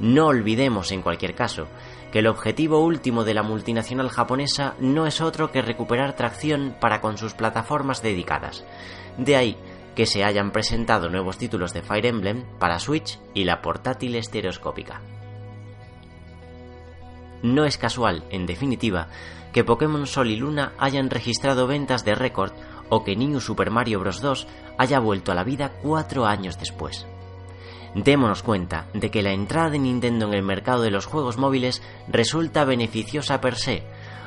No 0.00 0.28
olvidemos, 0.28 0.92
en 0.92 1.02
cualquier 1.02 1.34
caso, 1.34 1.66
que 2.10 2.20
el 2.20 2.26
objetivo 2.26 2.80
último 2.80 3.24
de 3.24 3.34
la 3.34 3.42
multinacional 3.42 4.08
japonesa 4.08 4.74
no 4.80 5.06
es 5.06 5.20
otro 5.20 5.52
que 5.52 5.62
recuperar 5.62 6.16
tracción 6.16 6.74
para 6.80 7.00
con 7.02 7.18
sus 7.18 7.34
plataformas 7.34 8.02
dedicadas. 8.02 8.64
De 9.18 9.36
ahí 9.36 9.56
que 10.00 10.06
se 10.06 10.24
hayan 10.24 10.50
presentado 10.50 11.10
nuevos 11.10 11.36
títulos 11.36 11.74
de 11.74 11.82
Fire 11.82 12.06
Emblem 12.06 12.46
para 12.58 12.78
Switch 12.78 13.20
y 13.34 13.44
la 13.44 13.60
portátil 13.60 14.14
estereoscópica. 14.14 15.02
No 17.42 17.66
es 17.66 17.76
casual, 17.76 18.24
en 18.30 18.46
definitiva, 18.46 19.08
que 19.52 19.62
Pokémon 19.62 20.06
Sol 20.06 20.30
y 20.30 20.36
Luna 20.36 20.72
hayan 20.78 21.10
registrado 21.10 21.66
ventas 21.66 22.02
de 22.06 22.14
récord 22.14 22.52
o 22.88 23.04
que 23.04 23.14
New 23.14 23.40
Super 23.40 23.70
Mario 23.70 24.00
Bros. 24.00 24.22
2 24.22 24.46
haya 24.78 25.00
vuelto 25.00 25.32
a 25.32 25.34
la 25.34 25.44
vida 25.44 25.70
cuatro 25.82 26.24
años 26.24 26.58
después. 26.58 27.06
Démonos 27.94 28.42
cuenta 28.42 28.86
de 28.94 29.10
que 29.10 29.20
la 29.20 29.32
entrada 29.32 29.68
de 29.68 29.80
Nintendo 29.80 30.28
en 30.28 30.32
el 30.32 30.42
mercado 30.42 30.80
de 30.80 30.90
los 30.90 31.04
juegos 31.04 31.36
móviles 31.36 31.82
resulta 32.08 32.64
beneficiosa 32.64 33.42
per 33.42 33.56
se, 33.56 33.82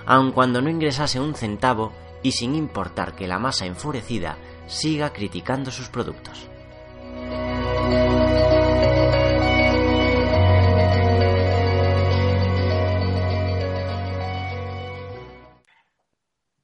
aun 0.06 0.34
cuando 0.34 0.62
no 0.62 0.70
ingresase 0.70 1.20
un 1.20 1.34
centavo 1.34 1.94
y 2.22 2.34
sin 2.34 2.54
importar 2.54 3.16
que 3.16 3.28
la 3.28 3.40
masa 3.40 3.66
enfurecida 3.66 4.38
siga 4.68 5.12
criticando 5.12 5.72
sus 5.72 5.90
productos. 5.90 6.50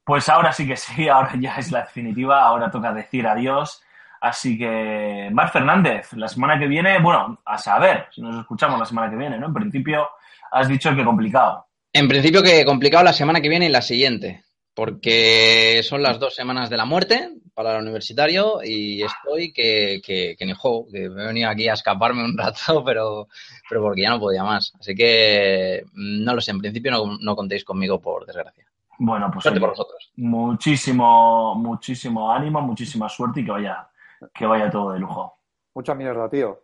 Pues 0.10 0.28
ahora 0.28 0.52
sí 0.52 0.66
que 0.66 0.76
sí, 0.76 1.08
ahora 1.10 1.34
ya 1.40 1.56
es 1.58 1.72
la 1.72 1.82
definitiva, 1.82 2.42
ahora 2.42 2.72
toca 2.72 2.92
decir 2.92 3.28
adiós. 3.28 3.84
Así 4.22 4.58
que, 4.58 5.30
Mar 5.32 5.52
Fernández, 5.52 6.12
la 6.14 6.28
semana 6.28 6.60
que 6.60 6.68
viene, 6.68 7.00
bueno, 7.00 7.40
a 7.46 7.58
saber 7.60 8.08
si 8.12 8.22
nos 8.22 8.40
escuchamos 8.40 8.80
la 8.80 8.86
semana 8.86 9.10
que 9.10 9.16
viene, 9.16 9.38
¿no? 9.38 9.46
En 9.46 9.54
principio 9.54 10.10
has 10.52 10.68
dicho 10.68 10.96
que 10.96 11.06
complicado. 11.06 11.68
En 11.94 12.08
principio 12.08 12.42
que 12.42 12.66
complicado 12.66 13.04
la 13.04 13.14
semana 13.14 13.40
que 13.40 13.50
viene 13.50 13.68
y 13.68 13.70
la 13.70 13.84
siguiente, 13.84 14.44
porque 14.80 15.82
son 15.84 16.02
las 16.02 16.22
dos 16.22 16.34
semanas 16.34 16.70
de 16.70 16.78
la 16.78 16.86
muerte 16.86 17.34
para 17.54 17.76
el 17.76 17.82
universitario 17.82 18.62
y 18.64 19.04
estoy 19.04 19.52
que, 19.52 20.00
que, 20.02 20.38
que 20.40 20.46
ni 20.46 20.54
juego, 20.54 20.86
que 20.90 21.10
me 21.10 21.22
he 21.22 21.28
venido 21.28 21.50
aquí 21.50 21.68
a 21.68 21.74
escaparme 21.74 22.24
un 22.24 22.38
rato, 22.38 22.82
pero, 22.86 23.28
pero 23.68 23.82
porque 23.82 24.04
ya 24.04 24.12
no 24.12 24.22
podía 24.22 24.42
más. 24.42 24.72
Así 24.80 24.96
que 24.96 25.84
no 25.96 26.34
lo 26.34 26.40
sé, 26.40 26.52
en 26.52 26.60
principio 26.60 26.92
no, 26.92 27.18
no 27.20 27.36
contéis 27.36 27.66
conmigo, 27.66 28.00
por 28.00 28.26
desgracia. 28.26 28.66
Bueno, 29.00 29.30
pues 29.30 29.44
Suerte 29.44 29.60
oye, 29.60 29.68
por 29.68 29.70
vosotros. 29.72 30.14
muchísimo, 30.16 31.56
muchísimo 31.56 32.32
ánimo, 32.32 32.62
muchísima 32.62 33.10
suerte 33.10 33.42
y 33.42 33.46
que 33.46 33.52
vaya, 33.52 33.90
que 34.34 34.46
vaya 34.46 34.72
todo 34.72 34.94
de 34.94 35.00
lujo. 35.00 35.40
Mucha 35.76 35.94
mierda, 35.94 36.30
tío. 36.30 36.58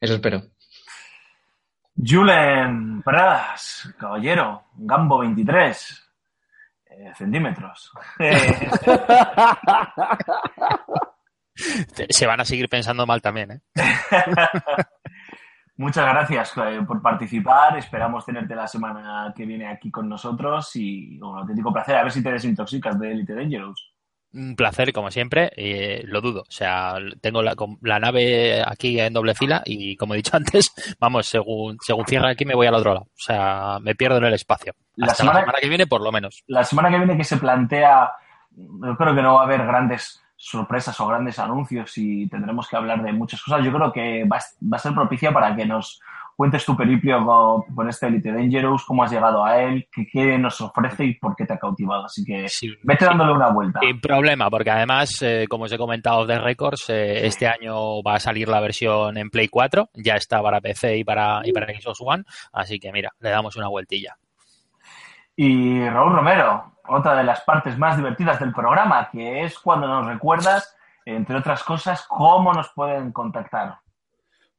Eso 0.00 0.14
espero. 0.14 0.42
Julen 1.94 3.02
Pradas, 3.02 3.94
caballero, 3.98 4.62
Gambo 4.74 5.18
23 5.18 6.01
eh, 6.98 7.12
centímetros. 7.14 7.92
Se 11.54 12.26
van 12.26 12.40
a 12.40 12.44
seguir 12.44 12.68
pensando 12.68 13.06
mal 13.06 13.20
también, 13.20 13.52
¿eh? 13.52 13.60
Muchas 15.76 16.06
gracias 16.06 16.52
por 16.86 17.02
participar. 17.02 17.76
Esperamos 17.76 18.24
tenerte 18.24 18.54
la 18.54 18.68
semana 18.68 19.32
que 19.34 19.46
viene 19.46 19.68
aquí 19.68 19.90
con 19.90 20.08
nosotros 20.08 20.76
y 20.76 21.20
un 21.20 21.38
auténtico 21.38 21.72
placer. 21.72 21.96
A 21.96 22.04
ver 22.04 22.12
si 22.12 22.22
te 22.22 22.30
desintoxicas 22.30 23.00
de 23.00 23.12
Elite 23.12 23.34
Dangerous. 23.34 23.91
Un 24.34 24.56
placer, 24.56 24.92
como 24.92 25.10
siempre, 25.10 25.52
eh, 25.56 26.02
lo 26.06 26.20
dudo. 26.20 26.42
O 26.42 26.50
sea, 26.50 26.94
tengo 27.20 27.42
la, 27.42 27.98
nave 28.00 28.62
aquí 28.66 28.98
en 28.98 29.12
doble 29.12 29.34
fila 29.34 29.62
y, 29.66 29.96
como 29.96 30.14
he 30.14 30.18
dicho 30.18 30.36
antes, 30.36 30.72
vamos, 30.98 31.26
según, 31.26 31.76
según 31.80 32.06
cierra 32.06 32.30
aquí 32.30 32.44
me 32.44 32.54
voy 32.54 32.66
al 32.66 32.74
otro 32.74 32.94
lado. 32.94 33.06
O 33.06 33.20
sea, 33.20 33.78
me 33.80 33.94
pierdo 33.94 34.18
en 34.18 34.24
el 34.24 34.34
espacio. 34.34 34.74
La 34.96 35.14
semana- 35.14 35.40
la 35.40 35.44
semana 35.44 35.58
que 35.60 35.68
viene, 35.68 35.86
por 35.86 36.00
lo 36.02 36.10
menos. 36.10 36.42
La 36.46 36.64
semana 36.64 36.90
que 36.90 36.98
viene 36.98 37.16
que 37.16 37.24
se 37.24 37.36
plantea, 37.36 38.10
yo 38.56 38.96
creo 38.96 39.14
que 39.14 39.22
no 39.22 39.34
va 39.34 39.42
a 39.42 39.44
haber 39.44 39.66
grandes 39.66 40.22
sorpresas 40.36 40.98
o 41.00 41.06
grandes 41.06 41.38
anuncios 41.38 41.96
y 41.98 42.28
tendremos 42.28 42.68
que 42.68 42.76
hablar 42.76 43.02
de 43.02 43.12
muchas 43.12 43.42
cosas. 43.42 43.64
Yo 43.64 43.72
creo 43.72 43.92
que 43.92 44.24
va 44.24 44.38
a 44.38 44.78
ser 44.78 44.92
propicia 44.92 45.32
para 45.32 45.54
que 45.54 45.64
nos 45.66 46.00
cuentes 46.42 46.66
tu 46.66 46.76
periplo 46.76 47.64
con, 47.72 47.88
este 47.88 48.08
Elite 48.08 48.32
Dangerous, 48.32 48.84
cómo 48.84 49.04
has 49.04 49.12
llegado 49.12 49.44
a 49.44 49.62
él, 49.62 49.86
qué, 49.92 50.04
qué 50.10 50.36
nos 50.36 50.60
ofrece 50.60 51.04
y 51.04 51.14
por 51.14 51.36
qué 51.36 51.46
te 51.46 51.52
ha 51.52 51.56
cautivado. 51.56 52.06
Así 52.06 52.24
que 52.24 52.48
Sí, 52.48 52.68
vete 52.82 53.04
dándole 53.04 53.32
una 53.32 53.50
vuelta. 53.50 53.78
Sin 53.80 54.00
problema, 54.00 54.50
porque 54.50 54.72
además, 54.72 55.22
eh, 55.22 55.46
como 55.48 55.66
os 55.66 55.72
he 55.72 55.78
comentado 55.78 56.26
de 56.26 56.40
Records, 56.40 56.90
eh, 56.90 57.28
este 57.28 57.46
año 57.46 58.02
va 58.02 58.16
a 58.16 58.18
salir 58.18 58.48
la 58.48 58.58
versión 58.58 59.16
en 59.18 59.30
Play 59.30 59.46
4, 59.46 59.90
ya 59.94 60.16
está 60.16 60.42
para 60.42 60.60
PC 60.60 60.96
y 60.96 61.04
para, 61.04 61.42
y 61.44 61.52
para 61.52 61.66
Xbox 61.66 62.00
One, 62.00 62.24
así 62.52 62.80
que 62.80 62.90
mira, 62.90 63.12
le 63.20 63.30
damos 63.30 63.54
una 63.54 63.68
vueltilla. 63.68 64.16
Y 65.36 65.88
Raúl 65.88 66.12
Romero, 66.12 66.72
otra 66.88 67.14
de 67.14 67.22
las 67.22 67.42
partes 67.42 67.78
más 67.78 67.96
divertidas 67.96 68.40
del 68.40 68.52
programa, 68.52 69.08
que 69.12 69.44
es 69.44 69.60
cuando 69.60 69.86
nos 69.86 70.08
recuerdas, 70.08 70.76
entre 71.04 71.36
otras 71.36 71.62
cosas, 71.62 72.04
cómo 72.08 72.52
nos 72.52 72.68
pueden 72.72 73.12
contactar. 73.12 73.76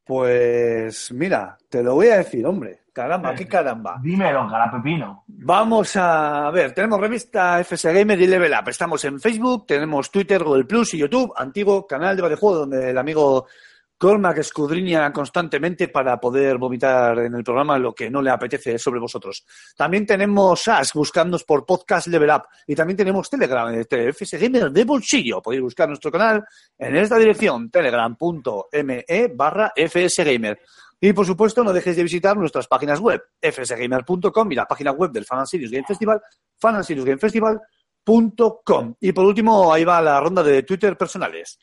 Pues 0.03 1.11
mira, 1.11 1.57
te 1.69 1.81
lo 1.81 1.95
voy 1.95 2.07
a 2.07 2.17
decir, 2.17 2.45
hombre. 2.45 2.81
Caramba, 2.93 3.33
qué 3.33 3.47
caramba. 3.47 3.99
Dímelo, 4.01 4.47
Garapepino. 4.47 5.23
Vamos 5.27 5.95
a 5.95 6.51
ver, 6.51 6.73
tenemos 6.73 6.99
revista 6.99 7.59
FS 7.59 7.91
Gamer 7.91 8.21
y 8.21 8.27
Level 8.27 8.53
Up. 8.53 8.69
Estamos 8.69 9.03
en 9.05 9.19
Facebook, 9.19 9.65
tenemos 9.65 10.11
Twitter, 10.11 10.43
Google 10.43 10.65
Plus 10.65 10.93
y 10.93 10.99
YouTube, 10.99 11.33
antiguo 11.35 11.87
canal 11.87 12.15
de 12.15 12.21
videojuegos 12.21 12.59
donde 12.59 12.91
el 12.91 12.97
amigo 12.97 13.47
Cormac 14.03 14.39
escudriña 14.39 15.13
constantemente 15.13 15.87
para 15.87 16.19
poder 16.19 16.57
vomitar 16.57 17.17
en 17.19 17.35
el 17.35 17.41
programa 17.41 17.79
lo 17.79 17.95
que 17.95 18.09
no 18.09 18.21
le 18.21 18.31
apetece 18.31 18.77
sobre 18.77 18.99
vosotros. 18.99 19.45
También 19.77 20.05
tenemos 20.05 20.67
Ask, 20.67 20.93
buscándonos 20.93 21.45
por 21.45 21.65
Podcast 21.65 22.07
Level 22.07 22.29
Up. 22.29 22.41
Y 22.67 22.75
también 22.75 22.97
tenemos 22.97 23.29
Telegram, 23.29 23.73
este 23.73 24.09
FS 24.09 24.37
Gamer 24.37 24.73
de 24.73 24.83
bolsillo. 24.83 25.41
Podéis 25.41 25.61
buscar 25.61 25.87
nuestro 25.87 26.11
canal 26.11 26.43
en 26.77 26.97
esta 26.97 27.17
dirección, 27.17 27.71
telegram.me 27.71 29.05
barra 29.35 29.71
fsgamer. 29.73 30.59
Y 30.99 31.13
por 31.13 31.25
supuesto, 31.25 31.63
no 31.63 31.71
dejéis 31.71 31.95
de 31.95 32.03
visitar 32.03 32.35
nuestras 32.35 32.67
páginas 32.67 32.99
web, 32.99 33.23
fsgamer.com 33.41 34.51
y 34.51 34.55
la 34.55 34.65
página 34.65 34.91
web 34.91 35.11
del 35.11 35.23
Fan 35.23 35.39
and 35.39 35.47
Serious 35.47 35.71
Game 35.71 35.85
Festival, 35.87 36.21
fanandserious.gamefestival.com. 36.59 38.95
Y 38.99 39.13
por 39.13 39.23
último, 39.23 39.71
ahí 39.71 39.85
va 39.85 40.01
la 40.01 40.19
ronda 40.19 40.43
de 40.43 40.63
Twitter 40.63 40.97
personales 40.97 41.57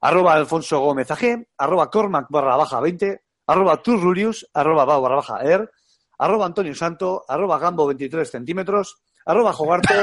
arroba 0.00 0.34
Alfonso 0.34 0.80
Gómez 0.80 1.10
AG, 1.10 1.46
arroba 1.58 1.90
Cormac 1.90 2.26
barra 2.28 2.56
baja 2.56 2.80
20, 2.80 3.20
arroba 3.46 3.82
Turrulius, 3.82 4.46
arroba 4.54 4.84
Bau 4.84 5.02
barra 5.02 5.16
baja 5.16 5.38
Er, 5.42 5.70
arroba 6.18 6.46
Antonio 6.46 6.74
Santo, 6.74 7.24
arroba 7.28 7.58
Gambo 7.58 7.86
23 7.86 8.30
centímetros, 8.30 9.02
arroba 9.24 9.52
Jogarto, 9.52 9.94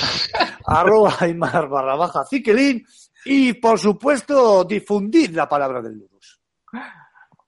arroba 0.66 1.14
Aymar 1.20 1.68
barra 1.68 1.96
baja 1.96 2.24
Ciquelín 2.24 2.84
y, 3.24 3.52
por 3.54 3.78
supuesto, 3.78 4.64
difundir 4.64 5.34
la 5.34 5.48
palabra 5.48 5.80
del 5.80 5.98
Ludus. 5.98 6.40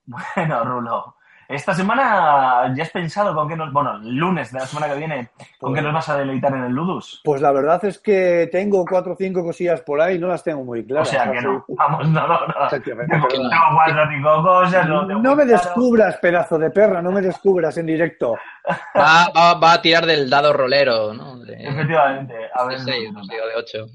Bueno, 0.05 0.63
Rulo, 0.63 1.15
esta 1.47 1.73
semana 1.73 2.73
ya 2.75 2.83
has 2.83 2.89
pensado 2.89 3.33
con 3.35 3.47
qué 3.47 3.55
nos... 3.55 3.71
Bueno, 3.71 3.95
el 3.97 4.15
lunes 4.15 4.51
de 4.51 4.59
la 4.59 4.65
semana 4.65 4.91
que 4.93 4.97
viene, 4.99 5.29
¿con 5.59 5.73
qué 5.73 5.81
nos 5.81 5.93
vas 5.93 6.09
a 6.09 6.17
deleitar 6.17 6.53
en 6.53 6.63
el 6.65 6.71
Ludus? 6.73 7.21
Pues 7.23 7.41
la 7.41 7.51
verdad 7.51 7.83
es 7.85 7.99
que 7.99 8.49
tengo 8.51 8.85
cuatro 8.85 9.13
o 9.13 9.15
cinco 9.15 9.43
cosillas 9.43 9.81
por 9.81 10.01
ahí 10.01 10.17
no 10.19 10.27
las 10.27 10.43
tengo 10.43 10.63
muy 10.63 10.81
O 10.81 10.85
claras. 10.85 11.09
sea 11.09 11.31
que 11.31 11.41
no, 11.41 11.65
vamos, 11.69 12.07
no, 12.09 12.27
no, 12.27 12.47
no. 12.47 12.65
Efectivamente, 12.67 13.15
Tengo 13.15 13.27
cuatro 13.73 14.03
o 14.03 14.07
cinco 14.09 14.43
cosas, 14.43 14.87
no, 14.87 15.35
me 15.35 15.45
descubras, 15.45 16.17
pedazo 16.17 16.57
de 16.57 16.71
perra, 16.71 17.01
no 17.01 17.11
me 17.11 17.21
descubras 17.21 17.77
en 17.77 17.85
directo. 17.85 18.35
Va, 18.97 19.27
va- 19.35 19.53
va 19.59 19.73
a 19.73 19.81
tirar 19.81 20.05
del 20.07 20.27
dado 20.29 20.51
rolero, 20.51 21.13
¿no? 21.13 21.37
De, 21.39 21.53
Efectivamente, 21.67 22.33
a 22.53 22.65
ver. 22.65 22.79
de 22.79 22.83
seis, 22.83 23.13
no, 23.13 23.21
o 23.21 23.25
de 23.25 23.55
ocho. 23.57 23.85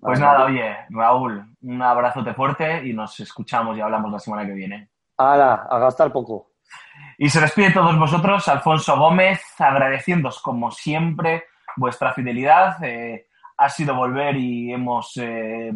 Pues 0.00 0.18
nada, 0.20 0.44
oye, 0.44 0.76
Raúl, 0.90 1.44
un 1.62 1.82
abrazote 1.82 2.32
fuerte 2.32 2.86
y 2.86 2.92
nos 2.94 3.18
escuchamos 3.20 3.76
y 3.76 3.80
hablamos 3.80 4.10
la 4.12 4.18
semana 4.18 4.46
que 4.46 4.52
viene. 4.52 4.88
Hala, 5.18 5.66
a 5.68 5.78
gastar 5.80 6.12
poco. 6.12 6.47
Y 7.20 7.30
se 7.30 7.40
despide 7.40 7.72
todos 7.72 7.98
vosotros, 7.98 8.46
Alfonso 8.46 8.96
Gómez, 8.96 9.42
agradeciéndoos 9.58 10.40
como 10.40 10.70
siempre 10.70 11.46
vuestra 11.76 12.14
fidelidad. 12.14 12.76
Eh, 12.84 13.26
ha 13.56 13.68
sido 13.68 13.96
volver 13.96 14.36
y 14.36 14.72
hemos 14.72 15.16
eh, 15.16 15.74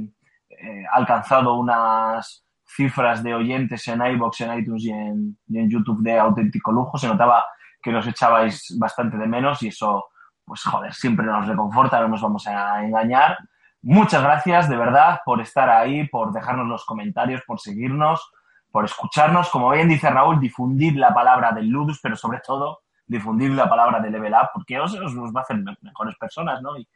eh, 0.51 0.85
alcanzado 0.93 1.55
unas 1.55 2.47
cifras 2.65 3.25
de 3.25 3.35
oyentes 3.35 3.89
en 3.89 4.07
iBox, 4.07 4.43
en 4.43 4.59
iTunes 4.61 4.85
y 4.85 4.91
en, 4.91 5.37
y 5.49 5.59
en 5.59 5.69
YouTube 5.69 6.01
de 6.05 6.17
auténtico 6.17 6.71
lujo. 6.71 6.97
Se 6.97 7.09
notaba 7.09 7.45
que 7.83 7.91
nos 7.91 8.07
echabais 8.07 8.77
bastante 8.79 9.17
de 9.17 9.27
menos 9.27 9.61
y 9.65 9.69
eso, 9.69 10.11
pues 10.45 10.63
joder, 10.63 10.95
siempre 10.95 11.27
nos 11.27 11.49
reconforta, 11.49 12.01
no 12.03 12.07
nos 12.07 12.23
vamos 12.23 12.47
a 12.47 12.85
engañar. 12.85 13.37
Muchas 13.83 14.23
gracias 14.23 14.69
de 14.69 14.77
verdad 14.77 15.23
por 15.25 15.41
estar 15.41 15.69
ahí, 15.69 16.07
por 16.07 16.33
dejarnos 16.33 16.69
los 16.69 16.85
comentarios, 16.85 17.43
por 17.45 17.59
seguirnos, 17.59 18.31
por 18.73 18.85
escucharnos. 18.87 19.49
Como 19.51 19.71
bien 19.71 19.89
dice 19.89 20.11
Raúl, 20.11 20.41
difundir 20.41 20.97
la 20.97 21.15
palabra 21.15 21.53
del 21.53 21.69
Ludus, 21.69 22.01
pero 22.03 22.17
sobre 22.17 22.41
todo 22.41 22.81
difundir 23.07 23.51
la 23.51 23.69
palabra 23.69 24.01
de 24.01 24.11
Level 24.11 24.33
Up, 24.33 24.49
porque 24.55 24.81
os, 24.81 24.95
os, 24.95 25.15
va 25.15 25.41
a 25.41 25.43
hacer 25.43 25.59
me- 25.59 25.77
mejores 25.83 26.17
personas, 26.17 26.61
¿no? 26.63 26.77
Y, 26.79 26.89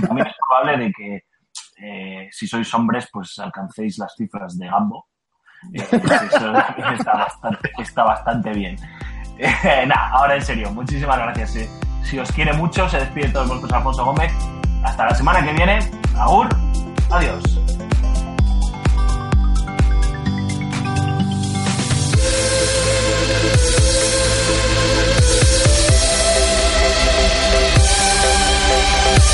también 0.00 0.26
es 0.26 0.34
probable 0.46 0.76
de 0.84 0.92
que 0.92 1.24
eh, 1.78 2.28
si 2.32 2.46
sois 2.46 2.72
hombres, 2.74 3.08
pues 3.12 3.38
alcancéis 3.38 3.96
las 3.98 4.14
cifras 4.14 4.58
de 4.58 4.66
Gambo. 4.66 5.06
Eh, 5.72 5.82
eso 5.82 6.52
está 7.78 8.02
bastante, 8.04 8.50
bien. 8.52 8.76
Eh, 9.38 9.86
nada, 9.86 10.08
ahora 10.10 10.34
en 10.34 10.42
serio, 10.42 10.70
muchísimas 10.72 11.16
gracias. 11.18 11.56
Si 12.02 12.18
os 12.18 12.30
quiere 12.32 12.52
mucho, 12.52 12.88
se 12.88 12.98
despide 12.98 13.28
todos 13.28 13.48
vosotros 13.48 13.72
Alfonso 13.72 14.04
Gómez. 14.04 14.32
Hasta 14.84 15.06
la 15.06 15.14
semana 15.14 15.44
que 15.44 15.52
viene. 15.52 15.78
Agur. 16.18 16.48
Adiós. 17.10 17.59